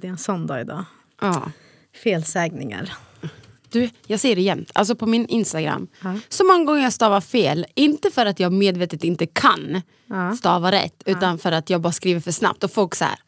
Det 0.00 0.06
är 0.06 0.10
en 0.10 0.18
sån 0.18 0.46
dag 0.46 0.60
idag. 0.60 0.84
Ja. 1.20 1.50
Felsägningar. 2.04 2.92
Du, 3.68 3.90
jag 4.06 4.20
ser 4.20 4.36
det 4.36 4.42
jämt. 4.42 4.70
Alltså 4.74 4.94
på 4.94 5.06
min 5.06 5.26
Instagram. 5.26 5.88
Så 6.28 6.44
många 6.44 6.64
gånger 6.64 6.82
jag 6.82 6.92
stavar 6.92 7.20
fel. 7.20 7.66
Inte 7.74 8.10
för 8.10 8.26
att 8.26 8.40
jag 8.40 8.52
medvetet 8.52 9.04
inte 9.04 9.26
kan 9.26 9.82
stava 10.36 10.72
rätt. 10.72 11.02
Utan 11.06 11.38
för 11.38 11.52
att 11.52 11.70
jag 11.70 11.80
bara 11.80 11.92
skriver 11.92 12.20
för 12.20 12.32
snabbt. 12.32 12.64
Och 12.64 12.72
folk 12.72 12.94
så 12.94 13.04
här, 13.04 13.18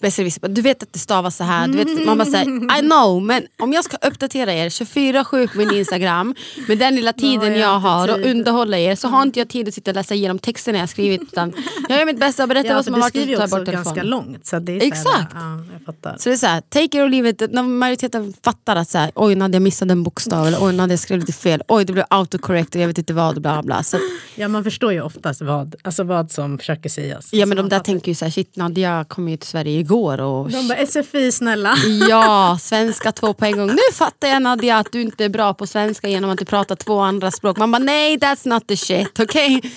besserwisser, 0.00 0.48
du 0.48 0.62
vet 0.62 0.82
att 0.82 0.92
det 0.92 0.98
stavas 0.98 1.36
så 1.36 1.44
här. 1.44 1.68
Du 1.68 1.84
vet, 1.84 2.06
man 2.06 2.18
bara 2.18 2.24
säger 2.30 2.78
I 2.78 2.80
know. 2.80 3.22
Men 3.22 3.42
om 3.58 3.72
jag 3.72 3.84
ska 3.84 3.96
uppdatera 3.96 4.52
er 4.54 4.68
24-7 4.68 5.48
på 5.52 5.58
min 5.58 5.70
Instagram. 5.74 6.34
Med 6.68 6.78
den 6.78 6.94
lilla 6.96 7.12
tiden 7.12 7.52
jag 7.52 7.66
jag 7.66 7.78
har 7.78 8.08
och 8.08 8.26
underhålla 8.26 8.78
er. 8.78 8.94
Så 8.94 9.08
har 9.08 9.22
inte 9.22 9.38
jag 9.40 9.48
tid 9.48 9.68
att 9.68 9.74
sitta 9.74 9.90
och 9.90 9.94
läsa 9.94 10.14
igenom 10.14 10.38
texterna 10.38 10.78
jag 10.78 10.88
skrivit. 10.88 11.22
Utan 11.22 11.52
jag 11.88 11.98
gör 11.98 12.06
mitt 12.06 12.20
bästa 12.20 12.42
och 12.42 12.48
berättar 12.48 12.68
Ja, 12.68 12.74
vad 12.74 12.84
som 12.84 12.94
har 12.94 12.98
du 12.98 13.02
varit. 13.02 13.10
skriver 13.12 13.28
ju 13.32 13.42
också 13.44 13.72
ganska 13.72 14.02
långt. 14.02 14.46
Så 14.46 14.58
det 14.58 14.72
är 14.76 14.80
så 14.80 14.86
Exakt. 14.86 15.32
Här, 15.32 15.58
ja, 15.86 15.92
jag. 16.02 16.20
Så 16.20 16.28
det 16.28 16.34
är 16.34 16.36
så 16.36 16.46
här, 16.46 16.60
take 16.60 16.84
it 16.84 16.94
or 16.94 17.08
leave 17.08 17.28
it. 17.28 17.42
När 17.50 17.62
majoriteten 17.62 18.34
fattar 18.44 18.76
att 18.76 18.88
så 18.90 18.98
här, 18.98 19.10
oj 19.14 19.34
Nadja 19.34 19.60
missade 19.60 19.92
en 19.92 20.02
bokstav 20.02 20.46
eller 20.46 20.58
oj 20.60 20.72
Nadja 20.72 20.96
skrev 20.98 21.18
lite 21.20 21.32
fel. 21.32 21.62
Oj 21.68 21.84
det 21.84 21.92
blev 21.92 22.04
autocorrect 22.10 22.74
och 22.74 22.80
jag 22.80 22.86
vet 22.88 22.98
inte 22.98 23.14
vad. 23.14 23.42
Bla 23.42 23.62
bla. 23.62 23.82
Så, 23.82 23.98
Ja, 24.34 24.48
man 24.48 24.64
förstår 24.64 24.92
ju 24.92 25.00
oftast 25.00 25.40
vad, 25.42 25.74
alltså 25.82 26.04
vad 26.04 26.30
som 26.30 26.58
försöker 26.58 26.88
sägas. 26.88 27.28
ja 27.32 27.46
men 27.46 27.56
de 27.56 27.68
där 27.68 27.78
tänker 27.80 28.08
ju 28.08 28.14
så 28.14 28.24
här, 28.24 28.32
shit 28.32 28.56
Nadja 28.56 29.04
kom 29.08 29.28
ju 29.28 29.36
till 29.36 29.48
Sverige 29.48 29.82
igår 29.86 30.20
och 30.20 30.50
De 30.50 30.68
bara 30.68 30.86
SFI 30.86 31.32
snälla. 31.32 31.74
ja, 32.08 32.58
svenska 32.60 33.12
två 33.12 33.32
på 33.34 33.44
en 33.44 33.56
gång. 33.56 33.66
Nu 33.66 33.92
fattar 33.94 34.28
jag 34.28 34.42
Nadja 34.42 34.76
att 34.78 34.92
du 34.92 35.02
inte 35.02 35.24
är 35.24 35.28
bra 35.28 35.54
på 35.54 35.66
svenska 35.66 36.08
genom 36.08 36.30
att 36.30 36.38
du 36.38 36.44
pratar 36.44 36.76
två 36.76 36.98
andra 37.00 37.30
språk. 37.30 37.56
Man 37.56 37.72
bara 37.72 37.78
nej 37.82 38.16
that's 38.18 38.48
not 38.48 38.66
the 38.68 38.76
shit, 38.76 39.20
okej? 39.20 39.60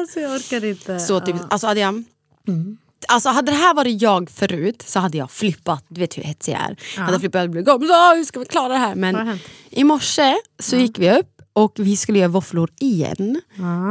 Alltså 0.00 0.20
jag 0.20 0.32
orkar 0.32 0.64
inte. 0.64 0.98
Så 1.00 1.20
typ, 1.20 1.36
Ja. 1.38 1.46
alltså 1.50 1.66
hade 1.66 1.80
jag... 1.80 2.04
Alltså 3.08 3.28
hade 3.28 3.52
det 3.52 3.56
här 3.56 3.74
varit 3.74 4.02
jag 4.02 4.30
förut 4.30 4.82
så 4.86 4.98
hade 5.00 5.18
jag 5.18 5.30
flippat. 5.30 5.84
Du 5.88 6.00
vet 6.00 6.18
hur 6.18 6.22
hetsig 6.22 6.52
jag 6.52 6.60
är. 6.60 6.76
Jag 6.96 7.02
hade 7.02 7.20
flippat 7.20 7.44
och 7.44 7.50
blivit 7.50 7.68
"Åh, 7.68 8.14
hur 8.14 8.24
ska 8.24 8.40
vi 8.40 8.46
klara 8.46 8.68
det 8.68 8.78
här? 8.78 8.94
Men 8.94 9.38
i 9.70 9.84
morse 9.84 10.34
så 10.58 10.76
gick 10.76 10.98
vi 10.98 11.10
upp 11.18 11.42
och 11.52 11.72
vi 11.76 11.96
skulle 11.96 12.18
göra 12.18 12.28
våfflor 12.28 12.70
igen. 12.80 13.40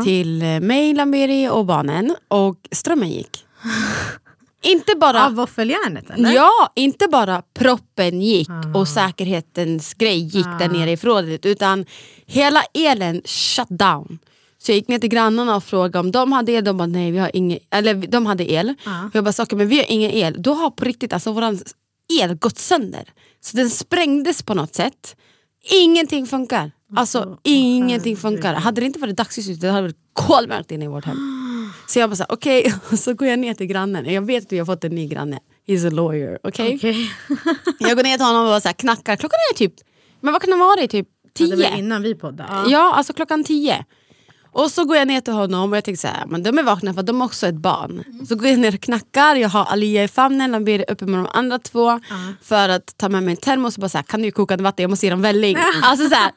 Till 0.04 0.42
eh, 0.42 0.60
mig, 0.60 0.94
Lamberi 0.94 1.50
och 1.50 1.66
barnen. 1.66 2.16
Och 2.28 2.58
strömmen 2.72 3.10
gick. 3.10 3.46
inte 4.68 4.96
bara... 4.96 5.26
Av 5.26 5.36
våffeljärnet 5.36 6.10
eller? 6.10 6.32
Ja, 6.32 6.72
inte 6.76 7.08
bara 7.08 7.42
proppen 7.54 8.22
gick 8.22 8.50
och 8.76 8.88
säkerhetens 8.88 9.94
grej 9.94 10.20
gick 10.20 10.48
där 10.60 10.70
nere 10.70 10.92
i 10.92 10.98
förrådet 10.98 11.46
utan 11.46 11.86
hela 12.26 12.64
elen 12.74 13.22
shut 13.26 13.70
down. 13.70 14.20
Så 14.58 14.72
jag 14.72 14.76
gick 14.76 14.88
ner 14.88 15.00
till 15.00 15.10
grannarna 15.10 15.56
och 15.56 15.64
frågade 15.64 16.00
om 16.00 16.12
de 16.12 16.32
hade 16.32 16.52
el. 16.52 16.64
De 16.64 16.78
bara 16.78 16.86
nej, 16.88 17.12
vi 17.12 17.18
har 17.18 17.32
ingen, 17.34 17.60
eller 17.70 17.94
de 17.94 18.26
hade 18.26 18.52
el. 18.52 18.74
Och 19.10 19.16
jag 19.16 19.24
bara 19.24 19.44
okej, 19.44 19.58
men 19.58 19.68
vi 19.68 19.78
har 19.78 19.92
ingen 19.92 20.12
el. 20.12 20.36
Då 20.42 20.54
har 20.54 20.70
på 20.70 20.86
riktigt 20.86 21.14
alltså 21.14 21.32
våran 21.32 21.60
el 22.22 22.36
gått 22.36 22.58
sönder. 22.58 23.04
Så 23.42 23.58
den 23.58 23.70
sprängdes 23.70 24.44
på 24.44 24.54
något 24.54 24.76
sätt. 24.76 25.16
Ingenting 25.72 26.28
funkar. 26.28 26.72
Alltså 26.96 27.38
ingenting 27.44 28.18
funkar. 28.18 28.54
Hade 28.54 28.82
det 28.82 28.86
inte 28.88 29.00
varit 29.00 29.18
dagsljus 29.18 29.50
ute 29.50 29.68
det 29.68 29.72
hade 29.72 29.82
varit 29.82 29.98
kolmörkt 30.14 30.72
inne 30.72 30.86
i 30.86 30.88
vårt 30.88 31.06
hem. 31.06 31.47
Så 31.88 32.00
jag 32.00 32.10
bara 32.10 32.16
såhär, 32.16 32.32
okej, 32.32 32.74
och 32.92 33.00
så 33.00 33.14
går 33.14 33.28
jag 33.28 33.40
ner 33.40 33.54
till 33.54 33.68
grannen. 33.68 34.14
Jag 34.14 34.22
vet 34.22 34.46
att 34.46 34.52
vi 34.52 34.60
har 34.60 34.66
fått 34.66 34.84
en 34.84 34.96
ny 34.96 35.08
granne. 35.08 35.40
He's 35.68 35.88
a 35.88 35.90
lawyer, 35.90 36.40
okej? 36.44 36.76
Okej. 36.76 37.12
Jag 37.80 37.96
går 37.98 38.04
ner 38.04 38.18
till 38.18 38.26
honom 38.26 38.42
och 38.42 38.48
bara 38.52 38.62
så 38.62 38.68
här, 38.68 38.74
knackar. 38.74 39.16
Klockan 39.16 39.38
är 39.54 39.56
typ, 39.58 39.74
men 40.22 40.34
vad 40.34 40.42
kan 40.42 40.52
det 40.52 40.58
vara? 40.58 40.88
Typ 40.88 41.08
Ja, 41.40 41.46
det 41.48 41.56
var 41.56 41.64
tio? 41.64 41.78
innan 41.78 42.02
vi 42.02 42.16
poddade. 42.16 42.50
Ja. 42.52 42.66
Ja, 42.68 42.94
alltså 42.94 43.14
klockan 43.14 43.44
tio. 43.44 43.86
Och 44.52 44.72
så 44.72 44.86
går 44.86 44.98
jag 44.98 45.08
ner 45.08 45.22
till 45.22 45.34
honom 45.34 45.72
och 45.72 45.78
jag 45.78 45.84
tänker 45.84 46.00
så 46.00 46.08
här, 46.08 46.26
men 46.26 46.44
de 46.44 46.58
är 46.58 46.64
vakna 46.64 46.94
för 46.94 47.04
de 47.04 47.22
är 47.22 47.26
också 47.26 47.48
ett 47.48 47.56
barn. 47.56 48.04
Så 48.28 48.36
går 48.36 48.48
jag 48.48 48.60
ner 48.60 48.74
och 48.74 48.82
knackar, 48.82 49.36
jag 49.36 49.50
har 49.50 49.66
Alia 49.66 50.04
i 50.04 50.08
famnen, 50.08 50.54
han 50.54 50.64
blir 50.64 50.92
uppe 50.92 51.06
med 51.06 51.20
de 51.20 51.28
andra 51.34 51.60
två. 51.60 52.00
För 52.44 52.70
att 52.70 52.98
ta 52.98 53.10
med 53.10 53.24
mig 53.24 53.32
en 53.32 53.38
termos 53.38 53.76
och 53.76 53.82
bara 53.82 53.90
så 53.90 53.98
här, 53.98 54.04
kan 54.04 54.22
du 54.22 54.32
koka 54.32 54.58
vatten, 54.58 54.84
jag 54.84 54.90
måste 54.90 55.06
ge 55.06 55.10
dem 55.10 55.22
välling. 55.22 55.58
alltså 55.84 56.10
så 56.10 56.16
här, 56.16 56.32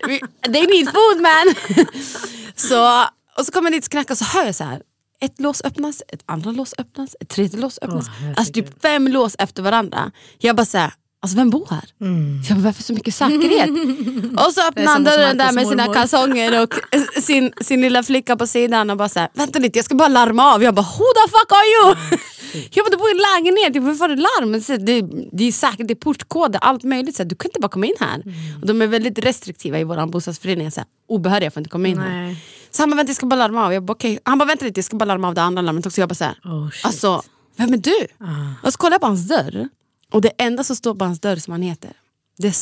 they 0.52 0.66
need 0.66 0.88
food 0.88 1.20
man. 1.22 1.54
så, 2.56 3.02
och 3.38 3.46
så 3.46 3.52
kommer 3.52 3.70
jag 3.70 3.76
dit 3.76 3.84
och 3.86 3.90
knackar 3.90 4.14
och 4.14 4.18
så 4.18 4.24
hör 4.24 4.44
jag 4.46 4.54
så 4.54 4.64
här. 4.64 4.82
Ett 5.20 5.40
lås 5.40 5.60
öppnas, 5.64 6.02
ett 6.08 6.22
andra 6.26 6.50
lås 6.50 6.74
öppnas, 6.78 7.16
ett 7.20 7.28
tredje 7.28 7.60
lås 7.60 7.78
öppnas. 7.82 8.06
Åh, 8.08 8.28
alltså 8.36 8.52
typ 8.52 8.82
fem 8.82 9.08
lås 9.08 9.36
efter 9.38 9.62
varandra. 9.62 10.10
Jag 10.38 10.56
bara 10.56 10.66
såhär, 10.66 10.92
alltså 11.22 11.36
vem 11.36 11.50
bor 11.50 11.66
här? 11.70 11.84
Jag 12.48 12.56
bara, 12.56 12.64
varför 12.64 12.82
så 12.82 12.92
mycket 12.92 13.14
säkerhet? 13.14 13.70
och 14.46 14.52
så 14.52 14.68
öppnar 14.68 14.86
han 14.86 15.04
dörren 15.04 15.38
där 15.38 15.52
med 15.52 15.68
sina 15.68 15.94
kalsonger 15.94 16.62
och 16.62 16.74
sin, 17.22 17.52
sin 17.60 17.80
lilla 17.80 18.02
flicka 18.02 18.36
på 18.36 18.46
sidan 18.46 18.90
och 18.90 18.96
bara 18.96 19.08
såhär, 19.08 19.28
vänta 19.34 19.58
lite 19.58 19.78
jag 19.78 19.84
ska 19.84 19.94
bara 19.94 20.08
larma 20.08 20.54
av. 20.54 20.62
Jag 20.62 20.74
bara, 20.74 20.86
who 20.98 21.04
the 21.14 21.30
fuck 21.30 21.52
are 21.52 21.66
you? 21.66 21.96
jag 22.70 22.84
bara, 22.84 22.90
du 22.90 22.96
bor 22.96 23.08
i 23.08 23.12
en 23.12 23.44
lägenhet, 23.44 23.74
jag 23.74 24.10
är 24.10 24.16
det 24.16 24.22
larm? 24.22 24.60
Så, 24.60 24.76
det, 24.76 25.02
det 25.32 25.44
är 25.44 25.52
säkert, 25.52 25.88
det 25.88 25.92
är 25.92 25.94
portkoder, 25.94 26.60
allt 26.62 26.84
möjligt. 26.84 27.16
Så, 27.16 27.24
du 27.24 27.34
kan 27.34 27.48
inte 27.48 27.60
bara 27.60 27.68
komma 27.68 27.86
in 27.86 27.94
här. 28.00 28.14
Mm. 28.14 28.60
Och 28.60 28.66
de 28.66 28.82
är 28.82 28.86
väldigt 28.86 29.18
restriktiva 29.18 29.78
i 29.78 29.84
vår 29.84 30.06
bostadsförening. 30.06 30.70
Så 30.70 30.80
här, 30.80 30.86
obehöriga 31.08 31.50
får 31.50 31.60
inte 31.60 31.70
komma 31.70 31.88
in 31.88 31.98
här. 31.98 32.36
Så 32.70 32.82
han 32.82 32.90
bara, 32.90 32.96
vänta 32.96 33.10
jag 33.10 33.16
ska 33.16 33.26
bara 33.26 33.36
larma 33.36 33.66
av. 33.66 33.72
Jag 33.72 33.82
bara, 33.82 33.92
okay. 33.92 34.18
Han 34.24 34.38
bara, 34.38 34.44
vänta 34.44 34.64
lite 34.64 34.78
jag 34.78 34.84
ska 34.84 34.96
bara 34.96 35.04
larma 35.04 35.28
av 35.28 35.34
det 35.34 35.42
andra 35.42 35.62
larmet 35.62 35.86
också. 35.86 36.00
Jag 36.00 36.08
bara 36.08 36.14
såhär, 36.14 36.34
Oh, 36.44 36.70
shit. 36.70 36.84
alltså 36.86 37.22
vem 37.56 37.72
är 37.72 37.76
du? 37.76 38.06
Ah. 38.18 38.66
Och 38.66 38.72
så 38.72 38.78
kollar 38.78 38.94
jag 38.94 39.00
på 39.00 39.06
hans 39.06 39.28
dörr. 39.28 39.68
Och 40.12 40.20
det 40.20 40.28
enda 40.38 40.64
som 40.64 40.76
står 40.76 40.94
på 40.94 41.04
hans 41.04 41.20
dörr 41.20 41.36
som 41.36 41.52
han 41.52 41.62
heter, 41.62 41.92
det 42.38 42.48
är 42.48 42.54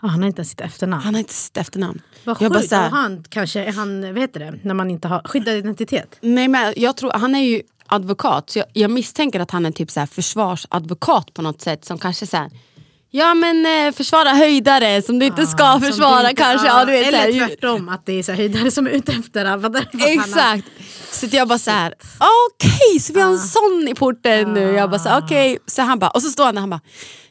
Ah, 0.00 0.06
han 0.06 0.20
har 0.22 0.26
inte 0.26 0.40
ens 0.40 0.50
sitt 0.50 0.60
efternamn. 0.60 1.02
Han 1.02 1.14
har 1.14 1.18
inte 1.18 1.34
sitt 1.34 1.56
efternamn. 1.56 2.02
Vad 2.24 2.36
jag 2.42 2.52
sjukt. 2.54 2.68
så 2.68 2.74
här, 2.74 2.86
Och 2.86 2.96
han 2.96 3.24
kanske, 3.28 3.64
är 3.64 3.72
han, 3.72 4.02
heter 4.16 4.40
det, 4.40 4.58
när 4.62 4.74
man 4.74 4.90
inte 4.90 5.08
har 5.08 5.22
skyddad 5.24 5.54
identitet? 5.54 6.16
nej, 6.20 6.48
men 6.48 6.74
jag 6.76 6.96
tror, 6.96 7.10
han 7.14 7.34
är 7.34 7.40
ju 7.40 7.62
advokat, 7.86 8.50
så 8.50 8.58
jag, 8.58 8.66
jag 8.72 8.90
misstänker 8.90 9.40
att 9.40 9.50
han 9.50 9.66
är 9.66 9.70
typ 9.70 9.90
så 9.90 10.00
här 10.00 10.06
försvarsadvokat 10.06 11.34
på 11.34 11.42
något 11.42 11.60
sätt. 11.60 11.84
Som 11.84 11.98
kanske 11.98 12.26
så 12.26 12.36
ja 13.10 13.34
men 13.34 13.66
eh, 13.86 13.92
försvara 13.92 14.28
höjdare 14.30 15.02
som 15.02 15.18
du 15.18 15.26
inte 15.26 15.46
ska 15.46 15.64
Ah, 15.64 15.72
Som 15.72 15.82
försvara 15.82 16.30
inte- 16.30 16.42
kanske. 16.42 16.66
ja, 16.66 16.84
vet, 16.84 17.06
eller 17.08 17.18
här, 17.18 17.46
tvärtom, 17.48 17.88
att 17.88 18.06
det 18.06 18.12
är 18.12 18.22
så 18.22 18.32
höjdare 18.32 18.70
som 18.70 18.86
är 18.86 18.90
ute 18.90 19.12
efter 19.12 19.44
har- 19.44 20.08
Exakt. 20.26 20.64
Så 21.12 21.26
jag 21.30 21.48
bara 21.48 21.58
så 21.58 21.70
här, 21.70 21.94
okej 22.54 23.00
så 23.00 23.12
vi 23.12 23.20
har 23.20 23.30
en 23.30 23.38
sån 23.38 23.88
i 23.90 23.94
porten 23.94 24.54
nu. 24.54 24.60
Jag 24.60 24.90
bara 24.90 24.98
så 24.98 25.18
okej. 25.18 25.58
Så 25.66 25.82
han 25.82 25.98
bara, 25.98 26.10
och 26.10 26.22
så 26.22 26.28
står 26.30 26.44
han 26.44 26.54
där 26.54 26.60
han 26.60 26.70
bara, 26.70 26.80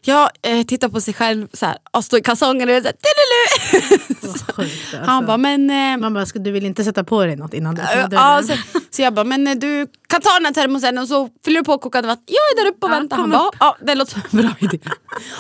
jag 0.08 0.30
eh, 0.42 0.64
tittar 0.66 0.90
på 0.90 1.02
sig 1.02 1.14
själv 1.14 1.48
så 1.54 1.66
här, 1.66 1.78
och 1.92 2.04
står 2.04 2.20
i 2.20 2.22
kalsongerna 2.24 2.76
och 2.78 2.82
så 2.82 2.88
här, 2.88 2.96
sjukt, 4.54 4.94
alltså. 4.94 4.98
Han 5.12 5.26
bara, 5.26 5.38
men... 5.38 5.70
Eh, 5.70 5.98
Man 5.98 6.14
bara, 6.14 6.26
du 6.36 6.52
vill 6.52 6.66
inte 6.66 6.84
sätta 6.84 7.04
på 7.04 7.26
dig 7.26 7.36
något 7.36 7.54
innan 7.54 7.76
du 7.76 7.82
öppnar 7.82 8.08
dörren? 8.08 8.48
så, 8.48 8.54
så 8.92 9.02
jag 9.02 9.14
bara, 9.14 9.24
men 9.24 9.48
eh, 9.48 9.56
du 9.56 9.88
kan 10.08 10.22
ta 10.22 10.30
den 10.34 10.46
här 10.46 10.54
termosen 10.54 10.98
och 10.98 11.08
så 11.08 11.30
fyller 11.46 11.60
du 11.60 11.64
på 11.66 11.78
kokande 11.78 12.08
vatten. 12.08 12.24
Jag 12.28 12.60
är 12.60 12.64
där 12.64 12.72
uppe 12.72 12.86
och 12.86 12.92
Ja, 12.92 12.96
väntar. 12.96 13.18
Han 13.18 13.30
bara, 13.30 13.52
ja 13.60 13.78
det 13.82 13.96
låter 13.96 14.12
som 14.12 14.22
en 14.32 14.38
bra 14.46 14.56
idé. 14.60 14.80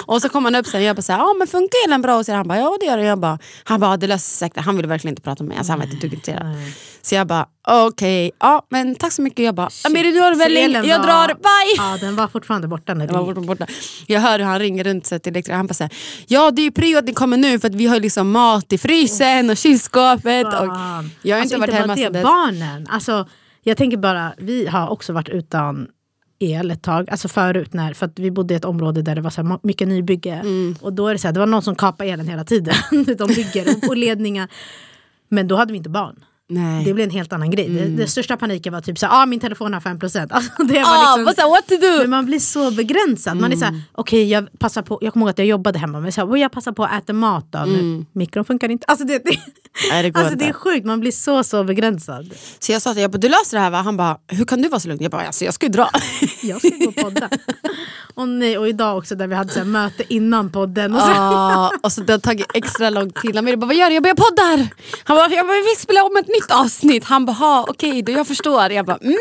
och 0.05 0.21
så 0.21 0.29
kom 0.29 0.45
han 0.45 0.55
upp 0.55 0.67
sen 0.67 0.81
och 0.81 0.85
jag 0.87 0.95
bara, 0.95 1.01
så 1.01 1.11
här, 1.11 1.19
ja 1.19 1.33
men 1.37 1.47
funkar 1.47 1.77
elen 1.87 2.01
bra? 2.01 2.15
Och 2.17 2.25
så 2.25 2.33
han 2.33 2.47
bara, 2.47 2.57
ja 2.57 2.77
det 2.79 2.85
gör 2.85 2.97
det. 2.97 3.03
Jag 3.03 3.19
bara, 3.19 3.39
han 3.63 3.79
bara, 3.79 3.97
det 3.97 4.07
löser 4.07 4.19
sig 4.19 4.37
säkert. 4.49 4.65
Han 4.65 4.75
ville 4.75 4.87
verkligen 4.87 5.11
inte 5.11 5.21
prata 5.21 5.43
med 5.43 5.47
mig, 5.49 5.57
alltså, 5.57 5.71
han 5.73 5.79
var 5.79 5.85
inte 5.85 6.07
ett 6.07 6.13
intresserad. 6.13 6.55
Så 7.01 7.15
jag 7.15 7.27
bara, 7.27 7.45
okej, 7.67 8.31
ja 8.39 8.65
men 8.69 8.95
tack 8.95 9.13
så 9.13 9.21
mycket. 9.21 9.45
Jag 9.45 9.55
bara, 9.55 9.69
Amiri 9.85 10.11
du 10.11 10.19
har 10.19 10.45
elen 10.45 10.87
jag 10.87 11.01
drar, 11.01 11.27
bye! 11.27 11.75
Ja, 11.77 11.97
den 12.01 12.15
var 12.15 12.27
fortfarande 12.27 12.67
borta 12.67 12.93
när 12.93 13.07
du 13.07 13.41
borta. 13.41 13.67
jag 14.07 14.21
hör 14.21 14.39
hur 14.39 14.45
han 14.45 14.56
ringer 14.59 14.83
runt 14.83 15.05
sig 15.05 15.19
till 15.19 15.33
elektrikern. 15.33 15.57
Han 15.57 15.67
bara 15.67 15.73
såhär, 15.73 15.93
ja 16.27 16.51
det 16.51 16.61
är 16.61 16.63
ju 16.63 16.71
prio 16.71 16.97
att 16.97 17.05
ni 17.05 17.13
kommer 17.13 17.37
nu 17.37 17.59
för 17.59 17.67
att 17.67 17.75
vi 17.75 17.87
har 17.87 17.99
liksom 17.99 18.31
mat 18.31 18.73
i 18.73 18.77
frysen 18.77 19.49
och 19.49 19.57
kylskåpet. 19.57 20.45
Och 20.45 20.53
jag 21.21 21.35
har 21.35 21.41
alltså, 21.41 21.55
inte 21.55 21.57
varit 21.57 21.71
bara 21.71 21.81
hemma 21.81 21.95
sedan 21.95 22.13
dess. 22.13 22.23
Barnen, 22.23 22.87
alltså, 22.89 23.27
jag 23.63 23.77
tänker 23.77 23.97
bara, 23.97 24.33
vi 24.37 24.67
har 24.67 24.89
också 24.89 25.13
varit 25.13 25.29
utan 25.29 25.87
el 26.39 26.71
ett 26.71 26.81
tag, 26.81 27.09
alltså 27.09 27.27
förut 27.27 27.73
när, 27.73 27.93
för 27.93 28.05
att 28.05 28.19
vi 28.19 28.31
bodde 28.31 28.53
i 28.53 28.57
ett 28.57 28.65
område 28.65 29.01
där 29.01 29.15
det 29.15 29.21
var 29.21 29.29
så 29.29 29.43
här 29.43 29.59
mycket 29.63 29.87
nybygge. 29.87 30.33
Mm. 30.33 30.75
Och 30.81 30.93
då 30.93 31.07
är 31.07 31.13
det 31.13 31.19
så 31.19 31.27
här, 31.27 31.33
det 31.33 31.39
var 31.39 31.47
någon 31.47 31.61
som 31.61 31.75
kapade 31.75 32.09
elen 32.09 32.27
hela 32.27 32.43
tiden. 32.43 32.75
De 33.17 33.27
bygger 33.27 33.89
och 33.89 33.97
ledningar. 33.97 34.47
Men 35.29 35.47
då 35.47 35.55
hade 35.55 35.71
vi 35.71 35.77
inte 35.77 35.89
barn. 35.89 36.23
Nej. 36.49 36.85
Det 36.85 36.93
blir 36.93 37.03
en 37.03 37.09
helt 37.09 37.33
annan 37.33 37.51
grej. 37.51 37.69
Det, 37.69 37.85
det 37.85 38.07
största 38.07 38.37
paniken 38.37 38.73
var 38.73 38.81
typ 38.81 38.97
så 38.99 39.07
ah, 39.09 39.25
min 39.25 39.39
telefon 39.39 39.73
har 39.73 39.81
5%. 39.81 40.27
Alltså, 40.31 40.63
det 40.63 40.73
var 40.73 40.81
Ah, 40.85 41.15
liksom, 41.17 41.49
what 41.49 41.67
to 41.67 41.75
do? 41.77 41.97
men 42.01 42.09
man 42.09 42.25
blir 42.25 42.39
så 42.39 42.71
begränsad. 42.71 43.37
Man 43.37 43.51
är 43.51 43.55
så 43.55 43.65
här, 43.65 43.81
okej 43.91 44.29
jag 44.29 44.59
passar 44.59 44.81
på, 44.81 44.97
jag 45.01 45.13
kommer 45.13 45.25
ihåg 45.25 45.29
att 45.29 45.37
jag 45.37 45.47
jobbade 45.47 45.79
hemma, 45.79 45.99
men 45.99 46.11
så 46.11 46.21
här, 46.21 46.31
"Oj, 46.31 46.39
jag 46.39 46.51
passar 46.51 46.71
på 46.71 46.83
att 46.85 47.03
äta 47.03 47.13
mat 47.13 47.45
då. 47.49 47.59
Nu, 47.59 48.05
mikron 48.13 48.45
funkar 48.45 48.69
inte. 48.69 48.85
Alltså, 48.87 49.05
det, 49.05 49.17
det, 49.25 49.29
Nej, 49.91 50.03
det 50.11 50.19
alltså, 50.19 50.33
inte. 50.33 50.45
det 50.45 50.49
är 50.49 50.53
sjukt, 50.53 50.85
man 50.85 50.99
blir 50.99 51.11
så 51.11 51.43
så 51.43 51.63
begränsad. 51.63 52.33
Så 52.59 52.71
jag 52.71 52.81
sa 52.81 52.93
till 52.93 53.01
jag 53.01 53.11
bara, 53.11 53.17
du 53.17 53.29
löser 53.29 53.57
det 53.57 53.63
här 53.63 53.69
va? 53.69 53.77
Han 53.81 53.97
bara, 53.97 54.17
hur 54.27 54.45
kan 54.45 54.61
du 54.61 54.69
vara 54.69 54.79
så 54.79 54.87
lugn? 54.87 55.03
Jag 55.03 55.11
bara, 55.11 55.25
alltså, 55.27 55.45
jag 55.45 55.53
ska 55.53 55.65
ju 55.65 55.71
dra. 55.71 55.89
Jag 56.41 56.59
ska 56.59 56.69
gå 56.69 56.87
och 56.89 56.95
podda. 56.95 57.29
och, 58.15 58.27
nej, 58.29 58.57
och 58.57 58.69
idag 58.69 58.97
också 58.97 59.15
där 59.15 59.27
vi 59.27 59.35
hade 59.35 59.53
så 59.53 59.59
här, 59.59 59.65
möte 59.65 60.03
innan 60.13 60.51
podden. 60.51 60.95
Och 60.95 61.01
så, 61.01 61.07
Ah, 61.15 61.71
och 61.83 61.91
så 61.91 62.01
det 62.01 62.13
har 62.13 62.19
tagit 62.19 62.47
extra 62.53 62.89
lång 62.89 63.09
tid. 63.11 63.35
Han 63.35 63.45
bara, 63.45 63.55
vad 63.55 63.75
gör 63.75 63.87
du? 63.89 63.93
Jag 63.93 64.03
bara, 64.03 64.07
jag 64.09 64.17
poddar! 64.17 64.67
Han 65.03 65.17
bara, 65.17 65.29
jag 65.29 65.47
bara, 65.47 65.57
vi 65.57 65.75
spelar 65.81 66.01
om 66.01 66.17
ett 66.17 66.27
nytt 66.27 66.36
avsnitt. 66.49 67.03
Han 67.03 67.25
bara, 67.25 67.31
"Ha, 67.33 67.65
okej 67.69 68.01
då, 68.01 68.11
jag 68.11 68.27
förstår. 68.27 68.71
Jag 68.71 68.85
bara, 68.85 68.97
mm. 68.97 69.15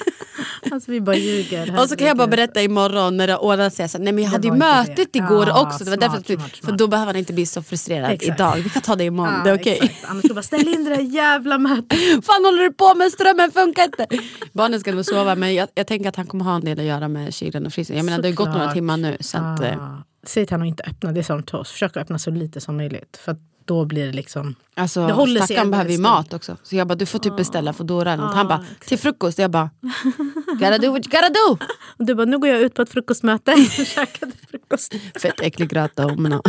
alltså, 0.72 0.90
vi 0.90 1.00
bara 1.00 1.16
ljuger. 1.16 1.80
Och 1.80 1.88
så 1.88 1.96
kan 1.96 2.06
jag 2.06 2.16
bara 2.16 2.26
berätta 2.26 2.62
imorgon 2.62 3.16
när 3.16 3.26
det 3.26 3.36
ordnade 3.36 3.70
sig. 3.70 3.88
Så, 3.88 3.98
nej, 3.98 4.12
men 4.12 4.24
jag 4.24 4.30
hade 4.30 4.48
ju 4.48 4.54
mötet 4.54 5.12
det. 5.12 5.18
igår 5.18 5.48
Ja, 5.48 5.62
också. 5.62 5.84
Det 5.84 5.90
var 5.90 5.96
smart, 5.96 6.12
därför 6.12 6.28
vi, 6.28 6.34
smart, 6.36 6.50
För 6.56 6.66
smart. 6.66 6.78
då 6.78 6.86
behöver 6.86 7.06
han 7.06 7.16
inte 7.16 7.32
bli 7.32 7.46
så 7.46 7.62
frustrerad 7.62 8.10
Exakt. 8.10 8.34
idag. 8.40 8.56
Vi 8.56 8.70
kan 8.70 8.82
ta 8.82 8.96
det 8.96 9.04
imorgon, 9.04 9.34
Ja, 9.38 9.44
det 9.44 9.50
är 9.50 9.54
okej. 9.54 9.78
exakt. 9.82 10.04
Annars 10.10 10.24
bara 10.24 10.42
ställa 10.42 10.70
in 10.70 10.84
det 10.84 10.90
där 10.90 11.02
jävla 11.02 11.58
mötet. 11.58 11.98
fan 12.26 12.44
håller 12.44 12.62
du 12.62 12.72
på 12.72 12.94
med? 12.94 13.12
Strömmen 13.12 13.50
funkar 13.52 13.84
inte. 13.84 14.06
Barnen 14.52 14.80
ska 14.80 14.92
nog 14.92 15.04
sova 15.04 15.34
men 15.34 15.54
jag, 15.54 15.68
jag 15.74 15.86
tänker 15.86 16.08
att 16.08 16.16
han 16.16 16.26
kommer 16.26 16.44
ha 16.44 16.54
en 16.54 16.64
del 16.64 16.78
att 16.78 16.84
göra 16.84 17.08
med 17.08 17.34
kylen 17.34 17.66
och 17.66 17.72
frysen. 17.72 17.96
Jag 17.96 18.04
menar 18.04 18.22
det 18.22 18.28
har 18.28 18.34
gått 18.34 18.48
några 18.48 18.72
timmar 18.72 18.96
nu. 18.96 19.16
Så 19.20 19.38
att, 19.38 19.60
eh, 19.60 19.78
Ah. 19.84 20.02
Säg 20.26 20.46
till 20.46 20.54
honom 20.54 20.66
att 20.68 20.70
inte 20.70 20.82
öppna, 20.82 21.12
det 21.12 21.24
som 21.24 21.42
till 21.42 21.54
oss. 21.56 21.70
Försök 21.70 21.96
att 21.96 22.02
öppna 22.02 22.18
så 22.18 22.30
lite 22.30 22.60
som 22.60 22.76
möjligt. 22.76 23.16
För 23.24 23.36
då 23.70 23.84
blir 23.84 24.06
det 24.06 24.12
liksom... 24.12 24.54
alltså, 24.74 25.06
Det 25.06 25.12
håller 25.12 25.40
stackaren 25.40 25.70
behöver 25.70 25.90
ju 25.90 25.98
mat 25.98 26.32
också. 26.32 26.56
Så 26.62 26.76
jag 26.76 26.86
bara 26.88 26.94
du 26.94 27.06
får 27.06 27.18
typ 27.18 27.36
beställa 27.36 27.72
Foodora 27.72 28.12
eller. 28.12 28.24
Ah, 28.24 28.26
Han 28.34 28.48
bara 28.48 28.64
till 28.86 28.98
frukost. 28.98 29.38
Jag 29.38 29.50
bara 29.50 29.70
gotta 30.46 30.78
do 30.78 30.90
what 30.90 31.06
you 31.06 31.10
gotta 31.20 31.28
do. 31.28 31.58
Och 31.98 32.04
du 32.04 32.14
bara, 32.14 32.24
nu 32.24 32.38
går 32.38 32.48
jag 32.48 32.60
ut 32.60 32.74
på 32.74 32.82
ett 32.82 32.90
frukostmöte 32.90 33.52
och 33.78 33.86
käkade 33.86 34.32
frukost. 34.50 34.94
Fett 35.22 35.40
äcklig 35.40 35.68
gröt 35.68 35.96
då. 35.96 36.14
Men, 36.16 36.40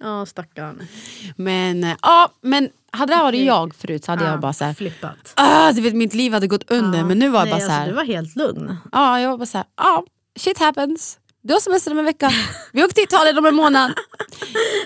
ja. 0.00 0.26
Stackarn. 0.26 0.82
men, 1.36 1.84
eh, 1.84 1.96
ja, 2.02 2.28
men 2.40 2.68
hade 2.90 3.14
det 3.14 3.22
varit 3.22 3.44
jag 3.46 3.74
förut 3.74 4.04
så 4.04 4.12
hade 4.12 4.24
jag 4.24 4.40
bara 4.40 4.52
så 4.52 4.64
här, 4.64 4.74
Flippat. 4.74 5.32
ah, 5.36 5.72
du 5.72 5.80
vet, 5.80 5.94
mitt 5.94 6.14
liv 6.14 6.32
hade 6.32 6.46
gått 6.46 6.70
under. 6.70 7.04
Men 7.04 7.18
nu 7.18 7.28
var 7.28 7.38
jag 7.40 7.44
Nej, 7.46 7.52
bara 7.52 7.60
så 7.60 7.64
alltså, 7.64 7.78
här. 7.78 7.86
du 7.88 7.92
var 7.94 8.04
helt 8.04 8.36
lugn. 8.36 8.76
Ja, 8.92 9.20
jag 9.20 9.30
var 9.30 9.38
bara 9.38 9.46
såhär, 9.46 9.66
ja, 9.76 10.04
shit 10.38 10.58
happens. 10.58 11.18
Du 11.48 11.54
har 11.54 11.60
semester 11.60 11.90
om 11.92 11.98
en 11.98 12.04
vecka. 12.04 12.30
Vi 12.72 12.84
åker 12.84 12.94
till 12.94 13.04
Italien 13.04 13.38
om 13.38 13.46
en 13.46 13.54
månad. 13.54 13.92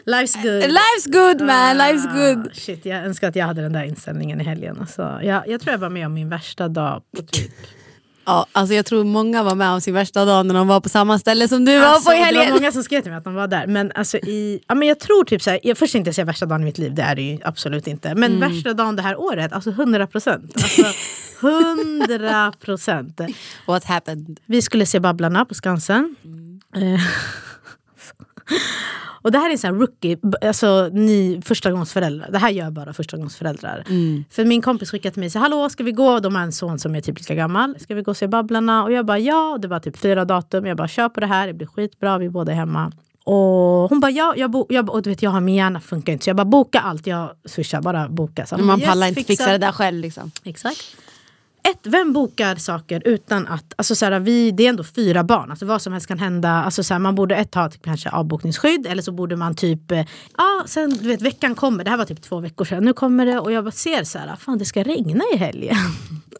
Life's 0.06 0.42
good. 0.42 0.62
Life's 0.70 1.06
good 1.12 1.46
man, 1.46 1.76
life's 1.76 2.34
good. 2.34 2.46
Ah, 2.46 2.54
Shit, 2.54 2.86
jag 2.86 3.04
önskar 3.04 3.28
att 3.28 3.36
jag 3.36 3.46
hade 3.46 3.62
den 3.62 3.72
där 3.72 3.82
inställningen 3.84 4.40
i 4.40 4.44
helgen. 4.44 4.76
Alltså, 4.80 5.02
jag, 5.22 5.48
jag 5.48 5.60
tror 5.60 5.72
jag 5.72 5.78
var 5.78 5.88
med 5.90 6.06
om 6.06 6.14
min 6.14 6.28
värsta 6.28 6.68
dag 6.68 7.02
på 7.16 7.22
typ... 7.22 7.50
Ja, 8.24 8.46
alltså 8.52 8.74
jag 8.74 8.86
tror 8.86 9.04
många 9.04 9.42
var 9.42 9.54
med 9.54 9.70
om 9.70 9.80
sin 9.80 9.94
värsta 9.94 10.24
dag 10.24 10.46
när 10.46 10.54
de 10.54 10.68
var 10.68 10.80
på 10.80 10.88
samma 10.88 11.18
ställe 11.18 11.48
som 11.48 11.64
du 11.64 11.76
Alltså, 11.76 12.10
var 12.10 12.12
på 12.12 12.16
i 12.16 12.18
det 12.20 12.24
helgen. 12.24 12.52
var 12.52 12.60
många 12.60 12.72
som 12.72 12.82
skrev 12.84 13.00
till 13.02 13.10
mig 13.10 13.18
att 13.18 13.24
de 13.24 13.34
var 13.34 13.48
där. 13.48 13.66
Men, 13.66 13.92
alltså, 13.94 14.16
i, 14.16 14.60
ja, 14.68 14.74
men 14.74 14.88
jag 14.88 15.00
tror 15.00 15.24
typ 15.24 15.42
såhär, 15.42 15.60
jag 15.62 15.78
först 15.78 15.94
jag 15.94 16.14
säga 16.14 16.24
värsta 16.24 16.46
dagen 16.46 16.60
i 16.62 16.64
mitt 16.64 16.78
liv, 16.78 16.94
det 16.94 17.02
är 17.02 17.14
det 17.14 17.22
ju 17.22 17.38
absolut 17.44 17.86
inte. 17.86 18.14
Men 18.14 18.36
Mm. 18.36 18.52
värsta 18.52 18.74
dagen 18.74 18.96
det 18.96 19.02
här 19.02 19.20
året, 19.20 19.52
alltså 19.52 19.70
100 19.70 20.06
procent. 20.06 20.52
Alltså, 20.54 20.84
100 21.40 22.52
procent. 22.60 23.20
What 23.66 23.84
happened? 23.84 24.40
Vi 24.46 24.62
skulle 24.62 24.86
se 24.86 25.00
Babblarna 25.00 25.44
på 25.44 25.54
Skansen. 25.54 26.16
Eh, 26.24 26.30
Och 29.22 29.32
det 29.32 29.38
här 29.38 29.52
är 29.52 29.56
så 29.56 29.66
här 29.66 29.74
rookie, 29.74 30.18
alltså 30.42 30.88
ni 30.92 31.40
förstagångsföräldrar. 31.44 32.30
Det 32.30 32.38
här 32.38 32.50
gör 32.50 32.70
bara 32.70 32.92
förstagångsföräldrar. 32.92 33.84
För 34.30 34.44
min 34.44 34.62
kompis 34.62 34.90
skickade 34.90 35.12
till 35.12 35.20
mig, 35.20 35.30
så, 35.30 35.38
hallå 35.38 35.68
ska 35.68 35.84
vi 35.84 35.92
gå? 35.92 36.20
De 36.20 36.34
har 36.34 36.42
en 36.42 36.52
son 36.52 36.78
som 36.78 36.94
är 36.94 37.00
typ 37.00 37.18
lika 37.18 37.34
gammal. 37.34 37.76
Ska 37.80 37.94
vi 37.94 38.02
gå 38.02 38.10
och 38.10 38.16
se 38.16 38.28
Babblarna? 38.28 38.82
Och 38.84 38.92
jag 38.92 39.06
bara 39.06 39.18
ja, 39.18 39.52
och 39.52 39.60
det 39.60 39.68
var 39.68 39.80
typ 39.80 39.96
fyra 39.96 40.24
datum. 40.24 40.66
Jag 40.66 40.76
bara 40.76 40.88
kör 40.88 41.08
på 41.08 41.20
det 41.20 41.26
här, 41.26 41.46
det 41.46 41.52
blir 41.54 41.66
skitbra, 41.66 42.18
vi 42.18 42.26
är 42.26 42.30
båda 42.30 42.52
hemma. 42.52 42.92
Och 43.24 43.88
hon 43.90 44.00
bara 44.00 44.10
ja, 44.10 44.34
jag, 44.36 44.50
bo- 44.50 44.66
jag, 44.68 44.90
och 44.90 45.02
du 45.02 45.10
vet 45.10 45.22
jag 45.22 45.30
har 45.30 45.40
min 45.40 45.54
hjärna 45.54 45.80
funkar 45.80 46.12
inte 46.12 46.24
så 46.24 46.30
jag 46.30 46.36
bara 46.36 46.44
boka 46.44 46.80
allt, 46.80 47.06
jag 47.06 47.30
swishar 47.44 47.82
bara 47.82 48.08
boka. 48.08 48.46
Så, 48.46 48.58
man 48.58 48.78
yes, 48.78 48.88
pallar 48.88 49.06
inte 49.06 49.20
fixa. 49.20 49.32
fixa 49.32 49.52
det 49.52 49.58
där 49.58 49.72
själv 49.72 50.00
liksom. 50.00 50.30
Exakt. 50.44 50.96
Ett, 51.70 51.78
vem 51.86 52.12
bokar 52.12 52.56
saker 52.56 53.02
utan 53.04 53.46
att... 53.46 53.74
Alltså 53.76 53.94
så 53.94 54.04
här, 54.04 54.20
vi, 54.20 54.50
det 54.50 54.64
är 54.64 54.68
ändå 54.68 54.84
fyra 54.84 55.24
barn, 55.24 55.50
alltså 55.50 55.66
vad 55.66 55.82
som 55.82 55.92
helst 55.92 56.08
kan 56.08 56.18
hända. 56.18 56.50
Alltså 56.50 56.82
så 56.84 56.94
här, 56.94 56.98
man 56.98 57.14
borde 57.14 57.36
ett 57.36 57.54
ha 57.54 57.68
typ, 57.70 57.82
kanske 57.82 58.10
avbokningsskydd 58.10 58.86
eller 58.86 59.02
så 59.02 59.12
borde 59.12 59.36
man 59.36 59.54
typ... 59.54 59.90
eh, 59.90 60.04
Ja, 60.36 60.62
sen 60.66 60.90
du 60.90 61.08
vet 61.08 61.22
veckan 61.22 61.54
kommer, 61.54 61.84
det 61.84 61.90
här 61.90 61.96
var 61.96 62.04
typ 62.04 62.22
två 62.22 62.40
veckor 62.40 62.64
sedan. 62.64 62.84
Nu 62.84 62.92
kommer 62.92 63.26
det 63.26 63.38
och 63.38 63.52
jag 63.52 63.64
bara 63.64 63.70
ser 63.70 64.04
så 64.04 64.18
här, 64.18 64.36
fan 64.36 64.58
det 64.58 64.64
ska 64.64 64.82
regna 64.82 65.24
i 65.34 65.36
helgen. 65.36 65.76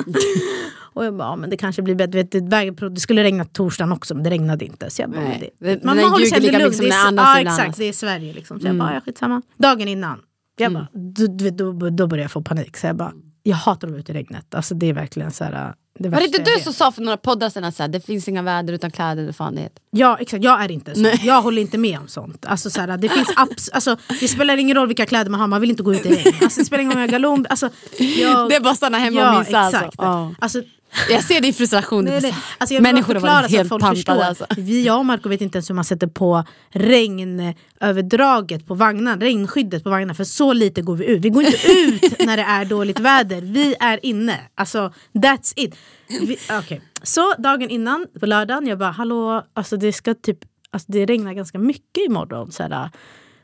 och 0.95 1.05
jag 1.05 1.17
bara, 1.17 1.29
ja, 1.29 1.37
men 1.37 1.51
det 1.51 1.57
kanske 1.57 1.83
blir 1.83 1.95
bättre. 1.95 2.23
Vet, 2.23 2.51
det, 2.95 3.01
skulle 3.01 3.23
regna 3.23 3.45
torsdagen 3.45 3.93
också 3.93 4.15
men 4.15 4.25
det 4.25 4.31
regnade 4.31 4.65
inte. 4.65 4.91
Så 4.91 5.03
jag 5.03 5.11
bara, 5.11 5.21
Nej. 5.21 5.53
det, 5.59 5.67
Det- 5.67 5.77
den 5.77 5.97
ljuger 6.19 6.27
sig 6.31 6.39
ändå 6.49 6.59
lugn. 6.65 6.79
Det 6.79 6.89
är- 6.89 7.15
Ja 7.17 7.41
exakt, 7.41 7.79
det 7.79 7.85
är 7.85 7.93
Sverige 7.93 8.33
liksom. 8.33 8.61
Så 8.61 8.67
jag 8.67 8.77
bara, 8.79 8.95
ja 8.95 9.01
skitsamma. 9.01 9.43
Dagen 9.59 9.89
innan, 9.89 10.19
jag 10.59 10.73
bara, 10.73 10.89
då, 10.93 11.27
du 11.27 11.45
vet, 11.45 11.59
då, 11.59 11.73
då 11.73 12.07
började 12.07 12.23
jag 12.23 12.31
få 12.31 12.43
panik. 12.43 12.77
Så 12.77 12.87
jag 12.87 12.97
bara, 12.97 13.13
jag 13.43 13.57
hatar 13.57 13.89
att 13.89 13.93
vara 13.93 14.01
ute 14.01 14.13
i 14.13 14.15
regnet. 14.15 14.55
Alltså 14.55 14.75
det 14.75 14.89
är 14.89 14.93
verkligen 14.93 15.31
så 15.31 15.45
här, 15.45 15.75
det 15.99 16.09
Var 16.09 16.19
det 16.19 16.25
inte 16.25 16.43
du 16.43 16.63
som 16.63 16.73
sa 16.73 16.93
för 16.93 17.03
några 17.03 17.17
poddar 17.17 17.51
sedan 17.51 17.65
att 17.65 17.93
det 17.93 18.01
finns 18.07 18.29
inga 18.29 18.43
väder 18.43 18.73
utan 18.73 18.91
kläder 18.91 19.23
eller 19.23 19.33
fan 19.33 19.55
det? 19.55 19.69
Ja 19.91 20.17
exakt, 20.21 20.45
jag 20.45 20.65
är 20.65 20.71
inte 20.71 20.95
så. 20.95 21.11
Jag 21.23 21.43
håller 21.43 21.63
inte 21.63 21.79
med 21.79 21.99
om 21.99 22.09
sånt. 22.09 22.47
Alltså, 22.47 22.71
så 22.71 22.81
här, 22.81 22.97
det, 22.97 23.09
finns 23.09 23.29
abs- 23.37 23.71
alltså, 23.73 23.97
det 24.21 24.29
spelar 24.29 24.57
ingen 24.57 24.77
roll 24.77 24.87
vilka 24.87 25.07
kläder 25.07 25.31
man 25.31 25.41
har, 25.41 25.47
man 25.47 25.61
vill 25.61 25.71
inte 25.71 25.83
gå 25.83 25.95
ut 25.95 26.07
i 26.07 26.09
regn. 26.09 26.37
Alltså, 26.43 26.61
det 26.61 26.65
spelar 26.65 26.83
ingen 26.83 26.93
roll 26.93 26.99
om 26.99 27.03
jag 27.03 27.09
har 27.09 27.19
galon. 27.19 27.47
Alltså, 27.51 27.71
jag, 27.99 28.49
Det 28.49 28.57
är 28.57 28.61
bara 28.61 28.71
att 28.71 28.77
stanna 28.77 28.99
hemma 28.99 29.21
och 29.21 29.35
ja, 29.35 29.39
mysa 29.39 29.59
alltså. 29.59 29.91
Ja. 29.99 30.35
Alltså, 30.39 30.63
Jag 31.11 31.25
ser 31.25 31.41
din 31.41 31.55
frustration. 31.55 32.05
Nej, 32.05 32.21
nej. 32.23 32.35
Alltså 32.59 32.75
jag 32.75 32.83
Människor 32.83 33.15
har 33.15 33.21
varit 33.21 33.51
helt 33.51 33.71
pantade. 33.71 34.27
Alltså. 34.27 34.47
Vi, 34.57 34.87
jag 34.87 34.99
och 34.99 35.07
Marco 35.07 35.29
vet 35.29 35.41
inte 35.41 35.59
ens 35.59 35.71
hur 35.71 35.75
man 35.75 35.85
sätter 35.85 36.07
på 36.07 36.45
regnöverdraget 36.71 38.67
på 38.67 38.75
vagnar, 38.75 39.17
regnskyddet 39.17 39.85
på 39.85 39.91
vagnarna. 39.91 40.15
För 40.15 40.25
så 40.25 40.53
lite 40.53 40.83
går 40.83 40.97
vi 40.97 41.07
ut. 41.07 41.25
Vi 41.25 41.29
går 41.29 41.43
inte 41.43 41.73
ut 41.73 42.19
när 42.27 42.37
det 42.37 42.43
är 42.43 42.65
dåligt 42.65 43.01
väder. 43.01 43.41
Vi 43.41 43.75
är 43.81 44.07
inne. 44.07 44.41
Alltså 44.55 44.93
that's 45.13 45.53
it. 45.57 45.77
Vi, 46.09 46.39
okay. 46.59 46.81
Så 47.03 47.35
dagen 47.39 47.71
innan, 47.71 48.07
på 48.21 48.27
lördagen, 48.27 48.67
jag 48.67 48.79
bara 48.79 48.91
hallå, 48.91 49.45
alltså 49.55 49.77
det 49.77 49.93
ska 49.93 50.15
typ 50.15 50.39
Alltså 50.73 50.93
det 50.93 51.07
regnar 51.07 51.33
ganska 51.33 51.59
mycket 51.59 52.07
imorgon. 52.07 52.53
Så 52.53 52.63
här, 52.63 52.91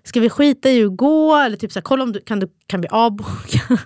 ska 0.05 0.21
vi 0.21 0.31
skita 0.31 0.71
i 0.71 0.85
att 0.85 0.97
gå? 0.97 1.37
Eller 1.37 1.57
typ 1.57 1.73
så 1.73 1.79
här, 1.79 1.83
kolla 1.83 2.03
om 2.03 2.13
du 2.13 2.21
kan, 2.21 2.41
du, 2.41 2.49
kan 2.67 2.81
vi 2.81 2.89
avboka? 2.89 3.61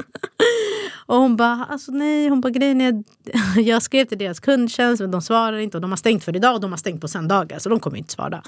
Och 1.06 1.16
hon 1.16 1.36
bara, 1.36 1.66
alltså 1.70 1.92
nej, 1.92 2.28
hon 2.28 2.40
bara 2.40 2.50
grejen 2.50 2.80
är, 2.80 3.04
jag 3.60 3.82
skrev 3.82 4.04
till 4.04 4.18
deras 4.18 4.40
kundtjänst 4.40 5.00
men 5.00 5.10
de 5.10 5.22
svarar 5.22 5.58
inte 5.58 5.76
och 5.76 5.80
de 5.80 5.90
har 5.90 5.96
stängt 5.96 6.24
för 6.24 6.36
idag 6.36 6.54
och 6.54 6.60
de 6.60 6.70
har 6.72 6.78
stängt 6.78 7.00
på 7.00 7.08
söndagar 7.08 7.58
så 7.58 7.68
de 7.68 7.80
kommer 7.80 7.98
inte 7.98 8.12
svara. 8.12 8.42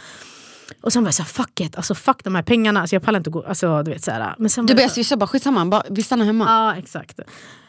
Och 0.81 0.93
sen 0.93 1.03
var 1.03 1.09
jag 1.09 1.15
såhär, 1.15 1.29
fuck 1.29 1.61
it, 1.61 1.77
alltså 1.77 1.95
fuck 1.95 2.25
de 2.25 2.35
här 2.35 2.43
pengarna, 2.43 2.81
alltså 2.81 2.97
jag 2.97 3.03
pallar 3.03 3.19
inte 3.21 3.31
gå, 3.31 3.43
alltså 3.45 3.83
du 3.83 3.91
vet 3.91 4.05
såhär. 4.05 4.35
Men 4.39 4.51
sen 4.51 4.67
Du 4.67 4.83
så- 4.83 4.89
swisha 4.89 5.17
bara, 5.17 5.27
skitsamma, 5.27 5.67
bara, 5.67 5.83
vi 5.91 6.03
stannar 6.03 6.25
hemma. 6.25 6.45
Ja 6.49 6.77
exakt. 6.79 7.21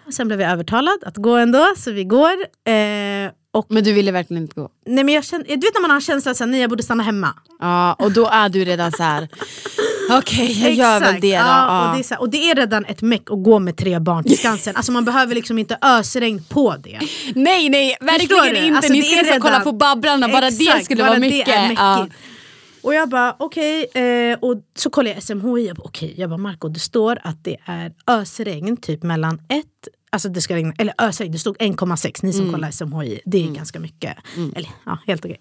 Och 0.06 0.14
sen 0.14 0.28
blev 0.28 0.42
jag 0.42 0.52
övertalad 0.52 1.04
att 1.06 1.18
gå 1.18 1.36
ändå, 1.36 1.66
så 1.78 1.92
vi 1.92 2.04
går. 2.04 2.32
Eh, 2.66 3.32
och, 3.54 3.66
Men 3.70 3.84
du 3.84 3.94
ville 3.94 4.12
verkligen 4.12 4.44
inte 4.44 4.56
gå. 4.62 4.70
nej, 4.86 5.04
men 5.04 5.14
jag 5.14 5.24
kände, 5.26 5.48
du 5.48 5.56
vet 5.56 5.74
när 5.74 5.82
man 5.82 5.90
har 5.90 5.96
en 5.98 6.02
känsla 6.02 6.32
att 6.32 6.40
jag 6.60 6.70
borde 6.70 6.84
stanna 6.84 7.04
hemma. 7.04 7.34
Ja, 7.60 7.94
och 7.94 8.12
då 8.12 8.28
är 8.28 8.50
du 8.50 8.66
redan 8.66 8.92
så 8.92 9.04
här. 9.04 9.28
okej 10.12 10.62
jag 10.64 10.74
gör 10.74 11.00
väl 11.00 11.14
det 11.14 11.20
då. 11.22 11.28
Ja, 11.28 11.66
Ja. 11.68 11.90
och, 11.90 11.96
det 11.96 12.02
är 12.02 12.04
så 12.04 12.14
här, 12.14 12.22
och 12.22 12.30
det 12.30 12.38
är 12.52 12.56
redan 12.56 12.86
ett 12.86 13.02
meck 13.02 13.32
att 13.32 13.44
gå 13.44 13.60
med 13.60 13.78
tre 13.78 14.00
barn 14.00 14.24
till 14.24 14.38
Skansen. 14.38 14.76
Alltså 14.76 14.92
man 14.92 15.06
behöver 15.06 15.36
liksom 15.36 15.60
inte 15.60 15.78
ösregn 15.82 16.44
på 16.50 16.76
det. 16.84 17.00
Nej 17.36 17.70
nej, 17.70 17.98
verkligen 18.02 18.64
inte. 18.66 18.78
Alltså, 18.78 18.94
Ni 18.94 19.00
det 19.02 19.06
ska 19.08 19.16
liksom 19.22 19.40
kolla 19.42 19.54
redan- 19.54 19.64
på 19.64 19.72
Babblarna, 19.72 20.28
bara 20.28 20.42
det 20.42 20.48
Exakt, 20.48 20.86
skulle 20.86 21.04
bara 21.04 21.10
vara 21.10 21.20
det 21.20 21.30
mycket. 21.30 21.72
ja. 21.78 22.08
Och 22.82 22.94
jag 22.94 23.10
bara 23.10 23.36
okej, 23.40 23.86
eh, 23.94 24.38
och 24.40 24.56
så 24.78 24.90
kollar 24.90 25.12
jag 25.12 25.24
SMHI, 25.24 25.68
jag 25.68 25.76
bara 25.76 25.84
okej, 25.86 26.14
jag 26.18 26.30
bara 26.30 26.38
Marco 26.38 26.70
det 26.70 26.80
står 26.80 27.20
att 27.24 27.44
det 27.44 27.58
är 27.66 27.92
ösregn 28.08 28.78
typ 28.78 29.04
mellan 29.04 29.36
ett 29.36 29.88
Alltså 30.10 30.30
det 30.30 30.42
ska 30.42 30.56
regna, 30.56 30.74
eller 30.78 30.94
ösregn, 30.98 31.32
det 31.32 31.40
stod 31.40 31.58
1,6, 31.58 32.20
ni 32.24 32.34
som 32.34 32.42
Mm. 32.42 32.54
kollar 32.54 32.72
SMHI, 32.72 33.20
det 33.26 33.44
är 33.48 33.52
ganska 33.52 33.80
mycket. 33.80 34.18
Eller 34.56 34.70
ja, 34.86 34.98
helt 35.08 35.26
okej. 35.26 35.40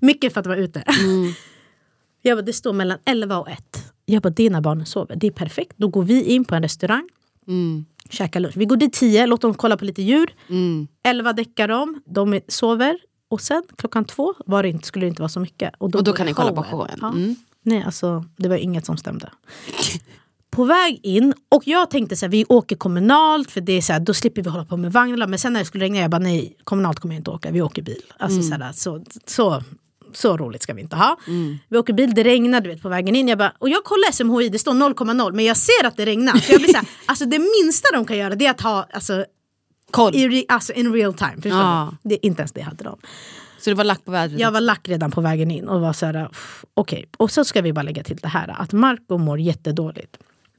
Mycket 0.00 0.32
för 0.32 0.40
att 0.40 0.46
vara 0.46 0.56
ute. 0.58 0.80
Mm. 0.80 1.32
jag 2.22 2.38
bara, 2.38 2.42
det 2.42 2.52
står 2.52 2.72
mellan 2.72 2.98
11 3.04 3.38
och 3.38 3.48
1. 3.50 3.92
Jag 4.06 4.22
bara, 4.22 4.30
dina 4.30 4.60
barn 4.60 4.86
sover, 4.86 5.16
det 5.16 5.26
är 5.26 5.30
perfekt. 5.30 5.72
Då 5.76 5.88
går 5.88 6.02
vi 6.02 6.22
in 6.24 6.44
på 6.44 6.54
en 6.54 6.62
restaurang, 6.62 7.08
Mm. 7.46 7.84
käkar 8.10 8.40
lunch. 8.40 8.56
Vi 8.56 8.64
går 8.64 8.76
dit 8.76 8.92
10, 8.92 9.26
låter 9.26 9.48
dem 9.48 9.54
kolla 9.54 9.76
på 9.76 9.84
lite 9.84 10.02
djur. 10.02 10.34
Mm. 10.48 10.88
11 11.02 11.32
däckar 11.32 11.68
de, 11.68 12.02
de 12.06 12.34
är- 12.34 12.42
sover. 12.48 12.98
Och 13.30 13.40
sen 13.40 13.62
klockan 13.78 14.04
två 14.04 14.34
var 14.46 14.62
det 14.62 14.68
inte, 14.68 14.86
skulle 14.86 15.06
det 15.06 15.08
inte 15.08 15.22
vara 15.22 15.28
så 15.28 15.40
mycket. 15.40 15.74
Och 15.78 15.90
då 15.90 15.98
kan 15.98 16.04
börjar 16.14 16.24
ni 16.26 16.32
kolla 16.32 16.52
på 16.52 16.62
showen. 16.62 16.98
Ja. 17.00 17.08
Mm. 17.08 17.36
Nej, 17.62 17.82
alltså 17.82 18.24
det 18.36 18.48
var 18.48 18.56
inget 18.56 18.86
som 18.86 18.96
stämde. 18.96 19.30
På 20.50 20.64
väg 20.64 21.00
in, 21.02 21.34
och 21.48 21.62
jag 21.66 21.90
tänkte 21.90 22.16
så 22.16 22.26
här, 22.26 22.30
vi 22.30 22.44
åker 22.48 22.76
kommunalt 22.76 23.50
för 23.50 23.60
det 23.60 23.72
är 23.72 23.80
så 23.80 23.92
här, 23.92 24.00
då 24.00 24.14
slipper 24.14 24.42
vi 24.42 24.50
hålla 24.50 24.64
på 24.64 24.76
med 24.76 24.92
vagnarna. 24.92 25.26
Men 25.26 25.38
sen 25.38 25.52
när 25.52 25.60
det 25.60 25.66
skulle 25.66 25.84
regna, 25.84 25.98
jag 25.98 26.10
bara 26.10 26.18
nej, 26.18 26.56
kommunalt 26.64 27.00
kommer 27.00 27.14
jag 27.14 27.20
inte 27.20 27.30
åka, 27.30 27.50
vi 27.50 27.62
åker 27.62 27.82
bil. 27.82 28.02
Alltså, 28.18 28.38
Mm. 28.40 28.48
så, 28.58 28.64
här, 28.64 28.72
så, 28.72 29.04
så 29.26 29.62
så 30.12 30.36
roligt 30.36 30.62
ska 30.62 30.74
vi 30.74 30.80
inte 30.80 30.96
ha. 30.96 31.16
Vi 31.68 31.78
åker 31.78 31.92
bil, 31.92 32.14
det 32.14 32.24
regnar 32.24 32.60
du 32.60 32.68
vet, 32.68 32.82
på 32.82 32.88
vägen 32.88 33.16
in. 33.16 33.28
Jag 33.28 33.38
bara, 33.38 33.52
och 33.58 33.68
jag 33.68 33.84
kollar 33.84 34.12
SMHI, 34.12 34.48
det 34.48 34.58
står 34.58 34.72
0,0 34.72 35.32
men 35.32 35.44
jag 35.44 35.56
ser 35.56 35.86
att 35.86 35.96
det 35.96 36.06
regnar. 36.06 36.38
Så 36.38 36.52
jag 36.52 36.60
blir 36.60 36.68
så 36.72 36.76
här, 36.76 36.86
alltså 37.06 37.24
det 37.24 37.38
minsta 37.38 37.88
de 37.92 38.04
kan 38.04 38.18
göra 38.18 38.34
det 38.34 38.46
är 38.46 38.50
att 38.50 38.60
ha 38.60 38.86
alltså, 38.92 39.24
Koll. 39.90 40.14
i, 40.14 40.44
alltså, 40.48 40.72
in 40.72 40.92
real 40.92 41.14
time. 41.14 41.34
Förstår 41.34 41.50
Ja. 41.60 41.92
du? 42.02 42.08
Det, 42.08 42.26
inte 42.26 42.40
ens 42.42 42.52
det 42.52 42.60
hade 42.60 42.84
de. 42.84 42.98
Så 43.60 43.70
det 43.70 43.74
var 43.74 43.84
lack 43.84 44.04
på 44.04 44.10
vädret? 44.10 44.40
Jag 44.40 44.50
var 44.50 44.60
lack 44.60 44.88
redan 44.88 45.10
på 45.10 45.20
vägen 45.20 45.50
in 45.50 45.68
och 45.68 45.80
var 45.80 45.92
så 45.92 46.06
här, 46.06 46.26
"Pff, 46.28 46.64
okej. 46.74 47.04
Och 47.16 47.30
så 47.30 47.44
ska 47.44 47.62
vi 47.62 47.72
bara 47.72 47.82
lägga 47.82 48.02
till 48.02 48.16
det 48.16 48.28
här 48.28 48.54
att 48.58 48.72
Marco 48.72 49.18
mår 49.18 49.40
jättedåligt. 49.40 50.16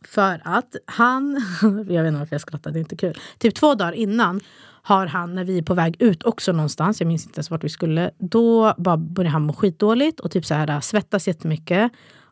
För 0.07 0.41
att 0.43 0.75
han, 0.85 1.41
jag 1.61 2.03
vet 2.03 2.07
inte 2.07 2.19
varför 2.19 2.33
jag 2.33 2.41
skrattar, 2.41 2.71
det 2.71 2.79
är 2.79 2.81
inte 2.81 2.95
kul. 2.95 3.17
Typ 3.37 3.55
två 3.55 3.75
dagar 3.75 3.91
innan 3.93 4.39
har 4.81 5.05
han, 5.07 5.35
när 5.35 5.43
vi 5.43 5.57
är 5.57 5.61
på 5.63 5.73
väg 5.73 5.95
ut 5.99 6.23
också 6.23 6.51
någonstans, 6.51 7.01
jag 7.01 7.07
minns 7.07 7.25
inte 7.25 7.37
ens 7.37 7.51
vart 7.51 7.63
vi 7.63 7.69
skulle, 7.69 8.11
då 8.17 8.73
bara 8.77 8.97
börjar 8.97 9.31
han 9.31 9.41
må 9.41 9.53
skitdåligt 9.53 10.19
och 10.19 10.31
typ 10.31 10.45
så 10.45 10.53
här, 10.53 10.81
svettas 10.81 11.27
jättemycket. 11.27 11.91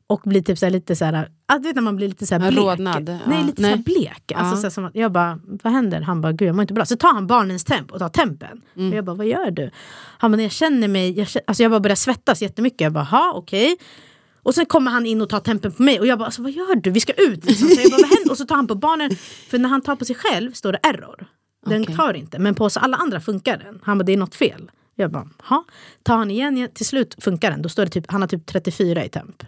Och 0.09 0.21
blir 0.25 0.41
typ 0.41 0.57
så 0.57 0.65
här, 0.65 0.71
lite 0.71 0.95
så 0.95 1.05
här, 1.05 1.29
att 1.45 1.63
du 1.63 1.69
vet 1.69 1.75
när 1.75 1.81
man 1.81 1.95
blir 1.95 2.07
lite 2.07 2.25
så 2.27 2.36
här 2.36 2.51
blek. 2.51 2.63
rodnad, 2.63 3.19
Nej, 3.25 3.43
lite 3.43 3.62
Nej. 3.62 3.71
så 3.71 3.77
blek. 3.77 4.31
Alltså, 4.36 4.55
Ja. 4.55 4.57
så 4.57 4.62
här, 4.62 4.69
som 4.69 4.86
att, 4.86 4.95
jag 4.95 5.12
bara, 5.12 5.39
vad 5.63 5.74
händer? 5.74 6.01
Han 6.01 6.21
bara, 6.21 6.31
gud 6.31 6.47
jag 6.47 6.55
mår 6.55 6.62
inte 6.62 6.74
bra. 6.74 6.86
Så 6.86 6.95
tar 6.97 7.13
han 7.13 7.27
barnens 7.27 7.63
temp 7.63 7.91
och 7.91 8.00
tar 8.00 8.09
tempen. 8.09 8.62
Mm. 8.75 8.91
Och 8.91 8.97
jag 8.97 9.05
bara, 9.05 9.15
vad 9.15 9.27
gör 9.27 9.51
du? 9.51 9.71
Han 10.17 10.31
bara, 10.31 10.41
jag 10.41 10.51
känner 10.51 10.88
mig, 10.88 11.17
jag, 11.19 11.27
känner, 11.27 11.43
alltså 11.47 11.63
jag 11.63 11.71
bara 11.71 11.79
börjar 11.79 11.95
svettas 11.95 12.41
jättemycket. 12.41 12.81
Jag 12.81 12.93
bara, 12.93 13.03
ha 13.03 13.33
okej. 13.36 13.77
Och 14.48 14.56
sen 14.56 14.66
kommer 14.66 14.92
han 14.92 15.06
in 15.06 15.22
och 15.22 15.30
tar 15.30 15.39
tempen 15.39 15.72
på 15.72 15.84
mig 15.84 16.00
och 16.00 16.08
jag 16.08 16.20
bara, 16.20 16.25
alltså, 16.25 16.42
vad 16.42 16.51
gör 16.51 16.75
du? 16.75 16.92
Vi 16.92 17.00
ska 17.00 17.13
ut. 17.13 17.46
Liksom. 17.46 17.70
Så 17.70 17.82
jag 17.82 17.92
bara, 17.92 18.01
vad 18.01 18.10
händer? 18.10 18.32
Och 18.32 18.38
så 18.38 18.46
tar 18.46 18.56
han 18.56 18.68
på 18.68 18.75
barnen, 18.75 19.12
för 19.50 19.58
när 19.60 19.70
han 19.70 19.82
tar 19.82 19.96
på 19.96 20.06
sig 20.06 20.16
själv 20.16 20.51
står 20.51 20.72
det 20.72 20.80
error. 20.84 21.25
Den 21.66 21.82
Okej. 21.82 21.96
tar 21.96 22.13
inte, 22.13 22.39
men 22.39 22.56
på 22.56 22.66
oss 22.66 22.77
alla 22.77 22.98
andra 22.98 23.22
funkar 23.22 23.58
den. 23.58 23.80
Han 23.84 23.98
bara, 23.98 24.04
det 24.04 24.13
är 24.13 24.18
något 24.18 24.36
fel. 24.36 24.72
Jag 24.96 25.12
bara, 25.12 25.30
ha. 25.44 25.63
Tar 26.04 26.18
han 26.18 26.32
igen, 26.32 26.70
till 26.74 26.86
slut 26.86 27.16
funkar 27.20 27.51
den. 27.51 27.62
Då 27.62 27.70
står 27.70 27.86
det 27.86 27.92
typ, 27.92 28.12
han 28.12 28.22
har 28.22 28.27
typ 28.27 28.46
34 28.46 29.06
i 29.06 29.10
temp. 29.10 29.44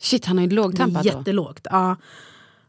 Shit, 0.00 0.24
han 0.24 0.38
har 0.38 0.44
ju 0.44 0.50
lågtempat 0.50 1.02
då. 1.02 1.08
Jättelågt. 1.08 1.66
Ja. 1.70 1.96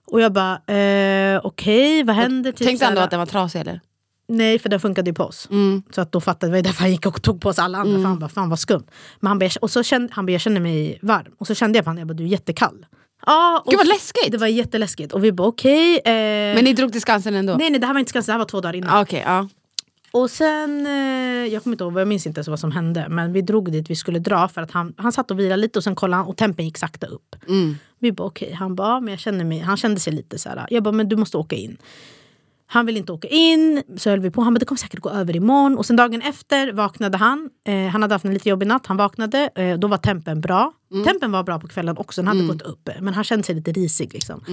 Och 0.05 0.21
jag 0.21 0.33
bara, 0.33 0.61
eh, 0.75 1.41
okej, 1.43 2.03
vad 2.03 2.15
händer? 2.15 2.51
Typ 2.51 2.67
Tänkte 2.67 2.85
han 2.85 2.95
då 2.95 3.01
att 3.01 3.11
den 3.11 3.19
var 3.19 3.25
trasig 3.25 3.59
eller? 3.59 3.81
Nej, 4.29 4.59
för 4.59 4.69
den 4.69 4.79
funkade 4.79 5.09
ju 5.09 5.13
på 5.13 5.23
oss. 5.23 5.47
Mm. 5.51 5.83
Så 5.91 6.01
att 6.01 6.11
då 6.11 6.21
fattade 6.21 6.53
vi, 6.53 6.61
därför 6.61 6.81
han 6.81 6.91
gick 6.91 7.05
och 7.05 7.21
tog 7.21 7.41
på 7.41 7.49
oss 7.49 7.59
alla 7.59 7.77
andra. 7.77 7.97
För 7.97 8.03
han 8.07 8.19
bara, 8.19 8.29
fan 8.29 8.49
vad 8.49 8.59
skumt. 8.59 8.83
Men 9.19 9.27
han 9.27 9.39
bara, 9.39 9.49
och 9.61 9.71
så 9.71 9.83
kände, 9.83 10.13
han 10.13 10.25
bara, 10.25 10.31
jag 10.31 10.41
känner 10.41 10.61
mig 10.61 10.99
varm. 11.01 11.31
Och 11.37 11.47
så 11.47 11.55
kände 11.55 11.77
jag 11.77 11.85
på 11.85 11.89
honom, 11.89 11.99
jag 11.99 12.07
bara, 12.07 12.13
du 12.13 12.23
är 12.23 12.27
jättekall. 12.27 12.85
Ja, 13.25 13.63
Gud 13.69 13.77
vad 13.77 13.87
läskigt! 13.87 14.31
Det 14.31 14.37
var 14.37 14.47
jätteläskigt. 14.47 15.13
Och 15.13 15.23
vi 15.23 15.31
bara, 15.31 15.47
okej. 15.47 15.95
eh, 16.05 16.11
Men 16.55 16.63
ni 16.63 16.73
drog 16.73 16.91
till 16.91 17.01
Skansen 17.01 17.35
ändå? 17.35 17.55
Nej, 17.55 17.69
nej, 17.69 17.79
det 17.79 17.87
här 17.87 17.93
var 17.93 17.99
inte 17.99 18.09
Skansen, 18.09 18.31
det 18.31 18.33
här 18.33 18.39
var 18.39 18.45
två 18.45 18.61
dagar 18.61 18.75
innan. 18.75 18.89
Ah, 18.97 19.01
Okej, 19.01 19.23
ja. 19.25 19.47
Och 20.11 20.29
sen, 20.31 20.85
eh, 20.85 21.53
jag 21.53 21.63
kommer 21.63 21.73
inte 21.73 21.83
ihåg, 21.83 21.99
jag 21.99 22.07
minns 22.07 22.27
inte 22.27 22.39
ens 22.39 22.47
vad 22.47 22.59
som 22.59 22.71
hände. 22.71 23.05
Men 23.09 23.33
vi 23.33 23.41
drog 23.41 23.71
dit 23.71 23.89
vi 23.89 23.95
skulle 23.95 24.19
dra 24.19 24.47
för 24.47 24.61
att 24.61 24.71
han, 24.71 24.93
han 24.97 25.11
satt 25.11 25.31
och 25.31 25.39
vilade 25.39 25.61
lite 25.61 25.79
och 25.79 25.83
sen 25.83 25.95
kollade 25.95 26.21
han 26.23 26.27
och 26.29 26.37
tempen 26.37 26.65
gick 26.65 26.77
sakta 26.77 27.07
upp. 27.07 27.35
Mm. 27.47 27.77
Vi 27.99 28.11
bara 28.11 28.27
okej, 28.27 28.53
han 28.53 28.75
bara, 28.75 28.99
men 28.99 29.11
jag 29.11 29.19
känner 29.19 29.45
mig, 29.45 29.59
han 29.59 29.77
kände 29.77 29.99
sig 29.99 30.13
lite 30.13 30.37
så 30.37 30.49
här. 30.49 30.67
Jag 30.69 30.83
bara, 30.83 30.91
men 30.91 31.09
du 31.09 31.15
måste 31.15 31.37
åka 31.37 31.55
in. 31.55 31.77
Han 32.71 32.85
vill 32.85 32.97
inte 32.97 33.11
åka 33.11 33.27
in, 33.27 33.83
så 33.97 34.09
höll 34.09 34.19
vi 34.19 34.31
på. 34.31 34.41
Han 34.41 34.53
bara, 34.53 34.59
det 34.59 34.65
kommer 34.65 34.79
säkert 34.79 34.99
gå 34.99 35.09
över 35.09 35.35
imorgon. 35.35 35.77
Och 35.77 35.85
sen 35.85 35.95
dagen 35.95 36.21
efter 36.21 36.73
vaknade 36.73 37.17
han. 37.17 37.49
Eh, 37.65 37.87
han 37.87 38.01
hade 38.01 38.15
haft 38.15 38.25
en 38.25 38.33
lite 38.33 38.49
jobbig 38.49 38.67
natt, 38.67 38.87
han 38.87 38.97
vaknade. 38.97 39.49
Eh, 39.55 39.77
då 39.77 39.87
var 39.87 39.97
tempen 39.97 40.41
bra. 40.41 40.73
Tempen 41.05 41.31
var 41.31 41.43
bra 41.43 41.59
på 41.59 41.67
kvällen 41.67 41.97
också, 41.97 42.21
den 42.21 42.27
hade 42.27 42.47
gått 42.47 42.61
upp. 42.61 42.89
Men 42.99 43.13
han 43.13 43.23
kände 43.23 43.43
sig 43.43 43.55
lite 43.55 43.71
risig. 43.71 44.13
Liksom. 44.13 44.43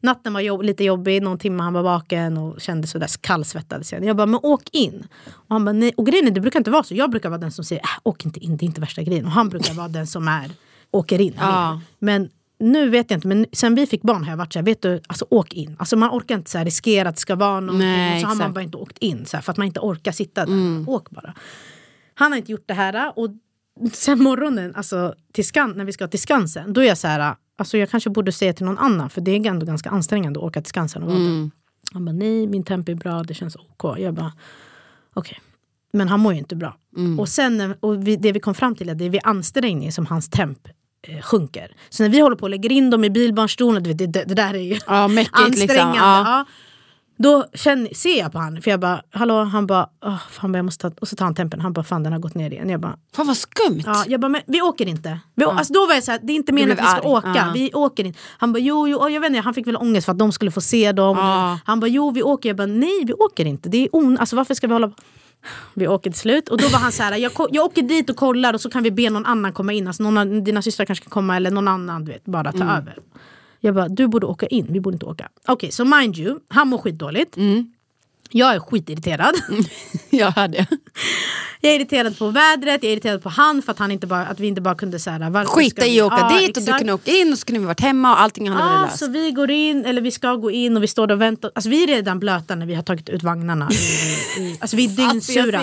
Natten 0.00 0.32
var 0.32 0.40
jobb, 0.40 0.62
lite 0.62 0.84
jobbig, 0.84 1.22
någon 1.22 1.38
timme 1.38 1.62
han 1.62 1.72
var 1.72 1.82
vaken 1.82 2.36
och 2.38 2.60
kände 2.60 2.86
sådär 2.86 3.08
kallsvettades 3.20 3.92
igen. 3.92 4.04
Jag 4.04 4.16
bara, 4.16 4.26
men 4.26 4.40
åk 4.42 4.62
in. 4.72 5.06
Och 5.26 5.54
han 5.54 5.64
bara, 5.64 5.72
nej. 5.72 5.92
Och 5.96 6.06
grejen 6.06 6.26
är, 6.26 6.30
det 6.30 6.40
brukar 6.40 6.60
inte 6.60 6.70
vara 6.70 6.82
så. 6.82 6.94
Jag 6.94 7.10
brukar 7.10 7.28
vara 7.28 7.40
den 7.40 7.52
som 7.52 7.64
säger, 7.64 7.82
äh, 7.82 7.88
åk 8.02 8.24
inte 8.24 8.40
in, 8.40 8.56
det 8.56 8.64
är 8.64 8.66
inte 8.66 8.80
värsta 8.80 9.02
grejen. 9.02 9.24
Och 9.26 9.32
han 9.32 9.48
brukar 9.48 9.74
vara 9.74 9.88
den 9.88 10.06
som 10.06 10.28
är, 10.28 10.50
åker 10.90 11.20
in. 11.20 11.34
Ja. 11.38 11.80
Men 11.98 12.28
nu 12.58 12.88
vet 12.88 13.10
jag 13.10 13.18
inte, 13.18 13.28
men 13.28 13.46
sen 13.52 13.74
vi 13.74 13.86
fick 13.86 14.02
barn 14.02 14.24
har 14.24 14.30
jag 14.30 14.36
varit 14.36 14.52
såhär, 14.52 14.64
vet 14.64 14.82
du, 14.82 15.00
alltså 15.06 15.26
åk 15.30 15.54
in. 15.54 15.76
Alltså 15.78 15.96
man 15.96 16.10
orkar 16.10 16.34
inte 16.34 16.50
så 16.50 16.58
riskera 16.58 17.08
att 17.08 17.14
det 17.14 17.20
ska 17.20 17.34
vara 17.34 17.60
någonting. 17.60 17.88
Nej, 17.88 18.20
så 18.22 18.26
har 18.26 18.34
man 18.34 18.52
bara 18.52 18.62
inte 18.62 18.76
åkt 18.76 18.98
in 18.98 19.26
så 19.26 19.36
här, 19.36 19.42
för 19.42 19.52
att 19.52 19.56
man 19.56 19.66
inte 19.66 19.80
orkar 19.80 20.12
sitta 20.12 20.46
där. 20.46 20.84
Åk 20.88 21.10
bara. 21.10 21.34
Han 22.14 22.32
har 22.32 22.36
inte 22.38 22.52
gjort 22.52 22.64
det 22.66 22.74
här 22.74 23.18
och 23.18 23.30
sen 23.92 24.22
morgonen, 24.22 24.74
alltså 24.74 25.14
till 25.32 25.44
Skan, 25.44 25.72
när 25.76 25.84
vi 25.84 25.92
ska 25.92 26.08
till 26.08 26.20
Skansen, 26.20 26.72
då 26.72 26.80
är 26.80 26.86
jag 26.86 26.98
så 26.98 27.08
här, 27.08 27.34
alltså 27.56 27.78
jag 27.78 27.90
kanske 27.90 28.10
borde 28.10 28.32
säga 28.32 28.52
till 28.52 28.64
någon 28.66 28.78
annan 28.78 29.10
för 29.10 29.20
det 29.20 29.30
är 29.30 29.46
ändå 29.46 29.66
ganska 29.66 29.90
ansträngande 29.90 30.40
att 30.40 30.44
åka 30.44 30.62
till 30.62 30.70
Skansen 30.70 31.02
och 31.02 31.08
vara 31.08 31.18
där. 31.18 31.50
Han 31.92 32.04
bara, 32.04 32.12
nej 32.12 32.46
min 32.46 32.64
temp 32.64 32.88
är 32.88 32.94
bra, 32.94 33.22
det 33.22 33.34
känns 33.34 33.56
OK. 33.56 33.98
Jag 33.98 34.14
bara, 34.14 34.32
okej. 35.14 35.40
Men 35.92 36.08
han 36.08 36.20
mår 36.20 36.32
ju 36.32 36.38
inte 36.38 36.56
bra. 36.56 36.76
Och 37.18 37.28
sen 37.28 37.74
och 37.80 38.08
vi, 38.08 38.16
det 38.16 38.32
vi 38.32 38.40
kom 38.40 38.54
fram 38.54 38.74
till 38.74 38.88
är 38.88 38.92
att 38.92 38.98
det 38.98 39.04
är 39.04 39.10
vid 39.10 39.20
ansträngning 39.24 39.92
som 39.92 40.06
hans 40.06 40.28
temp 40.28 40.68
sjunker. 41.22 41.70
Så 41.88 42.02
när 42.02 42.10
vi 42.10 42.20
håller 42.20 42.36
på 42.36 42.42
och 42.42 42.50
lägger 42.50 42.72
in 42.72 42.90
dem 42.90 43.04
i 43.04 43.10
bilbarnstolen, 43.10 43.82
det, 43.82 43.92
det, 43.94 44.06
det 44.06 44.34
där 44.34 44.54
är 44.54 44.58
ju 44.58 44.78
Ja, 44.86 45.08
mäckigt 45.08 45.36
ansträngande. 45.36 45.72
liksom. 45.74 45.94
Ja. 45.94 46.22
Ja. 46.24 46.44
Då 47.18 47.44
känner, 47.54 47.94
ser 47.94 48.18
jag 48.18 48.32
på 48.32 48.38
han, 48.38 48.62
för 48.62 48.70
jag 48.70 48.80
bara, 48.80 49.02
hallå, 49.10 49.44
han 49.44 49.66
bara, 49.66 49.88
"Åh, 50.04 50.16
fan, 50.30 50.54
jag 50.54 50.64
måste 50.64 50.90
ta, 50.90 50.96
och 51.00 51.08
så 51.08 51.16
tar 51.16 51.24
han 51.24 51.34
tempen, 51.34 51.60
han 51.60 51.72
bara, 51.72 51.84
fan 51.84 52.02
den 52.02 52.12
har 52.12 52.20
gått 52.20 52.34
ner 52.34 52.50
igen. 52.50 52.68
Jag 52.70 52.80
bara, 52.80 52.96
Fan 53.16 53.26
vad 53.26 53.36
skumt! 53.36 53.82
Ja, 53.86 54.04
jag 54.08 54.20
bara, 54.20 54.28
men 54.28 54.40
vi 54.46 54.62
åker 54.62 54.88
inte. 54.88 55.18
Vi, 55.34 55.44
å- 55.44 55.50
alltså, 55.50 55.72
då 55.72 55.86
var 55.86 55.94
jag 55.94 56.04
så 56.04 56.10
här, 56.10 56.20
det 56.22 56.32
är 56.32 56.34
inte 56.34 56.52
meningen 56.52 56.78
att 56.78 56.84
vi 56.84 56.88
ska 56.88 56.96
arg. 56.96 57.06
åka. 57.06 57.32
Ja. 57.36 57.50
Vi 57.54 57.70
åker 57.74 58.04
inte. 58.04 58.18
Han 58.38 58.52
bara, 58.52 58.58
jo, 58.58 58.88
jo, 58.88 59.08
jag 59.08 59.20
vet 59.20 59.28
inte, 59.30 59.40
han 59.40 59.54
fick 59.54 59.66
väl 59.66 59.76
ångest 59.76 60.04
för 60.04 60.12
att 60.12 60.18
de 60.18 60.32
skulle 60.32 60.50
få 60.50 60.60
se 60.60 60.92
dem. 60.92 61.16
Ja. 61.18 61.58
Han 61.64 61.80
bara, 61.80 61.86
jo 61.88 62.10
vi 62.10 62.22
åker. 62.22 62.48
Jag 62.48 62.56
bara, 62.56 62.66
nej 62.66 63.02
vi 63.06 63.12
åker 63.12 63.44
inte. 63.44 63.68
Det 63.68 63.78
är 63.78 63.88
on 63.96 64.18
alltså, 64.18 64.36
varför 64.36 64.54
ska 64.54 64.66
vi 64.66 64.72
hålla 64.72 64.88
på? 64.88 64.94
Vi 65.74 65.88
åker 65.88 66.10
till 66.10 66.20
slut 66.20 66.48
och 66.48 66.58
då 66.58 66.68
var 66.68 66.78
han 66.78 66.92
så 66.92 67.02
här, 67.02 67.16
jag, 67.16 67.32
jag 67.50 67.64
åker 67.64 67.82
dit 67.82 68.10
och 68.10 68.16
kollar 68.16 68.54
och 68.54 68.60
så 68.60 68.70
kan 68.70 68.82
vi 68.82 68.90
be 68.90 69.10
någon 69.10 69.26
annan 69.26 69.52
komma 69.52 69.72
in. 69.72 69.86
Alltså, 69.86 70.02
någon 70.02 70.18
av 70.18 70.42
dina 70.42 70.62
systrar 70.62 70.86
kanske 70.86 71.04
kan 71.04 71.10
komma 71.10 71.36
eller 71.36 71.50
någon 71.50 71.68
annan 71.68 72.04
du 72.04 72.12
vet, 72.12 72.24
bara 72.24 72.52
ta 72.52 72.64
över. 72.64 72.98
Jag 73.60 73.74
bara, 73.74 73.88
du 73.88 74.06
borde 74.08 74.26
åka 74.26 74.46
in, 74.46 74.66
vi 74.70 74.80
borde 74.80 74.94
inte 74.94 75.06
åka. 75.06 75.28
Okej, 75.48 75.70
så 75.72 75.84
mind 75.84 76.18
you, 76.18 76.38
han 76.48 76.68
mår 76.68 76.78
skitdåligt. 76.78 77.36
Jag 78.30 78.54
är 78.54 78.60
skitirriterad. 78.60 79.34
Jag 80.10 80.30
hörde. 80.30 80.66
Jag 81.60 81.72
är 81.72 81.76
irriterad 81.76 82.18
på 82.18 82.30
vädret, 82.30 82.82
jag 82.82 82.84
är 82.84 82.92
irriterad 82.92 83.22
på 83.22 83.28
han 83.28 83.62
för 83.62 83.72
att, 83.72 83.78
han 83.78 83.90
inte 83.90 84.06
bara, 84.06 84.26
att 84.26 84.40
vi 84.40 84.46
inte 84.46 84.60
bara 84.60 84.74
kunde 84.74 84.98
så 84.98 85.10
här, 85.10 85.44
Skita 85.44 85.86
i 85.86 86.00
att 86.00 86.06
åka 86.06 86.16
Ja, 86.30 86.38
dit 86.38 86.48
och 86.48 86.54
du 86.54 86.60
exakt. 86.60 86.78
kunde 86.78 86.92
åka 86.92 87.10
in 87.10 87.32
och 87.32 87.38
så 87.38 87.46
kunde 87.46 87.60
vi 87.60 87.66
varit 87.66 87.80
hemma 87.80 88.12
och 88.12 88.20
allting 88.20 88.48
hade 88.50 88.62
varit 88.62 88.80
Ja, 88.80 88.84
löst. 88.86 88.98
så 88.98 89.06
vi 89.10 89.30
går 89.30 89.50
in, 89.50 89.84
eller 89.84 90.02
vi 90.02 90.10
ska 90.10 90.34
gå 90.34 90.50
in 90.50 90.76
och 90.76 90.82
vi 90.82 90.86
står 90.86 91.06
där 91.06 91.14
och 91.14 91.20
väntar. 91.20 91.50
Alltså 91.54 91.70
vi 91.70 91.82
är 91.82 91.86
redan 91.86 92.18
blöta 92.18 92.54
när 92.54 92.66
vi 92.66 92.74
har 92.74 92.82
tagit 92.82 93.08
ut 93.08 93.22
vagnarna. 93.22 93.68
I, 93.70 94.42
i, 94.42 94.56
alltså 94.60 94.76
vi 94.76 94.84
är 94.84 95.10
dyngsura. 95.10 95.60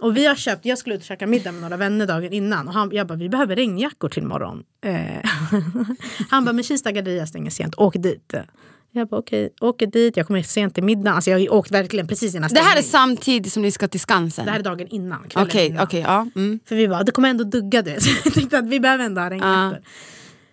Och 0.00 0.16
vi 0.16 0.26
har 0.26 0.34
köpt, 0.34 0.64
jag 0.66 0.78
skulle 0.78 0.94
ut 0.94 1.00
och 1.00 1.06
käka 1.06 1.26
middag 1.26 1.52
med 1.52 1.62
några 1.62 1.76
vänner 1.76 2.06
dagen 2.06 2.32
innan 2.32 2.68
och 2.68 2.74
han, 2.74 2.90
jag 2.92 3.06
bara 3.06 3.18
vi 3.18 3.28
behöver 3.28 3.56
regnjackor 3.56 4.08
till 4.08 4.22
imorgon. 4.22 4.62
Eh, 4.86 5.30
han 6.30 6.44
bara 6.44 6.52
men 6.52 6.64
Kista 6.64 6.92
galleria 6.92 7.26
stänger 7.26 7.50
sent, 7.50 7.74
åk 7.76 7.94
dit. 7.98 8.34
Jag 8.96 9.08
bara 9.08 9.20
okej, 9.20 9.50
åker 9.60 9.86
dit, 9.86 10.16
jag 10.16 10.26
kommer 10.26 10.42
sent 10.42 10.74
till 10.74 10.84
middagen. 10.84 11.14
Alltså 11.14 11.30
jag 11.30 11.38
har 11.38 11.52
åkt 11.52 11.70
verkligen 11.70 12.06
precis 12.06 12.34
innan 12.34 12.50
Det 12.52 12.60
här 12.60 12.78
är 12.78 12.82
samtidigt 12.82 13.52
som 13.52 13.62
ni 13.62 13.70
ska 13.70 13.88
till 13.88 14.00
Skansen? 14.00 14.44
det 14.44 14.50
här 14.50 14.58
är 14.58 14.62
dagen 14.62 14.88
innan. 14.88 15.26
Okej, 15.34 15.66
innan. 15.66 15.84
okej, 15.84 16.00
ja. 16.00 16.26
Mm. 16.36 16.60
För 16.64 16.76
vi 16.76 16.88
bara, 16.88 17.02
det 17.02 17.12
kommer 17.12 17.30
ändå 17.30 17.44
dugga 17.44 17.82
du 17.82 17.90
vet. 17.90 18.02
Så 18.02 18.10
jag 18.24 18.34
tänkte 18.34 18.58
att 18.58 18.66
vi 18.66 18.80
behöver 18.80 19.04
ändå 19.04 19.20
ha 19.20 19.30
regnjackor. 19.30 19.82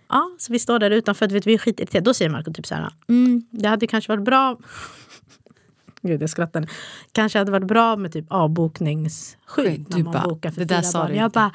Ja, 0.10 0.36
så 0.38 0.54
vi 0.54 0.60
står 0.60 0.80
där 0.80 0.92
utanför, 0.92 1.28
vet, 1.28 1.48
vi 1.48 1.54
är 1.54 1.58
skitirriterade. 1.58 2.06
Då 2.06 2.14
säger 2.14 2.32
Marco 2.32 2.54
typ 2.54 2.68
så 2.68 2.76
här, 2.76 2.90
mm, 3.10 3.44
det 3.52 3.68
hade 3.68 3.88
kanske 3.88 4.12
varit 4.12 4.26
bra 4.26 4.58
Gud 6.02 6.22
jag 6.22 6.30
skrattar. 6.30 6.70
Kanske 7.12 7.40
hade 7.40 7.52
varit 7.52 7.68
bra 7.68 7.96
med 7.96 8.14
typ 8.14 8.26
avbokningsskydd 8.30 9.66
Skydd, 9.66 9.86
när 9.90 9.98
du 9.98 10.04
man 10.04 10.30
bokar 10.30 10.52
för 10.52 10.60
det 10.60 10.66
där 10.66 10.82
sa 10.82 11.00
barn. 11.00 11.12
du 11.12 11.18
Jag 11.18 11.26
inte. 11.26 11.40
bara, 11.40 11.52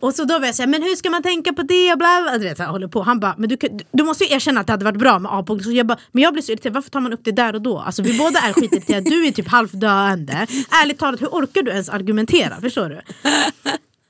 och 0.00 0.14
så 0.14 0.24
då 0.24 0.38
var 0.38 0.46
jag 0.46 0.54
säga, 0.54 0.66
men 0.66 0.82
hur 0.82 0.96
ska 0.96 1.10
man 1.10 1.22
tänka 1.22 1.52
på 1.52 1.62
det? 1.62 1.92
Och 1.92 1.98
Bla, 1.98 2.22
bla, 2.22 2.38
du 2.38 2.44
vet, 2.44 2.58
jag 2.58 2.66
håller 2.66 2.88
på. 2.88 3.02
Han 3.02 3.20
bara, 3.20 3.34
men 3.38 3.48
du, 3.48 3.56
du 3.92 4.04
måste 4.04 4.24
ju 4.24 4.34
erkänna 4.34 4.60
att 4.60 4.66
det 4.66 4.72
hade 4.72 4.84
varit 4.84 4.98
bra 4.98 5.18
med 5.18 5.32
avbokning. 5.32 5.64
Så 5.64 5.72
jag 5.72 5.86
bara, 5.86 5.98
men 6.12 6.22
jag 6.22 6.32
blir 6.32 6.42
så 6.42 6.52
irriterad, 6.52 6.74
varför 6.74 6.90
tar 6.90 7.00
man 7.00 7.12
upp 7.12 7.20
det 7.24 7.32
där 7.32 7.54
och 7.54 7.62
då? 7.62 7.78
Alltså 7.78 8.02
vi 8.02 8.18
båda 8.18 8.40
är 8.40 8.52
skitirriterade, 8.52 9.10
du 9.10 9.26
är 9.26 9.30
typ 9.32 9.48
halvdöende. 9.48 10.46
Ärligt 10.82 10.98
talat, 10.98 11.22
hur 11.22 11.26
orkar 11.28 11.62
du 11.62 11.70
ens 11.70 11.88
argumentera? 11.88 12.60
Förstår 12.60 12.88
du? 12.88 13.00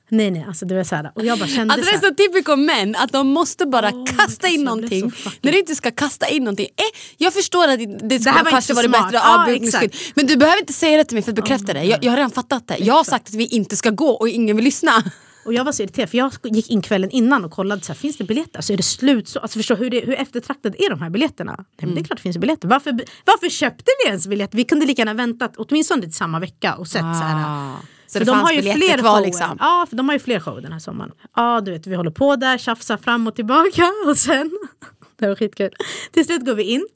Nej 0.09 0.31
nej, 0.31 0.45
alltså 0.47 0.65
det 0.65 0.75
var 0.75 0.83
så 0.83 0.95
här, 0.95 1.11
och 1.15 1.25
jag 1.25 1.39
bara 1.39 1.47
kände 1.47 1.73
Alltså 1.73 1.91
det 1.91 1.97
är 1.97 2.09
så 2.09 2.15
typical 2.15 2.57
män 2.57 2.95
att 2.95 3.11
de 3.11 3.27
måste 3.27 3.65
bara 3.65 3.91
Åh, 3.93 4.05
kasta 4.05 4.47
in 4.47 4.67
alltså, 4.67 4.75
någonting 4.75 5.11
när 5.41 5.51
du 5.51 5.59
inte 5.59 5.75
ska 5.75 5.91
kasta 5.91 6.27
in 6.27 6.43
någonting. 6.43 6.65
Eh, 6.65 6.99
jag 7.17 7.33
förstår 7.33 7.67
att 7.67 7.79
det, 7.79 7.85
det, 7.85 8.17
Det 8.17 8.29
här 8.29 8.43
var 8.43 8.51
kanske 8.51 8.73
varit 8.73 8.91
bättre 8.91 9.21
avbrytningsskydd. 9.21 9.89
exakt. 9.93 10.15
Men 10.15 10.25
du 10.25 10.37
behöver 10.37 10.59
inte 10.59 10.73
säga 10.73 10.97
det 10.97 11.03
till 11.03 11.15
mig 11.15 11.23
för 11.23 11.31
att 11.31 11.35
bekräfta 11.35 11.73
det. 11.73 11.83
Jag, 11.83 12.03
jag 12.03 12.11
har 12.11 12.17
redan 12.17 12.31
fattat 12.31 12.67
det. 12.67 12.77
Jag 12.77 12.93
har 12.93 13.03
sagt 13.03 13.27
att 13.29 13.33
vi 13.35 13.45
inte 13.45 13.75
ska 13.75 13.89
gå 13.89 14.09
och 14.09 14.29
ingen 14.29 14.55
vill 14.55 14.65
lyssna. 14.65 15.03
Och 15.47 15.53
jag 15.53 15.63
var 15.63 15.71
så 15.71 15.83
irriterad 15.83 16.09
för 16.09 16.17
jag 16.17 16.31
gick 16.43 16.69
in 16.69 16.81
kvällen 16.81 17.09
innan 17.09 17.45
och 17.45 17.51
kollade, 17.51 17.81
så 17.81 17.91
här, 17.93 17.97
finns 17.97 18.17
det 18.17 18.23
biljetter? 18.23 18.61
Så 18.61 18.73
är 18.73 18.77
det 18.77 18.83
slut? 18.83 19.27
Så, 19.27 19.39
alltså 19.39 19.59
förstå, 19.59 19.75
hur, 19.75 19.89
det, 19.89 19.99
hur 19.99 20.13
eftertraktade 20.15 20.83
är 20.85 20.89
de 20.89 21.01
här 21.01 21.09
biljetterna? 21.09 21.55
Nej, 21.57 21.65
men 21.77 21.83
Mm. 21.89 21.95
det 21.95 22.01
är 22.01 22.03
klart 22.03 22.17
det 22.17 22.21
finns 22.21 22.37
biljetter. 22.37 22.67
Varför, 22.67 22.91
varför 23.25 23.49
köpte 23.49 23.91
vi 24.03 24.09
ens 24.09 24.27
biljetter? 24.27 24.57
Vi 24.57 24.63
kunde 24.63 24.85
lika 24.85 25.01
gärna 25.01 25.13
väntat 25.13 25.53
åtminstone 25.57 26.01
till 26.01 26.13
samma 26.13 26.39
vecka 26.39 26.75
och 26.75 26.87
sett 26.87 27.01
så 27.01 27.05
här, 27.23 27.43
Ah. 27.47 27.75
Så 28.07 28.11
För 28.13 28.19
det 28.19 28.25
de 28.25 28.31
fanns 28.31 28.43
har 28.49 28.51
ju 28.55 28.61
fler 28.61 28.97
kvar 28.97 29.11
shower. 29.13 29.25
liksom. 29.25 29.57
Ja, 29.59 29.85
för 29.89 29.95
de 29.97 30.09
har 30.09 30.13
ju 30.15 30.19
fler 30.19 30.39
shower 30.39 30.61
den 30.61 30.71
här 30.71 30.79
sommaren. 30.79 31.11
Ja, 31.35 31.61
du 31.61 31.71
vet, 31.71 31.87
vi 31.87 31.95
håller 31.95 32.11
på 32.11 32.35
där, 32.35 32.57
tjafsar 32.57 32.97
fram 32.97 33.27
och 33.27 33.35
tillbaka 33.35 33.91
och 34.07 34.17
sen, 34.17 34.51
det 35.19 35.27
var 35.27 35.35
skitkul. 35.35 35.69
Till 36.11 36.25
slut 36.25 36.45
går 36.45 36.55
vi 36.55 36.63
in. 36.63 36.87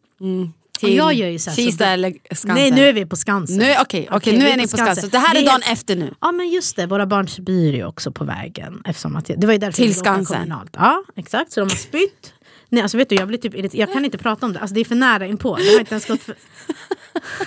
Till 0.87 0.95
jag 0.95 1.13
gör 1.13 1.27
ju 1.27 1.39
så 1.39 1.49
här, 1.49 1.55
så 1.55 1.61
Kista 1.61 1.85
då- 1.85 1.91
eller 1.91 2.11
Skansen? 2.11 2.55
Nej 2.55 2.71
nu 2.71 2.85
är 2.89 2.93
vi 2.93 3.05
på 3.05 3.15
Skansen. 3.15 3.57
Nu, 3.57 3.75
okej, 3.81 4.07
okej, 4.11 4.33
vi 4.33 4.39
nu 4.39 4.45
är 4.47 4.53
är 4.53 4.57
ni 4.57 4.67
på 4.67 4.77
Skansen. 4.77 5.09
Det 5.09 5.17
här 5.17 5.35
är 5.35 5.45
dagen 5.45 5.61
efter 5.65 5.95
nu. 5.95 6.13
Ja 6.21 6.31
men 6.31 6.49
just 6.49 6.75
det, 6.75 6.85
våra 6.85 7.05
barn 7.05 7.27
spyr 7.27 7.73
ju 7.73 7.85
också 7.85 8.11
på 8.11 8.23
vägen. 8.23 8.81
Eftersom 8.85 9.15
att 9.15 9.25
det 9.25 9.45
var 9.47 9.53
ju 9.53 9.59
därför 9.59 9.83
Till 9.83 9.95
Skansen. 9.95 10.37
kommunalt. 10.37 10.71
Ja 10.73 11.03
exakt, 11.15 11.51
så 11.51 11.59
de 11.59 11.69
har 11.69 11.77
spytt. 11.77 12.33
Nej 12.69 12.81
alltså 12.83 12.97
vet 12.97 13.09
du 13.09 13.15
jag 13.15 13.27
blir 13.27 13.37
typ 13.37 13.73
jag 13.73 13.93
kan 13.93 14.05
inte 14.05 14.17
prata 14.17 14.45
om 14.45 14.53
det, 14.53 14.59
alltså 14.59 14.73
det 14.73 14.79
är 14.81 14.85
för 14.85 14.95
nära 14.95 15.25
inpå. 15.25 15.55
Det 15.55 15.71
har 15.71 15.79
inte 15.79 15.93
ens 15.93 16.05
gått 16.07 16.21
för... 16.21 16.35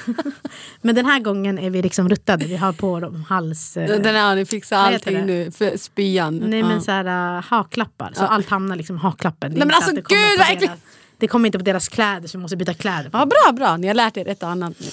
men 0.82 0.94
den 0.94 1.06
här 1.06 1.20
gången 1.20 1.58
är 1.58 1.70
vi 1.70 1.82
liksom 1.82 2.08
ruttade, 2.08 2.46
vi 2.46 2.56
har 2.56 2.72
på 2.72 3.00
dem 3.00 3.24
hals... 3.28 3.76
eh, 3.76 4.00
Den 4.00 4.14
här, 4.14 4.36
ni 4.36 4.44
fixar 4.46 4.76
allting 4.76 5.26
nu 5.26 5.50
för 5.50 5.76
spyan. 5.76 6.36
Nej 6.36 6.62
men 6.62 6.82
såhär 6.82 7.36
uh, 7.36 7.42
haklappar, 7.44 8.12
så 8.14 8.24
allt 8.24 8.48
hamnar 8.48 8.76
liksom 8.76 8.96
i 8.96 8.98
haklappen. 8.98 9.52
Är 9.52 9.56
Nej, 9.56 9.66
men 9.66 9.74
alltså, 9.76 9.90
gud, 9.92 10.38
vad 10.38 10.50
äckligt. 10.52 10.72
Det 11.18 11.28
kommer 11.28 11.46
inte 11.46 11.58
på 11.58 11.64
deras 11.64 11.88
kläder 11.88 12.28
så 12.28 12.38
vi 12.38 12.42
måste 12.42 12.56
byta 12.56 12.74
kläder. 12.74 13.10
Ja, 13.12 13.26
bra, 13.26 13.52
bra. 13.52 13.76
Ni 13.76 13.86
har 13.86 13.94
lärt 13.94 14.16
er 14.16 14.28
ett 14.28 14.42
och 14.42 14.48
annat 14.48 14.80
nu. 14.80 14.86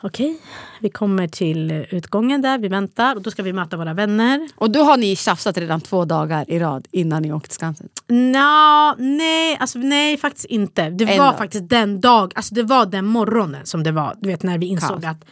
Okej, 0.00 0.38
vi 0.80 0.90
kommer 0.90 1.28
till 1.28 1.70
utgången 1.90 2.42
där, 2.42 2.58
vi 2.58 2.68
väntar 2.68 3.16
och 3.16 3.22
då 3.22 3.30
ska 3.30 3.42
vi 3.42 3.52
möta 3.52 3.76
våra 3.76 3.94
vänner. 3.94 4.48
Och 4.54 4.70
då 4.70 4.82
har 4.82 4.96
ni 4.96 5.16
tjafsat 5.16 5.58
redan 5.58 5.80
två 5.80 6.04
dagar 6.04 6.50
i 6.50 6.58
rad 6.58 6.88
innan 6.90 7.22
ni 7.22 7.32
åkte 7.32 7.48
till 7.48 7.54
Skansen. 7.54 7.88
Nå, 8.06 8.94
nej, 8.98 9.56
alltså, 9.60 9.78
nej 9.78 10.16
faktiskt 10.16 10.44
inte. 10.44 10.90
Det 10.90 11.04
En 11.04 11.18
var 11.18 11.26
dag. 11.26 11.38
faktiskt 11.38 11.68
den 11.68 12.00
dag, 12.00 12.32
alltså 12.34 12.54
det 12.54 12.62
var 12.62 12.86
den 12.86 13.04
morgonen 13.04 13.66
som 13.66 13.82
det 13.82 13.92
var. 13.92 14.14
Du 14.20 14.28
vet 14.28 14.42
när 14.42 14.58
vi 14.58 14.66
insåg 14.66 15.02
Kaos. 15.02 15.04
att 15.04 15.24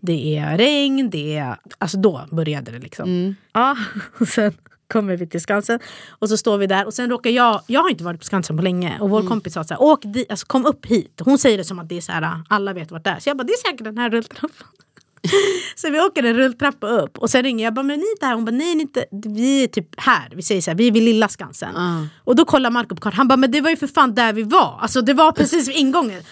det 0.00 0.36
är 0.38 0.58
regn, 0.58 1.10
det 1.10 1.36
är, 1.36 1.56
alltså 1.78 1.96
då 1.98 2.20
började 2.30 2.70
det 2.70 2.78
liksom. 2.78 3.04
Mm. 3.08 3.34
Ja, 3.52 3.76
och 4.18 4.28
sen 4.28 4.52
kommer 4.92 5.16
vi 5.16 5.26
till 5.26 5.40
Skansen 5.40 5.80
och 6.10 6.28
så 6.28 6.36
står 6.36 6.58
vi 6.58 6.66
där 6.66 6.86
och 6.86 6.94
sen 6.94 7.10
råkar 7.10 7.30
jag, 7.30 7.60
jag 7.66 7.82
har 7.82 7.90
inte 7.90 8.04
varit 8.04 8.20
på 8.20 8.24
Skansen 8.26 8.56
på 8.56 8.62
länge 8.62 8.98
och 9.00 9.10
vår 9.10 9.18
Mm. 9.20 9.28
kompis 9.30 9.54
sa 9.54 9.64
så 9.64 9.74
här, 9.74 9.82
åk 9.82 10.02
dit, 10.04 10.30
alltså 10.30 10.46
kom 10.46 10.66
upp 10.66 10.86
hit. 10.86 11.20
Hon 11.24 11.38
säger 11.38 11.58
det 11.58 11.64
som 11.64 11.78
att 11.78 11.88
det 11.88 11.96
är 11.96 12.00
så 12.00 12.12
här, 12.12 12.38
alla 12.48 12.72
vet 12.72 12.90
vart 12.90 13.04
det 13.04 13.10
är. 13.10 13.20
Så 13.20 13.28
jag 13.28 13.36
bara, 13.36 13.44
det 13.44 13.52
är 13.52 13.70
säkert 13.70 13.84
den 13.84 13.98
här 13.98 14.10
rulltrappan. 14.10 14.66
Så 15.76 15.90
vi 15.90 16.00
åker 16.00 16.22
en 16.22 16.34
rulltrappa 16.36 16.86
upp 16.86 17.18
och 17.18 17.30
sen 17.30 17.42
ringer 17.42 17.64
jag 17.64 17.74
bara, 17.74 17.82
men 17.82 17.98
ni 17.98 18.04
är 18.06 18.10
inte 18.12 18.26
här? 18.26 18.34
Hon 18.34 18.44
bara, 18.44 18.50
nej 18.50 18.74
ni 18.74 18.82
inte, 18.82 19.04
vi 19.10 19.64
är 19.64 19.68
typ 19.68 20.00
här. 20.00 20.32
Vi 20.36 20.42
säger 20.42 20.60
så 20.60 20.70
här, 20.70 20.78
vi 20.78 20.86
är 20.86 20.92
vid 20.92 21.02
Lilla 21.02 21.28
Skansen. 21.28 21.76
Ah. 21.76 22.06
Och 22.24 22.36
då 22.36 22.44
kollar 22.44 22.70
Marco 22.70 22.94
på 22.94 23.00
kartan, 23.00 23.16
han 23.16 23.28
bara, 23.28 23.36
men 23.36 23.50
det 23.50 23.60
var 23.60 23.70
ju 23.70 23.76
för 23.76 23.86
fan 23.86 24.14
där 24.14 24.32
vi 24.32 24.42
var. 24.42 24.78
Alltså 24.80 25.00
det 25.02 25.14
var 25.14 25.32
precis 25.32 25.68
vid 25.68 25.76
ingången. 25.76 26.22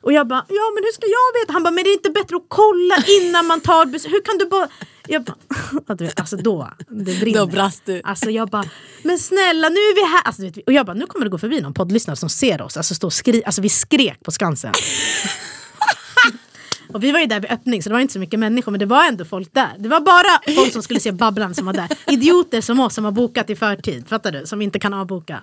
Och 0.00 0.12
jag 0.12 0.26
bara, 0.26 0.44
ja 0.48 0.72
men 0.74 0.84
hur 0.84 0.92
ska 0.92 1.06
jag 1.06 1.40
veta? 1.40 1.52
Han 1.52 1.62
bara, 1.62 1.70
men 1.70 1.84
det 1.84 1.90
är 1.90 1.92
inte 1.92 2.10
bättre 2.10 2.36
att 2.36 2.48
kolla 2.48 2.96
innan 3.20 3.46
man 3.46 3.60
tar 3.60 3.86
beslut. 3.86 4.12
Hur 4.12 4.22
kan 4.22 4.38
du 4.38 4.46
bara... 4.46 4.68
Jag 5.08 5.24
bara, 5.24 5.36
ja, 5.86 5.94
du 5.94 6.04
vet, 6.04 6.20
alltså 6.20 6.36
då, 6.36 6.70
det 6.88 7.20
brinner. 7.20 7.38
Då 7.38 7.46
brast 7.46 7.82
du. 7.86 8.00
Alltså 8.04 8.30
jag 8.30 8.48
bara, 8.48 8.64
men 9.02 9.18
snälla 9.18 9.68
nu 9.68 9.80
är 9.80 9.94
vi 9.94 10.02
här. 10.02 10.22
Alltså, 10.24 10.42
vet, 10.42 10.56
och 10.66 10.72
jag 10.72 10.86
bara, 10.86 10.94
nu 10.94 11.06
kommer 11.06 11.24
det 11.24 11.30
gå 11.30 11.38
förbi 11.38 11.60
någon 11.60 11.74
poddlyssnare 11.74 12.16
som 12.16 12.28
ser 12.28 12.62
oss. 12.62 12.76
Alltså, 12.76 12.94
stå 12.94 13.10
skri 13.10 13.42
alltså 13.46 13.62
vi 13.62 13.68
skrek 13.68 14.22
på 14.22 14.30
Skansen. 14.30 14.72
Och 16.92 17.04
vi 17.04 17.12
var 17.12 17.20
ju 17.20 17.26
där 17.26 17.40
vid 17.40 17.50
öppning 17.50 17.82
så 17.82 17.88
det 17.88 17.92
var 17.92 18.00
inte 18.00 18.12
så 18.12 18.18
mycket 18.18 18.40
människor 18.40 18.72
men 18.72 18.78
det 18.78 18.86
var 18.86 19.04
ändå 19.04 19.24
folk 19.24 19.54
där. 19.54 19.74
Det 19.78 19.88
var 19.88 20.00
bara 20.00 20.54
folk 20.54 20.72
som 20.72 20.82
skulle 20.82 21.00
se 21.00 21.12
Babblan 21.12 21.54
som 21.54 21.66
var 21.66 21.72
där. 21.72 21.88
Idioter 22.06 22.60
som 22.60 22.80
oss 22.80 22.94
som 22.94 23.04
har 23.04 23.12
bokat 23.12 23.50
i 23.50 23.56
förtid, 23.56 24.08
fattar 24.08 24.32
du? 24.32 24.46
Som 24.46 24.62
inte 24.62 24.78
kan 24.78 24.94
avboka. 24.94 25.42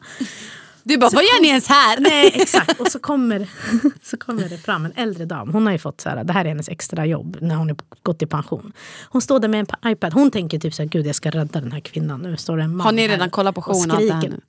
Du 0.88 0.98
bara, 0.98 1.10
vad 1.14 1.24
gör 1.24 1.42
ni 1.42 1.48
ens 1.48 1.68
här? 1.68 2.00
Nej 2.00 2.32
exakt, 2.42 2.80
och 2.80 2.88
så 2.88 3.00
kommer, 3.00 3.48
så 4.04 4.18
kommer 4.18 4.50
det 4.50 4.58
fram 4.58 4.86
en 4.86 4.92
äldre 4.96 5.26
dam. 5.26 5.50
Hon 5.54 5.66
har 5.66 5.74
ju 5.74 5.80
fått 5.80 6.02
så 6.02 6.10
här, 6.10 6.24
det 6.24 6.34
här 6.34 6.46
är 6.46 6.50
hennes 6.50 6.70
extra 6.70 7.06
jobb 7.06 7.38
när 7.42 7.56
hon 7.56 7.70
är 7.70 7.76
gått 8.04 8.22
i 8.22 8.26
pension. 8.26 8.74
Hon 9.10 9.22
står 9.22 9.40
där 9.40 9.48
med 9.48 9.60
en 9.60 9.66
pa- 9.66 9.90
iPad, 9.90 10.14
hon 10.14 10.32
tänker 10.32 10.60
typ 10.60 10.74
så 10.74 10.82
här, 10.82 10.90
gud 10.90 11.08
jag 11.08 11.16
ska 11.16 11.30
rädda 11.30 11.62
den 11.62 11.72
här 11.72 11.80
kvinnan. 11.80 12.22
Nu 12.22 12.38
står 12.38 12.58
det 12.58 12.64
en 12.64 12.76
man 12.76 12.86
Har 12.86 12.92
ni 12.92 13.08
redan 13.08 13.30
kollat 13.30 13.56
på 13.56 13.62
showen 13.62 13.92
och 13.92 13.98
skriker. 13.98 14.40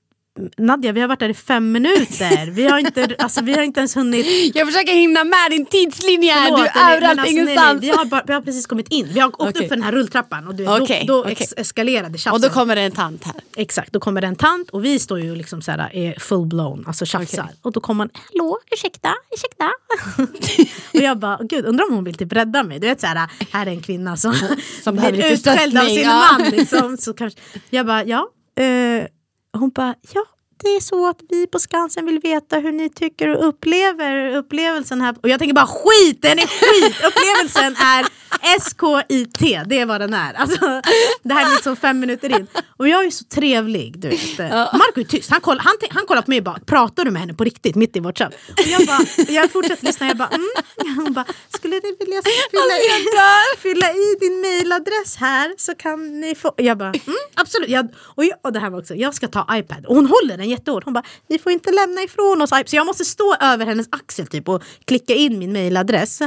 Nadja 0.57 0.93
vi 0.93 1.01
har 1.01 1.09
varit 1.09 1.21
där 1.21 1.29
i 1.29 1.35
fem 1.35 1.73
minuter. 1.73 2.51
Vi 2.51 2.67
har 2.69 2.79
inte, 2.79 3.17
alltså, 3.19 3.41
vi 3.41 3.53
har 3.53 3.63
inte 3.63 3.81
ens 3.81 3.97
hunnit 3.97 4.57
Jag 4.57 4.67
försöker 4.67 4.93
hinna 4.93 5.25
med 5.25 5.51
din 5.51 5.67
tidslinje 5.67 6.33
här. 6.33 6.45
Förlåt, 6.45 6.69
Du 6.75 6.81
är 6.81 6.97
överallt 6.97 7.19
alltså, 7.19 7.33
ingenstans. 7.33 7.81
nej, 7.81 7.91
vi, 7.91 7.97
har 7.97 8.05
bara, 8.05 8.23
vi 8.27 8.33
har 8.33 8.41
precis 8.41 8.67
kommit 8.67 8.89
in. 8.89 9.09
Vi 9.13 9.21
har 9.21 9.29
åkt 9.29 9.37
Okej. 9.41 9.51
upp 9.51 9.69
för 9.69 9.77
den 9.77 9.83
här 9.83 9.93
rulltrappan 9.93 10.47
och 10.47 10.55
du, 10.55 10.69
Okej, 10.69 11.05
då, 11.07 11.23
då 11.23 11.29
ex 11.29 11.55
eskalerade 11.57 12.19
tjafsen. 12.19 12.33
Och 12.33 12.41
då 12.41 12.49
kommer 12.49 12.77
det 12.77 12.83
en 12.83 12.93
tant 12.93 13.25
här. 13.25 13.35
Exakt, 13.57 13.93
då 13.93 14.01
kommer 14.01 14.21
det 14.21 14.27
en 14.27 14.37
tant 14.37 14.71
och 14.71 14.85
vi 14.85 14.99
står 14.99 15.21
ju 15.21 15.37
liksom 15.37 15.63
så 15.63 15.71
här, 15.71 15.97
är 15.97 16.21
full 16.21 16.47
blown, 16.47 16.85
alltså 16.87 17.07
tjafsar. 17.07 17.43
Okej. 17.43 17.57
Och 17.63 17.73
då 17.73 17.81
kommer 17.81 17.99
man, 17.99 18.11
hallå, 18.13 18.59
ursäkta, 18.71 19.15
ursäkta. 19.35 19.71
och 20.95 21.03
jag 21.03 21.19
bara, 21.19 21.39
gud 21.43 21.67
undrar 21.67 21.85
om 21.89 21.95
hon 21.95 22.05
vill 22.05 22.15
typ 22.15 22.33
rädda 22.33 22.63
mig. 22.63 22.79
Du 22.79 22.87
vet 22.87 23.01
så 23.01 23.07
här, 23.07 23.31
här 23.53 23.67
är 23.67 23.71
en 23.71 23.83
kvinna 23.83 24.17
som, 24.17 24.35
Som 24.85 24.97
blir 24.97 25.33
utskälld 25.33 25.79
av 25.79 25.87
sin 25.87 26.01
ja. 26.01 26.37
man. 26.39 26.51
Liksom, 26.51 26.97
så 26.97 27.13
kanske, 27.13 27.41
jag 27.71 27.87
bara, 27.87 28.05
ja. 28.05 28.29
Eh, 28.59 29.07
hon 29.57 29.71
bara, 29.71 29.95
ja. 30.15 30.25
Det 30.63 30.69
är 30.69 30.81
så 30.81 31.09
att 31.09 31.21
vi 31.29 31.47
på 31.47 31.59
Skansen 31.59 32.07
vill 32.07 32.19
veta 32.19 32.59
hur 32.59 32.73
ni 32.73 32.91
tycker 32.91 33.29
och 33.29 33.49
upplever 33.49 34.37
upplevelsen 34.37 35.01
här. 35.01 35.15
Och 35.23 35.29
jag 35.29 35.39
tänker 35.39 35.55
bara 35.55 35.67
skit, 35.67 36.23
den 36.23 36.39
är 36.39 36.47
skit! 36.47 36.97
Upplevelsen 37.05 37.77
är 37.87 38.07
S-K-I-T, 38.59 39.63
det 39.67 39.79
är 39.79 39.87
vad 39.87 40.01
den 40.01 40.15
är. 40.15 40.35
Alltså, 40.35 40.83
det 41.23 41.35
här 41.35 41.47
är 41.47 41.55
liksom 41.55 41.77
fem 41.77 42.01
minuter 42.01 42.39
in. 42.39 42.47
Och 42.77 42.89
jag 42.89 43.05
är 43.05 43.11
så 43.11 43.25
trevlig, 43.25 43.99
du 43.99 44.09
vet. 44.09 44.39
Marco 44.73 45.01
är 45.01 45.05
tyst, 45.05 45.31
han 45.31 45.41
kollar, 45.41 45.63
han, 45.63 45.75
han 45.91 46.07
kollar 46.07 46.23
på 46.23 46.31
mig 46.31 46.39
och 46.39 46.45
bara, 46.45 46.59
pratar 46.67 47.05
du 47.05 47.11
med 47.11 47.21
henne 47.21 47.35
på 47.35 47.45
riktigt 47.45 47.75
mitt 47.75 47.97
i 47.97 48.01
vårt 48.01 48.19
chatt? 48.19 48.35
Och 48.49 48.67
jag 48.67 48.87
bara, 48.87 48.99
jag 49.29 49.53
fortsätter 49.53 49.85
lyssna, 49.85 50.07
jag 50.07 50.17
bara, 50.17 50.29
mm. 50.29 50.49
Hon 50.97 51.13
bara, 51.13 51.25
skulle 51.55 51.81
du 51.81 51.97
vilja 52.01 52.23
fylla 52.51 52.77
i, 52.79 53.59
fylla 53.59 53.91
i 53.93 54.17
din 54.21 54.41
mailadress 54.41 55.17
här 55.17 55.55
så 55.57 55.75
kan 55.75 56.21
ni 56.21 56.35
få... 56.35 56.55
Jag 56.57 56.79
bara, 56.79 56.89
mm, 56.89 57.19
absolut. 57.35 57.69
Jag, 57.69 57.89
och, 57.97 58.25
jag, 58.25 58.39
och 58.43 58.53
det 58.53 58.59
här 58.59 58.71
var 58.71 58.79
också, 58.79 58.95
jag 58.95 59.15
ska 59.15 59.29
ta 59.29 59.47
iPad. 59.53 59.87
Och 59.87 59.97
hon 59.97 60.07
håller 60.07 60.37
den 60.37 60.49
jättehårt. 60.49 60.85
Hon 60.85 60.95
bara, 60.95 61.05
ni 61.29 61.39
får 61.39 61.53
inte 61.53 61.73
lämna 61.73 62.03
ifrån 62.03 62.43
oss 62.43 62.51
iPad. 62.51 62.69
Så 62.69 62.77
jag 62.77 62.87
måste 62.87 63.05
stå 63.05 63.37
över 63.41 63.67
hennes 63.67 63.87
axel 63.91 64.27
typ 64.27 64.49
och 64.49 64.63
klicka 64.85 65.15
in 65.15 65.39
min 65.39 65.53
mailadress. 65.53 66.21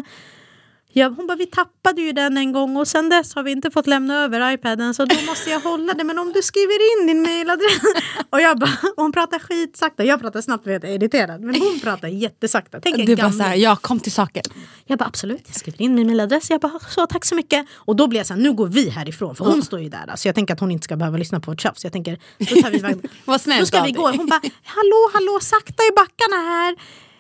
Ja, 0.94 1.14
hon 1.18 1.28
bara, 1.28 1.36
vi 1.36 1.46
tappade 1.46 2.02
ju 2.02 2.12
den 2.12 2.38
en 2.38 2.52
gång 2.52 2.78
och 2.78 2.88
sen 2.88 3.10
dess 3.10 3.36
har 3.36 3.44
vi 3.44 3.52
inte 3.52 3.72
fått 3.72 3.88
lämna 3.88 4.24
över 4.24 4.52
iPaden 4.54 4.94
så 4.94 5.06
då 5.06 5.16
måste 5.28 5.50
jag 5.50 5.60
hålla 5.60 5.94
den. 5.94 6.08
Men 6.08 6.20
om 6.20 6.34
du 6.34 6.42
skriver 6.42 7.02
in 7.02 7.08
din 7.08 7.22
mailadress. 7.22 7.80
Och 8.30 8.42
jag 8.42 8.60
bara, 8.60 8.72
och 8.98 9.04
hon 9.04 9.12
pratar 9.12 9.40
skitsakta. 9.40 10.04
Jag 10.04 10.22
pratar 10.22 10.42
snabbt 10.42 10.64
för 10.64 10.72
att 10.72 10.84
jag 10.84 10.92
är 10.92 10.96
irriterad. 10.96 11.42
Men 11.42 11.62
hon 11.62 11.80
pratar 11.80 12.08
jättesakta. 12.08 12.80
Tänk 12.82 13.00
en 13.00 13.06
Du 13.06 13.16
bara 13.16 13.22
gammal. 13.22 13.38
såhär, 13.38 13.56
ja 13.56 13.76
kom 13.76 14.00
till 14.00 14.12
saken. 14.12 14.44
Jag 14.86 15.00
bara 15.00 15.06
absolut, 15.06 15.42
jag 15.46 15.56
skriver 15.56 15.82
in 15.82 15.96
min 15.96 16.08
mailadress. 16.08 16.50
Jag 16.50 16.62
bara 16.62 16.80
så 16.80 17.06
tack 17.06 17.26
så 17.26 17.36
mycket. 17.36 17.66
Och 17.74 17.96
då 17.96 18.08
blir 18.08 18.20
jag 18.20 18.28
så 18.28 18.34
här, 18.34 18.42
nu 18.42 18.54
går 18.54 18.68
vi 18.68 18.90
härifrån. 18.90 19.36
För 19.36 19.46
hon 19.46 19.62
står 19.64 19.80
ju 19.80 19.90
där. 19.90 20.14
Så 20.16 20.28
jag 20.28 20.36
tänker 20.36 20.54
att 20.54 20.60
hon 20.60 20.72
inte 20.72 20.84
ska 20.84 20.96
behöva 20.96 21.18
lyssna 21.18 21.40
på 21.40 21.52
vårt 21.52 21.62
tjafs. 21.62 21.84
Jag 21.84 21.94
tänker, 21.94 22.20
då 22.38 22.46
tar 22.62 22.72
vi 22.72 22.78
iväg. 22.78 22.96
Vad 23.26 23.42
snällt 23.42 23.60
Då 23.60 23.66
ska 23.66 23.84
vi 23.84 23.92
gå. 23.92 24.08
Hon 24.12 24.26
bara, 24.28 24.42
hallå 24.64 25.10
hallå 25.14 25.40
sakta 25.42 25.84
i 25.84 25.92
backarna 25.96 26.36
här. 26.36 26.76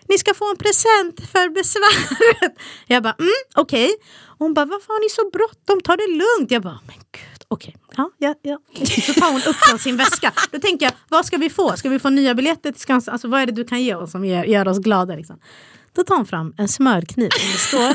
Ni 0.09 0.17
ska 0.17 0.33
få 0.33 0.49
en 0.51 0.57
present 0.57 1.31
för 1.31 1.49
besväret. 1.49 2.53
Jag 2.87 3.03
bara, 3.03 3.15
mm, 3.19 3.31
okej. 3.55 3.91
Hon 4.37 4.53
bara, 4.53 4.65
varför 4.65 4.87
har 4.87 4.99
ni 5.03 5.09
så 5.09 5.29
bråttom? 5.37 5.81
Ta 5.81 5.95
det 5.95 6.07
lugnt. 6.07 6.51
Jag 6.51 6.61
bara, 6.61 6.79
men 6.87 6.95
gud, 6.95 7.41
okej. 7.47 7.75
Ja, 7.97 8.09
ja, 8.17 8.35
ja. 8.41 8.57
Så 9.05 9.13
tar 9.13 9.31
hon 9.31 9.41
upp 9.47 9.55
från 9.55 9.79
sin 9.79 9.97
väska. 9.97 10.31
Då 10.51 10.59
tänker 10.59 10.85
jag, 10.85 10.93
vad 11.09 11.25
ska 11.25 11.37
vi 11.37 11.49
få? 11.49 11.77
Ska 11.77 11.89
vi 11.89 11.99
få 11.99 12.09
nya 12.09 12.35
biljetter 12.35 12.71
till 12.71 12.81
Skansen? 12.81 13.11
Alltså 13.11 13.27
vad 13.27 13.41
är 13.41 13.45
det 13.45 13.51
du 13.51 13.63
kan 13.65 13.81
ge 13.81 13.95
oss 13.95 14.11
som 14.11 14.25
gör, 14.25 14.43
gör 14.43 14.67
oss 14.67 14.79
glada? 14.79 15.15
Liksom? 15.15 15.39
Då 15.95 16.03
tar 16.03 16.15
hon 16.15 16.25
fram 16.25 16.53
en 16.57 16.67
smörkniv 16.67 17.29
som 17.29 17.49
det 17.51 17.57
står, 17.57 17.93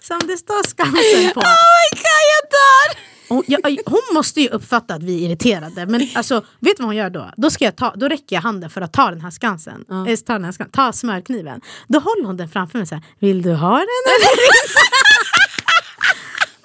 som 0.06 0.28
det 0.28 0.36
står 0.36 0.68
Skansen 0.68 1.32
på. 1.34 1.40
Oh 1.40 1.56
my 1.76 1.90
god, 1.90 2.24
jag 2.34 2.50
dör! 2.50 3.15
Hon, 3.28 3.42
jag, 3.46 3.78
hon 3.86 4.00
måste 4.14 4.40
ju 4.40 4.48
uppfatta 4.48 4.94
att 4.94 5.02
vi 5.02 5.24
är 5.24 5.28
irriterade. 5.28 5.86
Men 5.86 6.08
alltså, 6.14 6.34
vet 6.60 6.76
du 6.76 6.82
vad 6.82 6.86
hon 6.86 6.96
gör 6.96 7.10
då? 7.10 7.30
Då, 7.36 7.50
ska 7.50 7.64
jag 7.64 7.76
ta, 7.76 7.94
då 7.96 8.08
räcker 8.08 8.36
jag 8.36 8.42
handen 8.42 8.70
för 8.70 8.80
att 8.80 8.92
ta 8.92 9.10
den 9.10 9.20
här 9.20 9.30
skansen. 9.30 9.84
Eh, 10.08 10.16
ta, 10.16 10.32
den 10.32 10.44
här 10.44 10.52
skansen 10.52 10.70
ta 10.72 10.92
smörkniven. 10.92 11.60
Då 11.88 11.98
håller 11.98 12.24
hon 12.24 12.36
den 12.36 12.48
framför 12.48 12.78
mig 12.78 12.82
och 12.82 12.88
säger 12.88 13.02
Vill 13.18 13.42
du 13.42 13.54
ha 13.54 13.70
den 13.70 13.86
eller 14.06 14.30
inte? 14.30 14.80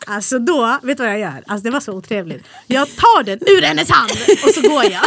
Alltså 0.07 0.39
då, 0.39 0.79
vet 0.83 0.97
du 0.97 1.03
vad 1.03 1.11
jag 1.13 1.19
gör? 1.19 1.43
Alltså 1.47 1.63
det 1.63 1.69
var 1.69 1.79
så 1.79 1.93
otrevligt. 1.93 2.45
Jag 2.67 2.87
tar 2.95 3.23
den 3.23 3.39
ur 3.41 3.61
hennes 3.61 3.89
hand 3.89 4.11
och 4.43 4.49
så 4.53 4.61
går 4.61 4.83
jag. 4.83 5.03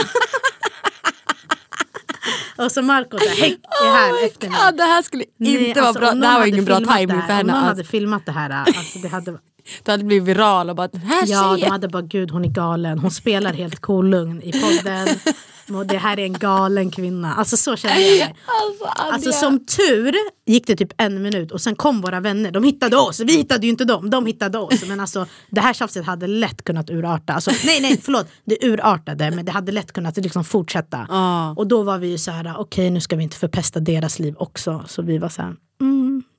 och 2.67 2.73
så 2.73 2.83
Marco 2.83 3.17
där, 3.19 3.29
häck 3.29 3.59
är 3.85 3.91
här 3.93 4.27
efter 4.27 4.49
mig. 4.49 4.59
Ja, 4.63 4.73
det 4.73 4.83
här 4.83 5.03
skulle 5.03 5.25
inte 5.25 5.35
Nej, 5.39 5.75
vara 5.75 5.87
alltså, 5.87 6.01
bra. 6.01 6.13
Det 6.13 6.27
här 6.27 6.39
var 6.39 6.47
ingen 6.47 6.65
bra 6.65 6.81
timing 6.81 7.17
här, 7.17 7.27
för 7.27 7.35
henne. 7.35 7.41
Om 7.41 7.47
någon 7.47 7.57
Alltså. 7.57 7.67
hade 7.67 7.85
filmat 7.85 8.27
det 8.27 8.33
här, 8.33 8.51
alltså 8.51 8.99
det 8.99 9.09
hade 9.09 9.39
Det 9.83 9.91
hade 9.91 10.05
blivit 10.05 10.29
viral 10.29 10.71
och 10.71 10.77
bara, 10.77 10.89
här 11.05 11.25
Ja, 11.27 11.57
de 11.61 11.67
hade 11.67 11.89
bara 11.89 12.03
gud 12.03 12.31
hon 12.31 12.45
är 12.45 12.49
galen. 12.49 12.99
Hon 12.99 13.11
spelar 13.11 13.53
helt 13.53 13.81
cool 13.81 14.09
lugn 14.11 14.43
i 14.43 14.53
podden. 14.53 15.09
Det 15.87 15.99
här 15.99 16.19
är 16.19 16.25
en 16.25 16.33
galen 16.33 16.91
kvinna. 16.91 17.35
Alltså 17.35 17.57
så 17.57 17.77
känner 17.77 18.01
jag 18.01 18.19
mig. 18.19 18.35
Alltså, 18.47 18.85
Alltså 19.15 19.33
som 19.33 19.67
tur 19.67 20.15
gick 20.47 20.67
det 20.67 20.77
typ 20.77 20.93
en 20.97 21.23
minut 21.23 21.53
och 21.53 21.61
sen 21.61 21.77
kom 21.77 22.01
våra 22.01 22.21
vänner. 22.21 22.51
De 22.51 22.65
hittade 22.65 22.97
oss. 22.97 23.21
Vi 23.21 23.37
hittade 23.37 23.67
ju 23.67 23.71
inte 23.71 23.85
dem. 23.85 24.11
De 24.11 24.27
hittade 24.27 24.59
oss. 24.59 24.85
Men 24.89 25.01
alltså 25.01 25.27
det 25.51 25.61
här 25.61 25.73
tjafset 25.73 26.07
hade 26.07 26.27
lätt 26.27 26.65
kunnat 26.65 26.91
urarta. 26.91 27.33
Alltså, 27.33 27.51
nej, 27.65 27.81
nej, 27.81 28.01
förlåt. 28.03 28.27
Det 28.45 28.59
urartade 28.67 29.31
men 29.31 29.45
det 29.45 29.53
hade 29.53 29.73
lätt 29.73 29.93
kunnat 29.93 30.17
liksom 30.17 30.45
fortsätta. 30.45 31.07
Ja. 31.09 31.55
Och 31.57 31.67
då 31.67 31.83
var 31.83 31.99
vi 31.99 32.07
ju 32.09 32.19
så 32.19 32.31
här, 32.31 32.55
okej 32.59 32.91
nu 32.91 33.01
ska 33.01 33.17
vi 33.17 33.23
inte 33.23 33.37
förpesta 33.37 33.81
deras 33.81 34.19
liv 34.19 34.35
också. 34.39 34.85
Så 34.87 35.03
vi 35.03 35.19
var 35.19 35.29
så 35.29 35.43
här, 35.43 35.55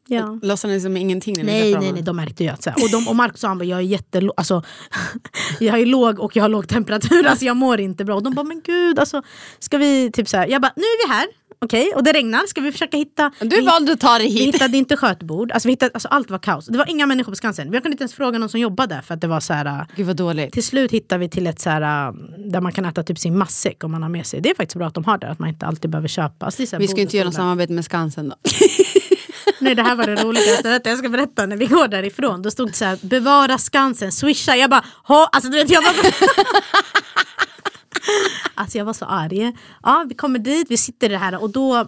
Ja. 0.08 0.39
Låtsades 0.41 0.84
som 0.84 0.98
ingenting 0.98 1.36
när 1.38 1.44
Nej, 1.44 1.76
nej, 1.76 1.91
nej, 1.91 2.02
de 2.02 2.15
märkte 2.15 2.44
ju 2.44 2.50
att... 2.50 2.63
Så 2.63 2.70
här, 2.70 2.84
och, 2.84 2.91
de, 2.91 3.08
och 3.08 3.15
Marcus 3.15 3.39
sa 3.39 3.48
han 3.48 3.58
bara, 3.58 3.65
jag 3.65 3.80
är 3.80 3.84
jättelåg, 3.84 4.34
alltså, 4.38 4.63
jag 5.60 5.80
är 5.80 5.86
låg 5.86 6.20
och 6.20 6.36
jag 6.36 6.44
har 6.44 6.50
låg 6.50 6.68
temperatur, 6.68 7.28
alltså 7.28 7.46
jag 7.46 7.58
mår 7.58 7.80
inte 7.80 8.06
bra. 8.06 8.15
Och 8.15 8.24
de 8.24 8.34
bara, 8.34 8.44
men 8.44 8.62
gud, 8.65 9.00
alltså, 9.00 9.22
ska 9.60 9.78
vi 9.78 10.12
typ 10.12 10.30
så 10.30 10.38
här, 10.38 10.48
Jag 10.48 10.62
bara, 10.62 10.74
nu 10.76 10.84
är 10.84 11.08
vi 11.08 11.13
här, 11.13 11.28
okej, 11.60 11.91
och 11.96 12.04
det 12.04 12.13
regnar, 12.13 12.48
ska 12.48 12.62
vi 12.62 12.72
försöka 12.72 12.98
hitta... 12.98 13.32
Du 13.39 13.48
vi, 13.48 13.62
valde 13.62 13.91
att 13.91 14.00
ta 14.00 14.18
dig 14.18 14.28
vi 14.28 14.34
hit. 14.34 14.56
hittade 14.56 14.78
inte 14.78 14.98
skötbord, 14.98 15.52
alltså, 15.52 15.68
vi 15.68 15.72
hittade, 15.72 15.91
alltså, 15.94 16.08
allt 16.08 16.32
var 16.32 16.39
kaos. 16.39 16.65
Det 16.65 16.78
var 16.78 16.89
inga 16.89 17.06
människor 17.06 17.32
på 17.32 17.36
Skansen. 17.36 17.72
Vi 17.72 17.82
kunde 17.82 17.91
inte 17.91 18.04
ens 18.04 18.13
fråga 18.13 18.39
någon 18.39 18.50
som 18.50 18.60
jobbade 18.60 18.96
där 18.96 19.02
för 19.02 19.13
att 19.13 19.22
det 19.22 19.28
var 19.28 19.39
så 19.39 19.54
här... 19.54 19.86
Gud 19.96 20.08
vad 20.08 20.15
dåligt. 20.15 20.54
Till 20.54 20.63
slut 20.63 20.91
hittade 20.91 21.20
vi 21.20 21.30
till 21.30 21.48
ett 21.48 21.60
så 21.60 21.70
här, 21.70 22.13
där 22.52 22.62
man 22.62 22.72
kan 22.72 22.86
äta 22.86 23.04
typ 23.04 23.20
sin 23.20 23.38
matsäck 23.38 23.84
om 23.84 23.91
man 23.91 24.04
har 24.04 24.10
med 24.10 24.26
sig. 24.26 24.41
Det 24.41 24.50
är 24.50 24.56
faktiskt 24.56 24.76
bra 24.76 24.88
att 24.88 24.94
de 24.94 25.04
har 25.04 25.18
det, 25.18 25.28
att 25.28 25.39
man 25.39 25.50
inte 25.50 25.65
alltid 25.65 25.91
behöver 25.91 26.08
köpa. 26.08 26.46
Alltså, 26.46 26.63
här 26.72 26.80
Vi 26.80 26.88
ska 26.88 27.02
inte 27.02 27.18
göra 27.18 27.26
något 27.26 27.36
samarbete 27.36 27.74
med 27.74 27.86
Skansen 27.86 28.30
då. 28.30 28.36
Nej 29.60 29.75
det 29.75 29.84
här 29.84 29.95
var 29.95 30.08
det 30.08 30.23
roligaste, 30.23 30.69
Vänta, 30.69 30.89
jag 30.89 30.99
ska 30.99 31.10
berätta 31.10 31.45
när 31.45 31.58
vi 31.58 31.65
går 31.65 31.88
därifrån. 31.88 32.41
Då 32.41 32.51
stod 32.51 32.69
det 32.69 32.73
så 32.73 32.86
här, 32.86 32.99
bevara 33.01 33.58
Skansen, 33.58 34.12
swisha. 34.12 34.55
Jag 34.55 34.69
bara, 34.69 34.86
ha, 35.03 35.29
alltså 35.31 35.49
du 35.49 35.58
vet 35.58 35.69
jag 35.69 35.84
bara... 35.84 35.93
Alltså 38.53 38.77
jag 38.77 38.86
var 38.86 38.93
så 38.93 39.05
arg. 39.05 39.53
Ja 39.84 40.05
vi 40.10 40.15
kommer 40.15 40.39
dit, 40.39 40.67
vi 40.69 40.77
sitter 40.77 41.10
i 41.10 41.12
det 41.12 41.17
här 41.17 41.41
och 41.41 41.49
då 41.49 41.88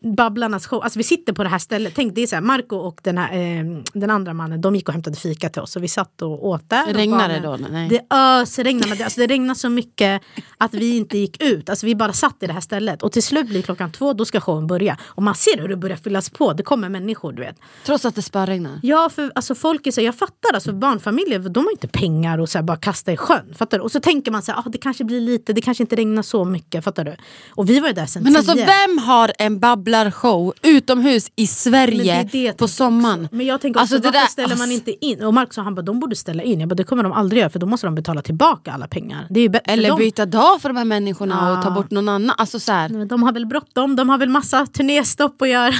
Babblarnas 0.00 0.66
show, 0.66 0.82
alltså 0.82 0.98
vi 0.98 1.02
sitter 1.02 1.32
på 1.32 1.42
det 1.42 1.48
här 1.48 1.58
stället. 1.58 1.92
Tänk 1.96 2.14
det 2.14 2.22
är 2.22 2.26
så 2.26 2.36
här, 2.36 2.42
Marco 2.42 2.76
och 2.76 3.00
den, 3.04 3.18
här, 3.18 3.32
eh, 3.32 3.64
den 3.92 4.10
andra 4.10 4.34
mannen, 4.34 4.60
de 4.60 4.76
gick 4.76 4.88
och 4.88 4.94
hämtade 4.94 5.16
fika 5.16 5.48
till 5.48 5.62
oss 5.62 5.76
och 5.76 5.82
vi 5.82 5.88
satt 5.88 6.22
och 6.22 6.46
åt 6.46 6.70
där. 6.70 6.94
Regnade 6.94 7.34
det 7.34 7.40
då? 7.40 7.58
Nej. 7.70 7.88
Det 7.88 8.16
ösregnade, 8.16 8.88
men 8.88 8.98
det, 8.98 9.04
alltså 9.04 9.20
det 9.20 9.26
regnade 9.26 9.58
så 9.58 9.68
mycket 9.68 10.22
att 10.58 10.74
vi 10.74 10.96
inte 10.96 11.18
gick 11.18 11.42
ut. 11.42 11.70
Alltså 11.70 11.86
vi 11.86 11.94
bara 11.94 12.12
satt 12.12 12.42
i 12.42 12.46
det 12.46 12.52
här 12.52 12.60
stället 12.60 13.02
och 13.02 13.12
till 13.12 13.22
slut 13.22 13.48
blir 13.48 13.62
klockan 13.62 13.92
två, 13.92 14.12
då 14.12 14.24
ska 14.24 14.40
showen 14.40 14.66
börja. 14.66 14.98
Och 15.02 15.22
man 15.22 15.34
ser 15.34 15.60
hur 15.60 15.68
det 15.68 15.76
börjar 15.76 15.96
fyllas 15.96 16.30
på, 16.30 16.52
det 16.52 16.62
kommer 16.62 16.88
människor 16.88 17.32
du 17.32 17.42
vet. 17.42 17.56
Trots 17.86 18.04
att 18.04 18.14
det 18.14 18.22
spöregnar. 18.22 18.80
Ja, 18.82 19.10
för 19.14 19.32
alltså, 19.34 19.54
folk 19.54 19.86
är 19.86 19.90
så, 19.90 20.00
jag 20.00 20.14
fattar, 20.14 20.54
alltså, 20.54 20.72
barnfamiljer 20.72 21.38
de 21.38 21.64
har 21.64 21.72
inte 21.72 21.88
pengar 21.88 22.38
och 22.38 22.48
så 22.48 22.58
här, 22.58 22.62
bara 22.62 22.76
kasta 22.76 23.12
i 23.12 23.16
sjön. 23.16 23.54
Fattar 23.54 23.78
du? 23.78 23.84
Och 23.84 23.92
så 23.92 24.00
tänker 24.00 24.30
man 24.30 24.42
så 24.42 24.52
här, 24.52 24.58
ah, 24.58 24.68
det 24.68 24.78
kanske 24.78 25.04
blir 25.04 25.20
lite, 25.20 25.52
det 25.52 25.60
kanske 25.60 25.82
inte 25.82 25.96
regnar 25.96 26.22
så 26.22 26.44
mycket. 26.44 26.84
Fattar 26.84 27.04
du? 27.04 27.16
Och 27.50 27.70
vi 27.70 27.80
var 27.80 27.88
ju 27.88 27.94
där 27.94 28.06
sen 28.06 28.22
Men 28.22 28.36
alltså 28.36 28.52
tio. 28.52 28.66
vem 28.66 28.98
har 28.98 29.32
en 29.38 29.60
babblarshow 29.92 30.52
utomhus 30.62 31.28
i 31.36 31.42
det 31.42 31.46
Sverige 31.46 32.28
det 32.32 32.42
jag 32.42 32.56
på 32.56 32.68
sommaren? 32.68 33.24
också. 33.24 33.36
Men 33.36 33.46
jag 33.46 33.60
tänker 33.60 33.80
också, 33.80 33.94
Alltså, 33.94 33.98
det 33.98 34.08
varför 34.08 34.18
där- 34.20 34.26
ställer 34.26 34.48
man 34.56 34.60
alltså- 34.70 34.74
inte 34.90 35.06
in? 35.06 35.22
Och 35.24 35.34
Mark 35.34 35.52
sa 35.54 35.62
han 35.62 35.74
bara, 35.74 35.82
de 35.82 36.00
borde 36.00 36.16
ställa 36.16 36.42
in. 36.42 36.60
Jag 36.60 36.68
bara, 36.68 36.74
det 36.74 36.84
kommer 36.84 37.02
de 37.02 37.12
aldrig 37.12 37.40
göra 37.40 37.50
för 37.50 37.58
då 37.58 37.66
måste 37.66 37.86
de 37.86 37.94
betala 37.94 38.22
tillbaka 38.22 38.72
alla 38.72 38.88
pengar. 38.88 39.26
Det 39.30 39.40
är 39.40 39.60
Eller 39.64 39.88
dem. 39.88 39.98
byta 39.98 40.26
dag 40.26 40.60
för 40.62 40.68
de 40.68 40.76
här 40.76 40.84
människorna 40.84 41.52
och 41.56 41.62
ta 41.62 41.68
Ja. 41.68 41.74
bort 41.74 41.90
någon 41.90 42.08
annan. 42.08 42.34
Alltså 42.38 42.60
så 42.60 42.72
här, 42.72 43.04
De 43.06 43.22
har 43.22 43.32
väl 43.32 43.46
bråttom, 43.46 43.96
de 43.96 44.08
har 44.08 44.18
väl 44.18 44.28
massa 44.28 44.66
turnéstopp 44.66 45.42
att 45.42 45.48
göra. 45.48 45.74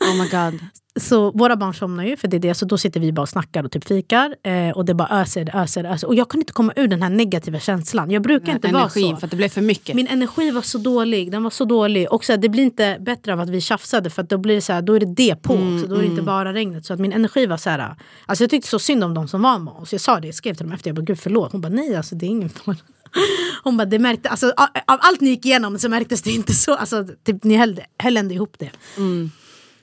oh 0.00 0.14
my 0.22 0.28
god. 0.28 0.60
Så 0.96 1.30
våra 1.30 1.56
barn 1.56 1.74
somnar 1.74 2.04
ju 2.04 2.16
för 2.16 2.28
det 2.28 2.36
är 2.36 2.38
det, 2.38 2.54
så 2.54 2.64
då 2.64 2.78
sitter 2.78 3.00
vi 3.00 3.12
bara 3.12 3.22
och 3.22 3.28
snackar 3.28 3.64
och 3.64 3.72
typ 3.72 3.84
fikar. 3.84 4.34
Eh, 4.42 4.70
och 4.70 4.84
det 4.84 4.94
bara 4.94 5.20
öser, 5.20 5.50
öser, 5.54 5.84
öser. 5.84 6.08
Och 6.08 6.14
jag 6.14 6.28
kunde 6.28 6.42
inte 6.42 6.52
komma 6.52 6.72
ur 6.76 6.88
den 6.88 7.02
här 7.02 7.10
negativa 7.10 7.60
känslan. 7.60 8.10
Jag 8.10 8.22
brukar 8.22 8.52
inte 8.52 8.72
vara 8.72 8.88
så. 8.88 9.16
för 9.16 9.26
att 9.26 9.30
det 9.30 9.36
blev 9.36 9.48
för 9.48 9.60
mycket. 9.60 9.94
Min 9.94 10.06
energi 10.06 10.50
var 10.50 10.62
så 10.62 10.78
dålig, 10.78 11.30
den 11.32 11.42
var 11.42 11.50
så 11.50 11.64
dålig. 11.64 12.12
Och 12.12 12.24
så 12.24 12.32
här, 12.32 12.38
det 12.38 12.48
blir 12.48 12.62
inte 12.62 12.96
bättre 13.00 13.32
av 13.32 13.40
att 13.40 13.48
vi 13.48 13.60
tjafsade 13.60 14.10
för 14.10 14.22
att 14.22 14.28
då 14.28 14.38
blir 14.38 14.54
det 14.54 14.60
så 14.60 14.72
här, 14.72 14.82
då 14.82 14.94
är 14.94 15.00
det 15.00 15.14
det 15.14 15.36
på 15.42 15.52
Mm, 15.56 15.74
också. 15.76 15.86
Då 15.88 15.94
är 15.96 16.00
det 16.02 16.06
inte 16.06 16.22
bara 16.22 16.52
regnet. 16.52 16.86
Så 16.86 16.92
att 16.92 17.00
min 17.00 17.12
energi 17.12 17.46
var 17.46 17.56
så 17.56 17.70
här, 17.70 17.94
alltså 18.26 18.44
jag 18.44 18.50
tyckte 18.50 18.68
så 18.68 18.78
synd 18.78 19.04
om 19.04 19.14
de 19.14 19.28
som 19.28 19.42
var 19.42 19.58
med 19.58 19.74
oss. 19.74 19.92
Jag 19.92 20.00
sa 20.00 20.20
det, 20.20 20.26
jag 20.28 20.34
skrev 20.34 20.54
till 20.54 20.64
dem 20.66 20.72
efter, 20.72 20.88
jag 20.88 20.96
bara 20.96 21.02
gud 21.02 21.18
förlåt. 21.20 21.52
Hon 21.52 21.60
bara 21.60 21.68
nej 21.68 21.96
alltså 21.96 22.14
det 22.14 22.26
är 22.26 22.30
ingen 22.30 22.48
fara. 22.48 22.76
Hon 23.64 23.76
bara 23.76 23.84
det 23.84 23.98
märkte, 23.98 24.28
alltså 24.28 24.52
av 24.56 24.98
allt 25.00 25.20
ni 25.20 25.28
gick 25.30 25.46
igenom 25.46 25.78
så 25.78 25.88
märktes 25.88 26.22
det 26.22 26.30
inte 26.30 26.54
så. 26.54 26.74
Alltså 26.74 27.04
typ, 27.24 27.44
ni 27.44 27.56
höll, 27.56 27.80
höll 27.98 28.16
ändå 28.16 28.34
ihop 28.34 28.54
det. 28.58 28.70
Mm. 28.96 29.30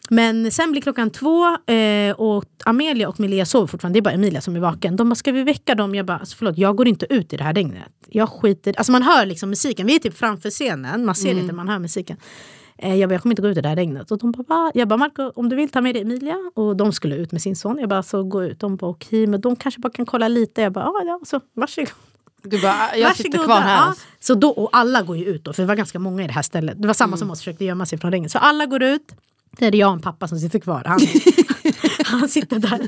Men 0.10 0.52
sen 0.52 0.72
blir 0.72 0.82
klockan 0.82 1.10
två 1.10 1.46
eh, 1.74 2.12
och 2.18 2.46
Amelia 2.66 3.10
och 3.10 3.20
Melia 3.20 3.46
sover 3.46 3.68
fortfarande. 3.68 3.98
Det 3.98 4.00
är 4.00 4.04
bara 4.04 4.14
Emilia 4.14 4.42
som 4.42 4.56
är 4.56 4.60
vaken. 4.60 4.96
De 4.96 5.10
bara, 5.10 5.16
ska 5.16 5.32
vi 5.32 5.44
väcka 5.44 5.76
dem? 5.76 5.96
Jag 5.96 6.06
bara, 6.06 6.18
alltså, 6.18 6.36
förlåt, 6.38 6.58
jag 6.58 6.76
går 6.76 6.88
inte 6.88 7.14
ut 7.14 7.34
i 7.34 7.38
det 7.38 7.44
här 7.44 7.54
regnet. 7.54 7.90
Jag 8.08 8.30
skiter 8.30 8.74
Alltså 8.78 8.92
man 8.92 9.04
hör 9.04 9.26
liksom 9.26 9.50
musiken. 9.50 9.88
Vi 9.88 9.96
är 9.96 10.00
typ 10.00 10.18
framför 10.18 10.50
scenen. 10.50 11.06
Man 11.06 11.16
ser 11.16 11.32
Mm. 11.32 11.44
inte, 11.44 11.56
man 11.56 11.70
hör 11.70 11.80
musiken. 11.80 12.18
Eh, 12.78 12.96
jag 12.96 13.10
bara, 13.10 13.14
jag 13.14 13.22
kommer 13.22 13.34
inte 13.34 13.42
gå 13.42 13.48
ut 13.48 13.58
i 13.58 13.62
det 13.62 13.70
här 13.70 13.76
regnet. 13.76 14.12
Och 14.12 14.18
de 14.18 14.32
bara, 14.32 14.44
va? 14.48 14.72
Jag 14.74 14.88
bara, 14.88 14.98
Marco, 14.98 15.32
om 15.36 15.50
du 15.50 15.56
vill 15.56 15.70
ta 15.70 15.82
med 15.82 15.96
dig 15.96 16.02
Emilia. 16.02 16.52
Och 16.56 16.76
de 16.78 16.92
skulle 16.94 17.16
ut 17.16 17.32
med 17.32 17.42
sin 17.42 17.56
son. 17.56 17.78
Jag 17.80 17.90
bara, 17.90 18.04
så 18.04 18.24
gå 18.24 18.44
ut. 18.44 18.60
De 18.60 18.76
bara, 18.76 18.92
okej, 18.92 19.28
men 19.28 19.42
de 19.42 19.56
kanske 19.56 19.82
bara 19.82 19.92
kan 19.94 20.06
kolla 20.06 20.28
lite. 20.28 20.62
Jag 20.62 20.72
bara, 20.74 20.86
ja, 20.86 21.02
ja, 21.06 21.20
så 21.26 21.40
varsågod. 21.54 21.90
Du 22.44 22.62
bara, 22.62 22.98
jag 22.98 23.16
sitter 23.16 23.30
Varsågoda. 23.30 23.46
kvar 23.46 23.62
här. 23.62 23.76
Ja. 23.76 23.82
Alltså. 23.82 24.06
Så 24.20 24.34
då, 24.36 24.50
och 24.50 24.70
alla 24.72 25.02
går 25.02 25.18
ju 25.18 25.26
ut 25.26 25.44
då, 25.44 25.54
för 25.54 25.64
det 25.64 25.68
var 25.68 25.76
ganska 25.76 26.00
många 26.00 26.24
i 26.24 26.28
det 26.28 26.34
här 26.34 26.42
stället. 26.42 26.82
Det 26.82 26.88
var 26.88 26.94
samma 26.94 27.18
som 27.18 27.32
oss, 27.32 27.40
försökte 27.40 27.66
gömma 27.66 27.86
sig 27.86 28.00
från 28.00 28.12
regnet. 28.12 28.32
Så 28.32 28.38
alla 28.38 28.66
går 28.66 28.84
ut. 28.84 29.16
Det 29.58 29.66
är 29.66 29.76
jag 29.76 29.88
och 29.88 29.94
en 29.94 30.02
pappa 30.02 30.28
som 30.28 30.40
sitter 30.40 30.60
kvar. 30.60 30.84
Han, 30.86 31.00
han 32.20 32.30
sitter 32.30 32.60
där 32.60 32.88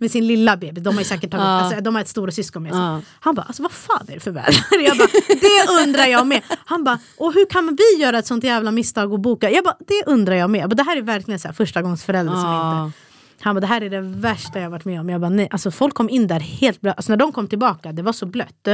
med 0.00 0.10
sin 0.10 0.26
lilla 0.26 0.56
bebis. 0.56 0.84
De 0.84 0.94
har 0.94 1.00
ju 1.00 1.04
säkert 1.04 1.30
tagit, 1.30 1.44
Ja. 1.44 1.50
alltså, 1.60 1.80
de 1.80 1.94
har 1.94 2.02
ett 2.02 2.08
stora 2.08 2.30
syskon 2.30 2.62
med 2.62 2.72
sig. 2.72 2.80
Ja. 2.80 3.00
Han 3.20 3.34
bara, 3.34 3.42
alltså 3.42 3.62
vad 3.62 3.72
fan 3.72 4.06
är 4.08 4.14
det 4.14 4.20
för 4.20 4.30
väder? 4.30 4.56
Jag 4.84 4.98
bara, 4.98 5.08
det 5.28 5.82
undrar 5.86 6.06
jag 6.06 6.26
med. 6.26 6.42
Han 6.64 6.84
bara, 6.84 6.98
och 7.18 7.32
hur 7.32 7.46
kan 7.50 7.76
vi 7.78 8.02
göra 8.02 8.18
ett 8.18 8.26
sånt 8.26 8.44
jävla 8.44 8.70
misstag 8.70 9.12
och 9.12 9.20
boka? 9.20 9.50
Jag 9.50 9.64
bara, 9.64 9.76
det 9.86 10.02
undrar 10.12 10.34
jag 10.34 10.50
med. 10.50 10.60
Jag 10.62 10.70
bara, 10.70 10.74
det 10.74 10.82
här 10.82 10.96
är 10.96 11.02
verkligen 11.02 11.40
så 11.40 11.48
här, 11.48 11.52
första 11.52 11.82
gångs 11.82 12.04
förälder 12.04 12.32
som 12.32 12.42
Ja. 12.44 12.86
inte 12.86 12.98
han 13.40 13.54
bara, 13.54 13.60
det 13.60 13.66
här 13.66 13.80
är 13.80 13.90
det 13.90 14.00
värsta 14.00 14.60
jag 14.60 14.70
varit 14.70 14.84
med 14.84 15.00
om. 15.00 15.08
Jag 15.08 15.20
bara, 15.20 15.28
nej. 15.30 15.48
Alltså, 15.50 15.70
folk 15.70 15.94
kom 15.94 16.10
in 16.10 16.26
där 16.26 16.40
helt 16.40 16.80
blöta. 16.80 16.96
Alltså, 16.96 17.12
när 17.12 17.16
de 17.16 17.32
kom 17.32 17.48
tillbaka, 17.48 17.92
det 17.92 18.02
var 18.02 18.12
så 18.12 18.26
blött. 18.26 18.68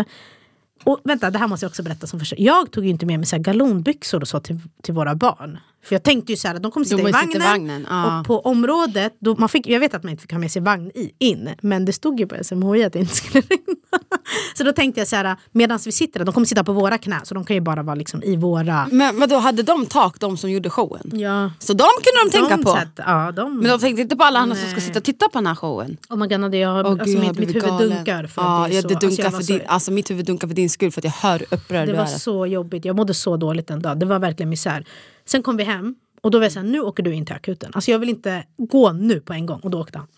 Och 0.84 1.00
vänta, 1.04 1.30
det 1.30 1.38
här 1.38 1.46
måste 1.48 1.64
jag 1.64 1.70
också 1.70 1.82
berätta 1.82 2.06
som 2.06 2.20
första. 2.20 2.36
Jag 2.38 2.70
tog 2.70 2.84
ju 2.84 2.90
inte 2.90 3.06
med 3.06 3.18
mig 3.18 3.26
så 3.26 3.36
här 3.36 3.42
galonbyxor 3.42 4.20
och 4.20 4.28
så 4.28 4.40
till, 4.40 4.58
till 4.82 4.94
våra 4.94 5.14
barn. 5.14 5.58
För 5.84 5.94
jag 5.94 6.02
tänkte 6.02 6.32
ju 6.32 6.36
så 6.36 6.48
här, 6.48 6.58
de 6.58 6.72
kommer 6.72 6.84
sitta 6.86 6.96
De 6.96 7.02
i 7.08 7.12
måste 7.12 7.26
sitta 7.26 7.38
vagnen. 7.38 7.80
i 7.80 7.84
vagnen, 7.84 7.86
ja. 7.90 8.20
Och 8.20 8.26
på 8.26 8.40
området, 8.40 9.16
då 9.18 9.34
man 9.38 9.48
fick, 9.48 9.66
jag 9.66 9.80
vet 9.80 9.94
att 9.94 10.02
man 10.02 10.10
inte 10.10 10.20
fick 10.22 10.32
ha 10.32 10.38
med 10.38 10.50
sig 10.52 10.62
vagn 10.62 10.90
i, 10.94 11.10
in. 11.18 11.48
Men 11.60 11.84
det 11.84 11.92
stod 11.92 12.20
ju 12.20 12.26
på 12.26 12.44
SMHI 12.44 12.84
att 12.84 12.92
det 12.92 12.98
inte 12.98 13.14
skulle 13.14 13.40
regna. 13.50 13.74
Så 14.58 14.64
då 14.64 14.72
tänkte 14.72 15.00
jag 15.00 15.08
så 15.08 15.16
här, 15.16 15.36
medan 15.52 15.78
vi 15.84 15.92
sitter 15.92 16.18
där, 16.20 16.26
de 16.26 16.34
kommer 16.34 16.44
sitta 16.46 16.64
på 16.64 16.72
våra 16.72 16.98
knä. 16.98 17.20
Så 17.24 17.34
de 17.34 17.44
kan 17.44 17.56
ju 17.56 17.60
bara 17.60 17.82
vara 17.82 17.94
liksom 17.94 18.22
i 18.22 18.36
våra... 18.36 18.88
Men 18.92 19.20
vadå, 19.20 19.36
hade 19.36 19.62
de 19.62 19.86
tak 19.86 20.20
de 20.20 20.36
som 20.36 20.50
gjorde 20.50 20.70
showen? 20.70 21.10
Ja. 21.12 21.50
Så 21.58 21.72
de 21.72 21.84
kunde 22.02 22.24
de 22.24 22.48
tänka 22.48 22.62
på? 22.64 22.70
Satt, 22.76 22.88
ja, 22.96 23.32
de, 23.32 23.56
Men 23.58 23.70
de 23.70 23.78
tänkte 23.78 24.02
inte 24.02 24.16
på 24.16 24.24
alla 24.24 24.38
andra 24.38 24.56
som 24.56 24.70
ska 24.70 24.80
sitta 24.80 24.98
och 24.98 25.04
titta 25.04 25.28
på 25.28 25.38
den 25.38 25.46
här 25.46 25.54
showen? 25.54 25.96
Oh 26.10 26.16
my 26.16 26.26
God, 26.26 26.54
jag 26.54 26.86
Åh, 26.86 26.90
alltså, 26.92 27.04
gud, 27.04 27.20
mitt, 27.38 27.48
huvud 27.48 27.62
galen. 27.62 27.88
dunkar. 27.90 28.26
För 28.26 28.68
det 28.68 28.76
är 28.76 28.82
så, 28.82 28.88
det 28.88 28.94
alltså, 28.94 29.08
dunkar 29.08 29.22
jag 29.24 29.32
för 29.32 29.38
var 29.38 29.42
så- 29.44 29.52
din, 29.52 29.62
alltså, 29.66 29.92
mitt 29.92 30.10
huvud 30.10 30.26
dunkar 30.26 30.48
för 30.48 30.54
din 30.54 30.70
skull 30.70 30.90
för 30.92 31.00
att 31.00 31.04
jag 31.04 31.10
hör 31.12 31.38
hur 31.38 31.46
upprörd 31.50 31.88
Det 31.88 31.92
du 31.92 31.96
var 31.96 32.04
är. 32.04 32.06
så 32.06 32.46
jobbigt, 32.46 32.84
jag 32.84 32.96
mådde 32.96 33.14
så 33.14 33.36
dåligt 33.36 33.70
en 33.70 33.82
dag. 33.82 33.98
Det 33.98 34.06
var 34.06 34.18
verkligen 34.18 34.50
misär. 34.50 34.84
Sen 35.26 35.42
kom 35.42 35.56
vi 35.56 35.64
hem 35.64 35.94
och 36.22 36.30
då 36.30 36.38
var 36.38 36.44
jag 36.44 36.52
såhär, 36.52 36.66
nu 36.66 36.80
åker 36.80 37.02
du 37.02 37.14
in 37.14 37.26
till 37.26 37.34
akuten. 37.34 37.70
Alltså 37.74 37.90
jag 37.90 37.98
vill 37.98 38.08
inte 38.08 38.44
gå 38.56 38.92
nu 38.92 39.20
på 39.20 39.32
en 39.32 39.46
gång. 39.46 39.60
Och 39.60 39.70
då 39.70 39.80
åkte 39.80 39.98
han. 39.98 40.08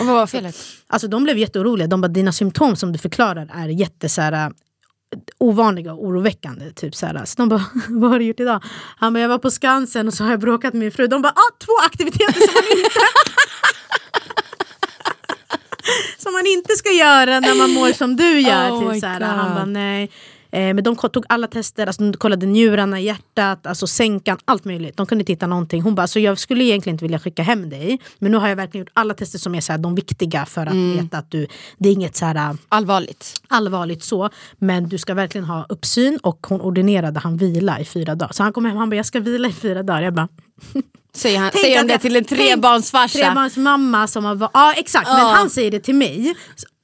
Och 0.00 0.06
vad 0.06 0.14
var 0.14 0.26
felet? 0.26 0.56
alltså 0.86 1.08
de 1.08 1.24
blev 1.24 1.38
jätteoroliga. 1.38 1.86
De 1.86 2.00
bara, 2.00 2.08
dina 2.08 2.32
symptom 2.32 2.76
som 2.76 2.92
du 2.92 2.98
förklarar 2.98 3.50
är 3.54 3.68
jätte 3.68 4.08
så 4.08 4.20
här, 4.20 4.32
äh, 4.32 4.48
ovanliga 5.38 5.92
och 5.92 6.04
oroväckande. 6.04 6.72
Typ 6.72 6.94
så, 6.94 7.06
här. 7.06 7.24
så 7.24 7.34
de 7.36 7.48
bara, 7.48 7.64
vad 7.88 8.10
har 8.10 8.18
du 8.18 8.24
gjort 8.24 8.40
idag? 8.40 8.64
Han 8.96 9.12
bara, 9.12 9.20
jag 9.20 9.28
var 9.28 9.38
på 9.38 9.50
Skansen 9.50 10.08
och 10.08 10.14
så 10.14 10.24
har 10.24 10.30
jag 10.30 10.40
bråkat 10.40 10.72
med 10.74 10.80
min 10.80 10.92
fru. 10.92 11.06
De 11.06 11.22
bara, 11.22 11.32
ah, 11.32 11.56
två 11.58 11.72
aktiviteter 11.86 12.40
som 12.40 12.54
man 12.54 12.78
inte 12.78 13.00
som 16.18 16.32
man 16.32 16.46
inte 16.46 16.76
ska 16.76 16.90
göra 16.90 17.40
när 17.40 17.54
man 17.54 17.70
mår 17.70 17.92
som 17.92 18.16
du 18.16 18.40
gör. 18.40 18.70
Oh 18.70 18.92
typ, 18.92 19.00
så 19.00 19.06
här. 19.06 19.20
Han 19.20 19.54
bara, 19.54 19.64
nej. 19.64 20.10
Eh, 20.52 20.74
men 20.74 20.84
de 20.84 20.96
tog 20.96 21.24
alla 21.28 21.46
tester, 21.46 21.86
alltså, 21.86 22.02
de 22.10 22.16
kollade 22.18 22.46
njurarna, 22.46 23.00
hjärtat, 23.00 23.66
alltså 23.66 23.86
sänkan, 23.86 24.38
allt 24.44 24.64
möjligt. 24.64 24.96
De 24.96 25.06
kunde 25.06 25.22
inte 25.22 25.32
hitta 25.32 25.46
någonting. 25.46 25.82
Hon 25.82 25.94
bara, 25.94 26.02
alltså, 26.02 26.20
jag 26.20 26.38
skulle 26.38 26.64
egentligen 26.64 26.94
inte 26.94 27.04
vilja 27.04 27.18
skicka 27.18 27.42
hem 27.42 27.70
dig. 27.70 28.00
Men 28.18 28.32
nu 28.32 28.38
har 28.38 28.48
jag 28.48 28.56
verkligen 28.56 28.82
gjort 28.86 28.92
alla 28.94 29.14
tester 29.14 29.38
som 29.38 29.54
är 29.54 29.60
så 29.60 29.72
här, 29.72 29.78
de 29.78 29.94
viktiga 29.94 30.46
för 30.46 30.66
att 30.66 30.72
Mm. 30.72 30.96
veta 31.04 31.18
att 31.18 31.30
du, 31.30 31.46
det 31.78 31.88
är 31.88 31.92
inget 31.92 32.16
så 32.16 32.24
här, 32.24 32.34
äh, 32.50 32.52
Allvarligt. 32.68 33.40
allvarligt 33.48 34.02
så. 34.04 34.30
Men 34.58 34.88
du 34.88 34.98
ska 34.98 35.14
verkligen 35.14 35.44
ha 35.44 35.66
uppsyn 35.68 36.18
och 36.22 36.46
hon 36.48 36.60
ordinerade 36.60 37.20
han 37.20 37.36
vila 37.36 37.80
i 37.80 37.84
fyra 37.84 38.14
dagar. 38.14 38.32
Så 38.32 38.42
han 38.42 38.52
kom 38.52 38.64
hem 38.64 38.74
och 38.74 38.80
han 38.80 38.90
bara, 38.90 38.96
jag 38.96 39.06
ska 39.06 39.20
vila 39.20 39.48
i 39.48 39.52
fyra 39.52 39.82
dagar. 39.82 40.02
Jag 40.02 40.14
bara, 40.14 40.28
Säger, 41.14 41.38
han, 41.38 41.50
Tänk 41.52 41.64
säger 41.64 41.76
han 41.76 41.86
det 41.86 41.92
jag- 41.92 42.00
till 42.00 42.16
en 42.16 42.24
trebarnsfarsa? 42.24 43.18
Trebarnsmamma 43.18 44.06
som 44.06 44.24
har 44.24 44.50
ja 44.52 44.72
exakt, 44.76 45.08
men 45.08 45.18
Ja. 45.18 45.32
han 45.36 45.50
säger 45.50 45.70
det 45.70 45.80
till 45.80 45.94
mig. 45.94 46.34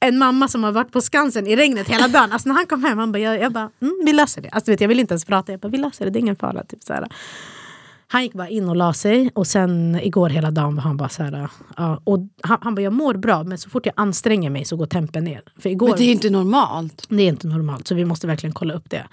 En 0.08 0.18
mamma 0.18 0.48
som 0.48 0.64
har 0.64 0.72
varit 0.72 0.92
på 0.92 1.00
Skansen 1.00 1.46
i 1.46 1.56
regnet 1.56 1.88
hela 1.88 2.08
dagen. 2.08 2.32
Alltså 2.32 2.48
när 2.48 2.56
han 2.56 2.66
kom 2.66 2.84
hem, 2.84 2.98
han 2.98 3.12
bara, 3.12 3.18
jag, 3.18 3.40
jag 3.40 3.52
bara, 3.52 3.70
mm, 3.82 3.94
vi 4.06 4.12
löser 4.12 4.42
det. 4.42 4.48
Alltså, 4.48 4.70
vet, 4.70 4.80
jag 4.80 4.88
vill 4.88 5.00
inte 5.00 5.12
ens 5.14 5.24
prata, 5.24 5.52
jag 5.52 5.60
bara, 5.60 5.68
vi 5.68 5.78
löser 5.78 6.04
det, 6.04 6.10
det 6.10 6.18
är 6.18 6.20
ingen 6.20 6.36
fara. 6.36 6.62
Typ, 6.64 6.82
så 6.82 6.92
här. 6.92 7.06
Han 8.08 8.22
gick 8.22 8.32
bara 8.32 8.48
in 8.48 8.68
och 8.68 8.76
la 8.76 8.92
sig 8.92 9.30
och 9.34 9.46
sen 9.46 9.98
igår 10.02 10.28
hela 10.28 10.50
dagen 10.50 10.76
var 10.76 10.82
han 10.82 10.96
bara 10.96 11.08
så 11.08 11.22
här, 11.22 11.48
ja, 11.76 12.00
och 12.04 12.18
han, 12.42 12.58
han 12.60 12.74
bara, 12.74 12.82
jag 12.82 12.92
mår 12.92 13.14
bra 13.14 13.44
men 13.44 13.58
så 13.58 13.70
fort 13.70 13.86
jag 13.86 13.92
anstränger 13.96 14.50
mig 14.50 14.64
så 14.64 14.76
går 14.76 14.86
tempen 14.86 15.24
ner. 15.24 15.42
För 15.58 15.70
igår, 15.70 15.88
Men 15.88 15.96
det 15.96 16.04
är 16.04 16.12
inte 16.12 16.30
normalt. 16.30 17.06
det 17.08 17.22
är 17.22 17.28
inte 17.28 17.46
normalt 17.46 17.88
så 17.88 17.94
vi 17.94 18.04
måste 18.04 18.26
verkligen 18.26 18.54
kolla 18.54 18.74
upp 18.74 18.90
det. 18.90 19.04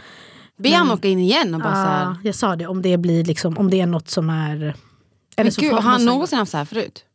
Be 0.57 0.69
han 0.75 0.91
åka 0.91 1.07
in 1.07 1.19
igen 1.19 1.53
och 1.55 1.61
bara 1.61 1.73
så 1.73 1.79
Ja, 1.79 1.85
här. 1.85 2.15
jag 2.23 2.35
sa 2.35 2.55
det, 2.55 2.67
om 2.67 2.81
det, 2.81 2.97
blir 2.97 3.23
liksom, 3.23 3.57
om 3.57 3.69
det 3.69 3.81
är 3.81 3.85
något 3.87 4.09
som 4.09 4.29
är... 4.29 4.75
Men 5.37 5.51
så 5.51 5.61
gud, 5.61 5.71
har 5.73 5.81
han 5.81 6.05
någonsin 6.05 6.39
haft 6.39 6.51
så 6.51 6.57
här 6.57 6.65
förut? 6.65 7.05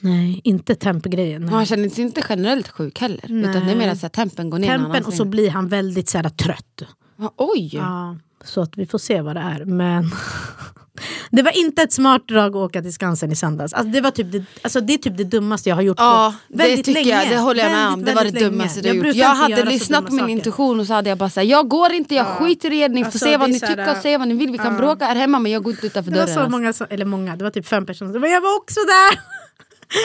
Nej, 0.00 0.40
inte 0.44 0.74
tempgrejen. 0.74 1.48
Han 1.48 1.66
känner 1.66 1.88
sig 1.88 2.04
inte 2.04 2.22
generellt 2.28 2.68
sjuk 2.68 2.98
heller. 3.00 3.24
Utan 3.24 3.66
det 3.66 3.72
är 3.72 3.76
mer 3.76 3.88
att 4.04 4.12
tempen 4.12 4.50
går 4.50 4.58
ner. 4.58 4.68
Tempen 4.78 5.04
och 5.04 5.14
så 5.14 5.24
blir 5.24 5.50
han 5.50 5.68
väldigt 5.68 6.08
så 6.08 6.18
här, 6.18 6.28
trött. 6.28 6.82
Ja, 7.16 7.32
Oj! 7.36 7.70
Ja, 7.76 8.16
så 8.44 8.60
att 8.62 8.76
vi 8.76 8.86
får 8.86 8.98
se 8.98 9.20
vad 9.20 9.36
det 9.36 9.40
är. 9.40 9.64
Men 9.64 10.10
Det 11.30 11.42
var 11.42 11.58
inte 11.58 11.82
ett 11.82 11.92
smart 11.92 12.28
drag 12.28 12.50
att 12.50 12.56
åka 12.56 12.82
till 12.82 12.92
Skansen 12.92 13.32
i 13.32 13.36
söndags. 13.36 13.72
Alltså 13.72 13.92
det, 13.92 14.00
var 14.00 14.10
typ 14.10 14.32
det, 14.32 14.44
alltså 14.62 14.80
det 14.80 14.94
är 14.94 14.98
typ 14.98 15.16
det 15.16 15.24
dummaste 15.24 15.68
jag 15.68 15.76
har 15.76 15.82
gjort 15.82 15.96
Ja, 16.00 16.34
på 16.48 16.52
det 16.52 16.58
väldigt 16.58 16.84
tycker 16.86 17.00
länge. 17.04 17.22
jag. 17.22 17.30
Det 17.30 17.36
håller 17.38 17.62
jag 17.62 17.72
med 17.72 17.86
om. 17.88 17.92
Väldigt, 18.04 18.06
Det 18.06 18.14
var 18.14 18.24
det 18.24 18.40
dummaste 18.50 18.80
länge. 18.82 18.94
du 18.94 19.00
har 19.00 19.06
gjort. 19.06 19.16
Jag 19.16 19.34
hade 19.34 19.64
lyssnat 19.64 20.06
på 20.06 20.12
min 20.12 20.20
saker. 20.20 20.32
intuition 20.32 20.80
och 20.80 20.86
så 20.86 20.92
hade 20.94 21.08
jag 21.08 21.18
bara 21.18 21.30
sagt 21.30 21.46
jag 21.46 21.68
går 21.68 21.92
inte, 21.92 22.14
jag 22.14 22.26
skiter 22.26 22.72
i 22.72 22.78
er, 22.80 22.88
ni 22.88 23.00
får 23.00 23.04
Alltså, 23.04 23.18
se 23.18 23.36
vad 23.36 23.48
det 23.48 23.52
ni 23.52 23.58
så 23.58 23.66
här, 23.66 23.76
tycker, 23.76 24.00
säg 24.00 24.18
vad 24.18 24.28
ni 24.28 24.34
vill, 24.34 24.50
vi 24.50 24.58
kan 24.58 24.72
ja. 24.72 24.78
bråka 24.78 25.04
här 25.06 25.16
hemma 25.16 25.38
men 25.38 25.52
jag 25.52 25.62
går 25.62 25.72
inte 25.72 25.86
utanför 25.86 26.10
Det 26.10 26.18
var 26.18 26.24
dörren. 26.26 26.34
så 26.34 26.40
alltså. 26.40 26.50
många, 26.50 26.72
som, 26.72 26.86
eller 26.90 27.04
många, 27.04 27.36
det 27.36 27.44
var 27.44 27.50
typ 27.50 27.66
fem 27.66 27.86
personer. 27.86 28.18
Men 28.18 28.30
jag 28.30 28.40
var 28.40 28.56
också 28.56 28.80
där! 28.80 29.18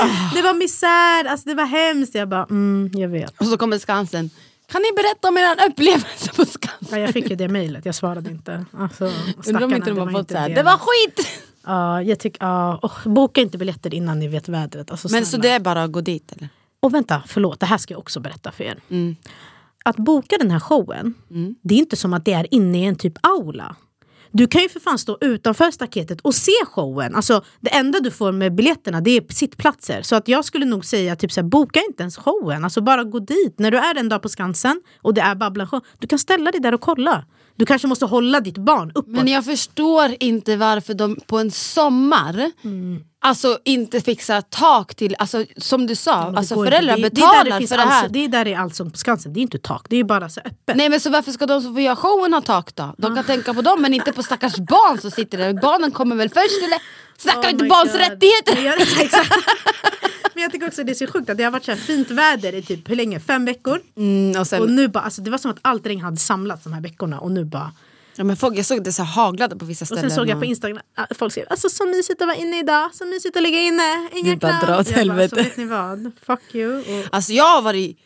Ah. 0.02 0.36
Det 0.36 0.42
var 0.42 0.54
misär, 0.54 1.26
alltså 1.32 1.50
det 1.50 1.56
var 1.56 1.66
hemskt. 1.66 2.16
Jag 2.16 2.30
bara, 2.30 2.44
mm, 2.50 2.92
jag 2.94 3.10
vet. 3.10 3.40
Och 3.40 3.46
så 3.46 3.58
kommer 3.58 3.78
Skansen. 3.78 4.30
Kan 4.72 4.82
ni 4.82 4.88
berätta 4.96 5.28
om 5.28 5.38
er 5.38 5.68
upplevelse 5.70 6.34
på 6.36 6.46
Skansen? 6.46 6.88
Ja, 6.92 6.98
jag 7.00 7.10
fick 7.10 7.30
ju 7.30 7.36
det 7.36 7.48
mejlet, 7.48 7.86
jag 7.86 7.96
svarade 7.96 8.30
inte. 8.30 8.66
Alltså, 8.78 9.12
Undrar 9.48 9.64
om 9.64 9.74
inte 9.74 9.90
de 9.90 10.00
har 10.00 10.12
fått 10.12 10.32
såhär, 10.32 10.50
det. 10.50 10.64
var 10.64 10.78
skit! 10.78 11.28
Ja, 11.66 12.02
jag 12.02 12.20
tycker, 12.20 12.46
ja, 12.46 12.80
åh, 12.82 12.98
boka 13.06 13.42
inte 13.42 13.58
biljetter 13.58 13.94
innan 13.94 14.20
ni 14.20 14.28
vet 14.28 14.50
vädret. 14.50 14.92
Alltså, 14.92 15.08
Men 15.12 15.26
så 15.26 15.38
det 15.38 15.50
är 15.50 15.60
bara 15.60 15.84
att 15.84 15.92
gå 15.92 16.02
dit 16.02 16.32
eller? 16.32 16.50
Och 16.80 16.94
vänta, 16.94 17.24
förlåt, 17.28 17.60
det 17.60 17.66
här 17.66 17.78
ska 17.78 17.94
jag 17.94 18.00
också 18.00 18.20
berätta 18.20 18.52
för 18.52 18.64
er. 18.64 18.78
Mm. 18.90 19.16
Att 19.86 19.96
boka 19.96 20.36
den 20.40 20.52
här 20.52 20.60
showen, 20.60 21.14
det 21.62 21.76
är 21.76 21.80
inte 21.80 21.96
som 21.96 22.14
att 22.14 22.26
det 22.26 22.34
är 22.34 22.54
inne 22.54 22.82
i 22.82 22.86
en 22.86 22.96
typ 22.96 23.14
aula. 23.22 23.76
Du 24.32 24.48
kan 24.48 24.62
ju 24.62 24.70
för 24.70 24.80
fan 24.80 24.98
stå 24.98 25.18
utanför 25.22 25.72
staketet 25.72 26.22
och 26.22 26.36
se 26.36 26.52
showen. 26.66 27.16
Alltså, 27.16 27.44
det 27.60 27.76
enda 27.76 28.00
du 28.00 28.12
får 28.12 28.32
med 28.32 28.56
biljetterna 28.56 29.02
det 29.02 29.12
är 29.12 29.34
sittplatser. 29.34 30.02
Så 30.02 30.16
att 30.16 30.28
jag 30.28 30.46
skulle 30.46 30.66
nog 30.66 30.86
säga 30.86 31.16
typ 31.16 31.32
så 31.32 31.42
här, 31.42 31.48
boka 31.48 31.80
inte 31.90 32.04
ens 32.04 32.18
showen. 32.18 32.64
Alltså 32.64 32.82
bara 32.82 33.04
gå 33.04 33.20
dit. 33.20 33.60
När 33.60 33.72
du 33.72 33.78
är 33.78 33.96
en 33.96 34.10
dag 34.10 34.22
på 34.22 34.30
Skansen 34.30 34.82
och 35.02 35.14
det 35.14 35.22
är 35.22 35.36
Babblan-show, 35.36 35.82
du 36.00 36.08
kan 36.08 36.20
ställa 36.20 36.52
dig 36.52 36.62
där 36.62 36.74
och 36.74 36.82
kolla. 36.82 37.26
Du 37.56 37.66
kanske 37.66 37.88
måste 37.88 38.06
hålla 38.06 38.40
ditt 38.40 38.58
barn 38.58 38.92
uppåt. 38.96 39.08
Men 39.08 39.28
jag 39.28 39.46
förstår 39.46 40.16
inte 40.20 40.56
varför 40.56 40.94
de 40.94 41.18
på 41.28 41.38
en 41.38 41.52
sommar 41.52 42.52
Mm. 42.64 43.04
Alltså 43.28 43.60
inte 43.66 44.02
fixar 44.02 44.42
tak 44.42 44.96
till, 44.96 45.16
alltså, 45.20 45.46
som 45.58 45.88
du 45.88 45.96
sa, 45.96 46.14
alltså 46.14 46.64
föräldrar. 46.64 46.96
Det- 46.98 47.02
betalar 47.10 47.44
det 47.44 47.60
det 47.60 47.68
för 47.68 47.78
det 47.78 47.84
här. 47.84 48.04
Allsång- 48.04 48.12
det 48.14 48.24
är 48.24 48.28
där 48.28 48.46
det 48.46 48.54
är 48.54 48.58
allsång 48.60 48.92
på 48.92 48.98
Skansen, 48.98 49.34
det 49.34 49.40
är 49.40 49.42
inte 49.42 49.58
tak, 49.60 49.86
det 49.90 49.96
är 49.98 50.04
bara 50.04 50.30
så 50.30 50.40
öppet. 50.40 50.76
Nej 50.76 50.90
men 50.90 51.00
så 51.00 51.10
varför 51.10 51.32
ska 51.32 51.46
de 51.46 51.62
som 51.62 51.74
får 51.74 51.82
göra 51.82 51.96
showen 51.96 52.34
ha 52.34 52.42
tak 52.42 52.76
då? 52.76 52.96
De 52.98 53.16
kan 53.16 53.24
tänka 53.24 53.54
på 53.54 53.62
dem 53.62 53.82
men 53.82 53.94
inte 53.94 54.14
på 54.14 54.24
stackars 54.24 54.56
barn 54.56 54.98
som 55.02 55.12
sitter 55.12 55.38
där. 55.38 55.54
Barnen 55.54 55.92
kommer 55.92 56.16
väl 56.16 56.30
först 56.30 56.64
eller? 56.64 56.82
Snackar 57.18 57.42
vi 57.42 57.48
Oh 57.48 57.52
inte 57.52 57.66
barns 57.66 57.92
God. 57.92 58.02
rättigheter? 58.02 58.62
Jag. 58.66 58.80
Men 60.34 60.44
jag 60.44 60.52
tycker 60.52 60.68
också 60.68 60.84
det 60.84 60.92
är 60.92 60.94
så 60.94 61.08
sjukt 61.08 61.30
att 61.30 61.38
det 61.38 61.44
har 61.44 61.52
varit 61.52 61.66
så 61.66 61.76
fint 61.76 62.12
väder 62.12 62.56
i 62.56 62.62
typ 62.62 62.90
hur 62.90 62.96
länge? 62.96 63.20
Fem 63.20 63.46
veckor? 63.46 63.82
Mm, 63.98 64.40
och 64.42 64.48
sen, 64.48 64.62
Och 64.62 64.70
nu 64.70 64.88
bara, 64.88 65.00
alltså 65.04 65.22
det 65.22 65.32
var 65.32 65.38
som 65.38 65.52
att 65.52 65.58
allt 65.62 65.86
regn 65.88 66.02
hade 66.02 66.18
samlats 66.18 66.64
de 66.64 66.74
här 66.74 66.82
veckorna 66.82 67.20
och 67.20 67.32
nu 67.32 67.46
bara 67.46 67.72
ja, 68.18 68.24
men 68.24 68.38
folk, 68.38 68.58
jag 68.58 68.66
såg 68.66 68.84
det 68.84 68.94
så 68.94 69.04
haglade 69.04 69.56
på 69.56 69.66
vissa 69.66 69.84
Och 69.84 69.88
ställen. 69.88 70.04
sen 70.10 70.12
såg 70.16 70.30
jag 70.30 70.40
på 70.40 70.46
Instagram 70.46 70.80
att 70.96 71.18
folk 71.18 71.32
skrev 71.34 71.46
alltså 71.50 71.70
så 71.70 71.86
mysigt 71.86 72.22
att 72.22 72.28
vara 72.28 72.38
inne 72.38 72.60
idag, 72.60 72.90
så 72.94 73.06
mysigt 73.06 73.38
att 73.38 73.44
ligga 73.44 73.60
inne, 73.62 74.10
inga 74.14 74.36
bara, 74.36 74.60
krav. 74.60 74.68
dra 74.70 74.80
åt 74.80 74.88
Jag 74.88 74.96
bara, 74.96 75.00
helvete. 75.00 75.36
Så 75.36 75.44
vet 75.44 75.58
ni 75.58 75.66
vad, 75.66 76.12
fuck 76.26 76.56
you. 76.56 76.78
Och, 76.80 77.06
Alltså 77.12 77.34
jag 77.34 77.44
har 77.56 77.62
varit, 77.62 77.98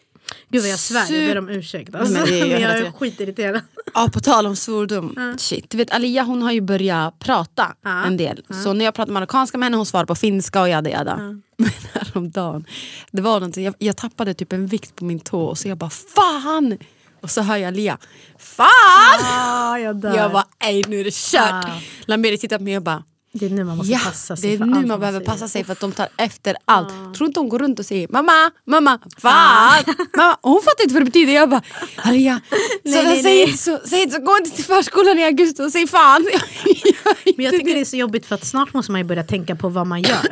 gud 0.50 0.62
vad 0.62 0.71
jag 0.71 0.80
svär, 0.80 1.13
jag 1.13 1.30
ber 1.30 1.38
om 1.38 1.50
ursäkt. 1.50 1.95
Alltså, 1.95 2.13
Men 2.13 2.26
det 2.26 2.32
är 2.39 2.45
ju 2.45 2.52
men 2.52 2.52
jag 2.62 2.69
hela 2.69 2.88
är 2.88 2.91
skitirriterad. 2.91 3.62
ja, 3.93 4.10
på 4.13 4.19
tal 4.19 4.47
om 4.47 4.56
svordom, 4.56 5.36
shit. 5.38 5.69
Du 5.69 5.78
vet 5.78 5.91
Alia 5.93 6.24
hon 6.24 6.41
har 6.41 6.52
ju 6.52 6.62
börjat 6.62 7.19
prata 7.19 7.76
Ja. 7.84 8.04
en 8.06 8.17
del. 8.17 8.43
Så 8.63 8.74
när 8.74 8.86
jag 8.86 8.93
pratar 8.93 9.12
marockanska 9.13 9.58
med 9.58 9.65
henne 9.65 9.78
hon 9.78 9.86
svarar 9.86 10.06
på 10.06 10.15
finska 10.15 10.62
och 10.62 10.69
jada 10.69 10.89
jada. 10.89 11.17
Men 11.58 11.69
häromdagen, 11.93 12.65
det 13.12 13.21
var 13.21 13.34
någonting, 13.34 13.63
jag, 13.65 13.74
jag 13.78 13.97
tappade 13.97 14.34
typ 14.34 14.54
en 14.54 14.67
vikt 14.67 14.95
på 14.95 15.06
min 15.06 15.19
tå 15.19 15.41
och 15.45 15.58
så 15.58 15.67
jag 15.67 15.78
bara 15.78 15.89
fan! 15.89 16.78
Och 17.22 17.32
så 17.32 17.42
hör 17.42 17.58
jag 17.58 17.68
Alia, 17.68 17.98
fan! 18.40 18.68
Ah, 19.24 19.78
jag 19.78 19.96
dör. 19.96 20.18
Jag 20.18 20.32
bara, 20.32 20.46
ej 20.60 20.84
nu 20.88 21.00
är 21.00 21.04
det 21.04 21.14
kört. 21.14 21.66
Ah. 21.66 21.80
Lameri 22.06 22.38
tittar 22.38 22.58
på 22.58 22.64
mig 22.64 22.78
och 22.78 22.84
bara, 22.84 23.04
det 23.34 23.46
är 23.46 23.50
nu 23.50 23.64
man 23.64 23.78
måste 23.78 23.92
ja 23.94 24.00
passa 24.06 24.36
sig 24.36 24.50
det 24.50 24.56
är 24.56 24.58
för 24.58 24.66
nu 24.66 24.78
allt 24.78 24.88
man 24.88 25.00
behöver 25.00 25.20
säger. 25.20 25.32
passa 25.32 25.48
sig 25.48 25.64
för 25.64 25.72
att 25.74 25.80
de 25.80 25.92
tar 25.92 26.08
efter 26.18 26.56
allt. 26.66 27.16
Tror 27.16 27.28
inte 27.28 27.40
hon 27.40 27.50
går 27.50 27.60
runt 27.60 27.80
och 27.80 27.86
säger 27.86 28.08
mamma, 28.08 28.52
mamma, 28.66 29.00
fan, 29.18 29.84
mamma. 30.18 30.38
Och 30.42 30.52
hon 30.52 30.62
fattar 30.62 30.84
inte 30.84 30.94
vad 30.94 31.02
det 31.02 31.06
betyder. 31.06 31.34
Jag 31.34 31.50
bara, 31.50 31.62
Alia, 31.96 32.42
så, 32.50 32.56
Nej, 32.84 33.04
nej, 33.04 33.24
säg, 33.24 33.46
nej. 33.46 33.58
Så, 33.58 33.80
säg 33.86 34.12
så, 34.12 34.20
gå 34.20 34.38
inte 34.38 34.56
till 34.56 34.66
förskolan 34.66 35.20
i 35.20 35.24
augusti 35.26 35.64
och 35.64 35.72
säg 35.72 35.88
fan. 35.88 36.22
Men 37.36 37.46
jag 37.46 37.52
tycker 37.54 37.74
det 37.74 37.82
är 37.82 37.86
så 37.86 37.98
jobbigt 37.98 38.26
för 38.26 38.36
att 38.36 38.46
snart 38.46 38.74
måste 38.74 38.92
man 38.92 39.02
ju 39.02 39.06
börja 39.06 39.24
tänka 39.24 39.56
på 39.56 39.70
vad 39.70 39.88
man 39.88 40.02
gör. 40.02 40.28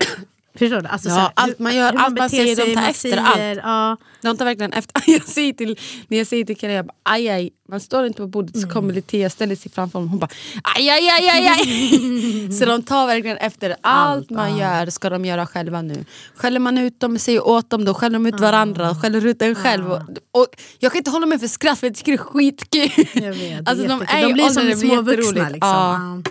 Förstår 0.59 0.81
du? 0.81 0.87
Alltså, 0.87 1.09
Ja, 1.09 1.15
här, 1.15 1.31
allt 1.35 1.59
man 1.59 1.75
gör, 1.75 1.93
allt 1.93 2.17
man 2.17 2.29
säger, 2.29 2.55
de 2.55 2.75
tar 2.75 2.89
efter 2.89 3.09
säger, 3.33 3.55
Ja, 3.55 3.97
De 4.21 4.37
tar 4.37 4.45
verkligen 4.45 4.73
efter. 4.73 5.03
Jag 5.11 5.23
säger 5.27 5.53
till, 5.53 5.79
när 6.07 6.17
jag 6.17 6.27
säger 6.27 6.45
till 6.45 6.57
Karin, 6.57 6.75
jag 6.75 6.85
bara, 6.85 6.93
aj 7.03 7.29
aj, 7.29 7.49
man 7.69 7.79
står 7.79 8.05
inte 8.05 8.17
på 8.17 8.27
bordet 8.27 8.61
så 8.61 8.69
kommer 8.69 8.93
Litea 8.93 9.29
ställer 9.29 9.55
sig 9.55 9.71
framför 9.71 9.99
honom 9.99 10.09
hon 10.09 10.19
bara 10.19 10.29
aj 10.77 10.89
aj 10.89 11.09
aj 11.09 11.29
aj, 11.29 11.47
aj. 11.47 12.51
Så 12.59 12.65
de 12.65 12.83
tar 12.83 13.07
verkligen 13.07 13.37
efter 13.37 13.75
allt 13.81 14.29
man 14.29 14.57
gör 14.57 14.85
ska 14.89 15.09
de 15.09 15.25
göra 15.25 15.45
själva 15.45 15.81
nu. 15.81 16.05
Skäller 16.35 16.59
man 16.59 16.77
ut 16.77 16.99
dem, 16.99 17.19
säger 17.19 17.47
åt 17.47 17.69
dem, 17.69 17.85
då 17.85 17.93
skäller 17.93 18.19
de 18.19 18.25
ut 18.25 18.39
varandra, 18.39 18.95
skäller 18.95 19.25
ut 19.25 19.41
en 19.41 19.55
själv. 19.55 19.91
Och, 19.91 19.99
och 20.31 20.47
jag 20.79 20.91
kan 20.91 20.97
inte 20.97 21.11
hålla 21.11 21.25
mig 21.25 21.39
för 21.39 21.47
skratt 21.47 21.79
för 21.79 21.87
jag 21.87 21.95
tycker 21.95 22.11
det 22.11 22.17
är 22.17 22.23
skitkul. 22.23 23.05
jag 23.23 23.33
vet. 23.33 23.69
Alltså, 23.69 23.87
de 23.87 24.01
är 24.07 24.21
de 24.27 24.33
blir 24.33 24.49
som 24.49 24.65
det 24.65 24.75
blir 24.75 24.89
små 24.89 25.01
vuxna. 25.01 25.23
jätteroligt. 25.23 25.51
Liksom. 25.51 25.69
Ja. 25.69 26.21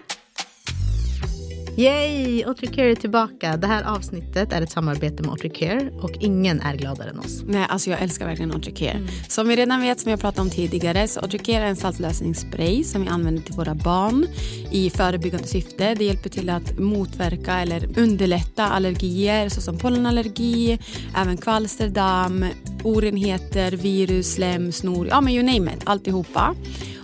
Yay! 1.78 2.44
Otricare 2.46 2.90
är 2.90 2.94
tillbaka. 2.94 3.56
Det 3.56 3.66
här 3.66 3.96
avsnittet 3.96 4.52
är 4.52 4.62
ett 4.62 4.70
samarbete 4.70 5.22
med 5.22 5.32
Otricare 5.32 5.90
och 6.00 6.10
ingen 6.20 6.60
är 6.60 6.76
gladare 6.76 7.10
än 7.10 7.18
oss. 7.18 7.42
Nej, 7.46 7.66
alltså 7.68 7.90
jag 7.90 8.02
älskar 8.02 8.26
verkligen 8.26 8.54
Otricare. 8.54 9.06
Som 9.28 9.48
vi 9.48 9.56
redan 9.56 9.80
vet, 9.80 10.00
som 10.00 10.10
jag 10.10 10.20
pratade 10.20 10.42
om 10.42 10.50
tidigare, 10.50 11.08
så 11.08 11.20
Otricare 11.20 11.64
är 11.64 11.68
en 11.68 11.76
saltlösningsspray 11.76 12.84
som 12.84 13.02
vi 13.02 13.08
använder 13.08 13.42
till 13.42 13.54
våra 13.54 13.74
barn 13.74 14.26
i 14.70 14.90
förebyggande 14.90 15.46
syfte. 15.46 15.94
Det 15.94 16.04
hjälper 16.04 16.30
till 16.30 16.50
att 16.50 16.78
motverka 16.78 17.60
eller 17.60 17.98
underlätta 17.98 18.64
allergier 18.64 19.48
såsom 19.48 19.78
pollenallergi, 19.78 20.78
även 21.16 21.36
kvalster, 21.36 21.88
damm, 21.88 22.46
orenheter, 22.84 23.72
virus, 23.72 24.32
slem, 24.32 24.72
snor, 24.72 25.08
ja 25.08 25.20
men 25.20 25.34
you 25.34 25.42
name 25.42 25.72
it, 25.72 25.82
alltihopa. 25.84 26.54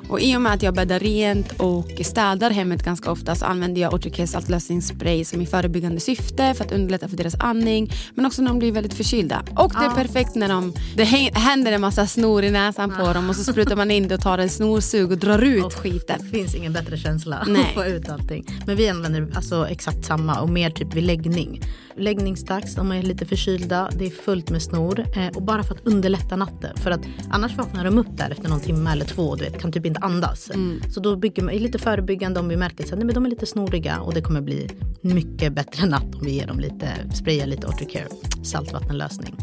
Och 0.09 0.21
I 0.21 0.37
och 0.37 0.41
med 0.43 0.53
att 0.53 0.63
jag 0.63 0.75
bäddar 0.75 1.01
rent 1.01 1.53
och 1.61 1.91
städar 2.03 2.51
hemmet 2.51 2.83
ganska 2.83 3.11
ofta 3.11 3.35
så 3.35 3.45
använder 3.45 3.81
jag 3.83 4.29
saltlösningsspray 4.29 5.25
som 5.25 5.41
i 5.41 5.47
förebyggande 5.47 6.01
syfte 6.01 6.55
för 6.55 6.65
att 6.65 6.73
underlätta 6.73 7.09
för 7.09 7.17
deras 7.17 7.35
andning 7.39 7.93
men 8.15 8.27
också 8.27 8.43
när 8.43 8.49
de 8.49 8.59
blir 8.59 8.73
väldigt 8.73 8.95
förkylda. 8.95 9.43
Och 9.57 9.73
det 9.73 9.85
är 9.85 9.91
perfekt 9.95 10.35
när 10.35 10.49
de, 10.49 10.73
det 10.97 11.05
hä- 11.05 11.35
händer 11.35 11.73
en 11.73 11.81
massa 11.81 12.07
snor 12.07 12.45
i 12.45 12.51
näsan 12.51 12.93
på 12.99 13.13
dem 13.13 13.29
och 13.31 13.37
så 13.37 13.53
sprutar 13.53 13.77
man 13.77 13.91
in 13.91 14.09
det 14.09 14.15
och 14.15 14.21
tar 14.21 14.39
en 14.39 14.49
snorsug 14.51 15.13
och 15.13 15.19
drar 15.19 15.43
ut 15.43 15.75
skiten. 15.75 16.19
Det 16.23 16.39
finns 16.39 16.55
ingen 16.55 16.73
bättre 16.73 16.97
känsla 16.97 17.45
Nej. 17.49 17.63
att 17.63 17.75
få 17.75 17.85
ut 17.85 18.09
allting. 18.09 18.47
Men 18.67 18.77
vi 18.77 18.89
använder 18.89 19.29
alltså 19.35 19.67
exakt 19.69 20.05
samma 20.05 20.41
och 20.41 20.49
mer 20.49 20.71
typ 20.71 20.95
vid 20.95 21.03
läggning. 21.05 21.61
Läggningsdags, 21.97 22.79
om 22.79 22.89
man 22.89 22.97
är 22.97 23.03
lite 23.03 23.27
förkylda, 23.27 23.91
det 23.99 24.07
är 24.07 24.11
fullt 24.11 24.51
med 24.51 24.63
snor. 24.63 25.01
Eh, 25.17 25.27
och 25.37 25.43
bara 25.43 25.63
för 25.63 25.75
att 25.75 25.87
underlätta 25.87 26.37
natten. 26.37 26.77
För 26.77 26.91
att 26.91 27.01
annars 27.31 27.57
vaknar 27.57 27.85
de 27.85 27.99
upp 27.99 28.17
där 28.17 28.31
efter 28.31 28.49
någon 28.49 28.61
timme 28.61 28.93
eller 28.93 29.05
två 29.05 29.23
och 29.23 29.39
du 29.39 29.45
vet, 29.45 29.61
kan 29.61 29.73
typ 29.73 29.87
inte 29.87 29.94
andas. 30.01 30.51
Så 30.91 31.01
då 31.01 31.17
bygger 31.17 31.43
man, 31.43 31.55
lite 31.55 31.79
förebyggande 31.79 32.41
om 32.41 32.49
vi 32.49 32.57
märker 32.57 32.85
att 32.85 33.15
de 33.15 33.27
är 33.27 33.31
lite 33.31 33.47
snoriga 33.47 34.01
och 34.01 34.15
det 34.15 34.21
kommer 34.21 34.41
bli 34.41 34.69
mycket 35.01 35.53
bättre 35.53 35.87
natt 35.87 36.15
om 36.15 36.21
vi 36.25 36.31
ger 36.31 36.47
dem 36.47 36.61
lite, 36.61 36.89
sprayar 37.15 37.47
lite 37.47 37.67
Otricare 37.67 38.07
saltvattenlösning. 38.43 39.37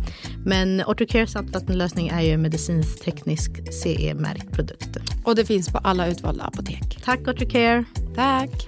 Men 0.45 0.83
Otricare 0.87 1.27
saltvattenlösning 1.27 2.07
är 2.07 2.21
ju 2.21 2.31
en 2.31 2.41
medicinsk-teknisk 2.41 3.73
CE-märkt 3.73 4.51
produkt. 4.51 4.97
Och 5.23 5.35
det 5.35 5.45
finns 5.45 5.69
på 5.69 5.77
alla 5.77 6.07
utvalda 6.07 6.43
apotek. 6.43 6.97
Tack 7.03 7.27
Otricare! 7.27 7.85
Tack! 8.15 8.67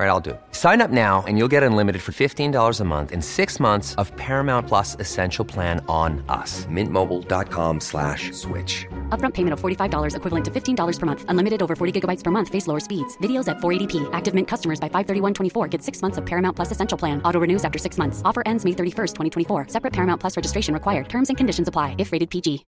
All 0.00 0.06
right, 0.06 0.12
I'll 0.12 0.20
do. 0.20 0.30
it. 0.30 0.40
Sign 0.52 0.80
up 0.80 0.90
now 0.90 1.22
and 1.28 1.36
you'll 1.36 1.52
get 1.52 1.62
unlimited 1.62 2.00
for 2.00 2.12
$15 2.12 2.80
a 2.80 2.84
month 2.84 3.12
in 3.12 3.20
six 3.20 3.60
months 3.60 3.94
of 3.96 4.10
Paramount 4.16 4.66
Plus 4.66 4.96
Essential 4.98 5.44
Plan 5.44 5.84
on 5.88 6.24
us. 6.30 6.64
Mintmobile.com 6.70 7.80
slash 7.80 8.32
switch. 8.32 8.86
Upfront 9.10 9.34
payment 9.34 9.52
of 9.52 9.60
$45 9.60 10.16
equivalent 10.16 10.44
to 10.46 10.50
$15 10.50 10.98
per 10.98 11.06
month. 11.06 11.24
Unlimited 11.28 11.62
over 11.62 11.76
40 11.76 12.00
gigabytes 12.00 12.24
per 12.24 12.30
month. 12.30 12.48
Face 12.48 12.66
lower 12.66 12.80
speeds. 12.80 13.18
Videos 13.18 13.46
at 13.46 13.58
480p. 13.58 14.08
Active 14.14 14.32
Mint 14.32 14.48
customers 14.48 14.80
by 14.80 14.88
531.24 14.88 15.68
get 15.70 15.82
six 15.82 16.00
months 16.00 16.16
of 16.16 16.24
Paramount 16.24 16.56
Plus 16.56 16.70
Essential 16.72 16.96
Plan. 16.98 17.20
Auto 17.22 17.38
renews 17.40 17.64
after 17.64 17.78
six 17.78 17.98
months. 17.98 18.22
Offer 18.24 18.42
ends 18.46 18.64
May 18.64 18.72
31st, 18.72 19.14
2024. 19.14 19.66
Separate 19.68 19.92
Paramount 19.92 20.18
Plus 20.20 20.34
registration 20.34 20.72
required. 20.72 21.10
Terms 21.10 21.28
and 21.28 21.36
conditions 21.36 21.68
apply 21.68 21.94
if 21.98 22.10
rated 22.12 22.30
PG. 22.30 22.64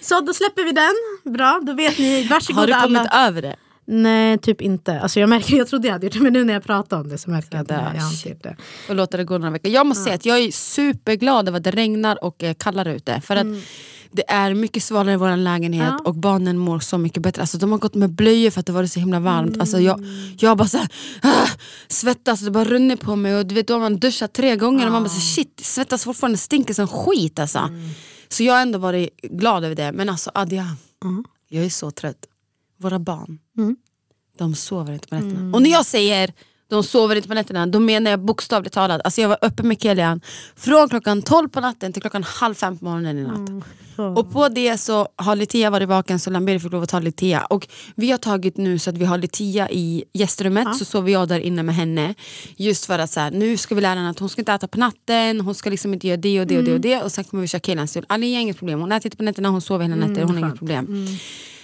Så 0.00 0.20
då 0.20 0.34
släpper 0.34 0.64
vi 0.64 0.72
den. 0.72 1.32
Bra, 1.34 1.60
då 1.62 1.72
vet 1.74 1.98
ni. 1.98 2.26
Varsågoda 2.30 2.60
Har 2.60 2.66
du 2.88 2.94
kommit 2.94 3.08
alla. 3.12 3.28
över 3.28 3.42
det? 3.42 3.56
Nej, 3.86 4.38
typ 4.38 4.60
inte. 4.60 5.00
Alltså 5.00 5.20
jag, 5.20 5.28
märker, 5.28 5.56
jag 5.58 5.68
trodde 5.68 5.88
jag 5.88 5.92
hade 5.92 6.06
gjort 6.06 6.12
det 6.12 6.20
men 6.20 6.32
nu 6.32 6.44
när 6.44 6.54
jag 6.54 6.64
pratar 6.64 7.00
om 7.00 7.08
det 7.08 7.18
så 7.18 7.30
märker 7.30 7.56
jag 7.56 7.62
att 7.62 7.70
Ja, 7.70 7.92
jag 8.02 8.12
inte 8.12 8.28
gjort 8.28 8.42
det. 8.42 8.56
och 8.88 8.94
låta 8.94 9.16
det 9.16 9.24
gå 9.24 9.38
några 9.38 9.50
veckor. 9.50 9.70
Jag 9.72 9.86
måste 9.86 10.04
säga 10.04 10.14
att 10.14 10.26
jag 10.26 10.38
är 10.38 10.50
superglad 10.50 11.48
över 11.48 11.58
att 11.58 11.64
det 11.64 11.70
regnar 11.70 12.24
och 12.24 12.42
är 12.42 12.54
kallare 12.54 12.94
ute. 12.96 13.20
För 13.20 13.36
att 13.36 13.46
det 14.14 14.30
är 14.30 14.54
mycket 14.54 14.82
svalare 14.82 15.12
i 15.14 15.16
vår 15.16 15.36
lägenhet 15.36 15.82
Mm. 15.88 15.94
Ja. 16.04 16.08
och 16.10 16.14
barnen 16.14 16.58
mår 16.58 16.80
så 16.80 16.98
mycket 16.98 17.22
bättre. 17.22 17.42
Alltså, 17.42 17.58
de 17.58 17.72
har 17.72 17.78
gått 17.78 17.94
med 17.94 18.10
blöjor 18.10 18.50
för 18.50 18.60
att 18.60 18.66
det 18.66 18.72
varit 18.72 18.92
så 18.92 19.00
himla 19.00 19.20
varmt. 19.20 19.60
Alltså, 19.60 19.80
jag, 19.80 20.04
jag 20.38 20.56
bara 20.58 20.68
så 20.68 20.78
här, 20.78 20.88
ah, 21.22 21.46
svettas, 21.88 22.40
det 22.40 22.50
bara 22.50 22.64
rinner 22.64 22.96
på 22.96 23.16
mig. 23.16 23.36
Och 23.36 23.46
du 23.46 23.54
vet, 23.54 23.66
då 23.68 23.74
har 23.74 23.80
man 23.80 23.98
duschat 23.98 24.32
tre 24.32 24.56
gånger 24.56 24.86
och 24.86 24.92
man 24.92 25.02
bara 25.02 25.08
så, 25.10 25.20
shit, 25.20 25.60
svettas 25.62 26.04
fortfarande, 26.04 26.38
stinker 26.38 26.74
som 26.74 26.88
skit. 26.88 27.38
Alltså. 27.38 27.58
Mm. 27.58 27.88
Så 28.28 28.42
jag 28.42 28.54
har 28.54 28.62
ändå 28.62 28.78
varit 28.78 29.20
glad 29.22 29.64
över 29.64 29.74
det. 29.74 29.92
Men 29.92 30.08
alltså 30.08 30.30
Adja, 30.34 30.66
jag 31.48 31.64
är 31.64 31.70
så 31.70 31.90
trött. 31.90 32.16
Våra 32.82 32.98
barn, 32.98 33.38
de 34.38 34.54
sover 34.54 34.92
inte 34.92 35.08
på 35.08 35.14
nätterna. 35.14 35.56
Och 35.56 35.62
när 35.62 35.70
jag 35.70 35.86
säger 35.86 36.32
de 36.68 36.82
sover 36.82 37.16
inte 37.16 37.28
på 37.28 37.34
nätterna, 37.34 37.66
då 37.66 37.80
menar 37.80 38.10
jag 38.10 38.20
bokstavligt 38.20 38.74
talat. 38.74 39.00
Alltså 39.04 39.20
jag 39.20 39.28
var 39.28 39.38
uppe 39.42 39.62
med 39.62 39.82
Kelian 39.82 40.20
från 40.56 40.88
klockan 40.88 41.22
12 41.22 41.48
på 41.48 41.60
natten 41.60 41.92
till 41.92 42.02
klockan 42.02 42.22
halv 42.22 42.54
fem 42.54 42.78
på 42.78 42.84
morgonen 42.84 43.18
i 43.18 43.22
natt. 43.22 43.64
Och 44.16 44.32
på 44.32 44.48
det 44.48 44.78
så 44.78 45.08
har 45.16 45.36
Litia 45.36 45.70
varit 45.70 45.88
vaken 45.88 46.18
så 46.18 46.30
Lamberi 46.30 46.60
fick 46.60 46.72
lov 46.72 46.82
att 46.82 46.88
ta 46.88 47.00
Litia. 47.00 47.44
Och 47.44 47.68
vi 47.94 48.10
har 48.10 48.18
tagit 48.18 48.56
nu 48.56 48.78
så 48.78 48.90
att 48.90 48.98
vi 48.98 49.04
har 49.04 49.18
Litia 49.18 49.70
i 49.70 50.04
gästrummet 50.12 50.76
så 50.76 50.84
sover 50.84 51.12
jag 51.12 51.28
där 51.28 51.38
inne 51.38 51.62
med 51.62 51.74
henne. 51.74 52.14
Just 52.56 52.84
för 52.84 52.98
att 52.98 53.10
så 53.10 53.20
här, 53.20 53.30
nu 53.30 53.56
ska 53.56 53.74
vi 53.74 53.80
lära 53.80 53.94
henne 53.94 54.10
att 54.10 54.18
hon 54.18 54.28
ska 54.28 54.40
inte 54.40 54.52
äta 54.52 54.68
på 54.68 54.78
natten, 54.78 55.40
hon 55.40 55.54
ska 55.54 55.70
liksom 55.70 55.94
inte 55.94 56.08
göra 56.08 56.16
det 56.16 56.40
och 56.40 56.46
det 56.46 56.58
och 56.58 56.64
det 56.64 56.74
och 56.74 56.80
det. 56.80 57.02
Och 57.02 57.12
sen 57.12 57.24
kommer 57.24 57.40
vi 57.40 57.48
köra 57.48 57.60
Kelians 57.60 57.90
stil. 57.90 58.04
Alia 58.08 58.40
inget 58.40 58.58
problem, 58.58 58.80
hon 58.80 58.92
äter 58.92 59.06
inte 59.06 59.16
på 59.16 59.22
nätterna, 59.22 59.48
hon 59.48 59.60
sover 59.60 59.84
hela 59.84 59.96
nätter, 59.96 60.22
hon 60.22 60.34
har 60.34 60.38
inget 60.38 60.58
problem. 60.58 61.06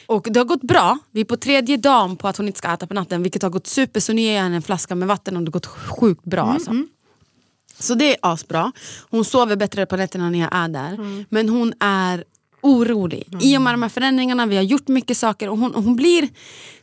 Och 0.09 0.27
det 0.31 0.41
har 0.41 0.45
gått 0.45 0.63
bra. 0.63 0.99
Vi 1.11 1.21
är 1.21 1.25
på 1.25 1.37
tredje 1.37 1.77
dagen 1.77 2.17
på 2.17 2.29
att 2.29 2.37
hon 2.37 2.47
inte 2.47 2.59
ska 2.59 2.73
äta 2.73 2.87
på 2.87 2.95
natten 2.95 3.23
vilket 3.23 3.43
har 3.43 3.51
gått 3.51 3.67
super. 3.67 4.01
Så 4.01 4.13
nu 4.13 4.23
ger 4.23 4.35
jag 4.35 4.43
henne 4.43 4.57
en 4.57 4.63
flaska 4.63 4.95
med 4.95 5.09
vatten 5.09 5.37
och 5.37 5.43
det 5.43 5.49
har 5.49 5.53
gått 5.53 5.67
sjukt 5.67 6.25
bra. 6.25 6.43
Alltså. 6.43 6.73
Så 7.79 7.95
det 7.95 8.11
är 8.11 8.17
asbra. 8.23 8.73
Hon 9.11 9.25
sover 9.25 9.57
bättre 9.57 9.87
på 9.87 9.97
nätterna 9.97 10.31
när 10.31 10.39
jag 10.39 10.49
är 10.53 10.69
där. 10.69 11.25
Men 11.29 11.49
hon 11.49 11.73
är 11.81 12.25
orolig. 12.61 13.29
I 13.41 13.57
och 13.57 13.63
med 13.63 13.75
de 13.75 13.83
här 13.83 13.89
förändringarna, 13.89 14.47
vi 14.47 14.57
har 14.57 14.63
gjort 14.63 14.89
mycket 14.89 15.17
saker 15.17 15.49
och 15.49 15.59
hon, 15.59 15.75
och 15.75 15.83
hon 15.83 15.97
blir... 15.97 16.29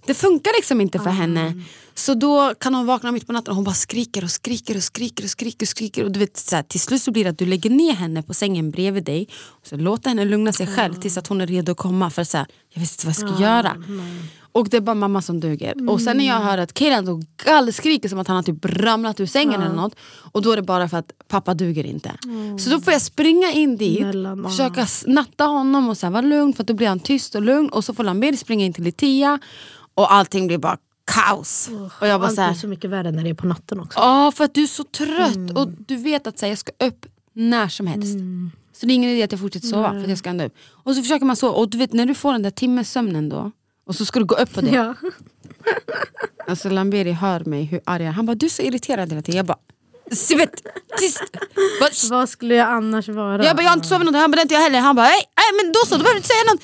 Det 0.06 0.14
funkar 0.14 0.52
liksom 0.58 0.82
inte 0.82 1.00
för 1.00 1.10
henne. 1.10 1.64
Så 1.97 2.13
då 2.13 2.53
kan 2.60 2.75
hon 2.75 2.86
vakna 2.86 3.12
mitt 3.12 3.27
på 3.27 3.34
natten 3.34 3.51
och 3.51 3.55
hon 3.55 3.63
bara 3.63 3.75
skriker 3.75 4.23
och 4.23 4.31
skriker 4.31 4.75
och 4.77 4.84
skriker 4.84 5.23
och 5.23 5.29
skriker. 5.29 5.65
Och 5.65 5.67
skriker. 5.67 6.03
Och 6.03 6.12
du 6.12 6.19
vet, 6.19 6.38
så 6.38 6.55
här, 6.55 6.63
till 6.63 6.79
slut 6.79 7.01
så 7.01 7.12
blir 7.12 7.23
det 7.23 7.29
att 7.29 7.38
du 7.38 7.45
lägger 7.45 7.69
ner 7.69 7.93
henne 7.93 8.23
på 8.23 8.34
sängen 8.34 8.71
bredvid 8.71 9.03
dig. 9.03 9.27
Och 9.45 9.67
så 9.67 9.77
låter 9.77 10.10
henne 10.10 10.25
lugna 10.25 10.53
sig 10.53 10.67
själv 10.67 10.93
tills 10.93 11.17
att 11.17 11.27
hon 11.27 11.41
är 11.41 11.47
redo 11.47 11.71
att 11.71 11.77
komma. 11.77 12.10
För 12.10 12.23
så 12.23 12.38
här, 12.38 12.47
jag 12.69 12.81
vet 12.81 12.91
inte 12.91 13.05
vad 13.05 13.15
jag 13.15 13.29
ska 13.36 13.43
göra. 13.43 13.77
Och 14.51 14.69
det 14.69 14.77
är 14.77 14.81
bara 14.81 14.95
mamma 14.95 15.21
som 15.21 15.39
duger. 15.39 15.89
Och 15.89 16.01
sen 16.01 16.17
när 16.17 16.27
jag 16.27 16.39
hör 16.39 16.58
att 16.58 16.75
då 17.05 17.21
gallskriker 17.45 18.10
som 18.10 18.19
att 18.19 18.27
han 18.27 18.36
har 18.36 18.43
typ 18.43 18.65
ramlat 18.65 19.19
ur 19.19 19.25
sängen 19.25 19.62
eller 19.62 19.75
något. 19.75 19.95
Och 20.31 20.41
då 20.41 20.51
är 20.51 20.55
det 20.55 20.62
bara 20.62 20.89
för 20.89 20.97
att 20.97 21.12
pappa 21.27 21.53
duger 21.53 21.84
inte. 21.84 22.12
Så 22.60 22.69
då 22.69 22.81
får 22.81 22.93
jag 22.93 23.01
springa 23.01 23.51
in 23.51 23.77
dit, 23.77 23.99
Snälla, 23.99 24.49
försöka 24.49 24.88
natta 25.05 25.45
honom 25.45 25.89
och 25.89 25.97
säga 25.97 26.10
var 26.10 26.21
lugn 26.21 26.53
för 26.53 26.63
då 26.63 26.73
blir 26.73 26.88
han 26.88 26.99
tyst 26.99 27.36
och 27.36 27.41
lugn. 27.41 27.69
Och 27.69 27.86
så 27.86 27.93
får 27.93 28.03
Lamberi 28.03 28.38
springa 28.38 28.65
in 28.65 28.73
till 28.73 28.84
Litia 28.84 29.39
och 29.93 30.13
allting 30.13 30.47
blir 30.47 30.58
bara 30.58 30.77
kaos. 31.06 31.70
och 32.00 32.08
jag 32.08 32.20
bara 32.20 32.28
Allt 32.28 32.36
så 32.36 32.41
här, 32.41 32.50
är 32.50 32.54
så 32.54 32.68
mycket 32.68 32.89
värre 32.89 33.12
när 33.12 33.24
det 33.24 33.30
är 33.30 33.34
på 33.34 33.48
natten 33.48 33.80
också. 33.80 34.00
Ja, 34.00 34.32
för 34.36 34.44
att 34.44 34.54
du 34.54 34.63
är 34.63 34.68
så 34.68 34.84
trött 34.84 35.52
och 35.56 35.68
du 35.88 35.96
vet 35.96 36.28
att 36.28 36.39
så 36.39 36.46
här, 36.46 36.52
jag 36.52 36.58
ska 36.60 36.72
upp 36.80 37.06
när 37.34 37.68
som 37.68 37.88
helst. 37.88 38.18
Så 38.74 38.86
det 38.86 38.94
är 38.94 38.96
ingen 38.96 39.10
idé 39.10 39.24
att 39.24 39.32
jag 39.32 39.41
fortsätter 39.41 39.68
sova 39.68 39.89
för 39.91 40.04
att 40.04 40.10
jag 40.10 40.18
ska 40.18 40.30
ändå 40.30 40.44
upp. 40.44 40.56
Och 40.72 40.96
så 40.96 41.02
försöker 41.02 41.26
man 41.26 41.36
sova 41.36 41.54
och 41.54 41.70
du 41.70 41.78
vet 41.78 41.94
när 41.94 42.06
du 42.06 42.13
får 42.15 42.32
den 42.32 42.44
där 42.44 42.52
timmesömnen 42.52 43.30
då 43.30 43.52
och 43.88 43.96
så 43.96 44.06
ska 44.06 44.20
du 44.20 44.26
gå 44.26 44.36
upp 44.36 44.54
på 44.54 44.62
det. 44.62 44.70
Ja. 44.70 44.96
Alltså 46.48 46.70
Lamberi 46.70 47.12
hör 47.12 47.39
mig 47.46 47.63
hur 47.63 47.82
arg 47.86 48.04
jag 48.04 48.10
är. 48.10 48.13
Han 48.13 48.26
bara 48.26 48.36
du 48.36 48.46
är 48.46 48.50
så 48.50 48.62
irriterad 48.62 49.10
hela 49.10 49.22
tiden. 49.22 49.38
Jag 49.38 49.46
bara 49.46 49.58
Sivert, 50.12 50.62
tyst! 51.00 51.24
Bara. 51.80 51.89
Vad 52.10 52.30
skulle 52.30 52.56
jag 52.56 52.70
annars 52.70 53.08
vara? 53.10 53.46
Jag 53.46 53.56
bara 53.56 53.63
jag 53.63 53.70
har 53.70 53.76
inte 53.78 53.88
sovit 53.88 54.06
något, 54.06 54.15
han 54.15 54.32
bara 54.32 54.41
inte 54.41 54.54
jag 54.54 54.62
heller. 54.62 54.80
Han 54.80 54.96
bara 54.96 55.04
nej, 55.08 55.22
nej 55.38 55.63
men 55.63 55.72
då 55.72 55.80
så, 55.88 55.96
då 55.96 56.04
behöver 56.04 56.13
du 56.13 56.18
inte 56.18 56.28
säga 56.28 56.54
något. 56.54 56.63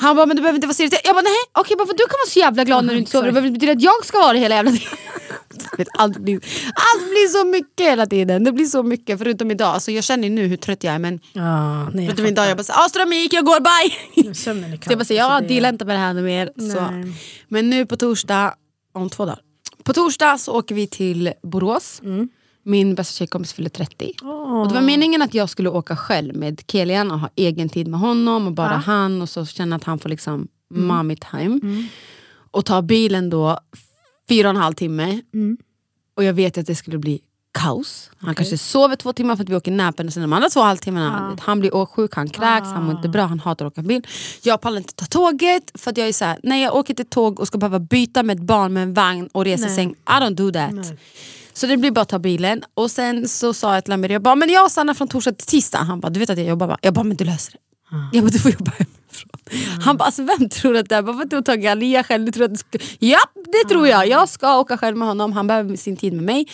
Han 0.00 0.16
bara 0.16 0.26
men 0.26 0.36
du 0.36 0.42
behöver 0.42 0.56
inte 0.56 0.66
vara 0.66 0.74
så 0.74 0.82
irriterad. 0.82 1.00
Jag 1.04 1.14
bara 1.14 1.22
nej, 1.22 1.32
okej 1.52 1.76
bara 1.76 1.86
för 1.86 1.94
du 1.94 2.04
kan 2.04 2.18
vara 2.24 2.30
så 2.30 2.38
jävla 2.38 2.64
glad 2.64 2.84
när 2.84 2.92
du 2.92 2.98
inte 2.98 3.10
sover. 3.10 3.26
Det 3.26 3.32
behöver 3.32 3.48
inte 3.48 3.58
betyda 3.58 3.72
att 3.72 3.82
jag 3.82 4.04
ska 4.06 4.18
vara 4.18 4.32
det 4.32 4.38
hela 4.38 4.54
jävla 4.54 4.70
tiden. 4.70 4.88
Vet, 5.78 5.88
Allt 5.98 6.18
blir, 6.18 6.34
allt 6.74 7.10
blir 7.10 7.28
så 7.28 7.44
mycket 7.46 7.86
hela 7.86 8.06
tiden. 8.06 8.44
Det 8.44 8.52
blir 8.52 8.66
så 8.66 8.82
mycket 8.82 9.18
förutom 9.18 9.50
idag. 9.50 9.68
Alltså, 9.74 9.90
jag 9.90 10.04
känner 10.04 10.28
ju 10.28 10.34
nu 10.34 10.46
hur 10.46 10.56
trött 10.56 10.84
jag 10.84 10.94
är 10.94 10.98
men 10.98 11.20
Ja, 11.32 11.84
nej, 11.84 12.04
jag 12.04 12.06
förutom 12.06 12.26
idag 12.26 12.48
jag 12.48 12.56
bara 12.56 12.62
såhär, 12.64 12.84
ah, 12.84 12.88
strömmen 12.88 13.18
gick, 13.18 13.32
jag 13.32 13.44
går, 13.44 13.60
bye! 13.60 14.34
Sömnen 14.34 14.72
är 14.72 14.76
Så 14.76 14.82
jag 14.92 14.98
bara 14.98 15.04
säger, 15.04 15.20
kaos, 15.20 15.28
ja 15.30 15.34
alltså, 15.34 15.48
det- 15.48 15.54
deala 15.54 15.68
inte 15.68 15.84
med 15.84 15.94
det 15.96 16.00
här 16.00 16.12
nu 16.14 16.22
mer. 16.22 16.50
Så. 16.74 17.04
Men 17.48 17.70
nu 17.70 17.86
på 17.86 17.96
torsdag, 17.96 18.54
om 18.94 19.10
två 19.10 19.24
dagar. 19.24 19.38
På 19.84 19.92
torsdag 19.92 20.38
så 20.38 20.52
åker 20.52 20.74
vi 20.74 20.86
till 20.86 21.32
Borås. 21.42 22.00
Mm. 22.04 22.28
Min 22.62 22.94
bästa 22.94 23.12
tjejkompis 23.18 23.52
fyller 23.52 23.70
30. 23.70 24.12
Och 24.62 24.68
det 24.68 24.74
var 24.74 24.80
meningen 24.80 25.22
att 25.22 25.34
jag 25.34 25.48
skulle 25.48 25.68
åka 25.68 25.96
själv 25.96 26.36
med 26.36 26.62
Kelian 26.68 27.10
och 27.10 27.20
ha 27.20 27.28
egen 27.36 27.68
tid 27.68 27.88
med 27.88 28.00
honom 28.00 28.46
och 28.46 28.52
bara 28.52 28.76
han 28.76 29.22
och 29.22 29.28
så 29.28 29.46
känna 29.46 29.76
att 29.76 29.84
han 29.84 29.98
får 29.98 30.08
liksom 30.08 30.48
Mm. 30.74 30.86
mommy 30.86 31.16
time. 31.16 31.60
Och 32.50 32.64
ta 32.64 32.82
bilen 32.82 33.30
då 33.30 33.58
fyra 34.28 34.48
och 34.48 34.54
en 34.54 34.60
halv 34.62 34.74
timme. 34.74 35.20
Mm. 35.34 35.56
Och 36.16 36.24
jag 36.24 36.32
vet 36.32 36.58
att 36.58 36.66
det 36.66 36.74
skulle 36.74 36.98
bli 36.98 37.20
kaos. 37.52 38.10
Han 38.18 38.34
kanske 38.34 38.58
sover 38.58 38.96
två 38.96 39.12
timmar 39.12 39.36
för 39.36 39.42
att 39.42 39.48
vi 39.48 39.56
åker 39.56 39.72
näpen 39.72 40.06
och 40.06 40.12
sen 40.12 40.22
de 40.22 40.32
andra 40.32 40.48
två 40.48 40.60
halvtimmarna, 40.60 41.36
han 41.40 41.60
blir 41.60 41.74
åksjuk, 41.74 42.14
han 42.14 42.28
kräks, 42.28 42.66
han 42.66 42.84
mår 42.84 42.96
inte 42.96 43.08
bra, 43.08 43.22
han 43.22 43.40
hatar 43.40 43.66
att 43.66 43.72
åka 43.72 43.82
bil. 43.82 44.06
Jag 44.42 44.60
pallar 44.60 44.78
inte 44.78 44.94
ta 44.94 45.06
tåget 45.06 45.72
för 45.74 45.90
att 45.90 45.96
jag 45.96 46.08
är 46.08 46.12
såhär, 46.12 46.38
när 46.42 46.56
jag 46.56 46.74
åker 46.74 46.94
till 46.94 47.06
tåg 47.06 47.40
och 47.40 47.46
ska 47.46 47.58
behöva 47.58 47.78
byta 47.78 48.22
med 48.22 48.36
ett 48.36 48.42
barn 48.42 48.72
med 48.72 48.82
en 48.82 48.94
vagn 48.94 49.28
och 49.32 49.44
resa 49.44 49.68
säng, 49.68 49.90
I 49.90 49.94
don't 50.12 50.34
do 50.34 50.50
that. 50.52 50.98
Så 51.54 51.66
det 51.66 51.76
blir 51.76 51.90
bara 51.90 52.00
att 52.00 52.08
ta 52.08 52.18
bilen. 52.18 52.62
Och 52.74 52.90
sen 52.90 53.28
så 53.28 53.54
sa 53.54 53.74
jag 53.74 53.84
till 53.84 53.90
Lamir, 53.90 54.10
jag 54.10 54.22
bara, 54.22 54.34
men 54.34 54.48
jag 54.48 54.70
stannar 54.70 54.94
från 54.94 55.08
torsdag 55.08 55.32
till 55.32 55.46
tisdag. 55.46 55.78
Han 55.78 56.00
bara, 56.00 56.10
du 56.10 56.20
vet 56.20 56.30
att 56.30 56.38
jag 56.38 56.46
jobbar 56.46 56.66
va? 56.66 56.78
Jag 56.82 56.94
bara, 56.94 57.04
men 57.04 57.16
du 57.16 57.24
löser 57.24 57.52
det. 57.52 57.58
Jag 58.12 58.24
bara, 58.24 58.30
du 58.30 58.38
får 58.38 58.50
jobba 58.50 58.70
hemifrån. 58.70 59.30
Han 59.82 59.96
bara, 59.96 60.04
alltså, 60.04 60.22
vem 60.22 60.48
tror 60.48 60.76
att 60.76 60.88
det 60.88 60.96
är? 60.96 61.02
Bara 61.02 61.16
för 61.16 61.22
att 61.22 61.30
du 61.30 61.36
har 61.36 61.42
tagit 61.42 61.70
Alia 61.70 62.04
själv? 62.04 62.24
Du 62.24 62.32
tror 62.32 62.44
att 62.44 62.50
du 62.50 62.56
ska... 62.56 62.78
Ja, 62.98 63.20
det 63.34 63.68
tror 63.68 63.88
jag. 63.88 64.08
Jag 64.08 64.28
ska 64.28 64.58
åka 64.58 64.78
själv 64.78 64.96
med 64.96 65.08
honom, 65.08 65.32
han 65.32 65.46
behöver 65.46 65.76
sin 65.76 65.96
tid 65.96 66.12
med 66.12 66.24
mig. 66.24 66.46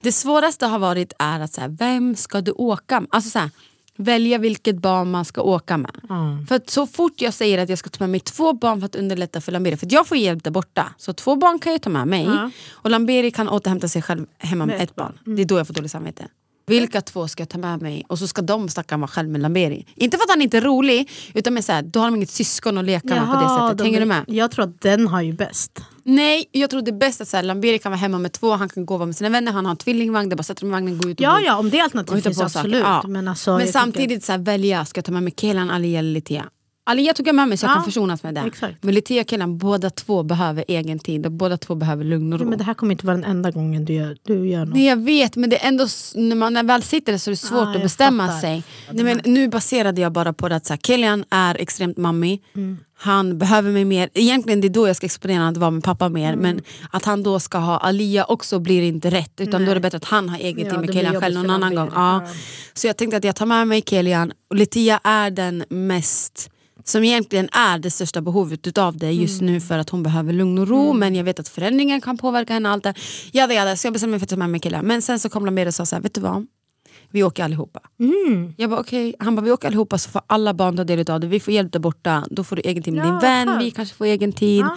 Det 0.00 0.12
svåraste 0.12 0.66
har 0.66 0.78
varit 0.78 1.12
är 1.18 1.40
att, 1.40 1.52
så 1.52 1.60
här, 1.60 1.68
vem 1.68 2.16
ska 2.16 2.40
du 2.40 2.52
åka 2.52 3.00
med? 3.00 3.08
Alltså, 3.12 3.30
så 3.30 3.38
här, 3.38 3.50
välja 3.96 4.38
vilket 4.38 4.76
barn 4.76 5.10
man 5.10 5.24
ska 5.24 5.42
åka 5.42 5.76
med. 5.76 6.00
För 6.48 6.54
att 6.54 6.70
så 6.70 6.86
fort 6.86 7.20
jag 7.20 7.34
säger 7.34 7.58
att 7.58 7.68
jag 7.68 7.78
ska 7.78 7.90
ta 7.90 8.04
med 8.04 8.10
mig 8.10 8.20
två 8.20 8.52
barn 8.52 8.80
för 8.80 8.86
att 8.86 8.96
underlätta 8.96 9.40
för 9.40 9.52
Lamberi, 9.52 9.76
för 9.76 9.88
jag 9.90 10.06
får 10.06 10.16
hjälp 10.16 10.44
där 10.44 10.50
borta. 10.50 10.94
Så 10.98 11.12
två 11.12 11.36
barn 11.36 11.58
kan 11.58 11.72
jag 11.72 11.82
ta 11.82 11.90
med 11.90 12.08
mig 12.08 12.28
och 12.70 12.90
Lamberi 12.90 13.30
kan 13.30 13.48
återhämta 13.48 13.88
sig 13.88 14.02
själv 14.02 14.26
hemma 14.38 14.66
med, 14.66 14.82
ett 14.82 14.94
barn. 14.94 15.18
Det 15.24 15.42
är 15.42 15.46
då 15.46 15.58
jag 15.58 15.66
får 15.66 15.74
dåligt 15.74 15.90
samvete. 15.90 16.28
Vilka 16.66 17.00
två 17.00 17.28
ska 17.28 17.40
jag 17.40 17.48
ta 17.48 17.58
med 17.58 17.82
mig? 17.82 18.04
Och 18.08 18.18
så 18.18 18.26
ska 18.28 18.42
de 18.42 18.68
stackarn 18.68 19.00
vara 19.00 19.08
själv 19.08 19.28
med 19.28 19.40
Lamberi. 19.40 19.86
Inte 19.94 20.16
för 20.16 20.24
att 20.24 20.30
han 20.30 20.42
inte 20.42 20.56
är 20.56 20.60
rolig, 20.60 21.10
utan 21.34 21.54
med 21.54 21.64
så 21.64 21.72
här, 21.72 21.82
då 21.82 22.00
har 22.00 22.06
de 22.06 22.16
inget 22.16 22.30
syskon 22.30 22.78
att 22.78 22.84
leka 22.84 23.08
med 23.08 23.26
på 23.26 23.34
det 23.34 23.42
Jaha, 23.42 23.70
sättet. 23.70 23.86
Hänger 23.86 24.00
du 24.00 24.06
med? 24.06 24.24
Jag 24.26 24.50
tror 24.50 24.64
att 24.64 24.80
den 24.80 25.08
har 25.08 25.22
ju 25.22 25.32
bäst. 25.32 25.82
Nej, 26.04 26.48
jag 26.52 26.70
tror 26.70 26.82
det 26.82 26.90
är 26.90 26.98
bäst 26.98 27.20
att 27.20 27.28
så 27.28 27.36
här, 27.36 27.44
Lamberi 27.44 27.78
kan 27.78 27.92
vara 27.92 27.98
hemma 28.00 28.18
med 28.18 28.32
två, 28.32 28.52
han 28.52 28.68
kan 28.68 28.86
gå 28.86 28.94
och 28.94 28.98
vara 29.00 29.06
med 29.06 29.16
sina 29.16 29.30
vänner, 29.30 29.52
han 29.52 29.64
har 29.64 29.70
en 29.70 29.76
tvillingvagn, 29.76 30.28
det 30.28 30.34
är 30.34 30.36
bara 30.36 30.42
sätter 30.42 30.60
dem 30.60 30.70
i 30.70 30.72
vagnen, 30.72 30.98
gå 30.98 31.08
ut 31.08 31.18
och 31.20 31.24
Ja, 31.24 31.34
gå. 31.34 31.40
ja, 31.46 31.56
om 31.58 31.70
det 31.70 31.76
och 31.78 31.84
alternativet 31.84 32.24
finns 32.24 32.40
absolut. 32.40 32.80
Ja. 32.82 33.02
Men, 33.08 33.28
alltså, 33.28 33.50
Men 33.50 33.60
jag 33.60 33.68
samtidigt 33.68 34.24
så 34.24 34.32
här, 34.32 34.38
välja, 34.38 34.84
ska 34.84 34.98
jag 34.98 35.04
ta 35.04 35.12
med 35.12 35.22
mig 35.22 35.32
Kelan, 35.36 35.70
Alia 35.70 35.98
eller 35.98 36.10
Litia? 36.12 36.44
Alia 36.84 37.14
tog 37.14 37.28
jag 37.28 37.34
med 37.34 37.48
mig 37.48 37.58
så 37.58 37.64
jag 37.66 37.70
Ja, 37.70 37.74
kan 37.74 37.84
försonas 37.84 38.22
med 38.22 38.34
det. 38.34 38.40
exakt. 38.40 38.82
Men 38.82 38.94
Litia 38.94 39.20
och 39.22 39.30
Kelan, 39.30 39.58
båda 39.58 39.90
två 39.90 40.22
behöver 40.22 40.64
egen 40.68 40.98
tid 40.98 41.26
och 41.26 41.32
båda 41.32 41.56
två 41.56 41.74
behöver 41.74 42.04
lugn 42.04 42.32
och 42.32 42.40
ro. 42.40 42.48
men 42.48 42.58
det 42.58 42.64
här 42.64 42.74
kommer 42.74 42.92
inte 42.92 43.06
vara 43.06 43.16
den 43.16 43.24
enda 43.24 43.50
gången 43.50 43.84
du 43.84 43.92
gör, 43.92 44.16
du 44.22 44.48
gör 44.48 44.64
något. 44.64 44.74
Nej 44.74 44.84
jag 44.86 44.96
vet 44.96 45.36
men 45.36 45.50
det 45.50 45.64
är 45.64 45.68
ändå, 45.68 45.84
s- 45.84 46.12
när 46.16 46.36
man 46.36 46.66
väl 46.66 46.82
sitter 46.82 47.12
där 47.12 47.18
så 47.18 47.30
är 47.30 47.32
det 47.32 47.36
svårt 47.36 47.58
Ja, 47.58 47.68
att 47.68 47.74
jag 47.74 47.82
bestämma 47.82 48.26
fattar. 48.26 48.40
sig. 48.40 48.62
Nej, 48.92 49.04
men 49.04 49.20
nu 49.24 49.48
baserade 49.48 50.00
jag 50.00 50.12
bara 50.12 50.32
på 50.32 50.48
det 50.48 50.56
att 50.56 50.66
så 50.66 50.72
här, 50.72 50.78
Kilian 50.78 51.24
är 51.30 51.54
extremt 51.60 51.96
mammi, 51.96 52.40
Mm. 52.54 52.78
Han 53.02 53.38
behöver 53.38 53.70
mig 53.70 53.84
mer. 53.84 54.08
Egentligen 54.14 54.60
det 54.60 54.66
är 54.66 54.70
då 54.70 54.86
jag 54.86 54.96
ska 54.96 55.06
exponera 55.06 55.48
att 55.48 55.56
vara 55.56 55.70
med 55.70 55.84
pappa 55.84 56.08
mer 56.08 56.32
Mm. 56.32 56.40
men 56.40 56.62
att 56.90 57.04
han 57.04 57.22
då 57.22 57.40
ska 57.40 57.58
ha 57.58 57.78
Alia 57.78 58.24
också 58.24 58.58
blir 58.58 58.82
inte 58.82 59.10
rätt 59.10 59.40
utan 59.40 59.64
då 59.64 59.70
är 59.70 59.74
det 59.74 59.80
bättre 59.80 59.96
att 59.96 60.04
han 60.04 60.28
har 60.28 60.38
egen 60.38 60.66
Ja, 60.66 60.70
tid 60.70 60.80
med 60.80 60.92
Kilian 60.94 61.20
själv 61.20 61.34
någon 61.34 61.50
annan 61.50 61.74
gång. 61.74 61.90
Ja. 61.94 62.26
Så 62.74 62.86
jag 62.86 62.96
tänkte 62.96 63.16
att 63.16 63.24
jag 63.24 63.36
tar 63.36 63.46
med 63.46 63.68
mig 63.68 63.82
Kilian 63.86 64.32
och 64.50 64.56
Litia 64.56 65.00
är 65.04 65.30
den 65.30 65.64
mest 65.68 66.50
som 66.84 67.04
egentligen 67.04 67.48
är 67.52 67.78
det 67.78 67.90
största 67.90 68.20
behovet 68.20 68.66
utav 68.66 68.96
det 68.96 69.10
just 69.12 69.40
nu 69.40 69.60
för 69.60 69.78
att 69.78 69.90
hon 69.90 70.02
behöver 70.02 70.32
lugn 70.32 70.58
och 70.58 70.68
ro 70.68 70.92
men 70.92 71.14
jag 71.14 71.24
vet 71.24 71.40
att 71.40 71.48
förändringen 71.48 72.00
kan 72.00 72.18
påverka 72.18 72.52
henne. 72.52 72.68
Allt 72.70 72.84
det. 72.84 72.94
Jada, 73.32 73.54
jada, 73.54 73.76
så 73.76 73.86
jag 73.86 73.92
bestämde 73.92 74.10
mig 74.10 74.20
för 74.20 74.24
att 74.26 74.30
ta 74.30 74.36
med 74.36 74.50
mig 74.50 74.60
killen. 74.60 74.86
Men 74.86 75.02
sen 75.02 75.18
så 75.18 75.28
kom 75.28 75.44
de 75.44 75.54
med 75.54 75.66
och 75.66 75.74
sa 75.74 75.86
så 75.86 75.96
här, 75.96 76.02
vet 76.02 76.14
du 76.14 76.20
vad? 76.20 76.46
Vi 77.12 77.22
åker 77.22 77.44
allihopa. 77.44 77.80
Jag 78.56 78.70
bara 78.70 78.80
okej, 78.80 79.14
han 79.18 79.36
bara 79.36 79.42
vi 79.42 79.50
åker 79.50 79.68
allihopa 79.68 79.98
så 79.98 80.10
får 80.10 80.22
alla 80.26 80.54
barn 80.54 80.76
ta 80.76 80.84
del 80.84 81.10
av 81.10 81.20
det. 81.20 81.26
Vi 81.26 81.40
får 81.40 81.54
hjälp 81.54 81.72
där 81.72 81.80
borta, 81.80 82.24
då 82.30 82.44
får 82.44 82.56
du 82.56 82.62
egen 82.64 82.82
tid 82.82 82.94
med 82.94 83.06
Ja, 83.06 83.10
din 83.10 83.18
vän, 83.18 83.46
skönt. 83.48 83.62
vi 83.62 83.70
kanske 83.70 83.94
får 83.96 84.04
egen 84.04 84.32
tid. 84.32 84.60
Ja. 84.60 84.76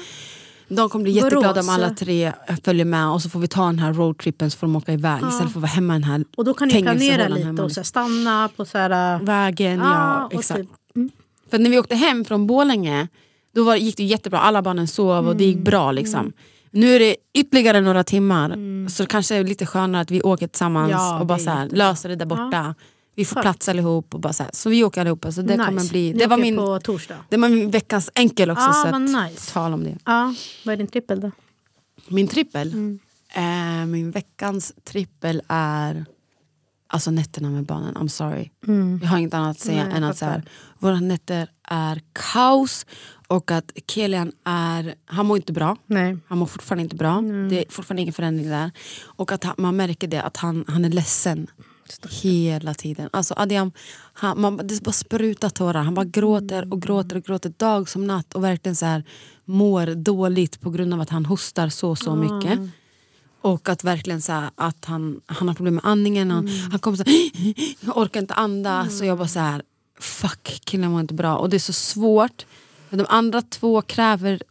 De 0.67 0.89
kommer 0.89 1.03
bli 1.03 1.13
Borås. 1.13 1.23
jätteglada 1.23 1.61
om 1.61 1.69
alla 1.69 1.89
tre 1.89 2.31
följer 2.63 2.85
med 2.85 3.07
och 3.09 3.21
så 3.21 3.29
får 3.29 3.39
vi 3.39 3.47
ta 3.47 3.65
den 3.65 3.79
här 3.79 3.93
roadtrippen 3.93 4.51
så 4.51 4.57
får 4.57 4.67
de 4.67 4.75
åka 4.75 4.93
iväg 4.93 5.21
istället 5.29 5.37
för 5.53 5.59
att 5.59 5.61
vara 5.61 5.65
hemma 5.67 5.93
i 5.95 5.99
den 5.99 6.03
här 6.03 6.25
Och 6.37 6.45
då 6.45 6.53
kan 6.53 6.67
ni 6.67 6.81
planera 6.81 7.27
lite 7.27 7.61
och 7.63 7.71
så 7.71 7.83
stanna 7.83 8.49
på 8.55 8.65
så 8.65 8.77
här... 8.77 9.19
Vägen, 9.23 9.79
Ja, 9.79 10.29
ja, 10.31 10.39
exakt. 10.39 10.59
typ- 10.59 11.11
För 11.51 11.59
när 11.59 11.69
vi 11.69 11.79
åkte 11.79 11.95
hem 11.95 12.25
från 12.25 12.47
Borlänge 12.47 13.07
då 13.55 13.63
var, 13.63 13.75
gick 13.75 13.97
det 13.97 14.03
jättebra, 14.03 14.39
alla 14.39 14.61
barnen 14.61 14.87
sov 14.87 15.27
och 15.27 15.35
det 15.35 15.43
gick 15.45 15.57
bra. 15.57 15.91
Liksom. 15.91 16.33
Nu 16.75 16.95
är 16.95 16.99
det 16.99 17.15
ytterligare 17.33 17.81
några 17.81 18.03
timmar 18.03 18.49
så 18.89 19.03
det 19.03 19.07
kanske 19.09 19.35
är 19.35 19.43
lite 19.43 19.65
skönare 19.65 20.01
att 20.01 20.11
vi 20.11 20.21
åker 20.21 20.47
tillsammans 20.47 20.91
Ja, 20.91 21.19
och 21.19 21.25
bara 21.25 21.39
så 21.39 21.49
här, 21.49 21.69
löser 21.69 22.09
det 22.09 22.15
där 22.15 22.25
borta. 22.25 22.75
Vi 23.15 23.25
får 23.25 23.35
Skönt. 23.35 23.43
plats 23.43 23.69
allihop. 23.69 24.13
Och 24.13 24.19
bara 24.19 24.33
så, 24.33 24.43
här. 24.43 24.49
så 24.53 24.69
vi 24.69 24.83
åker 24.83 25.01
allihopa. 25.01 25.31
Så 25.31 25.41
det 25.41 25.57
nice. 25.57 25.65
kommer 25.65 25.89
bli, 25.89 26.13
det 26.13 26.27
var 26.27 26.37
min, 26.37 26.55
det 27.29 27.37
var 27.37 27.49
min 27.49 27.71
veckans 27.71 28.11
enkel 28.15 28.51
också. 28.51 28.65
Ah, 28.69 28.73
så 28.73 28.87
att, 28.87 29.01
nice. 29.01 29.53
tal 29.53 29.73
om 29.73 29.83
det. 29.83 29.97
Ja, 30.05 30.33
vad 30.65 30.73
är 30.73 30.77
din 30.77 30.87
trippel 30.87 31.19
då? 31.19 31.31
Min 32.07 32.27
trippel? 32.27 32.73
Mm. 32.73 32.99
Eh, 33.35 33.85
min 33.85 34.11
veckans 34.11 34.73
trippel 34.83 35.41
är 35.47 36.05
alltså 36.87 37.11
nätterna 37.11 37.49
med 37.49 37.65
barnen. 37.65 37.95
I'm 37.95 38.07
sorry. 38.07 38.49
Jag 39.01 39.07
har 39.07 39.17
inget 39.17 39.33
annat 39.33 39.51
att 39.51 39.59
säga 39.59 39.81
Mm. 39.81 39.89
Nej, 39.89 39.97
än 39.97 40.03
att 40.03 40.17
så 40.17 40.25
här, 40.25 40.43
våra 40.79 40.99
nätter 40.99 41.47
är 41.63 42.01
kaos 42.13 42.85
och 43.27 43.51
att 43.51 43.71
Kelian 43.87 44.31
är, 44.43 44.95
han 45.05 45.25
mår 45.25 45.37
inte 45.37 45.53
bra. 45.53 45.77
Nej. 45.85 46.17
Han 46.27 46.37
mår 46.37 46.45
fortfarande 46.45 46.83
inte 46.83 46.95
bra. 46.95 47.21
Det 47.49 47.65
är 47.65 47.71
fortfarande 47.71 48.01
ingen 48.01 48.13
förändring 48.13 48.49
där. 48.49 48.71
Och 49.03 49.31
att 49.31 49.43
han, 49.43 49.55
man 49.57 49.75
märker 49.75 50.07
det 50.07 50.21
att 50.21 50.37
han, 50.37 50.65
han 50.67 50.85
är 50.85 50.89
ledsen. 50.89 51.47
Hela 52.21 52.73
tiden. 52.73 53.09
Alltså 53.13 53.33
Adiam, 53.37 53.71
han, 54.13 54.41
man, 54.41 54.57
det 54.57 54.83
bara 54.83 54.91
sprutar 54.91 55.49
tårar. 55.49 55.83
Han 55.83 55.93
bara 55.93 56.05
gråter 56.05 56.73
och 56.73 56.81
gråter 56.81 57.15
och 57.17 57.23
gråter 57.23 57.49
dag 57.49 57.89
som 57.89 58.07
natt 58.07 58.33
och 58.33 58.43
verkligen 58.43 58.75
så 58.75 58.85
här 58.85 59.03
mår 59.45 59.95
dåligt 59.95 60.61
på 60.61 60.69
grund 60.69 60.93
av 60.93 61.01
att 61.01 61.09
han 61.09 61.25
hostar 61.25 61.69
så 61.69 61.95
så 61.95 62.15
mycket. 62.15 62.59
Och 63.45 63.69
att 63.69 63.83
verkligen 63.83 64.21
så 64.21 64.31
här, 64.31 64.49
att 64.55 64.85
han, 64.85 65.21
han 65.25 65.47
har 65.47 65.55
problem 65.55 65.75
med 65.75 65.85
andningen. 65.85 66.31
Han, 66.31 66.47
han 66.71 66.79
kommer 66.79 66.97
så 66.97 67.03
här, 67.03 67.97
orkar 68.01 68.19
inte 68.19 68.33
andas. 68.33 69.01
Och 69.01 69.07
jag 69.07 69.17
bara 69.17 69.27
så 69.27 69.39
här, 69.39 69.61
fuck 69.99 70.61
killen 70.65 70.91
mår 70.91 71.01
inte 71.01 71.13
bra. 71.13 71.37
Och 71.37 71.49
det 71.49 71.57
är 71.57 71.59
så 71.59 71.73
svårt. 71.73 72.45
De 72.89 73.05
andra 73.09 73.41
två 73.41 73.81
kräver 73.81 74.41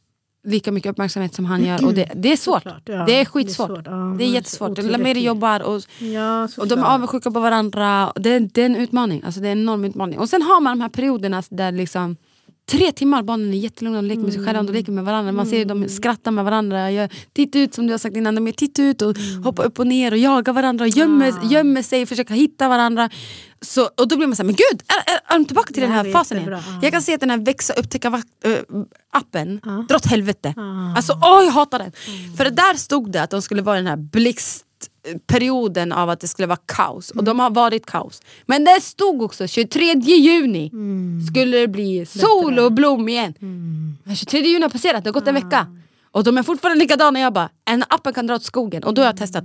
lika 0.45 0.73
mycket 0.73 0.91
uppmärksamhet 0.91 1.35
som 1.35 1.45
han 1.45 1.65
gör. 1.65 1.85
Och 1.85 1.95
det, 1.95 2.11
det 2.15 2.33
är 2.33 2.37
svårt. 2.37 2.63
Såklart, 2.63 2.83
ja. 2.85 3.05
Det 3.07 3.21
är 3.21 3.25
skitsvårt. 3.25 3.69
Det 3.69 3.75
är 3.75 3.77
svårt, 3.77 3.87
ja, 3.87 4.17
det 4.19 4.25
är 4.25 4.29
jättesvårt. 4.29 4.79
Lameri 4.79 5.25
jobbar 5.25 5.61
och, 5.61 5.83
Ja, 5.99 6.49
och 6.59 6.69
de 6.69 6.79
är 6.79 6.95
avundsjuka 6.95 7.31
på 7.31 7.41
varandra. 7.41 8.13
Det 8.15 8.31
är, 8.31 8.41
det 8.41 8.63
är 8.63 8.67
en 8.67 8.77
utmaning. 8.77 9.23
Alltså 9.25 9.41
det 9.41 9.49
är 9.49 9.53
en 9.53 9.61
enorm 9.61 9.85
utmaning. 9.85 10.19
Och 10.19 10.29
sen 10.29 10.43
har 10.43 10.61
man 10.61 10.79
de 10.79 10.83
här 10.83 10.89
perioderna 10.89 11.43
där 11.51 11.73
liksom 11.73 12.17
Tre 12.67 12.93
timmar, 12.93 13.23
barnen 13.23 13.53
är 13.53 13.57
jättelugna, 13.57 14.03
de 14.03 14.09
leker 14.09 14.23
med 14.23 14.33
sig 14.33 14.45
själva, 14.45 14.63
de 14.63 14.73
leker 14.73 14.93
med 14.93 15.05
varandra. 15.05 15.33
Man 15.33 15.47
ser 15.47 15.65
dem 15.65 15.89
skratta 15.89 16.31
med 16.31 16.45
varandra, 16.45 16.91
gör, 16.91 17.09
titta 17.33 17.59
ut 17.59 17.75
som 17.75 17.87
du 17.87 17.93
har 17.93 17.99
sagt 17.99 18.17
innan, 18.17 18.35
de 18.35 18.49
är 18.49 18.53
titta 18.53 18.83
ut 18.83 19.03
och 19.03 19.17
hoppar 19.45 19.65
upp 19.65 19.79
och 19.79 19.87
ner 19.87 20.13
och 20.13 20.19
jagar 20.19 20.53
varandra 20.53 20.85
och 20.85 20.89
gömmer, 20.89 21.33
gömmer 21.51 21.83
sig, 21.83 22.07
försöker 22.07 22.35
hitta 22.35 22.69
varandra. 22.69 23.11
Så, 23.61 23.89
och 23.97 24.09
då 24.09 24.17
blir 24.17 24.27
man 24.27 24.37
såhär, 24.37 24.47
men 24.47 24.55
gud, 24.55 24.83
är, 24.89 25.13
är, 25.13 25.35
är 25.35 25.39
de 25.39 25.45
tillbaka 25.45 25.73
till 25.73 25.83
den 25.83 25.91
här 25.93 26.05
här 26.05 26.09
är 26.09 26.13
fasen 26.13 26.39
igen? 26.39 26.51
ja. 26.53 26.79
Jag 26.83 26.93
kan 26.93 27.03
se 27.03 27.15
att 27.15 27.21
den 27.21 27.31
här 27.31 27.39
växa, 27.39 27.73
upptäcka 27.75 28.23
äh, 28.45 28.53
appen 29.13 29.61
dra 29.89 29.97
åt 29.97 30.07
helvete. 30.07 30.55
Alltså 30.97 31.13
åh 31.13 31.45
jag 31.45 31.53
hatar 31.53 31.79
den. 31.79 31.93
För 32.37 32.51
där 32.51 32.77
stod 32.77 33.13
det 33.13 33.23
att 33.23 33.31
de 33.31 33.43
skulle 33.43 33.63
vara 33.63 33.77
den 33.77 33.87
här 33.87 33.97
blixtperioden 35.05 35.93
av 35.93 36.11
att 36.11 36.21
det 36.21 36.29
skulle 36.29 36.47
vara 36.47 36.59
kaos. 36.67 37.11
Och 37.11 37.25
de 37.25 37.39
har 37.39 37.51
varit 37.51 37.87
kaos. 37.87 38.23
Men 38.47 38.65
det 38.65 38.81
stod 38.81 39.23
också 39.23 39.47
23 39.47 39.93
juni 39.95 40.71
skulle 41.31 41.57
det 41.57 41.69
bli 41.69 42.07
sol 42.07 42.59
och 42.59 42.73
blom 42.73 43.09
igen. 43.09 43.35
Men 44.05 44.17
23 44.17 44.41
juni 44.41 44.63
har 44.63 44.71
passerat, 44.71 45.05
det 45.05 45.09
har 45.11 45.15
gått 45.15 45.29
en 45.29 45.35
vecka. 45.35 45.67
Och 46.11 46.25
de 46.25 46.39
är 46.39 46.43
fortfarande 46.43 46.79
likadana. 46.79 47.21
Jag 47.21 47.33
bara, 47.33 47.49
en 47.65 47.85
appen 47.89 48.13
kan 48.13 48.27
dra 48.27 48.35
åt 48.35 48.45
skogen. 48.45 48.85
Och 48.85 48.95
då 48.95 49.03
har 49.03 49.07
jag 49.07 49.17
testat. 49.17 49.45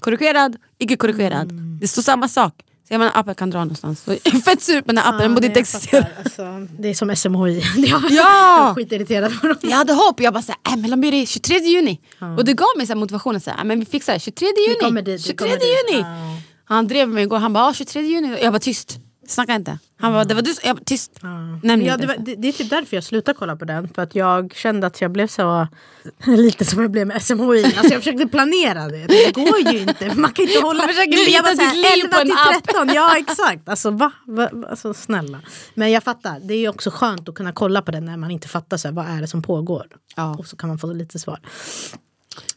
Korrigerad, 0.00 0.56
icke 0.78 0.96
korrigerad. 0.96 1.52
Det 1.80 1.88
står 1.88 2.02
samma 2.02 2.28
sak. 2.28 2.54
Så 2.88 2.94
jag 2.94 2.98
menar, 2.98 3.12
appen 3.14 3.34
kan 3.34 3.50
dra 3.50 3.58
någonstans. 3.58 4.00
Så 4.04 4.10
jag 4.24 4.34
är 4.34 4.40
fett 4.40 4.62
sur 4.62 4.80
på 4.80 4.86
den 4.86 4.98
här 4.98 5.08
appen, 5.08 5.18
den 5.20 5.34
borde 5.34 5.46
inte 5.46 5.58
jag 5.58 5.62
existera. 5.62 6.06
Alltså, 6.24 6.66
det 6.78 6.88
är 6.88 6.94
som 6.94 7.16
SMHI. 7.16 7.62
Jag 7.76 8.02
Ja! 8.10 8.70
är 8.70 8.74
skitirriterad 8.74 9.40
på 9.40 9.46
dem. 9.46 9.56
Jag 9.62 9.76
hade 9.76 9.92
hopp, 9.92 10.20
jag 10.20 10.32
bara 10.34 10.42
såhär, 10.42 10.58
äh, 10.68 10.76
men 10.76 10.90
Lamiri 10.90 11.26
23 11.26 11.58
juni. 11.58 12.00
Och 12.38 12.44
det 12.44 12.52
gav 12.52 12.68
mig 12.76 12.86
så 12.86 12.92
här 12.92 13.00
motivationen, 13.00 13.40
så 13.40 13.50
här, 13.50 13.58
äh, 13.58 13.64
men 13.64 13.80
vi 13.80 13.86
fixar 13.86 14.12
det, 14.12 14.20
23 14.20 14.48
juni. 14.68 14.78
kommer 14.80 15.02
dit, 15.02 15.20
vi 15.20 15.24
23 15.24 15.36
kommer 15.48 15.60
dit. 15.60 15.92
juni. 15.92 16.00
Ja. 16.02 16.40
Han 16.64 16.88
drev 16.88 17.08
mig 17.08 17.22
igår, 17.22 17.38
han 17.38 17.52
bara 17.52 17.64
ah, 17.66 17.74
23 17.74 18.02
juni. 18.02 18.38
Jag 18.42 18.52
var 18.52 18.58
tyst, 18.58 18.98
snacka 19.28 19.54
inte. 19.54 19.78
Han 20.00 20.12
bara, 20.12 20.24
det 20.24 20.34
var 20.34 20.42
du 20.42 20.54
som- 20.54 20.68
jag 20.68 20.84
tyst. 20.84 21.22
Nämn 21.22 21.84
Ja, 21.84 21.94
inte. 21.94 21.96
det, 21.96 22.06
var, 22.06 22.16
det, 22.18 22.34
det 22.34 22.48
är 22.48 22.52
typ 22.52 22.70
därför 22.70 22.96
jag 22.96 23.04
slutade 23.04 23.38
kolla 23.38 23.56
på 23.56 23.64
den. 23.64 23.88
För 23.88 24.02
att 24.02 24.14
jag 24.14 24.54
kände 24.54 24.86
att 24.86 25.00
jag 25.00 25.10
blev 25.12 25.26
så... 25.26 25.68
Lite 26.26 26.64
som 26.64 26.82
jag 26.82 26.90
blev 26.90 27.06
med 27.06 27.22
SMHI. 27.22 27.64
Alltså 27.64 27.92
jag 27.92 28.02
försökte 28.02 28.26
planera 28.26 28.88
det. 28.88 29.06
Det 29.06 29.32
går 29.34 29.72
ju 29.72 29.78
inte. 29.78 30.14
Man 30.14 30.32
kan 30.32 30.44
inte 30.48 30.60
hålla... 30.60 30.78
Man 30.78 30.88
försöker 30.88 31.32
jag 31.34 31.42
var 31.42 31.48
här, 31.48 31.70
sitt 31.70 31.96
liv 31.96 32.08
på 32.10 32.16
en 32.16 32.22
11 32.22 32.34
app. 32.34 32.52
till 32.64 32.74
13. 32.74 32.88
Ja 32.94 33.16
exakt. 33.18 33.68
Alltså 33.68 33.90
va? 33.90 34.12
va? 34.26 34.50
Alltså 34.70 34.94
snälla. 34.94 35.40
Men 35.74 35.90
jag 35.90 36.02
fattar. 36.02 36.40
Det 36.40 36.54
är 36.54 36.58
ju 36.58 36.68
också 36.68 36.90
skönt 36.90 37.28
att 37.28 37.34
kunna 37.34 37.52
kolla 37.52 37.82
på 37.82 37.90
den 37.90 38.04
när 38.04 38.16
man 38.16 38.30
inte 38.30 38.48
fattar 38.48 38.76
så 38.76 38.88
här, 38.88 38.92
vad 38.94 39.06
är 39.06 39.20
det 39.20 39.26
som 39.26 39.42
pågår. 39.42 39.86
Ja. 40.16 40.36
Och 40.38 40.46
så 40.46 40.56
kan 40.56 40.68
man 40.68 40.78
få 40.78 40.92
lite 40.92 41.18
svar. 41.18 41.40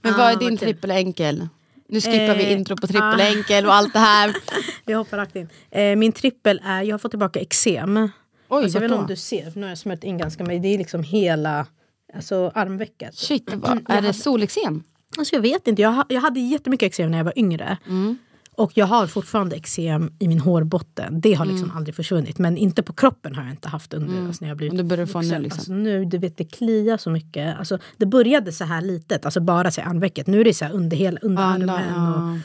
Men 0.02 0.14
Ah, 0.14 0.18
vad 0.18 0.28
är 0.28 0.32
vad 0.34 0.40
din 0.40 0.50
kul. 0.50 0.58
trippel 0.58 0.92
enkel? 0.92 1.48
Nu 1.92 2.02
skippar 2.02 2.36
vi 2.36 2.44
Eh, 2.44 2.52
intro 2.52 2.76
på 2.78 2.88
trippel 2.88 3.66
ah. 3.66 3.68
och 3.68 3.74
allt 3.74 3.94
det 3.94 4.00
här. 4.00 4.36
Jag 4.86 4.98
hoppar 4.98 5.18
rakt 5.18 5.36
in. 5.36 5.50
Eh, 5.72 5.96
min 5.96 6.12
trippel 6.12 6.62
är, 6.66 6.82
jag 6.82 6.94
har 6.94 6.98
fått 6.98 7.12
tillbaka 7.12 7.40
eksem. 7.40 7.98
Oj, 7.98 8.64
alltså, 8.64 8.78
jag 8.78 8.82
vet 8.82 8.92
inte 8.92 9.02
om 9.02 9.08
du 9.08 9.16
ser, 9.16 9.52
för 9.52 9.60
nu 9.60 9.66
har 9.66 9.72
jag 9.72 9.78
smört 9.78 10.04
in 10.04 10.18
ganska 10.18 10.44
mycket. 10.44 10.64
Det 10.64 10.68
är 10.68 10.78
liksom 10.78 11.04
hela 11.04 11.68
alltså, 12.14 12.52
armvecket. 12.56 13.16
Shit, 13.16 13.54
vad, 13.54 13.82
Jag 13.88 13.98
är 13.98 14.02
det 14.02 14.14
solexem? 14.14 14.84
Alltså 15.18 15.36
jag 15.36 15.42
vet 15.42 15.68
inte, 15.68 15.82
jag, 15.82 16.06
jag 16.10 16.22
hade 16.22 16.40
jättemycket 16.40 16.88
eksem 16.88 17.12
när 17.12 17.18
jag 17.18 17.26
var 17.26 17.40
yngre. 17.40 17.78
Mm. 17.88 18.18
Och 18.62 18.72
jag 18.76 18.86
har 18.86 19.08
fortfarande 19.08 19.56
eksem 19.56 20.12
i 20.20 20.28
min 20.28 20.40
hårbotten. 20.40 21.22
Det 21.22 21.34
har 21.34 21.46
liksom 21.46 21.64
Mm. 21.66 21.78
aldrig 21.78 21.96
försvunnit. 21.96 22.38
Men 22.40 22.58
inte 22.58 22.84
på 22.84 22.94
kroppen 22.94 23.36
har 23.36 23.44
jag 23.44 23.52
inte 23.52 23.70
haft 23.70 23.94
under. 23.94 24.28
Alltså 24.28 24.44
när 24.46 24.50
jag 24.50 24.58
blivit 24.58 24.78
du 24.78 24.84
börjar 24.84 25.06
få 25.06 25.22
nu, 25.22 25.40
liksom. 25.40 25.60
Alltså 25.60 25.74
nu, 25.74 26.06
du 26.06 26.18
vet 26.18 26.38
det 26.38 26.44
kliar 26.46 26.98
så 26.98 27.10
mycket. 27.10 27.60
Alltså, 27.60 27.78
det 27.98 28.06
började 28.06 28.52
så 28.52 28.64
här 28.66 28.82
litet, 28.82 29.26
alltså 29.26 29.40
bara 29.40 29.72
så 29.72 29.82
armvecket. 29.82 30.28
Nu 30.28 30.40
är 30.40 30.44
det 30.46 30.54
så 30.54 30.66
här 30.66 30.72
under, 30.74 30.98
hela, 30.98 31.20
under 31.22 31.44
Alla, 31.44 31.82
ja. 31.96 32.38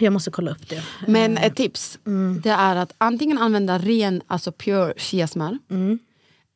jag 0.00 0.12
måste 0.12 0.30
kolla 0.30 0.50
upp 0.50 0.68
det. 0.68 0.82
Men 1.06 1.36
ett 1.38 1.56
tips 1.56 1.98
Mm. 2.06 2.40
det 2.40 2.50
är 2.50 2.76
att 2.76 2.94
antingen 2.98 3.38
använda 3.38 3.78
ren, 3.78 4.22
alltså 4.26 4.52
pure 4.52 4.94
chiasmör. 4.96 5.58
Mm. 5.70 5.98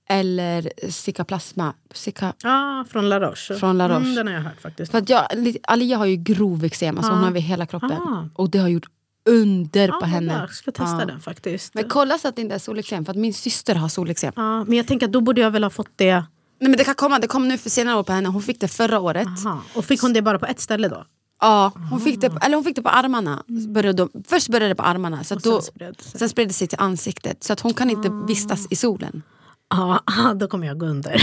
Eller 0.09 0.71
Cica-plasma. 0.91 1.75
Cica, 1.95 2.33
Ja, 2.43 2.85
från 2.91 3.09
La 3.09 3.21
Roche. 3.21 3.55
Från 3.55 3.79
La 3.79 3.89
Roche. 3.89 3.97
Mm, 3.97 4.15
den 4.15 4.27
har 4.27 4.35
jag 4.35 4.41
hört 4.41 4.61
faktiskt. 4.61 4.91
för 4.93 4.99
att 4.99 5.09
jag, 5.09 5.27
Alia 5.63 5.97
har 5.99 6.07
ju 6.07 6.17
grov 6.17 6.65
eksem, 6.65 6.97
alltså 6.99 7.13
hon 7.13 7.19
Ah. 7.19 7.23
har 7.23 7.31
över 7.31 7.41
hela 7.41 7.67
kroppen. 7.67 7.93
Ah. 7.93 8.25
Och 8.35 8.51
det 8.51 8.59
har 8.59 8.69
gjort 8.69 8.87
under 9.29 9.89
på 9.89 9.99
Ja, 10.01 10.07
henne. 10.07 10.33
Jag 10.41 10.55
ska 10.55 10.71
testa 10.73 11.05
den 11.07 11.21
faktiskt. 11.21 11.75
Men 11.75 11.89
kolla 11.89 12.19
så 12.19 12.29
att 12.29 12.37
det 12.37 12.43
inte 12.43 12.55
är 12.55 12.59
solexem, 12.59 13.05
för 13.05 13.11
att 13.13 13.17
min 13.19 13.35
syster 13.35 13.75
har 13.75 13.89
solexem. 13.89 14.33
ja, 14.37 14.65
men 14.65 14.73
jag 14.77 14.87
tänker 14.87 15.07
att 15.07 15.13
då 15.13 15.21
borde 15.21 15.41
jag 15.41 15.51
väl 15.51 15.63
ha 15.65 15.71
fått 15.71 15.91
det. 15.97 16.15
Nej, 16.15 16.69
men 16.71 16.73
det 16.73 16.85
kan 16.85 16.95
komma, 16.95 17.19
det 17.19 17.27
kom 17.27 17.49
nu 17.49 17.59
för 17.59 17.71
senare 17.71 17.97
år 17.97 18.03
på 18.03 18.13
henne. 18.13 18.29
Hon 18.29 18.43
fick 18.43 18.61
det 18.61 18.69
förra 18.69 19.01
året. 19.01 19.29
Aha. 19.47 19.61
Och 19.75 19.85
fick 19.85 20.01
hon 20.03 20.13
det 20.13 20.23
bara 20.23 20.39
på 20.39 20.47
ett 20.47 20.61
ställe 20.61 20.89
då? 20.89 21.05
Ja, 21.41 21.73
hon 21.91 22.01
fick, 22.01 22.21
det, 22.21 22.31
på- 22.31 22.39
eller 22.43 22.55
hon 22.55 22.65
fick 22.65 22.77
det 22.77 22.83
på 22.83 22.89
armarna. 22.89 23.43
Började 23.69 23.97
de, 24.13 24.23
först 24.29 24.49
började 24.49 24.69
det 24.69 24.75
på 24.75 24.83
armarna, 24.83 25.25
så 25.25 25.35
Mm. 25.35 25.39
Och 25.39 25.43
då, 25.43 25.61
sen 25.61 25.73
spred 25.75 25.95
det 25.99 26.03
sig. 26.05 26.19
sen 26.19 26.29
spred 26.29 26.49
det 26.49 26.53
sig 26.53 26.67
till 26.69 26.79
ansiktet. 26.81 27.45
Så 27.45 27.53
att 27.53 27.61
hon 27.61 27.75
kan 27.75 27.91
inte 27.91 28.11
vistas 28.29 28.67
i 28.71 28.77
solen. 28.77 29.23
Ja, 29.71 30.03
då 30.37 30.49
kommer 30.49 30.67
jag 30.67 30.79
gå 30.79 30.87
under. 30.87 31.23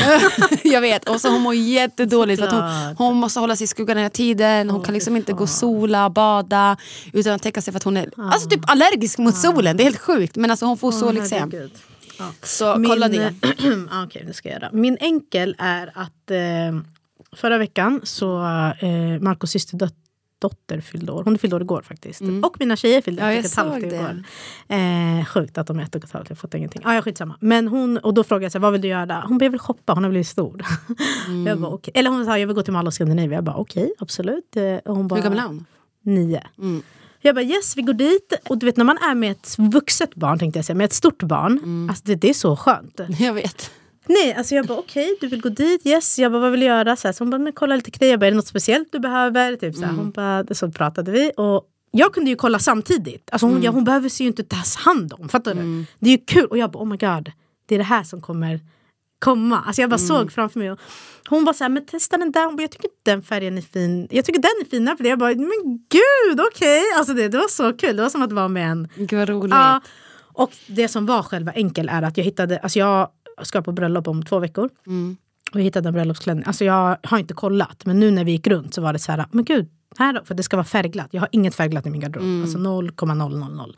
jag 0.63 0.81
vet, 0.81 1.09
och 1.09 1.21
så 1.21 1.29
hon 1.29 1.41
mår 1.41 1.55
jättedåligt 1.55 2.41
för 2.41 2.51
hon, 2.51 2.95
hon 2.97 3.17
måste 3.17 3.39
hålla 3.39 3.55
sig 3.55 3.63
i 3.65 3.67
skuggan 3.67 3.97
hela 3.97 4.09
tiden. 4.09 4.69
Hon 4.69 4.83
kan 4.83 4.93
liksom 4.93 5.15
inte 5.15 5.33
gå 5.33 5.43
och 5.43 5.49
sola, 5.49 6.09
bada 6.09 6.77
utan 7.13 7.33
att 7.33 7.41
tänka 7.41 7.61
sig 7.61 7.71
för 7.71 7.77
att 7.77 7.83
hon 7.83 7.97
är 7.97 8.09
alltså 8.17 8.49
typ 8.49 8.69
allergisk 8.69 9.17
mot 9.17 9.37
solen. 9.37 9.77
Det 9.77 9.83
är 9.83 9.85
helt 9.85 9.99
sjukt 9.99 10.35
men 10.35 10.51
alltså 10.51 10.65
hon 10.65 10.77
får 10.77 10.91
solexem. 10.91 11.51
Herregud. 11.51 11.71
Ja. 12.19 12.25
Så 12.43 12.83
kolla 12.87 13.07
det. 13.07 13.33
Ja, 13.91 14.03
Okej, 14.03 14.23
det 14.27 14.33
ska 14.33 14.49
jag 14.49 14.61
göra. 14.61 14.69
Min 14.73 14.97
enkel 14.99 15.55
är 15.59 15.91
att 15.95 16.31
eh, 16.31 16.81
förra 17.35 17.57
veckan 17.57 18.01
så 18.03 18.43
eh, 18.79 19.21
Marcos 19.21 19.51
syster 19.51 19.77
dött, 19.77 19.93
dotter 20.41 20.81
fyllde 20.81 21.11
år. 21.11 21.23
Hon 21.23 21.37
fyllde 21.37 21.55
år 21.55 21.61
igår 21.61 21.81
faktiskt. 21.81 22.21
Och 22.43 22.55
mina 22.59 22.75
tjejer 22.75 23.01
fyllde 23.01 23.21
Mm. 23.21 23.33
Ja, 23.33 23.39
ett 23.39 23.45
och 23.45 23.51
ett 23.51 23.57
halvt 23.57 23.85
igår. 23.93 24.23
Eh, 25.19 25.25
sjukt 25.25 25.57
att 25.57 25.67
de 25.67 25.79
är 25.79 25.83
ett 25.83 25.95
och 25.95 26.03
ett 26.03 26.11
halvt. 26.11 26.29
Jag 26.29 26.35
har 26.35 26.39
fått 26.39 26.53
ingenting. 26.53 26.81
Ah, 26.85 26.93
ja, 26.93 27.01
skitsamma. 27.01 27.35
Men 27.39 27.67
hon, 27.67 27.97
och 27.97 28.13
då 28.13 28.23
frågade 28.23 28.45
jag 28.45 28.51
så 28.51 28.57
här, 28.57 28.61
vad 28.61 28.71
vill 28.71 28.81
du 28.81 28.87
göra? 28.87 29.23
Hon 29.27 29.37
bara, 29.37 29.45
jag 29.45 29.51
vill 29.51 29.59
shoppa. 29.59 29.93
Hon 29.93 30.03
har 30.03 30.09
blivit 30.11 30.27
stor. 30.27 30.65
Mm. 31.27 31.47
jag 31.47 31.59
bara, 31.59 31.71
okej. 31.71 31.91
Eller 31.95 32.09
hon 32.09 32.25
sa, 32.25 32.37
jag 32.39 32.47
vill 32.47 32.55
gå 32.55 32.61
till 32.61 32.73
Mall 32.73 32.87
of 32.87 32.93
Scandinavia. 32.93 33.35
Jag 33.37 33.43
bara, 33.43 33.55
okej, 33.55 33.93
absolut. 33.99 34.55
Eh, 34.55 34.75
Och 34.85 34.95
hon 34.95 35.07
bara, 35.07 35.15
Hur 35.15 35.23
gammal 35.23 35.39
är 35.39 35.43
hon? 35.47 35.65
Nio. 36.01 36.41
Mm. 36.57 36.81
Jag 37.21 37.35
bara 37.35 37.45
yes 37.45 37.77
vi 37.77 37.81
går 37.81 37.93
dit 37.93 38.33
och 38.49 38.57
du 38.57 38.65
vet 38.65 38.77
när 38.77 38.85
man 38.85 38.97
är 38.97 39.15
med 39.15 39.31
ett 39.31 39.55
vuxet 39.57 40.15
barn 40.15 40.39
tänkte 40.39 40.57
jag 40.59 40.65
säga, 40.65 40.75
med 40.75 40.85
ett 40.85 40.93
stort 40.93 41.23
barn. 41.23 41.87
Alltså 41.89 42.03
det, 42.05 42.15
det 42.15 42.29
är 42.29 42.33
så 42.33 42.55
skönt. 42.55 42.99
Jag 43.19 43.33
vet. 43.33 43.71
Nej, 44.07 44.33
alltså 44.33 44.55
jag 44.55 44.65
bara 44.65 44.77
okej, 44.77 45.17
du 45.21 45.27
vill 45.27 45.41
gå 45.41 45.49
dit, 45.49 45.85
yes. 45.85 46.19
Jag 46.19 46.31
bara 46.31 46.41
vad 46.41 46.51
vill 46.51 46.59
du 46.59 46.65
göra? 46.65 46.95
Så, 46.95 47.07
här, 47.07 47.13
så 47.13 47.23
hon 47.23 47.29
bara, 47.31 47.37
men 47.37 47.53
kolla 47.53 47.75
lite 47.75 47.91
grejer. 47.91 48.13
Jag 48.13 48.19
bara, 48.19 48.25
är 48.25 48.31
det 48.31 48.37
något 48.37 48.47
speciellt 48.47 48.91
du 48.91 48.99
behöver? 48.99 49.55
Typ, 49.55 49.75
så, 49.75 49.85
här. 49.85 49.93
Hon 49.93 50.11
bara, 50.11 50.45
så 50.51 50.71
pratade 50.71 51.11
vi. 51.11 51.31
Och 51.37 51.65
jag 51.91 52.13
kunde 52.13 52.29
ju 52.29 52.35
kolla 52.35 52.59
samtidigt. 52.59 53.29
Alltså, 53.31 53.47
hon, 53.47 53.63
ja, 53.63 53.71
hon 53.71 53.83
behöver 53.83 54.09
sig 54.09 54.25
ju 54.25 54.27
inte 54.27 54.43
tas 54.43 54.75
hand 54.75 55.13
om. 55.19 55.29
Fattar 55.29 55.53
du? 55.53 55.85
Det 55.99 56.09
är 56.09 56.11
ju 56.11 56.25
kul. 56.25 56.45
Och 56.45 56.57
jag 56.57 56.71
bara, 56.71 56.83
oh 56.83 56.87
my 56.87 56.97
god. 56.97 57.31
Det 57.65 57.75
är 57.75 57.79
det 57.79 57.85
här 57.85 58.03
som 58.03 58.21
kommer 58.21 58.59
komma. 59.19 59.63
Alltså 59.67 59.81
jag 59.81 59.89
bara 59.89 59.97
såg 59.97 60.31
framför 60.31 60.59
mig. 60.59 60.71
Och 60.71 60.79
hon 61.29 61.45
var 61.45 61.53
så 61.53 61.63
här, 61.63 61.69
men 61.69 61.85
testa 61.85 62.17
den 62.17 62.31
där. 62.31 62.45
Hon 62.45 62.55
bara, 62.55 62.61
jag 62.61 62.71
tycker 62.71 62.89
den 63.03 63.23
färgen 63.23 63.57
är 63.57 63.61
fin. 63.61 64.07
Jag 64.11 64.25
tycker 64.25 64.41
den 64.41 64.51
är 64.61 64.69
finare 64.69 64.97
för 64.97 65.03
det. 65.03 65.09
Jag 65.09 65.19
bara, 65.19 65.35
men 65.35 65.79
gud 65.89 66.41
okej. 66.51 66.81
Alltså 66.97 67.13
det, 67.13 67.27
det 67.27 67.37
var 67.37 67.47
så 67.47 67.73
kul. 67.73 67.95
Det 67.95 68.01
var 68.01 68.09
som 68.09 68.21
att 68.21 68.31
vara 68.31 68.47
med 68.47 68.71
en 68.71 68.87
Gud 68.95 69.19
vad 69.19 69.29
roligt. 69.29 69.53
Ja, 69.53 69.81
och 70.33 70.51
det 70.67 70.87
som 70.87 71.05
var 71.05 71.23
själva 71.23 71.51
enkel 71.51 71.89
är 71.89 72.01
att 72.01 72.17
jag 72.17 72.23
hittade, 72.23 72.59
alltså 72.59 72.79
jag 72.79 73.09
ska 73.43 73.61
på 73.61 73.71
bröllop 73.71 74.07
om 74.07 74.23
två 74.23 74.39
veckor. 74.39 74.69
Och 75.51 75.59
jag 75.59 75.63
hittade 75.63 75.87
en 75.87 75.93
bröllopsklänning. 75.93 76.43
Alltså 76.47 76.65
jag 76.65 76.97
har 77.03 77.19
inte 77.19 77.33
kollat, 77.33 77.85
men 77.85 77.99
nu 77.99 78.11
när 78.11 78.23
vi 78.23 78.31
gick 78.31 78.47
runt 78.47 78.73
så 78.73 78.81
var 78.81 78.93
det 78.93 78.99
så 78.99 79.11
här, 79.11 79.25
men 79.31 79.45
gud, 79.45 79.69
här 79.97 80.13
då, 80.13 80.23
för 80.23 80.35
det 80.35 80.43
ska 80.43 80.57
vara 80.57 80.65
färgglatt. 80.65 81.07
Jag 81.11 81.21
har 81.21 81.29
inget 81.31 81.55
färgglatt 81.55 81.85
i 81.85 81.89
min 81.89 82.01
garderob. 82.01 82.41
Alltså 82.41 82.57
0,000. 82.57 83.73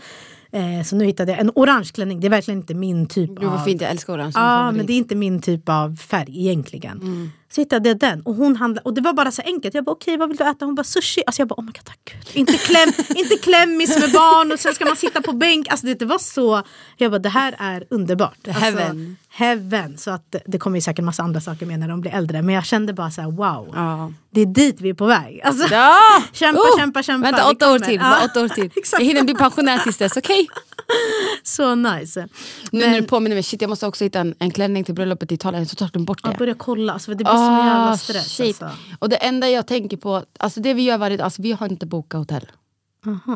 Eh, 0.52 0.84
så 0.84 0.96
nu 0.96 1.06
hittade 1.06 1.32
jag 1.32 1.42
en 1.42 1.52
orange 1.56 1.90
klänning. 1.94 2.20
Det 2.20 2.28
är 2.28 2.30
verkligen 2.30 2.60
inte 2.60 2.74
min 2.74 3.08
typ 3.08 3.30
Gud 3.30 3.44
av... 3.44 3.52
vad 3.52 3.66
fint, 3.66 3.82
jag 3.82 3.92
älskar 3.92 4.14
orange. 4.14 4.32
Ja, 4.36 4.42
favorit. 4.42 4.78
men 4.78 4.86
det 4.86 4.94
är 4.94 4.98
inte 4.98 5.16
min 5.16 5.42
typ 5.42 5.70
av 5.70 5.96
färg 5.96 6.40
egentligen. 6.40 7.02
Mm. 7.02 7.30
Så 7.52 7.62
hittade 7.62 7.90
jag 7.90 8.00
den 8.00 8.22
och 8.22 8.36
hon 8.36 8.56
handlade, 8.56 8.86
och 8.86 8.94
det 8.94 9.02
var 9.02 9.14
bara 9.14 9.32
så 9.32 9.42
enkelt. 9.42 9.74
Jag 9.76 9.84
bara 9.84 9.92
okej 9.92 10.18
vad 10.18 10.28
vill 10.30 10.38
du 10.38 10.44
äta? 10.44 10.66
Hon 10.66 10.76
bara 10.76 10.84
sushi. 10.84 11.24
Alltså 11.28 11.42
jag 11.42 11.48
bara 11.48 11.56
oh 11.56 11.64
my 11.66 11.72
god 11.72 11.84
tack 11.86 12.00
gud. 12.06 12.38
Inte, 12.38 12.58
kläm, 12.58 12.90
inte 13.16 13.36
klämmis 13.38 14.00
med 14.00 14.12
barn 14.12 14.52
och 14.52 14.60
sen 14.60 14.74
ska 14.74 14.86
man 14.86 14.96
sitta 14.96 15.22
på 15.22 15.34
bänk. 15.34 15.68
Alltså 15.70 15.86
det, 15.86 15.94
det 15.94 16.06
var 16.06 16.18
så, 16.20 16.64
jag 16.98 17.12
bara 17.12 17.20
det 17.20 17.30
här 17.30 17.56
är 17.60 17.84
underbart. 17.90 18.38
Alltså, 18.48 18.62
Heaven. 18.62 19.18
heaven. 19.30 19.98
Så 19.98 20.12
att 20.12 20.36
det 20.46 20.58
kommer 20.58 20.78
ju 20.78 20.82
säkert 20.82 21.06
massa 21.06 21.24
andra 21.24 21.42
saker 21.42 21.66
med 21.66 21.80
när 21.80 21.88
de 21.88 22.02
blir 22.02 22.12
äldre. 22.12 22.42
Men 22.42 22.56
jag 22.56 22.66
kände 22.66 22.94
bara 22.94 23.12
så 23.12 23.22
här 23.22 23.32
wow. 23.32 23.72
Ja. 23.76 24.12
Det 24.32 24.42
är 24.42 24.46
dit 24.46 24.82
vi 24.82 24.90
är 24.90 24.94
på 24.94 25.06
väg. 25.06 25.42
Alltså, 25.44 25.68
Ja! 25.74 26.00
Kämpa, 26.34 26.62
Oh! 26.62 26.80
kämpa, 26.80 27.04
kämpa. 27.04 27.32
Vänta 27.32 27.50
åtta 27.52 27.72
år 27.74 27.80
till. 27.80 27.96
Ja. 27.96 28.10
Bara 28.10 28.26
åtta 28.26 28.44
år 28.44 28.48
till. 28.48 28.72
Jag 28.92 29.06
hinner 29.06 29.24
bli 29.24 29.34
pensionär 29.36 29.78
tills 29.80 29.98
dess, 29.98 30.18
okej? 30.18 30.48
Så 31.44 31.76
nice. 31.76 32.28
Nu 32.72 32.88
när 32.88 33.02
du 33.02 33.08
påminner 33.08 33.36
mig, 33.36 33.44
shit 33.44 33.62
jag 33.62 33.70
måste 33.70 33.88
också 33.88 34.04
hitta 34.04 34.20
en, 34.20 34.36
en 34.40 34.52
klänning 34.52 34.84
till 34.84 34.94
bröllopet 34.94 35.32
i 35.32 35.36
Italien, 35.36 35.66
så 35.66 35.76
tar 35.76 35.90
de 35.94 36.06
bort 36.06 36.24
det. 36.24 36.30
Jag 36.30 36.38
börjar 36.38 36.54
kolla, 36.56 36.94
alltså, 36.94 37.12
det 37.12 37.16
blir 37.18 37.28
så 37.38 37.52
jävla 37.68 37.92
Ah, 37.92 37.98
stress. 37.98 38.28
shit. 38.36 38.62
Alltså. 38.62 38.78
Och 39.00 39.10
det 39.10 39.16
enda 39.16 39.50
jag 39.50 39.68
tänker 39.68 39.98
på, 39.98 40.24
alltså 40.40 40.60
det 40.60 40.74
vi 40.74 40.82
gör 40.84 40.98
varje 40.98 41.18
dag, 41.18 41.26
alltså 41.26 41.42
vi 41.42 41.52
har 41.52 41.72
inte 41.72 41.86
bokat 41.86 42.20
hotell. 42.20 42.48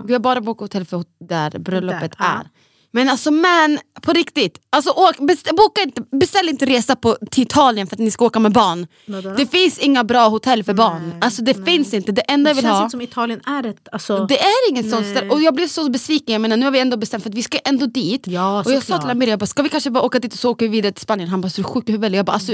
Vi 0.08 0.14
har 0.14 0.20
bara 0.20 0.42
bokat 0.42 0.62
hotell 0.62 0.86
för 0.86 1.04
där 1.20 1.60
bröllopet 1.60 2.02
Där, 2.02 2.12
ja. 2.20 2.26
är. 2.40 2.50
Men 2.94 3.10
alltså 3.10 3.32
man, 3.32 3.80
på 4.02 4.14
riktigt, 4.14 4.60
alltså 4.70 4.90
åk, 4.92 5.18
beställ, 5.18 5.56
boka 5.56 5.82
inte, 5.82 6.02
beställ 6.18 6.50
inte 6.50 6.66
resa 6.66 6.96
på, 6.96 7.18
till 7.32 7.44
Italien 7.44 7.88
för 7.88 7.96
att 7.96 8.00
ni 8.00 8.12
ska 8.12 8.26
åka 8.26 8.40
med 8.40 8.52
barn. 8.52 8.88
Vadå 9.06 9.30
då? 9.30 9.36
Det 9.36 9.46
finns 9.46 9.80
inga 9.80 10.04
bra 10.04 10.28
hotell 10.28 10.64
för 10.64 10.74
barn. 10.74 11.14
Alltså 11.22 11.42
det 11.42 11.66
finns 11.66 11.94
inte, 11.94 12.12
det 12.12 12.22
enda 12.22 12.50
jag 12.50 12.56
Det 12.58 12.62
vill 12.62 12.64
känns 12.64 12.78
ha 12.78 12.84
inte 12.84 12.92
som 12.92 13.02
Italien 13.02 13.42
är 13.48 13.66
ett... 13.66 13.88
Alltså, 13.92 14.26
det 14.26 14.40
är 14.42 14.70
inget 14.70 14.90
sånt 14.90 15.02
Nej. 15.06 15.16
ställe. 15.16 15.32
Och 15.32 15.42
jag 15.42 15.56
blev 15.56 15.68
så 15.68 15.90
besviken, 15.90 16.34
jag 16.34 16.42
menar 16.42 16.58
nu 16.58 16.66
har 16.66 16.72
vi 16.72 16.80
ändå 16.80 16.98
bestämt 16.98 17.24
för 17.24 17.30
att 17.30 17.36
vi 17.36 17.44
ska 17.44 17.58
ändå 17.66 17.86
dit. 17.86 18.28
Ja, 18.28 18.60
och 18.66 18.72
jag 18.72 18.76
sa 18.76 18.82
såklart. 18.82 19.02
till 19.02 19.10
Amir, 19.10 19.28
jag 19.28 19.40
bara, 19.40 19.46
ska 19.46 19.64
vi 19.64 19.70
kanske 19.70 19.90
bara 19.92 20.04
åka 20.04 20.20
dit 20.20 20.34
och 20.34 20.40
så 20.40 20.50
åker 20.52 20.66
vi 20.66 20.72
vidare 20.72 20.92
till 20.92 21.02
Spanien? 21.02 21.30
Han 21.30 21.42
bara, 21.42 21.50
så 21.50 21.62
är 21.62 21.64
du 21.64 21.70
sjuk 21.70 21.90
i 21.90 21.92
huvudet? 21.92 22.16
Jag 22.18 22.26
bara, 22.26 22.32
alltså, 22.34 22.54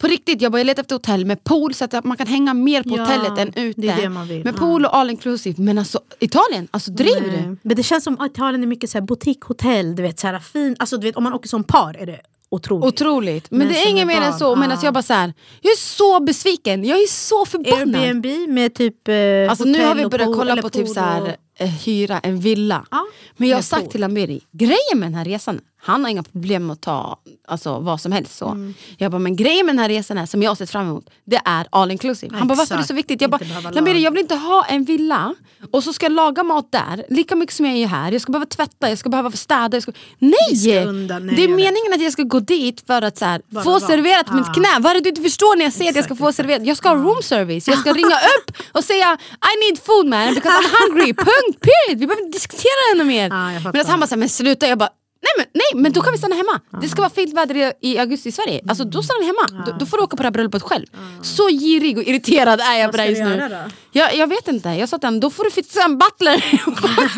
på 0.00 0.06
riktigt, 0.06 0.42
jag, 0.42 0.52
bara, 0.52 0.58
jag 0.58 0.66
letar 0.66 0.82
efter 0.82 0.94
hotell 0.94 1.24
med 1.26 1.44
pool 1.44 1.74
så 1.74 1.84
att 1.84 2.04
man 2.04 2.16
kan 2.16 2.26
hänga 2.26 2.54
mer 2.54 2.82
på 2.82 2.96
Ja, 2.96 3.02
hotellet 3.04 3.38
än 3.38 3.64
ute. 3.64 3.80
det 3.80 4.08
det. 4.28 4.44
Med 4.44 4.56
pool 4.56 4.84
och 4.84 4.96
all 4.96 5.10
inclusive. 5.10 5.62
Men 5.62 5.78
alltså 5.78 6.00
Italien, 6.20 6.68
alltså 6.70 6.90
driver 6.90 7.20
du? 7.20 7.26
Nej. 7.26 7.56
Men 7.62 7.76
det 7.76 7.82
känns 7.82 8.04
som 8.04 8.20
att 8.20 8.30
Italien 8.30 8.62
är 8.62 8.66
mycket 8.66 8.90
så 8.90 8.98
här 8.98 9.06
boutiquehotell, 9.06 9.96
du 9.96 10.02
vet, 10.02 10.18
så 10.18 10.26
här 10.26 10.38
fin, 10.38 10.76
alltså 10.78 10.96
du 10.96 11.06
vet 11.06 11.16
om 11.16 11.24
man 11.24 11.32
åker 11.32 11.48
som 11.48 11.64
par 11.64 11.96
är 11.96 12.06
det 12.06 12.20
otroligt. 12.50 12.84
Otroligt. 12.94 13.50
Men, 13.50 13.58
Men 13.58 13.68
det 13.68 13.78
är 13.78 13.88
inget 13.88 14.06
mer 14.06 14.20
än 14.20 14.38
så. 14.38 14.56
Men 14.56 14.70
alltså, 14.70 14.86
jag 14.86 14.94
bara 14.94 15.02
så 15.02 15.12
här, 15.14 15.32
jag 15.60 15.72
är 15.72 15.76
så 15.76 16.20
besviken, 16.20 16.84
jag 16.84 16.98
är 16.98 17.06
så 17.06 17.46
förbannad. 17.46 18.02
Airbnb 18.02 18.26
med 18.48 18.74
typ 18.74 19.08
eh, 19.08 19.14
Alltså 19.48 19.64
nu 19.64 19.84
har 19.84 19.94
vi 19.94 20.06
börjat 20.06 20.36
kolla 20.36 20.62
på 20.62 20.70
typ 20.70 20.88
så 20.88 21.00
här, 21.00 21.36
hyra 21.66 22.18
en 22.18 22.40
villa. 22.40 22.86
Ja, 22.90 23.06
Men 23.36 23.48
jag 23.48 23.56
har 23.56 23.62
sagt 23.62 23.82
pool. 23.82 23.92
till 23.92 24.04
Amiri, 24.04 24.40
grejen 24.52 24.76
med 24.94 25.06
den 25.06 25.14
här 25.14 25.24
resan, 25.24 25.60
han 25.82 26.04
har 26.04 26.10
inga 26.10 26.22
problem 26.22 26.66
med 26.66 26.74
att 26.74 26.80
ta 26.80 27.18
alltså, 27.48 27.78
vad 27.78 28.00
som 28.00 28.12
helst. 28.12 28.36
Så. 28.36 28.46
Mm. 28.48 28.74
Jag 28.98 29.10
bara, 29.10 29.18
men 29.18 29.36
grejen 29.36 29.66
med 29.66 29.74
den 29.74 29.78
här 29.82 29.88
resan 29.88 30.18
är, 30.18 30.26
som 30.26 30.42
jag 30.42 30.50
har 30.50 30.54
sett 30.54 30.70
fram 30.70 30.86
emot, 30.88 31.10
det 31.24 31.40
är 31.44 31.66
all 31.70 31.90
inclusive. 31.90 32.36
Han 32.36 32.48
bara, 32.48 32.54
varför 32.54 32.74
är 32.74 32.78
det 32.78 32.84
så 32.84 32.94
viktigt? 32.94 33.20
Jag 33.20 33.30
bara, 33.30 33.40
Amiri, 33.78 34.02
jag 34.02 34.10
vill 34.10 34.20
inte 34.20 34.34
ha 34.34 34.64
en 34.64 34.84
villa 34.84 35.34
och 35.72 35.84
så 35.84 35.92
ska 35.92 36.06
jag 36.06 36.12
laga 36.12 36.42
mat 36.42 36.72
där, 36.72 37.04
lika 37.08 37.36
mycket 37.36 37.56
som 37.56 37.66
jag 37.66 37.76
är 37.76 37.86
här. 37.86 38.12
Jag 38.12 38.20
ska 38.22 38.32
behöva 38.32 38.46
tvätta, 38.46 38.88
jag 38.88 38.98
ska 38.98 39.08
behöva 39.08 39.30
städa. 39.30 39.76
Jag 39.76 39.82
ska... 39.82 39.92
Nej! 40.18 40.56
ska 40.56 40.80
undan, 40.84 41.26
nej, 41.26 41.36
det 41.36 41.44
är 41.44 41.48
meningen 41.48 41.92
att 41.94 42.02
jag 42.02 42.12
ska 42.12 42.22
gå 42.22 42.40
dit 42.40 42.86
för 42.86 43.02
att 43.02 43.18
så 43.18 43.24
här, 43.24 43.42
Bara 43.48 43.64
få 43.64 43.70
vara. 43.70 43.80
serverat 43.80 44.26
Ah. 44.30 44.34
mitt 44.34 44.54
knä. 44.54 44.78
Vad 44.80 44.90
är 44.90 44.94
det 44.94 45.00
du 45.00 45.08
inte 45.08 45.22
förstår 45.22 45.56
när 45.56 45.64
jag 45.64 45.72
säger 45.72 45.90
att 45.90 45.96
jag 45.96 46.04
ska 46.04 46.14
få 46.16 46.32
serverat? 46.32 46.66
Jag 46.66 46.76
ska 46.76 46.88
ha 46.88 46.96
room 46.96 47.22
service, 47.22 47.68
jag 47.68 47.78
ska 47.78 47.92
ringa 48.02 48.16
upp 48.38 48.56
och 48.72 48.84
säga 48.84 49.18
I 49.50 49.52
need 49.70 49.78
food 49.82 50.06
man 50.06 50.34
because 50.34 50.58
I'm 50.58 50.70
hungry, 50.80 51.14
punkt, 51.28 51.49
period. 51.52 52.00
Vi 52.00 52.06
behöver 52.06 52.22
inte 52.22 52.36
diskutera 52.38 52.80
ännu 52.94 53.04
mer. 53.04 53.22
Ja, 53.22 53.60
fattar. 53.60 53.72
men 53.72 53.80
att 53.80 53.88
han 53.88 54.00
bara, 54.00 54.06
så 54.06 54.14
här, 54.14 54.18
men 54.18 54.28
sluta, 54.28 54.68
jag 54.68 54.78
bara 54.78 54.90
Nej 55.22 55.30
men, 55.36 55.46
nej 55.54 55.82
men 55.82 55.92
då 55.92 56.00
kan 56.00 56.12
vi 56.12 56.18
stanna 56.18 56.34
hemma. 56.36 56.60
Det 56.82 56.88
ska 56.88 57.00
vara 57.02 57.10
fint 57.10 57.34
väder 57.34 57.56
i, 57.56 57.72
i 57.90 57.98
augusti 57.98 58.28
i 58.28 58.32
Sverige. 58.32 58.60
Alltså 58.68 58.84
då 58.84 59.02
stannar 59.02 59.20
vi 59.20 59.26
hemma. 59.26 59.64
Då, 59.66 59.76
då 59.78 59.86
får 59.86 59.96
du 59.96 60.02
åka 60.02 60.16
på 60.16 60.22
det 60.22 60.26
här 60.26 60.30
bröllopet 60.32 60.62
själv. 60.62 60.86
Så 61.22 61.48
girig 61.48 61.98
och 61.98 62.04
irriterad 62.04 62.60
är 62.60 62.74
jag 62.74 62.86
Vad 62.86 62.90
på 62.92 62.96
det 62.96 63.02
här 63.02 63.10
just 63.10 63.22
nu. 63.22 63.48
då? 63.48 63.70
Jag, 63.92 64.16
jag 64.16 64.26
vet 64.26 64.48
inte, 64.48 64.68
jag 64.68 64.88
sa 64.88 64.98
till 64.98 65.06
honom, 65.06 65.20
då 65.20 65.30
får 65.30 65.44
du 65.44 65.50
fixa 65.50 65.82
en 65.82 65.98
butler. 65.98 66.44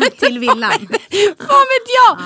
till 0.19 0.39
villan. 0.39 0.71
Vad 1.37 1.65
vet 1.73 1.87
jag? 1.99 2.17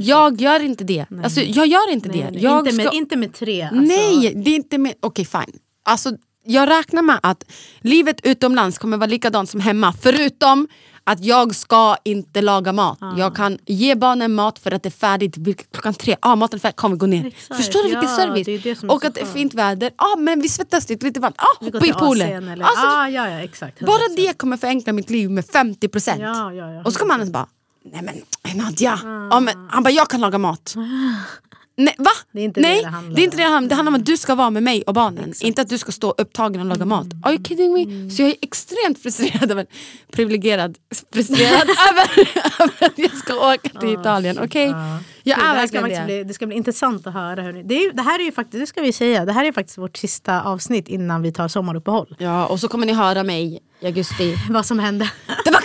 Jag 0.00 0.40
gör 0.40 0.60
inte 0.60 0.84
det. 0.84 1.06
Alltså, 1.24 1.40
jag 1.40 1.66
gör 1.66 1.92
inte 1.92 2.08
det. 2.08 2.18
Nej, 2.18 2.30
nej, 2.32 2.42
Jag 2.42 2.58
inte, 2.58 2.76
med, 2.76 2.86
ska- 2.86 2.96
inte 2.96 3.16
med 3.16 3.34
tre. 3.34 3.62
Alltså. 3.62 3.80
Nej, 3.80 4.32
det 4.44 4.50
är 4.50 4.54
inte 4.54 4.78
med... 4.78 4.94
Okej, 5.02 5.24
fine. 5.24 5.58
Alltså, 5.84 6.10
jag 6.44 6.68
räknar 6.68 7.02
med 7.02 7.18
att 7.22 7.44
livet 7.80 8.20
utomlands 8.22 8.78
kommer 8.78 8.96
vara 8.96 9.06
likadant 9.10 9.50
som 9.50 9.60
hemma. 9.60 9.94
Förutom 10.02 10.68
att 11.10 11.24
jag 11.24 11.54
ska 11.54 11.96
inte 12.04 12.42
laga 12.42 12.72
mat. 12.72 12.98
Jag 13.16 13.36
kan 13.36 13.58
ge 13.66 13.94
barnen 13.94 14.34
mat 14.34 14.58
för 14.58 14.70
att 14.72 14.82
det 14.82 14.88
är 14.88 14.90
färdigt 14.90 15.36
klockan 15.72 15.94
tre. 15.94 16.16
Ah, 16.20 16.36
maten 16.36 16.56
är 16.56 16.60
färdig, 16.60 16.76
kom 16.76 16.90
vi 16.90 16.96
går 16.96 17.06
ner. 17.06 17.26
Exakt, 17.26 17.56
Förstår 17.56 17.82
du 17.82 17.88
vilken 17.88 18.08
ja, 18.08 18.16
service? 18.16 18.46
det 18.46 18.58
det 18.58 18.88
och 18.88 19.04
att 19.04 19.14
det 19.14 19.20
är 19.20 19.26
fint 19.26 19.54
väder. 19.54 19.90
Ah, 19.96 20.16
men 20.16 20.40
vi 20.40 20.48
svettas 20.48 20.88
lite, 20.88 21.06
lite 21.06 21.20
varmt. 21.20 21.36
Ah, 21.38 21.64
hoppa 21.64 21.86
i 21.86 21.92
poolen. 21.92 22.48
Eller, 22.48 22.64
Alltså, 22.64 22.86
ah, 22.86 23.08
ja, 23.08 23.28
ja, 23.28 23.38
exakt. 23.38 23.80
bara 23.80 23.96
100%. 23.96 24.16
det 24.16 24.38
kommer 24.38 24.56
förenkla 24.56 24.92
mitt 24.92 25.10
liv 25.10 25.30
med 25.30 25.44
50%. 25.44 26.16
Ja, 26.20 26.52
ja, 26.52 26.72
ja, 26.72 26.82
och 26.84 26.92
så 26.92 26.98
kommer 26.98 27.18
han 27.18 27.32
bara, 27.32 27.46
nej 27.92 28.02
men 28.02 28.22
Nadja. 28.56 28.98
Ja, 29.30 29.40
men, 29.40 29.68
han 29.70 29.82
bara, 29.82 29.90
jag 29.90 30.08
kan 30.10 30.20
laga 30.20 30.38
mat. 30.38 30.74
Nej, 31.76 31.94
va? 31.98 32.10
Det 32.32 32.40
är 32.40 32.44
inte 32.44 32.60
det 32.60 32.68
Nej, 32.68 32.82
det 32.82 32.88
handlar 32.88 33.16
det 33.16 33.22
är 33.22 33.24
inte 33.24 33.36
det 33.36 33.42
det 33.42 33.48
handlar. 33.48 33.68
Det 33.68 33.74
handlar 33.74 33.90
om 33.90 33.94
att 33.94 34.06
du 34.06 34.16
ska 34.16 34.34
vara 34.34 34.50
med 34.50 34.62
mig 34.62 34.82
och 34.86 34.94
barnen. 34.94 35.32
Inte 35.40 35.62
att 35.62 35.68
du 35.68 35.78
ska 35.78 35.92
stå 35.92 36.14
upptagen 36.18 36.60
och 36.60 36.66
laga 36.66 36.84
mat. 36.84 37.06
Are 37.22 37.32
you 37.32 37.44
kidding 37.44 37.72
me? 37.72 38.10
Så 38.10 38.22
jag 38.22 38.28
är 38.28 38.36
extremt 38.42 39.02
frustrerad, 39.02 39.50
över, 39.50 39.66
privilegierad, 40.12 40.78
frustrerad 41.12 41.62
över, 41.90 42.28
över 42.60 42.86
att 42.86 42.98
jag 42.98 43.16
ska 43.16 43.52
åka 43.52 43.80
till 43.80 43.92
Italien. 44.00 44.38
Okej? 44.38 44.74
Jag 45.22 45.38
det, 45.38 45.44
är 45.44 45.54
där 45.54 45.66
ska 45.66 45.80
verkligen 45.80 46.06
det. 46.06 46.14
bli, 46.14 46.24
det 46.24 46.34
ska 46.34 46.46
bli 46.46 46.56
intressant 46.56 47.06
att 47.06 47.12
höra. 47.12 47.42
Hörni. 47.42 47.62
Det, 47.62 47.74
är, 47.74 47.92
det 47.92 48.02
här 48.02 48.18
är 48.18 48.24
ju 48.24 48.32
faktiskt, 48.32 48.60
det 48.62 48.66
ska 48.66 48.82
vi 48.82 48.92
säga, 48.92 49.24
det 49.24 49.32
här 49.32 49.44
är 49.44 49.52
faktiskt 49.52 49.78
vårt 49.78 49.96
sista 49.96 50.42
avsnitt 50.42 50.88
innan 50.88 51.22
vi 51.22 51.32
tar 51.32 51.48
sommaruppehåll. 51.48 52.16
Ja, 52.18 52.46
och 52.46 52.60
så 52.60 52.68
kommer 52.68 52.86
ni 52.86 52.92
höra 52.92 53.22
mig 53.22 53.60
i 53.80 53.86
augusti. 53.86 54.36
Vad 54.50 54.66
som 54.66 54.78
hände. 54.78 55.10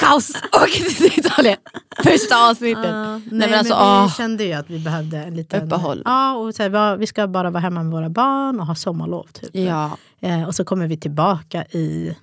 Kaos! 0.01 0.29
Åka 0.51 0.67
till 0.67 1.05
Italien. 1.19 1.57
Första 2.03 2.49
avsnittet. 2.49 2.85
Ja, 2.85 3.11
Nej, 3.17 3.21
nej, 3.31 3.49
men 3.49 3.59
alltså, 3.59 3.73
men 3.73 4.01
vi 4.01 4.05
åh. 4.05 4.13
kände 4.15 4.43
ju 4.43 4.53
att 4.53 4.69
vi 4.69 4.79
behövde 4.79 5.17
en 5.17 5.35
liten 5.35 5.63
Uppehåll. 5.63 6.01
Ja, 6.05 6.33
och 6.33 6.55
så 6.55 6.63
här, 6.63 6.97
vi 6.97 7.07
ska 7.07 7.27
bara 7.27 7.49
vara 7.49 7.61
hemma 7.61 7.83
med 7.83 7.91
våra 7.91 8.09
barn 8.09 8.59
och 8.59 8.65
ha 8.65 8.75
sommarlov. 8.75 9.27
Typ. 9.33 9.49
Ja. 9.55 9.97
Eh, 10.19 10.43
och 10.43 10.55
så 10.55 10.63
kommer 10.65 10.87
vi 10.87 10.97
tillbaka 10.97 11.63
i... 11.65 12.15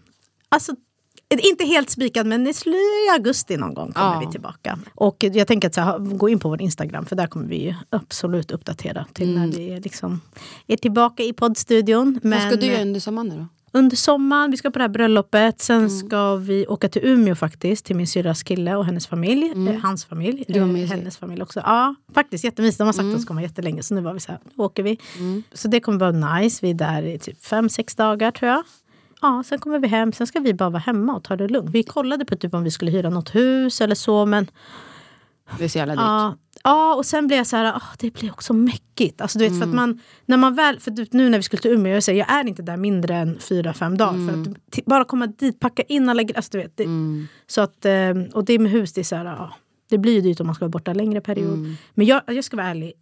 Alltså, 0.48 0.72
inte 1.30 1.64
helt 1.64 1.90
spikad 1.90 2.26
men 2.26 2.46
i 2.46 2.52
augusti 3.12 3.56
någon 3.56 3.74
gång 3.74 3.92
kommer 3.92 4.14
Ja. 4.14 4.20
vi 4.26 4.32
tillbaka. 4.32 4.78
Och 4.94 5.16
jag 5.32 5.46
tänker 5.46 5.68
att 5.68 5.74
så 5.74 5.80
här, 5.80 5.98
gå 5.98 6.28
in 6.28 6.38
på 6.38 6.48
vår 6.48 6.62
Instagram 6.62 7.06
för 7.06 7.16
där 7.16 7.26
kommer 7.26 7.46
vi 7.46 7.76
absolut 7.90 8.50
uppdatera 8.50 9.06
till 9.12 9.38
när 9.38 9.46
vi 9.46 9.70
är, 9.72 9.80
liksom, 9.80 10.20
är 10.66 10.76
tillbaka 10.76 11.22
i 11.22 11.32
poddstudion. 11.32 12.12
Vad 12.14 12.24
Men 12.24 12.40
ska 12.50 12.56
du 12.60 12.66
göra 12.66 12.82
under 12.82 13.00
sommaren 13.00 13.28
då? 13.28 13.46
Under 13.72 13.96
sommaren, 13.96 14.50
vi 14.50 14.56
ska 14.56 14.70
på 14.70 14.78
det 14.78 14.82
här 14.84 14.88
bröllopet. 14.88 15.60
Sen 15.60 15.76
Mm. 15.76 15.90
ska 15.90 16.34
vi 16.36 16.66
åka 16.66 16.88
till 16.88 17.02
Umeå 17.04 17.34
faktiskt. 17.34 17.84
Till 17.84 17.96
min 17.96 18.06
syrras 18.06 18.42
kille 18.42 18.76
och 18.76 18.84
hennes 18.84 19.06
familj. 19.06 19.52
Eh, 19.68 19.80
hans 19.82 20.04
familj. 20.04 20.44
Eh, 20.48 20.66
hennes 20.66 21.16
familj 21.16 21.42
också. 21.42 21.60
Ja, 21.64 21.94
faktiskt 22.14 22.44
jättemysigt. 22.44 22.78
De 22.78 22.84
har 22.86 22.92
sagt 22.92 23.00
Mm. 23.02 23.10
att 23.14 23.18
de 23.18 23.22
ska 23.22 23.28
komma 23.28 23.42
jättelänge. 23.42 23.82
Så 23.82 23.94
nu 23.94 24.00
var 24.00 24.14
vi 24.14 24.20
så 24.20 24.32
här, 24.32 24.40
nu 24.56 24.64
åker 24.64 24.82
vi. 24.82 24.98
Så 25.52 25.68
det 25.68 25.80
kommer 25.80 25.98
vara 25.98 26.38
nice. 26.40 26.58
Vi 26.62 26.70
är 26.70 26.74
där 26.74 27.02
i 27.02 27.18
typ 27.18 27.44
fem, 27.44 27.68
sex 27.68 27.94
dagar 27.94 28.30
tror 28.30 28.50
jag. 28.50 28.62
Ja, 29.22 29.42
sen 29.46 29.58
kommer 29.58 29.78
vi 29.78 29.88
hem. 29.88 30.12
Sen 30.12 30.26
ska 30.26 30.40
vi 30.40 30.54
bara 30.54 30.70
vara 30.70 30.82
hemma 30.82 31.14
och 31.16 31.24
ta 31.24 31.36
det 31.36 31.48
lugnt. 31.48 31.70
Vi 31.70 31.82
kollade 31.82 32.24
på 32.24 32.36
typ 32.36 32.54
om 32.54 32.64
vi 32.64 32.70
skulle 32.70 32.90
hyra 32.90 33.10
något 33.10 33.34
hus 33.34 33.80
eller 33.80 33.94
så. 33.94 34.26
Men 34.26 34.50
Det 35.58 35.64
är 35.64 35.68
så 35.68 35.78
jävla 35.78 35.92
dyrt. 35.94 36.00
Ja, 36.02 36.36
ja, 36.64 36.94
och 36.94 37.06
sen 37.06 37.26
blev 37.26 37.36
jag 37.36 37.46
så 37.46 37.56
här, 37.56 37.72
ah, 37.76 37.82
det 37.98 38.14
blir 38.14 38.30
också 38.30 38.52
mäckigt. 38.52 39.20
Alltså, 39.20 39.38
du 39.38 39.44
vet, 39.48 39.58
för 39.58 39.66
att 39.68 39.74
man, 39.74 40.00
när 40.26 40.36
man 40.36 40.54
väl, 40.54 40.80
för 40.80 41.16
nu 41.16 41.28
när 41.30 41.38
vi 41.38 41.42
skulle 41.42 41.62
till 41.62 41.70
Umeå, 41.70 41.92
jag, 41.94 42.02
säger, 42.02 42.18
jag 42.18 42.38
är 42.38 42.48
inte 42.48 42.62
där 42.62 42.76
mindre 42.76 43.14
än 43.16 43.38
fyra, 43.40 43.74
fem 43.74 43.96
dagar. 43.98 44.12
För 44.28 44.40
att 44.40 44.70
t- 44.72 44.82
bara 44.86 45.04
komma 45.04 45.26
dit, 45.26 45.60
packa 45.60 45.82
in 45.82 46.08
alla. 46.08 46.22
Alltså, 46.36 46.50
du 46.52 46.58
vet, 46.58 46.76
det, 46.76 46.84
så 47.46 47.60
att, 47.60 47.84
eh, 47.84 48.10
och 48.32 48.44
det 48.44 48.58
med 48.58 48.72
hus, 48.72 48.92
det 48.92 49.00
är 49.00 49.04
så 49.04 49.16
här, 49.16 49.26
ah, 49.26 49.54
det 49.90 49.98
blir 49.98 50.12
ju 50.12 50.20
dyrt 50.20 50.40
om 50.40 50.46
man 50.46 50.54
ska 50.54 50.64
vara 50.64 50.70
borta 50.70 50.92
längre 50.92 51.20
period. 51.20 51.76
Men 51.94 52.06
jag, 52.06 52.22
jag 52.26 52.44
ska 52.44 52.56
vara 52.56 52.66
ärlig, 52.66 52.92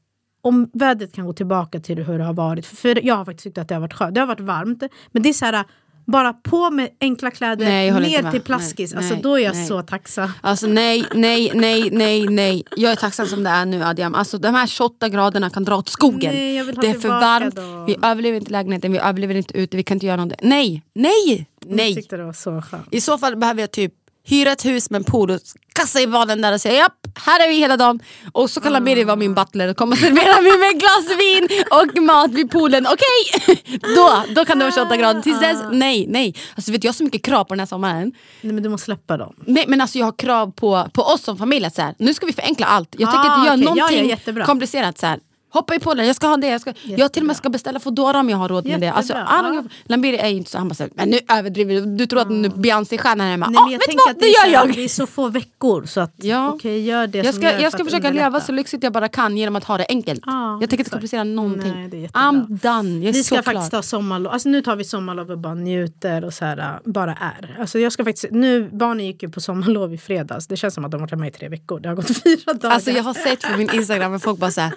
om 0.42 0.70
vädret 0.72 1.12
kan 1.14 1.26
gå 1.26 1.32
tillbaka 1.32 1.80
till 1.80 2.02
hur 2.02 2.18
det 2.18 2.24
har 2.24 2.34
varit. 2.34 2.66
För, 2.66 2.76
för 2.76 3.06
jag 3.06 3.14
har 3.16 3.24
faktiskt 3.24 3.44
tyckt 3.44 3.58
att 3.58 3.68
det 3.68 3.74
har 3.74 3.80
varit 3.80 3.94
skönt. 3.94 4.14
Det 4.14 4.20
har 4.20 4.26
varit 4.26 4.40
varmt. 4.40 4.82
Men 5.12 5.22
det 5.22 5.28
är 5.28 5.32
så 5.32 5.44
här, 5.44 5.64
bara 6.06 6.32
på 6.32 6.70
med 6.70 6.88
enkla 7.00 7.30
kläder, 7.30 7.64
Nej, 7.66 7.88
jag 7.88 8.02
ner 8.02 8.30
till 8.30 8.40
plaskis. 8.40 8.90
Nej, 8.92 8.98
alltså, 8.98 9.14
nej, 9.14 9.22
då 9.22 9.34
är 9.34 9.38
jag 9.44 9.54
nej. 9.54 9.66
så 9.66 9.82
tacksam. 9.82 10.30
Alltså 10.40 10.66
nej, 10.66 11.04
nej, 11.14 11.50
nej, 11.54 11.90
nej, 11.92 12.26
nej. 12.28 12.64
Jag 12.76 12.92
är 12.92 12.96
tacksam 12.96 13.26
som 13.26 13.42
det 13.44 13.50
är 13.50 13.64
nu 13.66 13.82
Adiam. 13.84 14.14
Alltså 14.14 14.38
de 14.38 14.54
här 14.54 14.66
28 14.66 15.08
graderna 15.08 15.50
kan 15.50 15.64
dra 15.64 15.76
åt 15.76 15.88
skogen. 15.88 16.34
Nej, 16.34 16.56
jag 16.56 16.64
vill 16.64 16.76
ha 16.76 16.82
det 16.82 16.88
är 16.90 16.94
för 16.94 17.08
varmt, 17.08 17.56
dem. 17.56 17.84
vi 17.86 17.96
överlever 18.02 18.38
inte 18.38 18.50
lägenheten, 18.52 18.92
vi 18.92 18.98
överlever 18.98 19.34
inte 19.34 19.58
ute, 19.58 19.76
vi 19.76 19.82
kan 19.82 19.94
inte 19.96 20.06
göra 20.06 20.16
någonting. 20.16 20.38
Nej, 20.42 20.82
nej, 20.94 21.46
Jag 21.66 21.76
nej. 21.76 21.94
tyckte 21.94 22.16
det 22.16 22.24
var 22.24 22.32
så 22.32 22.62
skönt. 22.62 22.88
I 22.90 23.00
så 23.00 23.18
fall 23.18 23.36
behöver 23.36 23.60
jag 23.60 23.70
typ 23.70 23.92
hyra 24.26 24.52
ett 24.52 24.64
hus 24.64 24.90
med 24.90 24.98
en 24.98 25.04
pool 25.04 25.30
och 25.30 25.40
kasta 25.72 26.00
i 26.00 26.06
balen 26.06 26.40
där 26.42 26.52
och 26.52 26.60
säga 26.60 26.74
japp, 26.74 27.06
här 27.26 27.44
är 27.44 27.48
vi 27.48 27.54
hela 27.54 27.76
dagen. 27.76 28.00
Och 28.32 28.50
så 28.50 28.60
kan 28.60 28.72
Lamiri 28.72 29.04
vara 29.04 29.16
min 29.16 29.34
butler 29.34 29.68
och 29.68 29.76
komma 29.76 29.92
och 29.92 29.98
servera 29.98 30.40
mig 30.40 30.58
med 30.58 30.68
ett 30.68 30.80
glas 30.80 31.18
vin 31.18 31.48
och 31.70 32.02
mat 32.02 32.30
vid 32.30 32.50
poolen. 32.50 32.86
Okej, 32.86 33.56
då, 33.96 34.22
då 34.34 34.44
kan 34.44 34.58
det 34.58 34.64
vara 34.64 34.74
28 34.74 34.96
grader. 34.96 35.20
Tills 35.22 35.40
dess, 35.40 35.58
nej, 35.72 36.06
nej. 36.08 36.34
Alltså 36.54 36.72
vet 36.72 36.84
jag 36.84 36.88
har 36.88 36.94
så 36.94 37.04
mycket 37.04 37.24
krav 37.24 37.44
på 37.44 37.54
den 37.54 37.58
här 37.60 37.66
sommaren. 37.66 38.12
Nej, 38.40 38.52
men 38.52 38.62
du 38.62 38.68
måste 38.68 38.84
släppa 38.84 39.16
dem. 39.16 39.34
Nej, 39.46 39.64
men 39.68 39.80
alltså 39.80 39.98
jag 39.98 40.06
har 40.06 40.12
krav 40.18 40.52
på, 40.52 40.88
på 40.92 41.02
oss 41.02 41.22
som 41.22 41.38
familj. 41.38 41.66
Att 41.66 41.74
så 41.74 41.82
här, 41.82 41.94
nu 41.98 42.14
ska 42.14 42.26
vi 42.26 42.32
förenkla 42.32 42.66
allt. 42.66 42.94
Jag 42.98 43.10
tänker 43.12 43.28
Ah, 43.30 43.34
inte 43.34 43.46
göra. 43.46 43.56
Ja, 43.58 43.74
någonting 43.74 43.98
ja, 43.98 44.04
jättebra. 44.10 44.44
komplicerat. 44.44 44.98
Så 44.98 45.06
här. 45.06 45.20
Hoppa 45.56 45.74
i 45.74 45.78
poolen, 45.80 46.06
jag 46.06 46.16
ska 46.16 46.26
ha 46.26 46.36
det. 46.36 46.46
Jag, 46.46 46.60
ska, 46.60 46.72
jag 46.84 47.12
till 47.12 47.22
och 47.22 47.26
med 47.26 47.36
ska 47.36 47.48
beställa 47.48 47.80
Foodora 47.80 48.20
om 48.20 48.30
jag 48.30 48.36
har 48.36 48.48
råd 48.48 48.66
med 48.66 48.80
det. 48.80 48.88
Alltså, 48.92 49.12
Jättebra, 49.12 49.34
I 49.38 49.42
don't 49.42 49.54
ja. 49.62 49.68
Lambiri 49.84 50.16
är 50.16 50.28
inte 50.28 50.50
så, 50.50 50.58
han 50.58 50.68
bara 50.68 50.74
så 50.74 50.82
här, 50.82 50.90
men 50.94 51.08
nu 51.10 51.18
överdriver 51.28 51.74
du. 51.74 51.86
Du 51.86 52.06
tror 52.06 52.20
att 52.20 52.30
nu 52.30 52.48
Beyoncé-stjärna 52.48 53.24
är 53.24 53.30
hemma. 53.30 53.46
Nej, 53.46 53.58
Ah, 53.62 53.70
jag 53.70 53.78
vet 53.78 53.90
du 53.90 53.96
vad, 54.06 54.14
det 54.14 54.20
så 54.20 54.26
gör 54.26 54.40
här, 54.42 54.66
jag. 54.66 54.74
Det 54.74 54.84
är 54.84 54.88
så 54.88 55.06
få 55.06 55.28
veckor 55.28 55.86
så 55.86 56.00
att 56.00 56.12
Ja. 56.16 56.48
okej, 56.54 56.84
gör 56.84 57.06
det 57.06 57.18
Jag 57.18 57.34
ska, 57.34 57.60
jag 57.60 57.72
ska 57.72 57.84
försöka 57.84 58.10
leva 58.10 58.40
så 58.40 58.52
lyxigt 58.52 58.82
jag 58.82 58.92
bara 58.92 59.08
kan 59.08 59.36
genom 59.36 59.56
att 59.56 59.64
ha 59.64 59.78
det 59.78 59.86
enkelt. 59.88 60.22
Ja, 60.26 60.58
jag 60.60 60.70
tänker 60.70 60.78
inte 60.80 60.90
komplicera 60.90 61.24
någonting. 61.24 61.72
Nej, 61.74 61.88
det 61.88 61.96
är 61.96 62.00
jättebra. 62.00 62.22
I'm 62.22 62.46
done, 62.48 62.98
jag 62.98 63.08
är 63.08 63.12
Vi 63.12 63.18
så 63.18 63.24
ska 63.24 63.42
klar. 63.42 63.52
faktiskt 63.52 63.72
ha 63.72 63.82
sommarlov. 63.82 64.32
Alltså 64.32 64.48
nu 64.48 64.62
tar 64.62 64.76
vi 64.76 64.84
sommarlov 64.84 65.30
och 65.30 65.38
bara 65.38 65.54
njuter 65.54 66.24
och 66.24 66.32
så 66.34 66.44
här, 66.44 66.58
äh, 66.58 66.92
bara 66.92 67.12
är. 67.12 67.56
Alltså 67.60 67.78
jag 67.78 67.92
ska 67.92 68.04
faktiskt, 68.04 68.26
nu, 68.30 68.68
barnen 68.72 69.06
gick 69.06 69.22
ju 69.22 69.28
på 69.28 69.40
sommarlov 69.40 69.94
i 69.94 69.98
fredags. 69.98 70.46
Det 70.46 70.56
känns 70.56 70.74
som 70.74 70.84
att 70.84 70.90
de 70.90 70.96
har 70.96 71.00
varit 71.00 71.10
hemma 71.10 71.26
i 71.26 71.30
tre 71.30 71.48
veckor. 71.48 71.80
Det 71.80 71.88
har 71.88 71.96
gått 71.96 72.06
fyra 72.24 72.52
dagar. 72.52 72.74
Alltså 72.74 72.90
jag 72.90 73.02
har 73.02 73.14
sett 73.14 73.42
på 73.42 73.58
min 73.58 73.70
Instagram 73.74 74.14
att 74.14 74.22
folk 74.22 74.38
bara 74.38 74.50
såhär, 74.50 74.72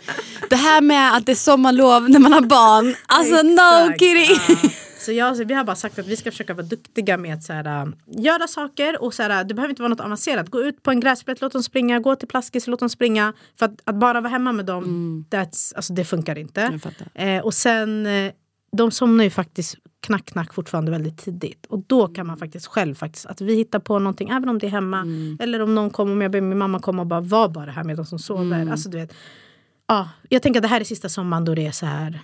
det 0.50 0.56
här 0.56 0.69
med 0.82 1.16
att 1.16 1.26
det 1.26 1.32
är 1.32 1.36
sommarlov 1.36 2.10
när 2.10 2.20
man 2.20 2.34
har 2.34 2.42
barn, 2.42 2.96
alltså 3.08 3.44
no 3.44 3.98
kidding. 3.98 4.62
ja. 4.64 4.70
Så 5.00 5.12
jag, 5.12 5.38
så 5.38 5.44
vi 5.44 5.54
har 5.54 5.64
bara 5.64 5.76
sagt 5.76 6.00
att 6.00 6.08
vi 6.08 6.16
ska 6.16 6.32
försöka 6.32 6.54
vara 6.54 6.66
duktiga 6.66 7.18
med 7.18 7.34
att 7.34 7.44
så 7.44 7.54
här, 7.54 7.86
äh, 7.86 7.94
göra 8.06 8.48
saker. 8.48 9.04
Och 9.04 9.14
så 9.14 9.24
här, 9.24 9.42
äh, 9.42 9.48
det 9.48 9.54
behöver 9.54 9.70
inte 9.70 9.82
vara 9.82 9.90
något 9.90 10.00
avancerat. 10.00 10.50
Gå 10.50 10.62
ut 10.62 10.84
på 10.84 10.92
en 10.92 11.00
gräsplätt, 11.00 11.42
låt 11.42 11.54
dem 11.54 11.64
springa. 11.64 12.00
Gå 12.00 12.16
till 12.16 12.28
plaskis, 12.28 12.68
låt 12.68 12.80
dem 12.80 12.90
springa. 12.90 13.34
För 13.60 13.66
att, 13.66 13.82
att 13.84 13.96
bara 13.96 14.22
vara 14.22 14.32
hemma 14.32 14.52
med 14.52 14.66
dem, 14.66 15.26
that's, 15.30 15.76
alltså, 15.76 15.94
det 15.94 16.06
funkar 16.06 16.38
inte. 16.38 16.62
Mm. 16.62 17.38
Eh, 17.38 17.46
och 17.46 17.54
sen, 17.54 18.06
eh, 18.06 18.32
de 18.72 18.92
somnar 18.92 19.24
ju 19.24 19.30
faktiskt 19.30 19.76
knack 20.00 20.26
knack 20.26 20.54
fortfarande 20.54 20.92
väldigt 20.92 21.18
tidigt. 21.18 21.66
Och 21.66 21.84
då 21.88 22.08
kan 22.08 22.28
man 22.28 22.38
faktiskt 22.38 22.68
själv, 22.68 22.96
faktiskt, 22.96 23.26
att 23.26 23.42
vi 23.42 23.56
hittar 23.56 23.80
på 23.80 24.00
någonting, 24.00 24.30
även 24.30 24.50
om 24.50 24.60
det 24.60 24.68
är 24.68 24.72
hemma. 24.72 25.00
Mm. 25.00 25.38
Eller 25.40 25.62
om 25.62 25.76
någon 25.76 25.90
kommer, 25.90 26.14
om 26.14 26.22
jag 26.22 26.32
ber 26.32 26.42
min 26.42 26.58
mamma 26.58 26.80
komma 26.80 27.02
och 27.02 27.08
bara 27.08 27.22
var 27.22 27.50
bara 27.50 27.72
här 27.72 27.84
med 27.84 27.98
de 27.98 28.06
som 28.06 28.20
sover. 28.20 28.62
Mm. 28.62 28.72
Alltså, 28.72 28.90
du 28.90 28.98
vet, 28.98 29.14
ja, 29.90 30.10
jag 30.30 30.42
tänker 30.42 30.58
att 30.58 30.62
det 30.62 30.68
här 30.68 30.82
är 30.82 30.86
sista 30.86 31.10
sommaren 31.10 31.46
då 31.46 31.56
det 31.56 31.68
är 31.68 31.72
så 31.72 31.86
här 31.86 32.20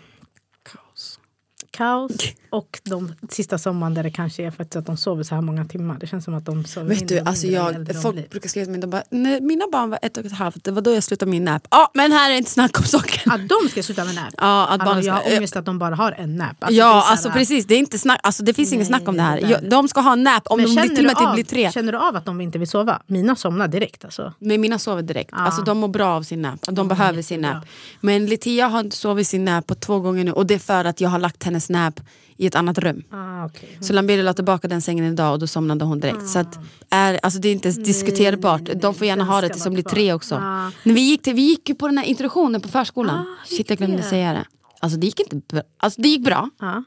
kaos. 1.77 2.11
Och 2.49 2.79
de 2.83 3.13
sista 3.29 3.57
sommaren 3.57 3.93
där 3.93 4.03
det 4.03 4.11
kanske 4.11 4.43
är 4.43 4.51
faktiskt 4.51 4.75
att 4.75 4.85
de 4.85 4.97
sover 4.97 5.23
så 5.23 5.35
här 5.35 5.41
många 5.41 5.65
timmar. 5.65 5.97
Det 5.99 6.07
känns 6.07 6.25
som 6.25 6.33
att 6.33 6.45
de 6.45 6.65
sover 6.65 6.89
Vet 6.89 7.07
du, 7.07 7.19
alltså 7.19 7.47
jag, 7.47 8.01
folk 8.01 8.15
blir. 8.15 8.27
brukar 8.29 8.49
skriva 8.49 8.65
till 8.65 8.71
mig, 8.71 8.81
de 8.81 8.89
bara, 8.89 9.03
när 9.09 9.41
mina 9.41 9.65
barn 9.71 9.89
var 9.89 9.99
ett 10.01 10.17
och 10.17 10.25
ett 10.25 10.31
halvt, 10.31 10.63
det 10.63 10.71
var 10.71 10.81
då 10.81 10.91
jag 10.93 11.03
slutade 11.03 11.31
min 11.31 11.43
nap. 11.43 11.67
Ja 11.71 11.91
men 11.93 12.11
här 12.11 12.31
är 12.31 12.37
inte 12.37 12.51
snack 12.51 12.79
om 12.79 12.85
saken. 12.85 13.31
Att 13.31 13.49
de 13.49 13.69
ska 13.69 13.83
sluta 13.83 14.05
med 14.05 14.15
nap. 14.15 14.33
Ja, 14.37 14.67
att 14.67 14.81
alltså, 14.81 15.07
jag 15.07 15.13
har 15.13 15.37
ångest 15.37 15.55
att 15.55 15.65
de 15.65 15.79
bara 15.79 15.95
har 15.95 16.11
en 16.11 16.35
nap. 16.35 16.55
Alltså, 16.59 16.75
ja 16.75 16.91
så 16.91 17.05
här- 17.05 17.11
alltså 17.11 17.31
precis, 17.31 17.65
det, 17.65 17.75
är 17.75 17.79
inte 17.79 17.99
snack, 17.99 18.19
alltså, 18.23 18.43
det 18.43 18.53
finns 18.53 18.73
inget 18.73 18.87
snack 18.87 19.07
om 19.07 19.17
det 19.17 19.23
här. 19.23 19.37
Jag, 19.37 19.69
de 19.69 19.87
ska 19.87 20.01
ha 20.01 20.13
en 20.13 20.23
nap 20.23 20.47
om 20.47 20.57
Men 20.57 20.65
de 20.65 20.81
blir 20.81 20.95
till 20.95 21.05
och 21.05 21.11
med 21.11 21.17
till 21.17 21.27
blir 21.33 21.43
tre. 21.43 21.71
Känner 21.71 21.91
du 21.91 21.97
av 21.97 22.15
att 22.15 22.25
de 22.25 22.41
inte 22.41 22.59
vill 22.59 22.67
sova? 22.67 23.01
Mina 23.07 23.35
somnar 23.35 23.67
direkt 23.67 24.05
alltså. 24.05 24.33
Men 24.39 24.61
mina 24.61 24.79
sover 24.79 25.01
direkt. 25.01 25.29
Alltså, 25.33 25.61
de 25.61 25.77
mår 25.77 25.87
bra 25.87 26.07
av 26.07 26.23
sin 26.23 26.41
nap. 26.41 26.59
De 26.61 26.87
behöver 26.87 27.21
sin 27.21 27.41
nap. 27.41 27.65
Men 28.01 28.25
Litia 28.25 28.67
har 28.67 28.79
inte 28.79 28.97
sovit 28.97 29.27
sin 29.27 29.45
nap 29.45 29.67
på 29.67 29.75
två 29.75 29.99
gånger 29.99 30.23
nu 30.23 30.31
och 30.31 30.45
det 30.45 30.53
är 30.53 30.59
för 30.59 30.85
att 30.85 31.01
jag 31.01 31.09
har 31.09 31.19
lagt 31.19 31.43
hennes 31.43 31.64
nap 31.69 31.99
i 32.37 32.47
ett 32.47 32.55
annat 32.55 32.77
rum. 32.77 33.03
Ah, 33.11 33.45
okay. 33.45 33.69
Så 33.81 33.93
Lambiri 33.93 34.23
la 34.23 34.33
tillbaka 34.33 34.67
den 34.67 34.81
sängen 34.81 35.05
idag 35.05 35.33
och 35.33 35.39
då 35.39 35.47
somnade 35.47 35.85
hon 35.85 35.99
direkt. 35.99 36.27
Så 36.27 36.39
att, 36.39 36.59
är, 36.89 37.19
alltså 37.23 37.39
det 37.39 37.49
är 37.49 37.53
inte 37.53 37.67
ens 37.67 37.83
diskuterbart. 37.83 38.61
nej, 38.61 38.71
nej, 38.73 38.81
De 38.81 38.93
får 38.93 39.07
gärna 39.07 39.23
ha 39.23 39.41
det 39.41 39.49
tills 39.49 39.63
de 39.63 39.73
blir 39.73 39.83
tre 39.83 40.13
också. 40.13 40.35
Ah. 40.35 40.71
När 40.83 40.93
vi, 40.93 41.01
gick 41.01 41.21
till, 41.21 41.33
vi 41.33 41.41
gick 41.41 41.69
ju 41.69 41.75
på 41.75 41.87
den 41.87 41.97
här 41.97 42.05
introduktionen 42.05 42.61
på 42.61 42.67
förskolan. 42.67 43.19
Ah, 43.19 43.45
Shit 43.45 43.69
jag 43.69 43.77
glömde 43.77 43.97
det? 43.97 44.03
säga 44.03 44.33
det. 44.33 44.45
Alltså 44.79 44.99
det 44.99 45.05
gick 45.05 45.19
inte 45.19 45.35
bra. 45.35 45.61
Alltså 45.77 46.01
det 46.01 46.07
gick 46.07 46.23
bra. 46.23 46.49
Ja. 46.59 46.83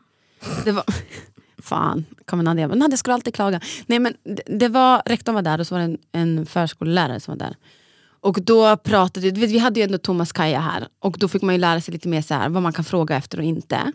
Det 0.64 0.72
var... 0.72 0.84
Fan, 1.62 2.04
kommer 2.24 2.44
Nadia. 2.44 2.68
Men 2.68 2.78
Nadia 2.78 2.96
skulle 2.96 3.14
alltid 3.14 3.34
klaga. 3.34 3.60
Nej 3.86 3.98
men 3.98 4.14
det, 4.24 4.42
det 4.58 4.68
var, 4.68 5.02
rektorn 5.06 5.34
var 5.34 5.42
där 5.42 5.60
och 5.60 5.66
så 5.66 5.74
var 5.74 5.80
det 5.80 5.84
en, 5.84 5.98
en 6.12 6.46
förskollärare 6.46 7.20
som 7.20 7.32
var 7.32 7.38
där. 7.38 7.56
Och 8.20 8.42
då 8.42 8.76
pratade, 8.76 9.30
vi 9.30 9.58
hade 9.58 9.80
ju 9.80 9.84
ändå 9.84 9.98
Thomas 9.98 10.32
Kaja 10.32 10.60
här 10.60 10.88
och 11.00 11.16
då 11.18 11.28
fick 11.28 11.42
man 11.42 11.54
ju 11.54 11.60
lära 11.60 11.80
sig 11.80 11.92
lite 11.92 12.08
mer 12.08 12.22
så 12.22 12.34
här, 12.34 12.48
vad 12.48 12.62
man 12.62 12.72
kan 12.72 12.84
fråga 12.84 13.16
efter 13.16 13.38
och 13.38 13.44
inte. 13.44 13.92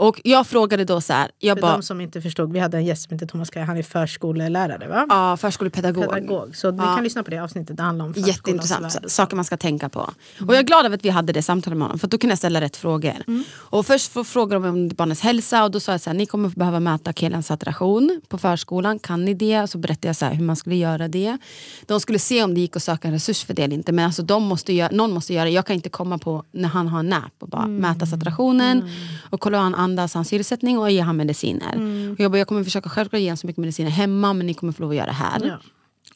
Och 0.00 0.20
jag 0.24 0.46
frågade 0.46 0.84
då 0.84 1.00
så 1.00 1.12
här, 1.12 1.30
jag 1.38 1.56
För 1.56 1.62
bara, 1.62 1.72
de 1.72 1.82
som 1.82 2.00
inte 2.00 2.20
förstod, 2.22 2.52
vi 2.52 2.58
hade 2.58 2.76
en 2.76 2.84
gäst 2.84 3.02
som 3.08 3.14
heter 3.14 3.26
Thomas 3.26 3.50
Kaj, 3.50 3.62
han 3.62 3.76
är 3.76 3.82
förskolelärare 3.82 4.88
va? 4.88 5.06
ja, 5.08 5.36
förskolepedagog. 5.36 6.08
Pedagog. 6.10 6.56
Så 6.56 6.70
ni 6.70 6.76
Ja. 6.78 6.94
kan 6.94 7.04
lyssna 7.04 7.22
på 7.22 7.30
det 7.30 7.38
avsnittet, 7.38 7.76
det 7.76 7.82
handlar 7.82 8.04
om 8.04 8.12
Jätteintressant, 8.16 9.10
saker 9.10 9.36
man 9.36 9.44
ska 9.44 9.56
tänka 9.56 9.88
på. 9.88 10.00
Och 10.00 10.54
jag 10.54 10.58
är 10.58 10.62
glad 10.62 10.86
över 10.86 10.96
att 10.96 11.04
vi 11.04 11.08
hade 11.08 11.32
det 11.32 11.42
samtalet 11.42 11.78
med 11.78 11.86
honom 11.86 11.98
för 11.98 12.08
då 12.08 12.18
kunde 12.18 12.32
jag 12.32 12.38
ställa 12.38 12.60
rätt 12.60 12.76
frågor. 12.76 13.14
Och 13.54 13.86
först 13.86 14.12
frågor 14.26 14.54
de 14.54 14.64
om 14.64 14.88
barnets 14.88 15.20
hälsa 15.20 15.64
och 15.64 15.70
då 15.70 15.80
sa 15.80 15.92
jag 15.92 16.00
så 16.00 16.10
här, 16.10 16.16
ni 16.16 16.26
kommer 16.26 16.48
behöva 16.48 16.80
mäta 16.80 17.12
killens 17.12 17.46
saturation 17.46 18.20
på 18.28 18.38
förskolan, 18.38 18.98
kan 18.98 19.24
ni 19.24 19.34
det? 19.34 19.66
Så 19.70 19.78
berättade 19.78 20.08
jag 20.08 20.16
så 20.16 20.24
här, 20.24 20.34
hur 20.34 20.44
man 20.44 20.56
skulle 20.56 20.76
göra 20.76 21.08
det. 21.08 21.38
De 21.86 22.00
skulle 22.00 22.18
se 22.18 22.42
om 22.44 22.54
det 22.54 22.60
gick 22.60 22.76
att 22.76 22.82
söka 22.82 23.08
en 23.08 23.14
resurs 23.14 23.44
för 23.44 23.54
det 23.54 23.62
eller 23.62 23.74
inte 23.76 23.92
men 23.92 24.04
alltså 24.06 24.22
de 24.22 24.42
måste 24.42 24.72
göra, 24.72 24.90
någon 24.92 25.12
måste 25.12 25.34
göra 25.34 25.44
det. 25.44 25.50
Jag 25.50 25.66
kan 25.66 25.76
inte 25.76 25.88
komma 25.88 26.18
på 26.18 26.44
när 26.52 26.68
han 26.68 26.88
har 26.88 26.98
en 27.00 27.08
nap 27.08 27.32
och 27.38 27.48
bara 27.48 27.66
mäta 27.66 28.06
saturationen 28.06 28.90
och 29.30 29.40
kolla 29.40 29.56
hur 29.58 29.62
han 29.64 29.74
andas, 29.90 30.14
hans 30.14 30.28
syresättning 30.28 30.78
och 30.78 30.90
ge 30.90 31.00
han 31.00 31.16
mediciner. 31.16 31.74
Och 32.12 32.20
jag, 32.20 32.30
bara, 32.30 32.38
jag 32.38 32.48
kommer 32.48 32.64
försöka 32.64 32.88
självklart 32.88 33.20
ge 33.20 33.26
honom 33.26 33.36
så 33.36 33.46
mycket 33.46 33.60
mediciner 33.60 33.90
hemma 33.90 34.32
men 34.32 34.46
ni 34.46 34.54
kommer 34.54 34.72
få 34.72 34.82
lov 34.82 34.90
att 34.90 34.96
göra 34.96 35.06
det 35.06 35.12
här. 35.12 35.40
Ja. 35.44 35.58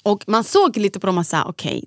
Och 0.03 0.25
man 0.27 0.45
såg 0.45 0.77
lite 0.77 1.01
på 1.01 1.07
dem 1.07 1.18
och 1.18 1.27
sa 1.27 1.45
okej, 1.45 1.85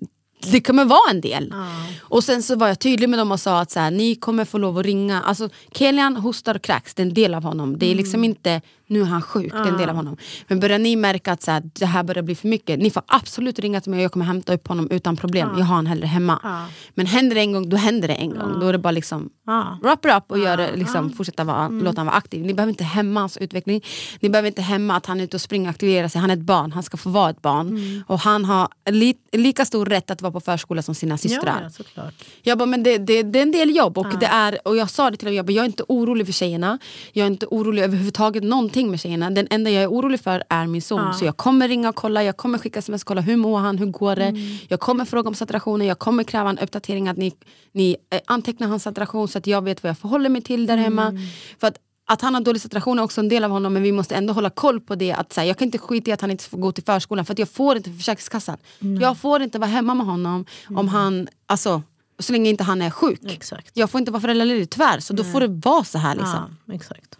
det 0.51 0.61
kommer 0.61 0.85
vara 0.85 1.11
en 1.11 1.21
del. 1.21 1.53
Och 1.99 2.23
sen 2.23 2.43
så 2.43 2.55
var 2.55 2.67
jag 2.67 2.79
tydlig 2.79 3.09
med 3.09 3.19
dem 3.19 3.31
och 3.31 3.39
sa 3.39 3.59
att 3.59 3.71
så 3.71 3.79
här, 3.79 3.91
ni 3.91 4.15
kommer 4.15 4.45
få 4.45 4.57
lov 4.57 4.77
att 4.77 4.85
ringa. 4.85 5.21
Alltså 5.21 5.49
Kelian 5.71 6.15
hostar 6.15 6.55
och 6.55 6.61
kräks, 6.61 6.93
det 6.93 7.01
är 7.01 7.05
en 7.05 7.13
del 7.13 7.33
av 7.33 7.43
honom. 7.43 7.77
Det 7.79 7.91
är 7.91 7.95
liksom 7.95 8.23
inte 8.23 8.61
nu 8.87 9.01
är 9.01 9.05
han 9.05 9.21
sjuk, 9.21 9.51
det 9.51 9.57
är 9.57 9.65
en 9.65 9.77
del 9.77 9.89
av 9.89 9.95
honom. 9.95 10.17
Men 10.47 10.59
börjar 10.59 10.79
ni 10.79 10.95
märka 10.95 11.31
att 11.31 11.43
så 11.43 11.51
här, 11.51 11.63
det 11.73 11.85
här 11.85 12.03
börjar 12.03 12.23
bli 12.23 12.35
för 12.35 12.47
mycket, 12.47 12.79
ni 12.79 12.89
får 12.89 13.03
absolut 13.07 13.59
ringa 13.59 13.81
till 13.81 13.91
mig 13.91 13.97
och 13.97 14.03
jag 14.03 14.11
kommer 14.11 14.25
hämta 14.25 14.53
upp 14.53 14.67
honom 14.67 14.87
utan 14.91 15.17
problem. 15.17 15.49
Jag 15.57 15.65
har 15.65 15.75
honom 15.75 15.85
hellre 15.85 16.07
hemma. 16.07 16.65
Men 16.93 17.05
händer 17.05 17.35
det 17.35 17.41
en 17.41 17.51
gång, 17.53 17.69
då 17.69 17.77
händer 17.77 18.07
det 18.07 18.13
en 18.13 18.29
gång. 18.29 18.59
Då 18.59 18.67
är 18.67 18.71
det 18.73 18.79
bara 18.79 18.91
liksom 18.91 19.29
Ja. 19.45 19.77
wrap 19.81 20.05
it 20.05 20.11
up 20.17 20.23
och 20.31 20.39
gör 20.39 20.57
det, 20.57 20.75
liksom, 20.75 21.09
fortsätta 21.09 21.43
vara, 21.43 21.67
låta 21.69 21.87
honom 21.87 22.05
vara 22.05 22.15
aktiv. 22.15 22.45
Ni 22.45 22.53
behöver 22.53 22.69
inte 22.71 22.83
hämma 22.83 23.19
hans 23.19 23.37
utveckling. 23.37 23.81
Ni 24.19 24.29
behöver 24.29 24.47
inte 24.47 24.61
hämma 24.61 24.95
att 24.95 25.05
han 25.05 25.19
är 25.19 25.23
ute 25.23 25.37
och 25.37 25.41
springer 25.41 25.65
och 25.67 25.69
aktiverar 25.69 26.07
sig. 26.07 26.21
Han 26.21 26.29
är 26.29 26.33
ett 26.33 26.41
barn, 26.41 26.71
han 26.71 26.83
ska 26.83 26.97
få 26.97 27.09
vara 27.09 27.29
ett 27.29 27.41
barn. 27.41 28.03
Och 28.07 28.19
han 28.19 28.45
har 28.45 28.67
li, 28.89 29.15
lika 29.31 29.65
stor 29.65 29.85
rätt 29.85 30.11
att 30.11 30.21
vara 30.21 30.31
på 30.31 30.39
förskola 30.39 30.81
som 30.81 30.95
sina 30.95 31.17
systrar. 31.17 31.59
Ja, 31.63 31.69
såklart. 31.69 32.13
Jag 32.43 32.57
bara, 32.57 32.65
men 32.65 32.83
det, 32.83 32.97
det, 32.97 33.23
det 33.23 33.39
är 33.39 33.43
en 33.43 33.51
del 33.51 33.75
jobb 33.75 33.97
och, 33.97 34.07
det 34.19 34.25
är, 34.25 34.67
och 34.67 34.77
jag 34.77 34.89
sa 34.89 35.11
det 35.11 35.17
till 35.17 35.25
dem, 35.25 35.35
jag, 35.35 35.45
bara, 35.45 35.51
jag 35.53 35.63
är 35.63 35.67
inte 35.67 35.83
orolig 35.87 36.25
för 36.25 36.33
tjejerna. 36.33 36.79
Jag 37.13 37.23
är 37.23 37.27
inte 37.27 37.45
orolig 37.45 37.83
överhuvudtaget 37.83 38.43
någonting 38.43 38.76
med 38.85 38.99
tjejerna. 38.99 39.29
Den 39.29 39.47
enda 39.49 39.69
jag 39.69 39.83
är 39.83 39.87
orolig 39.87 40.19
för 40.19 40.43
är 40.49 40.67
min 40.67 40.81
son. 40.81 41.13
Så 41.13 41.25
jag 41.25 41.37
kommer 41.37 41.67
ringa 41.67 41.89
och 41.89 41.95
kolla, 41.95 42.23
jag 42.23 42.37
kommer 42.37 42.57
skicka 42.57 42.79
sms 42.79 43.01
och 43.03 43.07
kolla 43.07 43.21
hur 43.21 43.35
mår 43.35 43.59
han, 43.59 43.77
hur 43.77 43.85
går 43.85 44.15
det. 44.15 44.33
Jag 44.67 44.79
kommer 44.79 45.05
fråga 45.05 45.29
om 45.29 45.35
saturationen, 45.35 45.87
jag 45.87 45.99
kommer 45.99 46.23
kräva 46.23 46.49
en 46.49 46.57
uppdatering 46.59 47.07
att 47.07 47.17
ni, 47.17 47.33
ni 47.71 47.95
eh, 48.09 48.19
antecknar 48.25 48.67
hans 48.67 48.83
saturation 48.83 49.27
så 49.27 49.37
att 49.37 49.47
jag 49.47 49.63
vet 49.63 49.83
vad 49.83 49.89
jag 49.89 49.97
förhåller 49.97 50.29
mig 50.29 50.41
till 50.41 50.65
där 50.65 50.77
hemma. 50.77 51.13
För 51.59 51.67
att 51.67 51.77
att 52.09 52.21
han 52.21 52.33
har 52.33 52.41
dålig 52.41 52.61
saturation 52.61 52.99
är 52.99 53.03
också 53.03 53.21
en 53.21 53.29
del 53.29 53.43
av 53.43 53.51
honom 53.51 53.73
men 53.73 53.83
vi 53.83 53.91
måste 53.91 54.15
ändå 54.15 54.33
hålla 54.33 54.49
koll 54.49 54.79
på 54.81 54.95
det. 54.95 55.11
Att, 55.13 55.33
så 55.33 55.41
här, 55.41 55.47
jag 55.47 55.57
kan 55.57 55.65
inte 55.65 55.77
skita 55.77 56.09
i 56.09 56.13
att 56.13 56.21
han 56.21 56.31
inte 56.31 56.43
får 56.43 56.57
gå 56.57 56.71
till 56.71 56.83
förskolan 56.83 57.25
för 57.25 57.33
att 57.33 57.39
jag 57.39 57.49
får 57.49 57.77
inte 57.77 57.89
för 57.89 57.97
Försäkringskassan. 57.97 58.57
Jag 59.01 59.17
får 59.17 59.41
inte 59.41 59.59
vara 59.59 59.69
hemma 59.69 59.93
med 59.93 60.05
honom 60.05 60.45
om 60.69 60.87
han, 60.87 61.27
alltså, 61.45 61.81
så 62.19 62.31
länge 62.31 62.49
inte 62.49 62.63
han 62.63 62.81
är 62.81 62.89
sjuk. 62.89 63.19
Exakt. 63.25 63.71
Jag 63.73 63.89
får 63.89 63.99
inte 63.99 64.11
vara 64.11 64.21
föräldraledig 64.21 64.69
tyvärr 64.69 64.99
så 64.99 65.13
då 65.13 65.23
får 65.23 65.39
det 65.39 65.47
vara 65.47 65.83
så 65.83 65.97
här. 65.97 66.15
Liksom. 66.15 66.57
Ja, 66.65 66.73
exakt. 66.73 67.17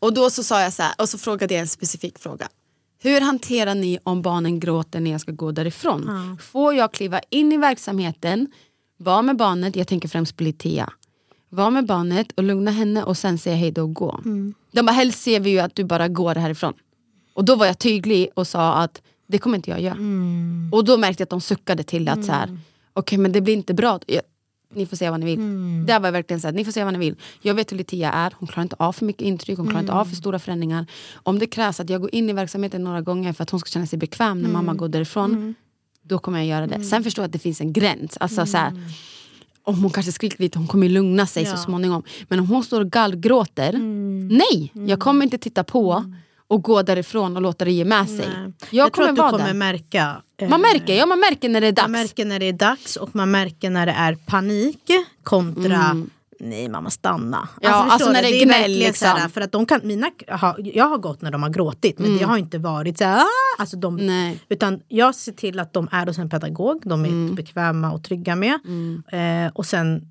Och 0.00 0.14
då 0.14 0.30
så 0.30 0.42
sa 0.42 0.62
jag 0.62 0.72
så 0.72 0.82
här, 0.82 0.94
och 0.98 1.08
så 1.08 1.18
frågade 1.18 1.54
jag 1.54 1.60
en 1.60 1.68
specifik 1.68 2.18
fråga. 2.18 2.48
Hur 3.02 3.20
hanterar 3.20 3.74
ni 3.74 3.98
om 4.02 4.22
barnen 4.22 4.60
gråter 4.60 5.00
när 5.00 5.10
jag 5.10 5.20
ska 5.20 5.32
gå 5.32 5.52
därifrån? 5.52 6.02
Får 6.40 6.74
jag 6.74 6.92
kliva 6.92 7.20
in 7.30 7.52
i 7.52 7.56
verksamheten, 7.56 8.46
vara 8.98 9.22
med 9.22 9.36
barnet, 9.36 9.76
jag 9.76 9.88
tänker 9.88 10.08
främst 10.08 10.36
på 10.36 10.42
Litea. 10.42 10.92
Vara 11.48 11.70
med 11.70 11.86
barnet 11.86 12.32
och 12.36 12.42
lugna 12.42 12.70
henne 12.70 13.04
och 13.04 13.16
sen 13.16 13.38
säga 13.38 13.56
hej 13.56 13.70
då 13.70 13.82
och 13.82 13.94
gå. 13.94 14.20
De 14.72 14.82
bara, 14.86 14.92
helst 14.92 15.22
ser 15.22 15.40
vi 15.40 15.50
ju 15.50 15.58
att 15.58 15.74
du 15.74 15.84
bara 15.84 16.08
går 16.08 16.34
härifrån. 16.34 16.74
Och 17.34 17.44
då 17.44 17.54
var 17.56 17.66
jag 17.66 17.78
tydlig 17.78 18.28
och 18.34 18.46
sa 18.46 18.74
att 18.74 19.02
det 19.26 19.38
kommer 19.38 19.56
inte 19.56 19.70
jag 19.70 19.80
göra. 19.80 19.96
Och 20.72 20.84
då 20.84 20.96
märkte 20.96 21.20
jag 21.20 21.26
att 21.26 21.30
de 21.30 21.40
suckade 21.40 21.82
till 21.82 22.08
att 22.08 22.24
så 22.24 22.32
här, 22.32 22.58
okej 22.92 23.18
men 23.18 23.32
det 23.32 23.40
blir 23.40 23.54
inte 23.54 23.74
bra. 23.74 24.00
Jag, 24.06 24.22
ni 24.74 24.86
får 24.86 24.96
säga 24.96 25.10
vad 25.10 25.20
ni 25.20 25.26
vill. 25.26 25.38
Där 25.86 26.00
var 26.00 26.06
jag 26.06 26.12
verkligen 26.12 26.40
såhär, 26.40 26.54
ni 26.54 26.64
får 26.64 26.72
säga 26.72 26.84
vad 26.84 26.94
ni 26.94 26.98
vill. 27.00 27.16
Jag 27.42 27.54
vet 27.54 27.72
hur 27.72 27.76
Litia 27.76 28.12
är, 28.12 28.34
hon 28.38 28.48
klarar 28.48 28.62
inte 28.62 28.76
av 28.78 28.92
för 28.92 29.04
mycket 29.04 29.22
intryck, 29.22 29.58
hon 29.58 29.66
klarar 29.66 29.80
inte 29.80 29.92
av 29.92 30.04
för 30.04 30.16
stora 30.16 30.38
förändringar. 30.38 30.86
Om 31.14 31.38
det 31.38 31.46
krävs 31.46 31.80
att 31.80 31.90
jag 31.90 32.00
går 32.00 32.14
in 32.14 32.30
i 32.30 32.32
verksamheten 32.32 32.84
några 32.84 33.00
gånger 33.00 33.32
för 33.32 33.42
att 33.42 33.50
hon 33.50 33.60
ska 33.60 33.68
känna 33.70 33.86
sig 33.86 33.98
bekväm 33.98 34.42
när 34.42 34.48
mamma 34.50 34.74
går 34.74 34.88
därifrån, 34.88 35.54
då 36.02 36.18
kommer 36.18 36.38
jag 36.38 36.46
göra 36.46 36.66
det. 36.66 36.84
Sen 36.84 37.04
förstår 37.04 37.22
jag 37.22 37.26
att 37.28 37.32
det 37.32 37.38
finns 37.38 37.60
en 37.60 37.72
gräns. 37.72 38.16
Alltså, 38.20 38.46
så 38.46 38.56
här, 38.56 38.72
om 39.62 39.82
hon 39.82 39.90
kanske 39.90 40.12
skriker 40.12 40.42
lite, 40.42 40.58
hon 40.58 40.68
kommer 40.68 40.88
lugna 40.88 41.26
sig 41.26 41.46
så 41.46 41.56
småningom. 41.56 42.02
Men 42.28 42.38
om 42.40 42.46
hon 42.46 42.64
står 42.64 42.80
och 42.80 42.90
gallgråter, 42.90 43.72
nej, 44.30 44.72
jag 44.86 45.00
kommer 45.00 45.24
inte 45.24 45.38
titta 45.38 45.64
på 45.64 46.04
och 46.50 46.62
gå 46.62 46.82
därifrån 46.82 47.36
och 47.36 47.42
låta 47.42 47.64
det 47.64 47.72
ge 47.72 47.84
med 47.84 48.06
sig. 48.08 48.18
Nej. 48.18 48.52
Jag, 48.70 48.86
Jag, 48.86 48.92
tror 48.92 49.08
att 49.08 49.16
du 49.16 49.22
kommer 49.22 49.46
där. 49.46 49.54
märka. 49.54 50.22
eh, 50.42 50.48
Man 50.48 50.60
märker, 50.60 50.94
ja, 50.94 51.06
man 51.06 51.20
märker 51.20 51.48
när 51.48 51.60
det 51.60 51.66
är 51.66 51.72
dags. 51.72 51.82
Man 51.88 51.92
märker 51.92 52.24
när 52.24 52.38
det 52.38 52.46
är 52.46 52.52
dags 52.52 52.96
och 52.96 53.14
man 53.14 53.30
märker 53.30 53.70
när 53.70 53.86
det 53.86 53.92
är 53.92 54.14
panik 54.14 54.90
kontra 55.22 55.96
nej 56.42 56.68
mamma 56.68 56.90
stanna. 56.90 57.36
Mm. 57.36 57.48
Ja, 57.60 57.70
alltså 57.90 58.06
du? 58.08 58.12
när 58.12 58.22
det 58.22 58.28
är 58.28 58.40
är 58.42 58.44
gnäll, 58.44 58.72
liksom. 58.72 59.08
såhär, 59.08 59.28
för 59.28 59.40
att 59.40 59.52
de 59.52 59.66
kan, 59.66 59.80
mina, 59.84 60.10
ha, 60.28 60.56
jag 60.58 60.88
har 60.88 60.98
gått 60.98 61.22
när 61.22 61.30
de 61.30 61.42
har 61.42 61.50
gråtit 61.50 61.98
men 61.98 62.16
det 62.18 62.24
har 62.24 62.36
inte 62.36 62.58
varit 62.58 62.98
så 62.98 63.04
här, 63.04 63.18
"Ah!" 63.18 63.26
alltså 63.58 63.76
de, 63.76 63.94
Mm. 63.94 64.06
Nej. 64.06 64.40
utan 64.48 64.80
jag 64.88 65.14
ser 65.14 65.32
till 65.32 65.58
att 65.60 65.72
de 65.72 65.88
är 65.92 66.06
hos 66.06 66.18
en 66.18 66.30
pedagog, 66.30 66.82
de 66.84 67.04
är 67.04 67.08
Mm. 67.08 67.34
bekväma 67.34 67.92
och 67.92 68.04
trygga 68.04 68.36
med. 68.36 68.54
Eh, 69.12 69.52
och 69.54 69.66
sen 69.66 70.02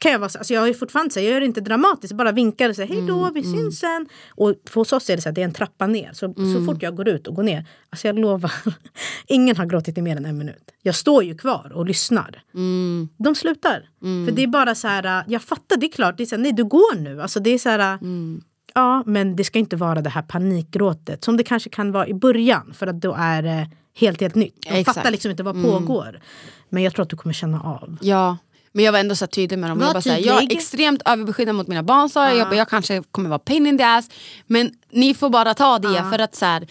kan 0.00 0.12
jag 0.12 0.18
vara 0.18 0.28
så, 0.28 0.38
alltså 0.38 0.54
jag 0.54 0.68
är 0.68 0.74
fortfarande 0.74 1.12
så 1.14 1.20
jag 1.20 1.26
gör 1.32 1.40
det 1.40 1.46
inte 1.46 1.60
dramatiskt, 1.60 2.12
bara 2.14 2.32
vinkar 2.32 2.68
och 2.68 2.76
säger 2.76 2.94
hej 2.94 3.06
då, 3.06 3.18
Mm, 3.18 3.34
vi 3.34 3.42
syns 3.42 3.78
sen. 3.78 4.06
Och 4.30 4.54
hos 4.74 4.92
oss 4.92 5.10
är 5.10 5.16
det 5.16 5.22
så 5.22 5.30
det 5.30 5.40
är 5.40 5.44
en 5.44 5.52
trappa 5.52 5.86
ner. 5.86 6.10
Så, 6.12 6.26
Mm. 6.26 6.54
så 6.54 6.64
fort 6.64 6.82
jag 6.82 6.96
går 6.96 7.08
ut 7.08 7.26
och 7.26 7.34
går 7.34 7.42
ner, 7.42 7.66
alltså 7.90 8.06
jag 8.08 8.18
lovar, 8.18 8.52
ingen 9.26 9.56
har 9.56 9.66
gråtit 9.66 9.98
i 9.98 10.02
mer 10.02 10.16
än 10.16 10.24
en 10.26 10.38
minut. 10.38 10.70
Jag 10.82 10.94
står 10.94 11.24
ju 11.24 11.38
kvar 11.38 11.72
och 11.74 11.86
lyssnar. 11.86 12.42
Mm. 12.54 13.08
De 13.18 13.34
slutar. 13.34 13.88
För 14.26 14.32
det 14.32 14.42
är 14.42 14.46
bara 14.46 14.74
så 14.74 14.88
här, 14.88 15.04
äh, 15.20 15.24
jag 15.32 15.42
fattar, 15.42 15.76
det 15.76 15.86
är 15.86 15.92
klart, 15.92 16.16
det 16.16 16.22
är 16.22 16.26
så 16.26 16.36
här, 16.36 16.42
nej 16.42 16.52
du 16.52 16.64
går 16.64 16.96
nu. 17.00 17.22
Alltså 17.22 17.40
det 17.40 17.50
är 17.50 17.58
så 17.58 17.68
här, 17.68 17.78
äh, 17.78 18.00
Mm. 18.00 18.40
ja 18.74 19.02
men 19.06 19.36
det 19.36 19.44
ska 19.44 19.58
inte 19.58 19.76
vara 19.76 20.00
det 20.02 20.10
här 20.10 20.22
panikgråtet 20.22 21.24
som 21.24 21.36
det 21.36 21.42
kanske 21.42 21.70
kan 21.70 21.92
vara 21.92 22.06
i 22.06 22.14
början 22.14 22.72
för 22.74 22.86
att 22.86 23.00
då 23.00 23.14
är 23.18 23.42
det 23.42 23.70
helt 23.94 24.20
helt 24.20 24.34
nytt. 24.34 24.62
De 24.62 24.68
Exakt. 24.68 24.76
Mm. 24.76 24.84
fattar 24.94 25.10
liksom 25.10 25.30
inte 25.30 25.42
vad 25.42 25.62
pågår. 25.62 26.20
Men 26.68 26.82
jag 26.82 26.94
tror 26.94 27.02
att 27.02 27.10
du 27.10 27.16
kommer 27.16 27.32
känna 27.32 27.60
av. 27.62 27.96
Ja, 28.00 28.36
men 28.78 28.84
jag 28.84 28.92
var 28.92 28.98
ändå 28.98 29.14
så 29.14 29.26
tydlig 29.26 29.58
med 29.58 29.70
dem. 29.70 29.78
Var 29.78 29.86
Jag, 29.86 29.94
bara 29.94 30.00
så 30.02 30.10
här, 30.10 30.18
jag 30.18 30.42
är 30.42 30.52
extremt 30.52 31.02
överbeskyddande 31.04 31.56
mot 31.58 31.68
mina 31.68 31.82
barn 31.82 32.08
sa 32.08 32.28
jag. 32.28 32.36
Jag, 32.36 32.48
bara, 32.48 32.56
jag 32.56 32.68
kanske 32.68 33.02
kommer 33.10 33.28
vara 33.28 33.38
pain 33.38 33.66
in 33.66 33.78
the 33.78 33.84
ass. 33.84 34.08
Men 34.46 34.70
ni 34.92 35.14
får 35.14 35.30
bara 35.30 35.54
ta 35.54 35.78
det 35.78 36.04
för 36.10 36.18
att 36.18 36.34
så 36.34 36.44
här, 36.44 36.66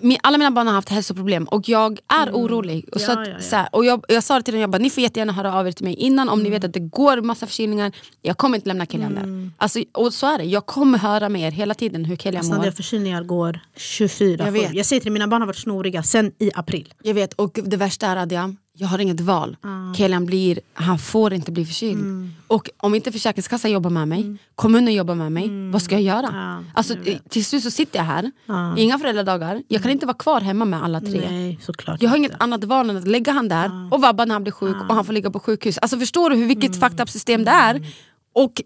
mi- 0.00 0.18
alla 0.22 0.38
mina 0.38 0.50
barn 0.50 0.66
har 0.66 0.74
haft 0.74 0.88
hälsoproblem 0.88 1.44
och 1.44 1.68
jag 1.68 1.98
är 2.22 2.30
orolig. 2.32 2.88
Och, 2.92 3.00
så 3.00 3.12
Mm. 3.12 3.24
Ja, 3.24 3.30
ja, 3.30 3.36
ja. 3.38 3.42
Så 3.42 3.56
här, 3.56 3.68
och 3.72 3.84
jag, 3.84 4.04
jag 4.08 4.24
sa 4.24 4.36
det 4.36 4.42
till 4.42 4.54
dem, 4.54 4.60
jag 4.60 4.70
bara, 4.70 4.78
ni 4.78 4.90
får 4.90 5.02
jättegärna 5.02 5.32
höra 5.32 5.54
av 5.54 5.68
er 5.68 5.72
till 5.72 5.84
mig 5.84 5.94
innan 5.94 6.28
om 6.28 6.38
ni 6.38 6.48
Mm. 6.48 6.52
vet 6.60 6.64
att 6.64 6.72
det 6.72 6.80
går 6.80 7.20
massa 7.20 7.46
förkylningar. 7.46 7.92
Jag 8.22 8.36
kommer 8.36 8.56
inte 8.56 8.68
lämna 8.68 8.86
Kilian 8.86 9.14
där. 9.14 9.50
Alltså, 9.58 9.78
och 9.94 10.14
så 10.14 10.26
är 10.34 10.38
det, 10.38 10.44
jag 10.44 10.66
kommer 10.66 10.98
höra 10.98 11.28
med 11.28 11.42
er 11.42 11.50
hela 11.50 11.74
tiden 11.74 12.04
hur 12.04 12.16
Kilian 12.16 12.42
Sådana 12.44 12.56
mår. 12.58 12.64
där 12.64 12.72
förkylningar 12.72 13.22
går 13.22 13.60
24 13.76 14.44
Jag 14.44 14.52
vet. 14.52 14.74
jag 14.74 14.86
säger 14.86 15.00
till 15.00 15.06
dig, 15.06 15.12
mina 15.12 15.28
barn 15.28 15.42
har 15.42 15.46
varit 15.46 15.56
snoriga 15.58 16.02
sen 16.02 16.32
i 16.38 16.50
april. 16.54 16.94
Jag 17.02 17.14
vet, 17.14 17.32
och 17.34 17.58
det 17.64 17.76
värsta 17.76 18.06
är 18.06 18.16
Adiam, 18.16 18.56
jag 18.78 18.88
har 18.88 18.98
inget 18.98 19.20
val. 19.20 19.56
Kelian 19.96 20.26
blir, 20.26 20.60
han 20.74 20.98
får 20.98 21.32
inte 21.32 21.52
bli 21.52 21.64
förkyld. 21.66 22.00
Mm. 22.00 22.30
Och 22.46 22.70
om 22.76 22.94
inte 22.94 23.12
Försäkringskassan 23.12 23.70
jobbar 23.70 23.90
med 23.90 24.08
mig, 24.08 24.36
kommunen 24.54 24.94
jobbar 24.94 25.14
med 25.14 25.32
mig, 25.32 25.70
vad 25.72 25.82
ska 25.82 25.94
jag 25.94 26.02
göra? 26.02 26.28
Ja, 26.32 26.64
alltså, 26.74 26.94
till 27.28 27.44
slut 27.44 27.62
så 27.62 27.70
sitter 27.70 27.98
jag 27.98 28.04
här, 28.04 28.30
inga 28.76 28.98
föräldradagar, 28.98 29.62
jag 29.68 29.82
kan 29.82 29.90
inte 29.90 30.06
vara 30.06 30.16
kvar 30.16 30.40
hemma 30.40 30.64
med 30.64 30.82
alla 30.84 31.00
tre. 31.00 31.20
Nej, 31.30 31.58
såklart 31.62 32.02
Jag 32.02 32.10
har 32.10 32.16
inte. 32.16 32.26
inget 32.28 32.42
annat 32.42 32.64
val 32.64 32.90
än 32.90 32.96
att 32.96 33.08
lägga 33.08 33.32
han 33.32 33.48
där 33.48 33.88
och 33.90 34.00
vabba 34.00 34.24
när 34.24 34.32
han 34.34 34.42
blir 34.42 34.52
sjuk 34.52 34.76
och 34.88 34.94
han 34.94 35.04
får 35.04 35.12
ligga 35.12 35.30
på 35.30 35.40
sjukhus. 35.40 35.78
Alltså 35.78 35.98
förstår 35.98 36.30
du 36.30 36.36
hur 36.36 36.46
vilket 36.46 36.76
Mm. 36.76 36.80
fucked 36.80 37.00
up 37.00 37.10
system 37.10 37.44
det 37.44 37.50
är? 37.50 37.86
Och 38.34 38.62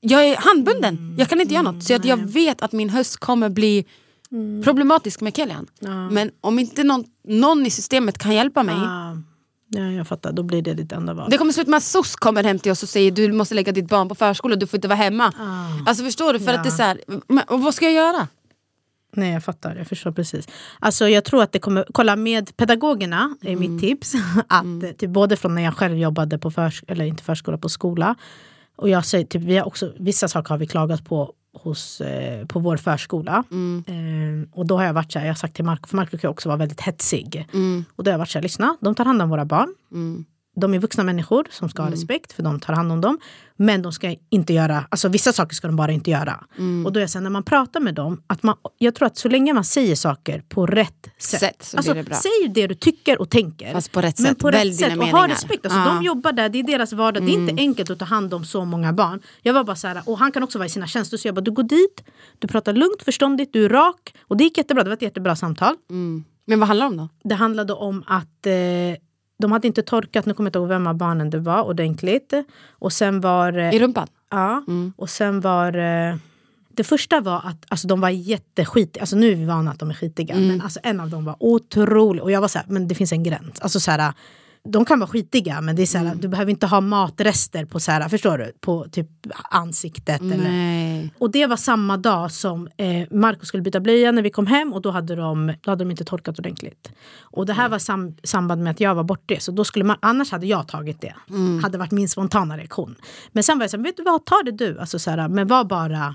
jag 0.00 0.24
är 0.28 0.36
handbunden, 0.36 1.14
jag 1.18 1.28
kan 1.28 1.40
inte 1.40 1.54
göra 1.54 1.62
något. 1.72 1.84
Så 1.84 1.94
att 1.94 2.04
jag 2.04 2.16
vet 2.16 2.62
att 2.62 2.72
min 2.72 2.90
höst 2.90 3.16
kommer 3.16 3.48
bli 3.48 3.84
Mm. 4.30 4.62
problematisk 4.62 5.20
med 5.20 5.36
Kelian. 5.36 5.66
Men 6.10 6.30
om 6.40 6.58
inte 6.58 6.84
någon, 6.84 7.04
någon 7.28 7.66
i 7.66 7.70
systemet 7.70 8.18
kan 8.18 8.34
hjälpa 8.34 8.62
mig 8.62 8.74
Ja, 9.76 9.82
ja, 9.82 9.90
jag 9.90 10.06
fattar, 10.06 10.32
då 10.32 10.42
blir 10.42 10.62
det 10.62 10.74
ditt 10.74 10.92
enda 10.92 11.14
val. 11.14 11.30
det 11.30 11.38
kommer 11.38 11.52
sluta 11.52 11.70
med 11.70 11.78
att 11.78 11.82
SOS 11.84 12.16
kommer 12.16 12.44
hem 12.44 12.58
till 12.58 12.72
oss 12.72 12.82
och 12.82 12.88
säger 12.88 13.10
du 13.10 13.32
måste 13.32 13.54
lägga 13.54 13.72
ditt 13.72 13.88
barn 13.88 14.08
på 14.08 14.14
förskola, 14.14 14.56
du 14.56 14.66
får 14.66 14.76
inte 14.78 14.88
vara 14.88 14.96
hemma. 14.98 15.32
Alltså 15.86 16.04
förstår 16.04 16.32
du? 16.32 16.40
För 16.40 16.52
att 16.54 16.62
det 16.62 16.68
är 16.68 16.70
så 16.70 16.82
här, 16.82 17.00
men, 17.28 17.44
vad 17.48 17.74
ska 17.74 17.84
jag 17.84 17.94
göra? 17.94 18.28
Nej 19.16 19.32
jag 19.32 19.44
fattar, 19.44 19.76
jag 19.76 19.86
förstår 19.86 20.12
precis. 20.12 20.48
Alltså 20.78 21.08
jag 21.08 21.24
tror 21.24 21.42
att 21.42 21.52
det 21.52 21.58
kommer, 21.58 21.86
kolla 21.92 22.16
med 22.16 22.56
pedagogerna 22.56 23.36
är 23.42 23.52
Mm. 23.52 23.60
mitt 23.72 23.80
tips. 23.82 24.12
Att, 24.48 24.64
eh, 24.64 24.90
typ, 24.98 25.10
både 25.10 25.36
från 25.36 25.54
när 25.54 25.62
jag 25.62 25.74
själv 25.74 25.98
jobbade 25.98 26.38
på 26.38 26.50
förskola, 26.50 26.92
eller 26.92 27.04
inte 27.04 27.22
förskola, 27.22 27.58
på 27.58 27.68
skola. 27.68 28.14
Och 28.76 28.88
jag 28.88 29.04
säger, 29.06 29.24
typ, 29.24 29.42
vi 29.42 29.56
har 29.56 29.66
också, 29.66 29.92
vissa 29.98 30.28
saker 30.28 30.50
har 30.50 30.58
vi 30.58 30.66
klagat 30.66 31.04
på 31.04 31.32
hos, 31.62 32.00
eh, 32.00 32.46
på 32.46 32.58
vår 32.58 32.76
förskola. 32.76 33.44
Mm. 33.50 33.84
Eh, 33.86 34.58
och 34.58 34.66
då 34.66 34.76
har 34.76 34.84
jag 34.84 34.92
varit 34.92 35.12
så 35.12 35.18
här, 35.18 35.26
jag 35.26 35.32
har 35.32 35.36
sagt 35.36 35.54
till 35.54 35.64
Marco, 35.64 35.88
för 35.88 35.96
Marco 35.96 36.18
kan 36.18 36.30
också 36.30 36.48
vara 36.48 36.56
väldigt 36.56 36.80
hetsig. 36.80 37.48
Mm. 37.52 37.84
Och 37.96 38.04
då 38.04 38.08
har 38.08 38.12
jag 38.12 38.18
varit 38.18 38.30
så 38.30 38.38
här, 38.38 38.42
lyssna, 38.42 38.76
de 38.80 38.94
tar 38.94 39.04
hand 39.04 39.22
om 39.22 39.30
våra 39.30 39.44
barn. 39.44 39.74
De 40.60 40.74
är 40.74 40.78
vuxna 40.78 41.04
människor 41.04 41.46
som 41.50 41.68
ska 41.68 41.82
ha 41.82 41.90
respekt 41.90 42.32
för 42.32 42.42
de 42.42 42.60
tar 42.60 42.74
hand 42.74 42.92
om 42.92 43.00
dem. 43.00 43.18
Men 43.56 43.82
de 43.82 43.92
ska 43.92 44.14
inte 44.30 44.52
göra, 44.52 44.86
alltså 44.88 45.08
vissa 45.08 45.32
saker 45.32 45.54
ska 45.54 45.66
de 45.66 45.76
bara 45.76 45.92
inte 45.92 46.10
göra. 46.10 46.44
Och 46.86 46.92
då 46.92 47.00
är 47.00 47.08
jag 47.14 47.22
när 47.22 47.30
man 47.30 47.42
pratar 47.42 47.80
med 47.80 47.94
dem, 47.94 48.22
att 48.26 48.42
man, 48.42 48.56
jag 48.78 48.94
tror 48.94 49.06
att 49.06 49.16
så 49.16 49.28
länge 49.28 49.52
man 49.52 49.64
säger 49.64 49.96
saker 49.96 50.42
på 50.48 50.66
rätt 50.66 51.06
sätt. 51.18 51.40
Sätt 51.40 51.62
så 51.62 51.76
alltså, 51.76 51.94
det. 51.94 52.14
Säg 52.14 52.48
det 52.54 52.66
du 52.66 52.74
tycker 52.74 53.20
och 53.20 53.30
tänker. 53.30 53.72
Fast 53.72 53.92
på 53.92 54.00
rätt 54.00 54.18
men 54.18 54.28
sätt. 54.32 54.38
på 54.38 54.50
Välj 54.50 54.70
rätt 54.70 54.78
dina 54.78 54.90
sätt. 54.90 54.98
Och 54.98 55.04
ha 55.04 55.12
meningar. 55.20 55.28
respekt. 55.28 55.64
Alltså, 55.66 55.78
Ja. 55.78 55.84
Mm. 55.90 55.96
De 55.96 56.04
jobbar 56.06 56.32
där, 56.32 56.48
det 56.48 56.58
är 56.58 56.62
deras 56.62 56.92
vardag. 56.92 57.26
Det 57.26 57.32
är 57.32 57.34
inte 57.34 57.54
enkelt 57.62 57.90
att 57.90 57.98
ta 57.98 58.04
hand 58.04 58.34
om 58.34 58.44
så 58.44 58.64
många 58.64 58.92
barn. 58.92 59.20
Jag 59.42 59.54
var 59.54 59.64
bara 59.64 59.76
så 59.76 59.86
här, 59.88 60.02
och 60.06 60.18
han 60.18 60.32
kan 60.32 60.42
också 60.42 60.58
vara 60.58 60.66
i 60.66 60.70
sina 60.70 60.86
tjänster. 60.86 61.16
Så 61.16 61.28
jag 61.28 61.34
bara, 61.34 61.40
du 61.40 61.50
går 61.50 61.62
dit, 61.62 62.04
du 62.38 62.48
pratar 62.48 62.72
lugnt, 62.72 63.02
förståndigt, 63.04 63.52
du 63.52 63.64
är 63.64 63.68
rak. 63.68 64.14
Och 64.20 64.36
det 64.36 64.44
gick 64.44 64.58
jättebra, 64.58 64.84
det 64.84 64.90
var 64.90 64.96
ett 64.96 65.02
jättebra 65.02 65.36
samtal. 65.36 65.74
Men 66.48 66.60
vad 66.60 66.68
handlar 66.68 66.86
det 66.86 66.90
om 66.90 66.96
då? 66.96 67.28
Det 67.28 67.34
handlade 67.34 67.72
om 67.72 68.04
att 68.06 68.46
eh, 68.46 68.52
de 69.38 69.52
hade 69.52 69.66
inte 69.66 69.82
torkat, 69.82 70.26
nu 70.26 70.34
kommer 70.34 70.46
jag 70.46 70.50
inte 70.50 70.58
ihåg 70.58 70.68
vem 70.68 70.86
av 70.86 70.94
barnen 70.94 71.30
det 71.30 71.38
var 71.38 71.62
ordentligt. 71.62 72.32
Och 72.70 72.92
sen 72.92 73.20
var... 73.20 73.58
Eh, 73.58 73.74
I 73.74 73.78
rumpan? 73.78 74.08
ja, 74.30 74.62
och 74.96 75.10
sen 75.10 75.40
var... 75.40 75.78
Eh, 75.78 76.16
det 76.68 76.84
första 76.84 77.20
var 77.20 77.36
att 77.36 77.64
alltså, 77.68 77.88
de 77.88 78.00
var 78.00 78.10
jätteskitiga. 78.10 79.02
Alltså, 79.02 79.16
nu 79.16 79.32
är 79.32 79.34
vi 79.34 79.44
vana 79.44 79.70
att 79.70 79.78
de 79.78 79.90
är 79.90 79.94
skitiga. 79.94 80.34
Men 80.48 80.60
alltså, 80.60 80.80
en 80.82 81.00
av 81.00 81.10
dem 81.10 81.24
var 81.24 81.36
otrolig. 81.40 82.22
Och 82.22 82.30
jag 82.30 82.40
var 82.40 82.48
så 82.48 82.58
här, 82.58 82.66
men 82.68 82.88
det 82.88 82.94
finns 82.94 83.12
en 83.12 83.22
gräns. 83.22 83.60
Alltså, 83.60 83.80
så 83.80 83.90
här, 83.90 84.12
de 84.68 84.84
kan 84.84 85.00
vara 85.00 85.10
skitiga 85.10 85.60
men 85.60 85.76
det 85.76 85.82
är 85.82 85.86
så 85.86 85.98
här, 85.98 86.14
du 86.14 86.28
behöver 86.28 86.50
inte 86.50 86.66
ha 86.66 86.80
matrester 86.80 87.64
på, 87.64 87.80
så 87.80 87.92
här, 87.92 88.08
förstår 88.08 88.38
du? 88.38 88.52
på 88.60 88.86
typ 88.92 89.08
ansiktet. 89.50 90.20
Eller, 90.20 90.36
Nej. 90.36 91.14
och 91.18 91.30
det 91.30 91.46
var 91.46 91.56
samma 91.56 91.96
dag 91.96 92.32
som 92.32 92.68
eh, 92.76 93.08
Marco 93.10 93.46
skulle 93.46 93.62
byta 93.62 93.80
blöja 93.80 94.12
när 94.12 94.22
vi 94.22 94.30
kom 94.30 94.46
hem 94.46 94.72
och 94.72 94.82
då 94.82 94.90
hade 94.90 95.16
de, 95.16 95.52
då 95.60 95.70
hade 95.70 95.84
de 95.84 95.90
inte 95.90 96.04
torkat 96.04 96.38
ordentligt. 96.38 96.92
Och 97.20 97.46
det 97.46 97.52
här 97.52 97.68
var 97.68 97.78
sam, 97.78 98.16
samband 98.22 98.62
med 98.62 98.70
att 98.70 98.80
jag 98.80 98.94
var 98.94 99.04
bortrest. 99.04 99.46
Så 99.46 99.52
då 99.52 99.64
skulle 99.64 99.84
man, 99.84 99.96
annars 100.00 100.30
hade 100.30 100.46
jag 100.46 100.68
tagit 100.68 101.00
det. 101.00 101.14
Hade 101.62 101.78
varit 101.78 101.92
min 101.92 102.08
spontana 102.08 102.56
reaktion. 102.56 102.94
Men 103.32 103.42
sen 103.42 103.58
var 103.58 103.64
jag 103.64 103.70
så 103.70 103.76
här, 103.76 103.84
vet 103.84 103.96
du 103.96 104.02
vad, 104.02 104.24
ta 104.24 104.42
det 104.44 104.52
du. 104.52 104.78
Alltså, 104.78 104.98
så 104.98 105.10
här, 105.10 105.28
men 105.28 105.46
var 105.46 105.64
bara... 105.64 106.14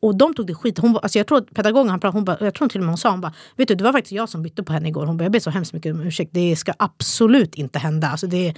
Och 0.00 0.16
de 0.16 0.34
tog 0.34 0.46
det 0.46 0.54
skit. 0.54 0.78
Hon, 0.78 0.96
alltså 0.96 1.18
jag 1.18 1.26
tror 1.26 1.38
att 1.38 1.54
pedagogen 1.54 1.88
han 1.90 2.00
pratade, 2.00 2.18
hon 2.18 2.24
bara, 2.24 2.36
jag 2.40 2.54
tror 2.54 2.68
till 2.68 2.80
och 2.80 2.84
med 2.84 2.90
hon 2.90 2.98
sa, 2.98 3.10
hon 3.10 3.20
bara, 3.20 3.32
vet 3.56 3.68
du 3.68 3.74
det 3.74 3.84
var 3.84 3.92
faktiskt 3.92 4.12
jag 4.12 4.28
som 4.28 4.42
bytte 4.42 4.62
på 4.62 4.72
henne 4.72 4.88
igår. 4.88 5.06
Hon 5.06 5.16
bara, 5.16 5.24
jag 5.24 5.32
ber 5.32 5.40
så 5.40 5.50
hemskt 5.50 5.72
mycket 5.72 5.94
om 5.94 6.00
ursäkt. 6.02 6.30
Det 6.34 6.56
ska 6.56 6.72
absolut 6.78 7.54
inte 7.54 7.78
hända. 7.78 8.08
Alltså 8.08 8.26
det, 8.26 8.54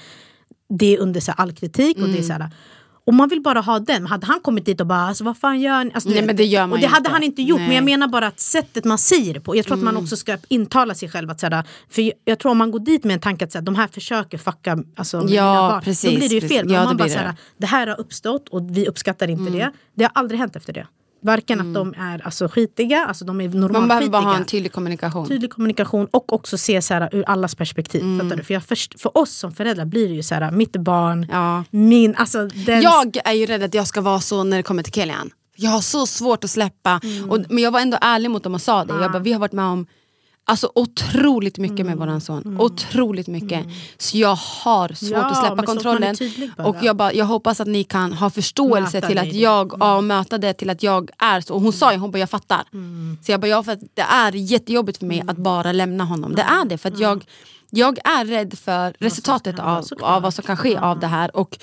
det 0.68 0.95
är 0.97 0.99
under 1.01 1.20
så 1.20 1.32
här, 1.32 1.41
all 1.41 1.53
kritik. 1.53 1.97
Och 1.99 2.09
det 2.09 2.18
är 2.18 2.22
så 2.22 2.32
här, 2.32 2.51
och 3.07 3.14
man 3.14 3.28
vill 3.28 3.41
bara 3.41 3.61
ha 3.61 3.78
den. 3.78 4.07
Hade 4.07 4.26
han 4.26 4.41
kommit 4.41 4.66
dit 4.66 4.80
och 4.80 4.86
bara, 4.86 4.99
alltså, 4.99 5.24
vad 5.24 5.39
fan 5.39 5.61
gör 5.61 5.84
ni? 5.84 5.91
Alltså, 5.95 6.09
Nej, 6.11 6.22
men 6.26 6.36
det 6.36 6.45
gör 6.45 6.61
man 6.61 6.72
Och 6.72 6.78
det 6.78 6.82
ju 6.82 6.89
hade 6.89 6.99
inte. 6.99 7.11
han 7.11 7.22
inte 7.22 7.43
gjort. 7.43 7.59
Men 7.61 7.66
jag 7.74 7.84
Nej. 7.84 7.93
menar 7.97 8.09
bara 8.09 8.26
att 8.26 8.41
sättet 8.41 8.84
man 8.84 8.99
säger 8.99 9.34
det 9.34 9.41
på. 9.41 9.57
Jag 9.57 9.66
tror 9.66 9.76
att 9.76 9.82
man 9.82 9.97
också 9.97 10.16
ska 10.16 10.39
intala 10.49 10.95
sig 10.95 11.09
själv 11.09 11.30
att 11.30 11.41
såhär, 11.41 11.64
för 11.91 12.03
jag, 12.03 12.12
jag 12.24 12.39
tror 12.39 12.53
om 12.53 12.59
man 12.59 12.70
går 12.70 12.78
dit 12.80 13.05
med 13.05 13.14
en 13.14 13.20
tanke 13.20 13.45
att 13.45 13.53
såhär, 13.53 13.64
de 13.64 13.74
här 13.74 13.89
försöker 13.89 14.39
fucka 14.39 14.78
alltså, 14.97 15.16
Ja, 15.16 15.24
mina 15.24 15.68
barn. 15.68 15.82
precis, 15.82 16.11
Då 16.11 16.16
blir 16.16 16.28
det 16.28 16.34
ju 16.34 16.41
precis. 16.41 16.57
fel. 16.57 16.66
Men 16.66 16.74
Ja, 16.74 16.84
man 16.84 16.97
bara 16.97 17.05
det. 17.05 17.11
såhär, 17.11 17.34
det 17.59 17.66
här 17.66 17.86
har 17.86 18.01
uppstått 18.01 18.49
och 18.49 18.76
vi 18.76 18.86
uppskattar 18.89 19.30
inte 19.30 19.53
det. 19.53 19.72
Det 19.95 20.05
har 20.05 20.12
aldrig 20.14 20.41
hänt 20.41 20.57
efter 20.57 20.72
det. 20.72 20.86
Varken 21.21 21.61
att 21.61 21.75
de 21.75 21.95
är 21.99 22.27
alltså, 22.27 22.49
skitiga, 22.49 23.05
alltså 23.05 23.25
de 23.25 23.41
är 23.41 23.49
normalt 23.49 23.73
Man 23.73 23.89
behöver 23.89 24.09
bara 24.09 24.23
ha 24.23 24.37
en 24.37 24.45
tydlig 24.45 24.73
kommunikation. 24.73 25.29
Tydlig 25.29 25.51
kommunikation 25.51 26.07
och 26.11 26.33
också 26.33 26.59
se 26.59 26.83
så 26.83 26.95
här, 26.95 27.09
ur 27.12 27.25
allas 27.27 27.55
perspektiv. 27.55 28.03
Mm. 28.03 28.45
För, 28.45 28.55
jag 28.55 28.64
först, 28.64 29.01
för 29.01 29.19
oss 29.19 29.33
som 29.33 29.53
föräldrar 29.53 29.85
blir 29.85 30.09
det 30.09 30.14
ju 30.14 30.23
så 30.23 30.35
här, 30.35 30.51
mitt 30.51 30.77
barn, 30.77 31.27
Ja. 31.31 31.64
min, 31.71 32.14
alltså 32.14 32.47
den... 32.47 32.83
Jag 32.83 33.16
är 33.25 33.33
ju 33.33 33.47
rädd 33.47 33.62
att 33.62 33.75
jag 33.75 33.87
ska 33.87 34.01
vara 34.01 34.21
så 34.21 34.45
när 34.45 34.57
det 34.57 34.62
kommer 34.62 34.83
till 34.83 34.93
Kilian. 34.93 35.31
Jag 35.57 35.71
har 35.71 35.81
så 35.81 36.07
svårt 36.07 36.45
att 36.45 36.51
släppa. 36.51 37.01
Mm. 37.03 37.31
Och, 37.31 37.39
men 37.49 37.64
jag 37.64 37.71
var 37.71 37.81
ändå 37.81 37.99
ärlig 38.01 38.31
mot 38.31 38.43
dem 38.43 38.55
och 38.55 38.62
sa 38.62 38.85
det. 38.85 38.95
Jag 39.03 39.12
bara, 39.12 39.23
vi 39.23 39.33
har 39.33 39.41
varit 39.41 39.53
med 39.53 39.64
om 39.64 39.87
Alltså 40.51 40.72
otroligt 40.74 41.59
mycket 41.59 41.86
med 41.86 41.96
våran 41.96 42.20
son. 42.20 42.57
Otroligt 42.61 43.26
mycket. 43.26 43.66
Så 43.99 44.18
jag 44.18 44.34
har 44.34 44.88
svårt 44.94 45.11
Ja, 45.11 45.24
att 45.26 45.46
släppa 45.46 45.62
kontrollen. 45.62 46.16
Och 46.57 46.76
jag, 46.82 46.96
bara, 46.96 47.12
jag 47.12 47.24
hoppas 47.24 47.61
att 47.61 47.68
ni 47.68 47.84
kan 47.84 48.12
ha 48.12 48.30
förståelse 48.30 48.96
Möta 48.96 49.07
till 49.09 49.18
att 49.18 49.30
det. 49.30 49.36
jag, 49.36 49.72
ja, 49.80 50.01
möta 50.01 50.38
det 50.38 50.53
till 50.53 50.70
att 50.70 50.82
jag 50.82 51.11
är 51.18 51.40
så. 51.40 51.55
Och 51.55 51.61
hon 51.61 51.72
sa 51.72 51.92
ju, 51.92 51.99
hon 51.99 52.11
bara 52.11 52.18
jag 52.18 52.30
fattar. 52.30 52.62
Så 53.22 53.32
jag 53.32 53.40
bara, 53.40 53.46
ja 53.49 53.62
för 53.62 53.72
att 53.72 53.80
det 53.94 54.03
är 54.03 54.32
jättejobbigt 54.32 54.99
för 54.99 55.07
mig 55.07 55.22
att 55.26 55.36
bara 55.36 55.72
lämna 55.72 56.05
honom. 56.05 56.34
Det 56.34 56.42
är 56.42 56.64
det 56.64 56.78
för 56.78 56.88
att 56.88 56.99
jag, 56.99 57.24
jag 57.70 57.99
är 58.05 58.24
rädd 58.24 58.59
för 58.59 58.94
resultatet 58.99 59.59
av, 59.59 59.84
av 60.01 60.22
vad 60.22 60.34
som 60.34 60.44
kan 60.44 60.57
ske 60.57 60.76
av 60.78 61.01
det 61.01 61.07
här. 61.07 61.36
Och, 61.36 61.59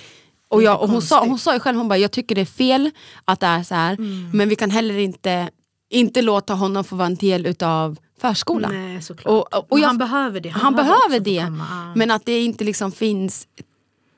och, 0.47 0.63
jag, 0.63 0.81
och 0.81 0.89
hon, 0.89 1.01
sa, 1.01 1.25
hon 1.25 1.39
sa 1.39 1.53
ju 1.53 1.59
själv, 1.59 1.77
hon 1.77 1.87
bara, 1.87 1.97
jag 1.97 2.11
tycker 2.11 2.35
det 2.35 2.41
är 2.41 2.45
fel 2.45 2.91
att 3.25 3.39
det 3.39 3.47
är 3.47 3.63
så 3.63 3.75
här. 3.75 3.93
Mm. 3.93 4.29
Men 4.33 4.49
vi 4.49 4.55
kan 4.55 4.71
heller 4.71 4.97
inte, 4.97 5.49
inte 5.89 6.21
låta 6.21 6.53
honom 6.53 6.83
få 6.83 6.95
vara 6.95 7.07
en 7.07 7.15
del 7.15 7.45
utav 7.45 7.97
förskolan. 8.21 8.71
Nej. 8.73 9.01
Och, 9.25 9.53
och 9.53 9.65
Men 9.69 9.79
jag, 9.81 9.87
han 9.87 9.97
behöver 9.97 10.39
det. 10.39 10.49
Han, 10.49 10.75
behöver 10.75 11.19
behöver 11.19 11.19
det. 11.19 11.53
Men 11.95 12.11
att 12.11 12.25
det 12.25 12.39
inte 12.39 12.63
liksom 12.63 12.91
finns 12.91 13.47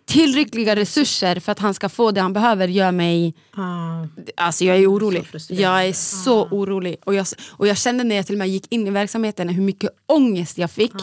tillräckliga 0.07 0.75
resurser 0.75 1.39
för 1.39 1.51
att 1.51 1.59
han 1.59 1.73
ska 1.73 1.89
få 1.89 2.11
det 2.11 2.21
han 2.21 2.33
behöver 2.33 2.67
gör 2.67 2.91
mig... 2.91 3.33
Ja. 3.55 4.07
Alltså 4.35 4.65
jag 4.65 4.77
är 4.77 4.91
orolig. 4.91 5.27
Jag 5.49 5.85
är 5.85 5.93
så 5.93 6.43
orolig. 6.43 6.97
Och 7.03 7.15
jag, 7.15 7.25
och 7.49 7.67
jag 7.67 7.77
kände 7.77 8.03
när 8.03 8.15
jag 8.15 8.25
till 8.25 8.35
och 8.35 8.39
med 8.39 8.49
gick 8.49 8.71
in 8.71 8.87
i 8.87 8.89
verksamheten 8.89 9.49
hur 9.49 9.63
mycket 9.63 9.89
ångest 10.05 10.57
jag 10.57 10.71
fick 10.71 10.93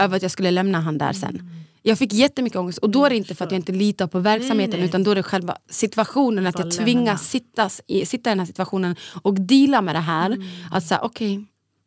över 0.00 0.16
att 0.16 0.22
jag 0.22 0.30
skulle 0.30 0.50
lämna 0.50 0.80
han 0.80 0.98
där 0.98 1.12
sen. 1.12 1.50
Jag 1.86 1.98
fick 1.98 2.12
jättemycket 2.12 2.58
ångest 2.58 2.78
och 2.78 2.90
då 2.90 3.04
är 3.04 3.10
det 3.10 3.16
inte 3.16 3.34
för 3.34 3.44
att 3.44 3.50
jag 3.50 3.58
inte 3.58 3.72
litar 3.72 4.06
på 4.06 4.18
verksamheten 4.18 4.70
Nej, 4.70 4.80
nej. 4.80 4.88
utan 4.88 5.04
då 5.04 5.10
är 5.10 5.14
det 5.14 5.22
själva 5.22 5.56
situationen, 5.70 6.46
att 6.46 6.58
jag 6.58 6.70
tvingas 6.70 7.28
sitta 7.28 7.70
i, 7.86 8.06
sitta 8.06 8.30
i 8.30 8.32
den 8.32 8.38
här 8.38 8.46
situationen 8.46 8.96
och 9.22 9.40
deala 9.40 9.82
med 9.82 9.94
det 9.94 10.00
här. 10.00 10.26
Mm. 10.30 10.48
Att 10.70 10.86
säga 10.86 11.00
okej, 11.00 11.44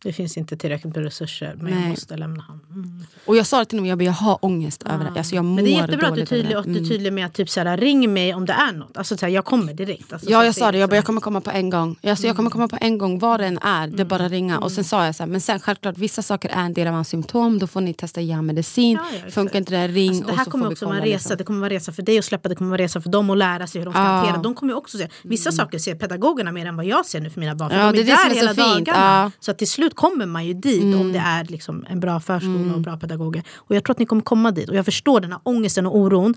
Det 0.07 0.13
finns 0.13 0.37
inte 0.37 0.57
tillräckligt 0.57 0.95
med 0.95 1.03
resurser 1.03 1.55
men 1.61 1.71
jag 1.73 1.79
Nej. 1.81 1.89
måste 1.89 2.17
lämna 2.17 2.43
honom. 2.43 2.61
Mm. 2.71 3.05
och 3.25 3.37
jag 3.37 3.45
sa 3.47 3.65
till 3.65 3.77
honom, 3.77 3.89
jag, 3.89 3.97
bara, 3.97 4.03
jag 4.03 4.11
har 4.11 4.45
ångest 4.45 4.83
över 4.83 5.11
det. 5.11 5.19
Alltså 5.19 5.35
jag 5.35 5.45
mår 5.45 5.55
Men 5.55 5.65
det 5.65 5.71
är 5.71 5.81
jättebra 5.81 6.07
att 6.07 6.15
du 6.15 6.21
är 6.21 6.25
tydlig, 6.25 6.51
det. 6.51 6.55
och 6.55 6.59
att 6.61 6.73
du 6.73 6.79
är 6.79 6.85
tydlig 6.85 7.13
med 7.13 7.25
att 7.25 7.33
typ 7.33 7.49
såhär, 7.49 7.77
ring 7.77 8.13
mig 8.13 8.33
om 8.33 8.45
det 8.45 8.53
är 8.53 8.71
något. 8.73 8.97
Alltså 8.97 9.17
såhär, 9.17 9.33
jag 9.33 9.45
kommer 9.45 9.73
direkt. 9.73 10.13
Alltså, 10.13 10.25
så 10.25 10.31
Ja 10.33 10.45
jag 10.45 10.55
sa 10.55 10.71
det, 10.71 10.77
jag, 10.77 10.89
bara, 10.89 10.95
jag 10.95 11.01
liksom- 11.01 11.05
kommer 11.05 11.21
komma 11.21 11.41
på 11.41 11.51
en 11.51 11.69
gång. 11.69 11.95
Alltså, 12.03 12.27
Jag 12.27 12.35
kommer 12.35 12.49
komma 12.49 12.67
på 12.67 12.77
en 12.81 12.97
gång, 12.97 13.19
vad 13.19 13.39
det 13.39 13.45
än 13.45 13.57
är. 13.57 13.87
Det 13.87 14.03
är 14.03 14.05
bara 14.05 14.25
att 14.25 14.31
ringa. 14.31 14.59
Och 14.59 14.71
sen 14.71 14.83
sa 14.83 15.05
jag 15.05 15.15
så 15.15 15.23
här, 15.23 15.27
men 15.29 15.41
sen 15.41 15.59
självklart 15.59 15.97
vissa 15.97 16.21
saker 16.21 16.49
är 16.49 16.61
en 16.65 16.73
del 16.73 16.87
av 16.87 16.93
hans 16.93 17.09
symptom. 17.09 17.59
Då 17.59 17.67
får 17.67 17.81
ni 17.81 17.93
testa 17.93 18.21
ge 18.21 18.41
medicin. 18.41 18.93
Ja, 19.11 19.19
ja. 19.25 19.31
Funkar 19.31 19.57
inte 19.59 19.71
det, 19.71 19.87
ring. 19.87 20.09
Alltså, 20.09 20.23
det 20.25 20.31
och 20.31 20.37
här 20.37 20.45
så 20.45 20.51
kommer 20.51 20.71
också 20.71 20.85
vara 20.85 20.95
en 20.97 21.01
resa. 21.03 21.13
liksom. 21.13 21.37
Det 21.37 21.43
kommer 21.43 21.59
vara 21.59 21.69
resa 21.69 21.91
för 21.91 22.01
dig 22.01 22.17
att 22.19 22.25
släppa, 22.25 22.49
det 22.49 22.55
kommer 22.55 22.69
vara 22.71 22.81
resa 22.81 23.01
för 23.01 23.09
dem 23.09 23.29
att 23.29 23.37
lära 23.37 23.67
sig 23.67 23.79
hur 23.81 23.85
de 23.85 23.93
ska 23.93 24.01
Ja. 24.01 24.07
hantera. 24.07 24.37
De 24.37 24.55
kommer 24.55 24.73
ju 24.73 24.77
också 24.77 24.97
se, 24.97 25.07
vissa 25.23 25.51
saker 25.51 25.79
ser 25.79 25.95
pedagogerna 25.95 26.51
mer 26.51 26.65
än 26.65 26.75
vad 26.75 26.85
jag 26.85 27.05
ser 27.05 27.19
nu 27.19 27.29
för 27.29 27.39
mina 27.39 27.55
barn. 27.55 27.69
För 27.69 27.77
Ja, 27.77 27.91
de 27.91 27.99
är 27.99 28.03
det 28.03 28.11
är 28.11 28.29
där 28.29 28.35
hela 28.35 28.53
dagarna. 28.53 28.99
Ja. 28.99 29.19
Mm. 29.19 29.31
Så 29.39 29.53
till 29.53 29.67
slut 29.67 29.95
kommer 29.97 30.25
man 30.25 30.45
ju 30.45 30.53
dit 30.53 30.95
om 30.95 31.11
det 31.11 31.19
är 31.19 31.43
liksom 31.43 31.85
en 31.89 31.99
bra 31.99 32.19
förskola 32.19 32.73
och 32.73 32.81
bra 32.81 32.97
pedagoger. 32.97 33.43
Och 33.55 33.75
jag 33.75 33.83
tror 33.83 33.93
att 33.93 33.99
ni 33.99 34.05
kommer 34.05 34.21
komma 34.21 34.51
dit. 34.51 34.69
Och 34.69 34.75
jag 34.75 34.85
förstår 34.85 35.19
den 35.19 35.31
här 35.31 35.41
ångesten 35.43 35.85
och 35.85 35.97
oron. 35.97 36.35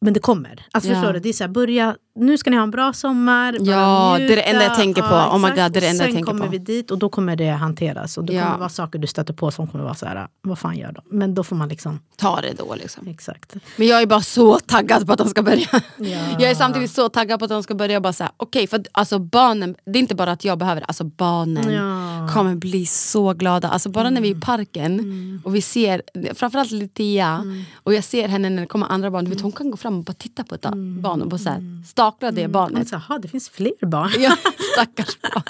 Men 0.00 0.12
det 0.12 0.20
kommer. 0.20 0.66
Alltså 0.72 0.90
Ja. 0.90 0.94
förstår 0.96 1.12
du? 1.12 1.20
Det 1.20 1.28
är 1.28 1.32
så 1.32 1.44
här, 1.44 1.48
börja, 1.48 1.96
nu 2.14 2.38
ska 2.38 2.50
ni 2.50 2.56
ha 2.56 2.62
en 2.62 2.70
bra 2.70 2.92
sommar. 2.92 3.56
Ja, 3.60 4.16
det 4.18 4.24
är 4.32 4.36
det 4.36 4.42
enda 4.42 4.62
jag 4.64 4.74
tänker 4.74 5.02
på. 5.02 5.08
Ja, 5.14 5.34
Oh 5.34 5.38
my. 5.38 5.48
God, 5.48 5.56
det 5.56 5.62
är 5.62 5.68
det 5.70 5.76
enda 5.78 5.86
jag 5.86 5.96
Sen 5.96 6.06
tänker 6.14 6.32
kommer 6.32 6.44
på. 6.44 6.50
vi 6.50 6.58
dit 6.58 6.90
och 6.90 6.98
då 6.98 7.08
kommer 7.08 7.36
det 7.36 7.48
hanteras. 7.50 8.18
Och 8.18 8.24
det 8.24 8.32
Ja. 8.32 8.44
kommer 8.44 8.58
vara 8.58 8.68
saker 8.68 8.98
du 8.98 9.06
stöter 9.06 9.34
på 9.34 9.50
som 9.50 9.66
kommer 9.66 9.84
vara 9.84 9.94
så 9.94 10.06
här, 10.06 10.28
vad 10.42 10.58
fan 10.58 10.76
gör 10.76 10.92
de? 10.92 11.16
Men 11.16 11.34
då 11.34 11.44
får 11.44 11.56
man 11.56 11.68
liksom, 11.68 12.00
Ta 12.16 12.40
det 12.40 12.52
då 12.58 12.74
liksom. 12.74 13.08
exakt. 13.08 13.54
Men 13.76 13.86
jag 13.86 14.02
är 14.02 14.06
bara 14.06 14.20
så 14.20 14.58
taggad 14.58 15.06
på 15.06 15.12
att 15.12 15.18
de 15.18 15.28
ska 15.28 15.42
börja. 15.42 15.68
Jag 16.38 16.50
är 16.50 16.54
samtidigt 16.54 16.90
så 16.90 17.08
taggad 17.08 17.38
på 17.38 17.44
att 17.44 17.50
de 17.50 17.62
ska 17.62 17.74
börja 17.74 18.00
bara 18.00 18.12
säga 18.12 18.32
okej 18.36 18.66
för 18.66 18.76
att, 18.76 18.86
alltså 18.92 19.18
barnen, 19.18 19.74
det 19.84 19.98
är 19.98 20.00
inte 20.00 20.14
bara 20.14 20.32
att 20.32 20.44
jag 20.44 20.58
behöver 20.58 20.80
det, 20.80 20.84
alltså 20.86 21.04
barnen 21.04 21.72
Ja. 21.72 22.28
kommer 22.34 22.54
bli 22.54 22.86
så 22.86 23.32
glada. 23.32 23.68
Alltså 23.68 23.88
bara 23.88 24.10
när 24.10 24.20
vi 24.20 24.30
är 24.30 24.36
i 24.36 24.40
parken 24.40 25.42
och 25.44 25.54
vi 25.54 25.60
ser, 25.62 26.02
framförallt 26.34 26.70
Litia 26.70 27.44
och 27.74 27.94
jag 27.94 28.04
ser 28.04 28.28
henne 28.28 28.50
när 28.50 28.60
det 28.62 28.66
kommer 28.68 28.86
andra 28.86 29.10
barn, 29.10 29.24
du 29.24 29.30
vet, 29.30 29.40
hon 29.40 29.52
kan 29.52 29.70
gå 29.70 29.76
fram 29.76 29.87
och 29.96 30.04
bara 30.04 30.12
titta 30.12 30.44
på 30.44 30.54
ett 30.54 30.62
barn 31.02 31.22
och 31.22 31.28
bara 31.28 31.38
så 31.38 31.48
här, 31.48 31.82
stakla 31.86 32.30
det 32.30 32.42
Man 32.42 32.52
barnet. 32.52 32.88
"Jaha, 32.92 33.18
det 33.18 33.28
finns 33.28 33.48
fler 33.48 33.86
barn. 33.86 34.10
Ja, 34.18 34.36
stackars 34.72 35.18
barn. 35.34 35.42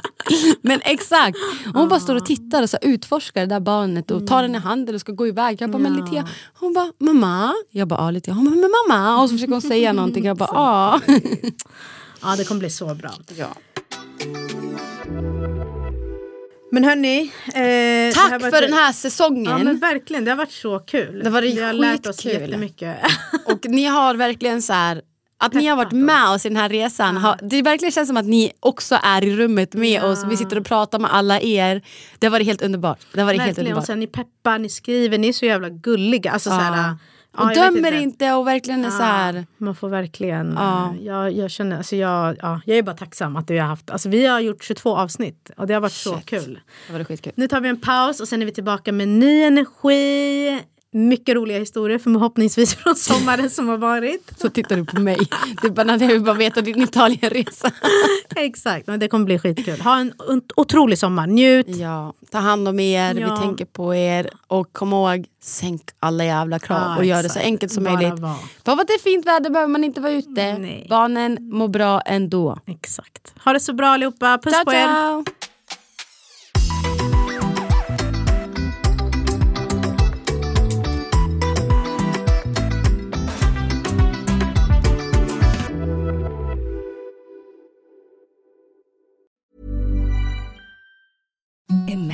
Men 0.62 0.80
exakt. 0.84 1.38
Och 1.74 1.80
hon 1.80 1.88
bara 1.88 2.00
står 2.00 2.16
och 2.16 2.26
tittar 2.26 2.62
och 2.62 2.70
så 2.70 2.76
utforskar 2.82 3.40
det 3.40 3.46
där 3.46 3.60
barnet 3.60 4.10
och 4.10 4.26
tar 4.26 4.42
den 4.42 4.54
i 4.54 4.58
handen 4.58 4.94
och 4.94 5.00
ska 5.00 5.12
gå 5.12 5.26
iväg. 5.26 5.60
Jag 5.60 5.70
bara, 5.70 5.78
men 5.82 5.94
Litia. 5.94 6.28
Hon 6.54 6.72
bara, 6.74 6.92
mamma. 6.98 7.54
Jag 7.70 7.88
bara, 7.88 8.00
ja 8.00 8.10
Litia. 8.10 8.34
Hon 8.34 8.44
bara, 8.44 8.54
men 8.56 8.70
mamma. 8.88 9.22
Och 9.22 9.28
så 9.28 9.34
försöker 9.34 9.52
hon 9.52 9.62
säga 9.62 9.92
någonting. 9.92 10.24
Jag 10.24 10.36
bara, 10.36 10.50
ja. 10.52 11.00
Ja, 12.22 12.36
det 12.36 12.44
kommer 12.44 12.58
bli 12.58 12.70
så 12.70 12.94
bra. 12.94 13.10
ja. 13.36 13.48
Men 16.70 16.84
hörni. 16.84 17.32
Eh, 17.46 17.52
det 17.54 18.12
Tack 18.14 18.40
för 18.40 18.60
den 18.60 18.72
här 18.72 18.92
säsongen. 18.92 19.44
Ja 19.44 19.58
men 19.58 19.78
verkligen, 19.78 20.24
det 20.24 20.30
har 20.30 20.36
varit 20.36 20.52
så 20.52 20.78
kul. 20.78 21.18
Det 21.18 21.24
har 21.24 21.30
varit 21.30 21.56
Vi 21.56 21.62
har 21.62 21.72
lärt 21.72 22.06
oss 22.06 22.16
skitkul. 22.16 22.40
jättemycket. 22.40 22.96
Och 23.46 23.66
ni 23.68 23.84
har 23.84 24.14
verkligen 24.14 24.62
så 24.62 24.72
här 24.72 25.02
att 25.40 25.52
ni 25.54 25.66
har 25.66 25.76
varit 25.76 25.92
med 25.92 26.28
oss 26.28 26.46
i 26.46 26.48
den 26.48 26.56
här 26.56 26.68
resan. 26.68 27.16
Har, 27.16 27.38
det 27.42 27.62
verkligen 27.62 27.92
känns 27.92 28.08
som 28.08 28.16
att 28.16 28.26
ni 28.26 28.52
också 28.60 28.98
är 29.02 29.24
i 29.24 29.36
rummet 29.36 29.74
med 29.74 30.04
oss. 30.04 30.24
Vi 30.24 30.36
sitter 30.36 30.58
och 30.58 30.66
pratar 30.66 30.98
med 30.98 31.14
alla 31.14 31.40
er. 31.40 31.82
Det 32.18 32.26
har 32.26 32.32
varit 32.32 32.46
helt 32.46 32.62
underbart. 32.62 32.98
Det 33.12 33.20
har 33.20 33.26
varit 33.26 33.40
helt 33.40 33.48
verkligen. 33.48 33.66
Och 33.66 33.70
underbart. 33.70 33.86
sen 33.86 34.00
ni 34.00 34.06
peppar, 34.06 34.58
ni 34.58 34.68
skriver, 34.68 35.18
ni 35.18 35.28
är 35.28 35.32
så 35.32 35.46
jävla 35.46 35.68
gulliga. 35.68 36.30
Alltså, 36.30 36.50
så 36.50 36.56
här, 36.56 36.76
ja, 36.76 36.98
och 37.36 37.54
dömer 37.54 37.92
inte. 37.92 38.32
och 38.32 38.46
verkligen 38.46 38.84
är 38.84 38.90
så 38.90 39.02
här. 39.02 39.46
Man 39.56 39.74
får 39.74 39.88
verkligen... 39.88 40.54
Ja. 40.56 40.94
Jag, 41.00 41.32
jag, 41.32 41.50
känner, 41.50 41.76
alltså 41.76 41.96
jag, 41.96 42.36
ja, 42.42 42.60
jag 42.64 42.78
är 42.78 42.82
bara 42.82 42.96
tacksam 42.96 43.36
att 43.36 43.50
vi 43.50 43.58
har 43.58 43.66
haft... 43.66 43.90
Alltså 43.90 44.08
vi 44.08 44.26
har 44.26 44.40
gjort 44.40 44.64
22 44.64 44.96
avsnitt 44.96 45.50
och 45.56 45.66
det 45.66 45.74
har 45.74 45.80
varit 45.80 45.92
så 45.92 46.14
Shit. 46.14 46.26
kul. 46.26 46.60
Det 46.86 46.92
var 46.92 47.04
skitkul. 47.04 47.32
Nu 47.36 47.48
tar 47.48 47.60
vi 47.60 47.68
en 47.68 47.80
paus 47.80 48.20
och 48.20 48.28
sen 48.28 48.42
är 48.42 48.46
vi 48.46 48.52
tillbaka 48.52 48.92
med 48.92 49.08
ny 49.08 49.42
energi. 49.42 50.60
Mycket 50.92 51.34
roliga 51.36 51.58
historier 51.58 51.98
förhoppningsvis 51.98 52.74
från 52.74 52.94
sommaren 52.96 53.50
som 53.50 53.68
har 53.68 53.76
varit. 53.78 54.32
Så 54.40 54.48
tittar 54.50 54.76
du 54.76 54.84
på 54.84 55.00
mig. 55.00 55.18
Det 55.62 55.66
är 55.68 55.70
bara 55.72 55.90
jag 55.96 56.08
vill 56.08 56.22
bara 56.24 56.34
veta 56.34 56.60
din 56.60 56.82
Italienresa. 56.82 57.70
Exakt, 58.36 58.86
men 58.86 59.00
det 59.00 59.08
kommer 59.08 59.24
bli 59.24 59.38
skitkul. 59.38 59.80
Ha 59.80 59.98
en 59.98 60.12
ot- 60.12 60.52
otrolig 60.56 60.98
sommar, 60.98 61.26
njut. 61.26 61.66
Ja, 61.68 62.12
ta 62.30 62.38
hand 62.38 62.68
om 62.68 62.80
er, 62.80 63.14
Ja. 63.14 63.34
vi 63.34 63.40
tänker 63.42 63.64
på 63.64 63.94
er. 63.94 64.30
Och 64.46 64.72
kom 64.72 64.92
ihåg, 64.92 65.26
sänk 65.42 65.82
alla 66.00 66.24
jävla 66.24 66.58
krav 66.58 66.78
Ja, 66.80 66.96
och 66.96 67.04
gör 67.04 67.22
det 67.22 67.28
så 67.28 67.38
enkelt 67.38 67.72
som 67.72 67.84
Bara 67.84 67.94
möjligt. 67.94 68.18
vara. 68.18 68.34
Bara 68.64 68.76
för 68.76 68.82
att 68.82 68.88
det 68.88 68.94
är 68.94 68.98
fint 69.02 69.26
väder 69.26 69.50
behöver 69.50 69.68
man 69.72 69.84
inte 69.84 70.00
vara 70.00 70.12
ute. 70.12 70.58
Nej. 70.58 70.86
Barnen 70.90 71.38
mår 71.40 71.68
bra 71.68 72.00
ändå. 72.00 72.58
Exakt. 72.66 73.32
Ha 73.44 73.52
det 73.52 73.60
så 73.60 73.72
bra 73.72 73.88
allihopa, 73.88 74.38
puss 74.38 74.52
Ciao, 74.54 74.64
på 74.64 74.72
er. 74.72 75.24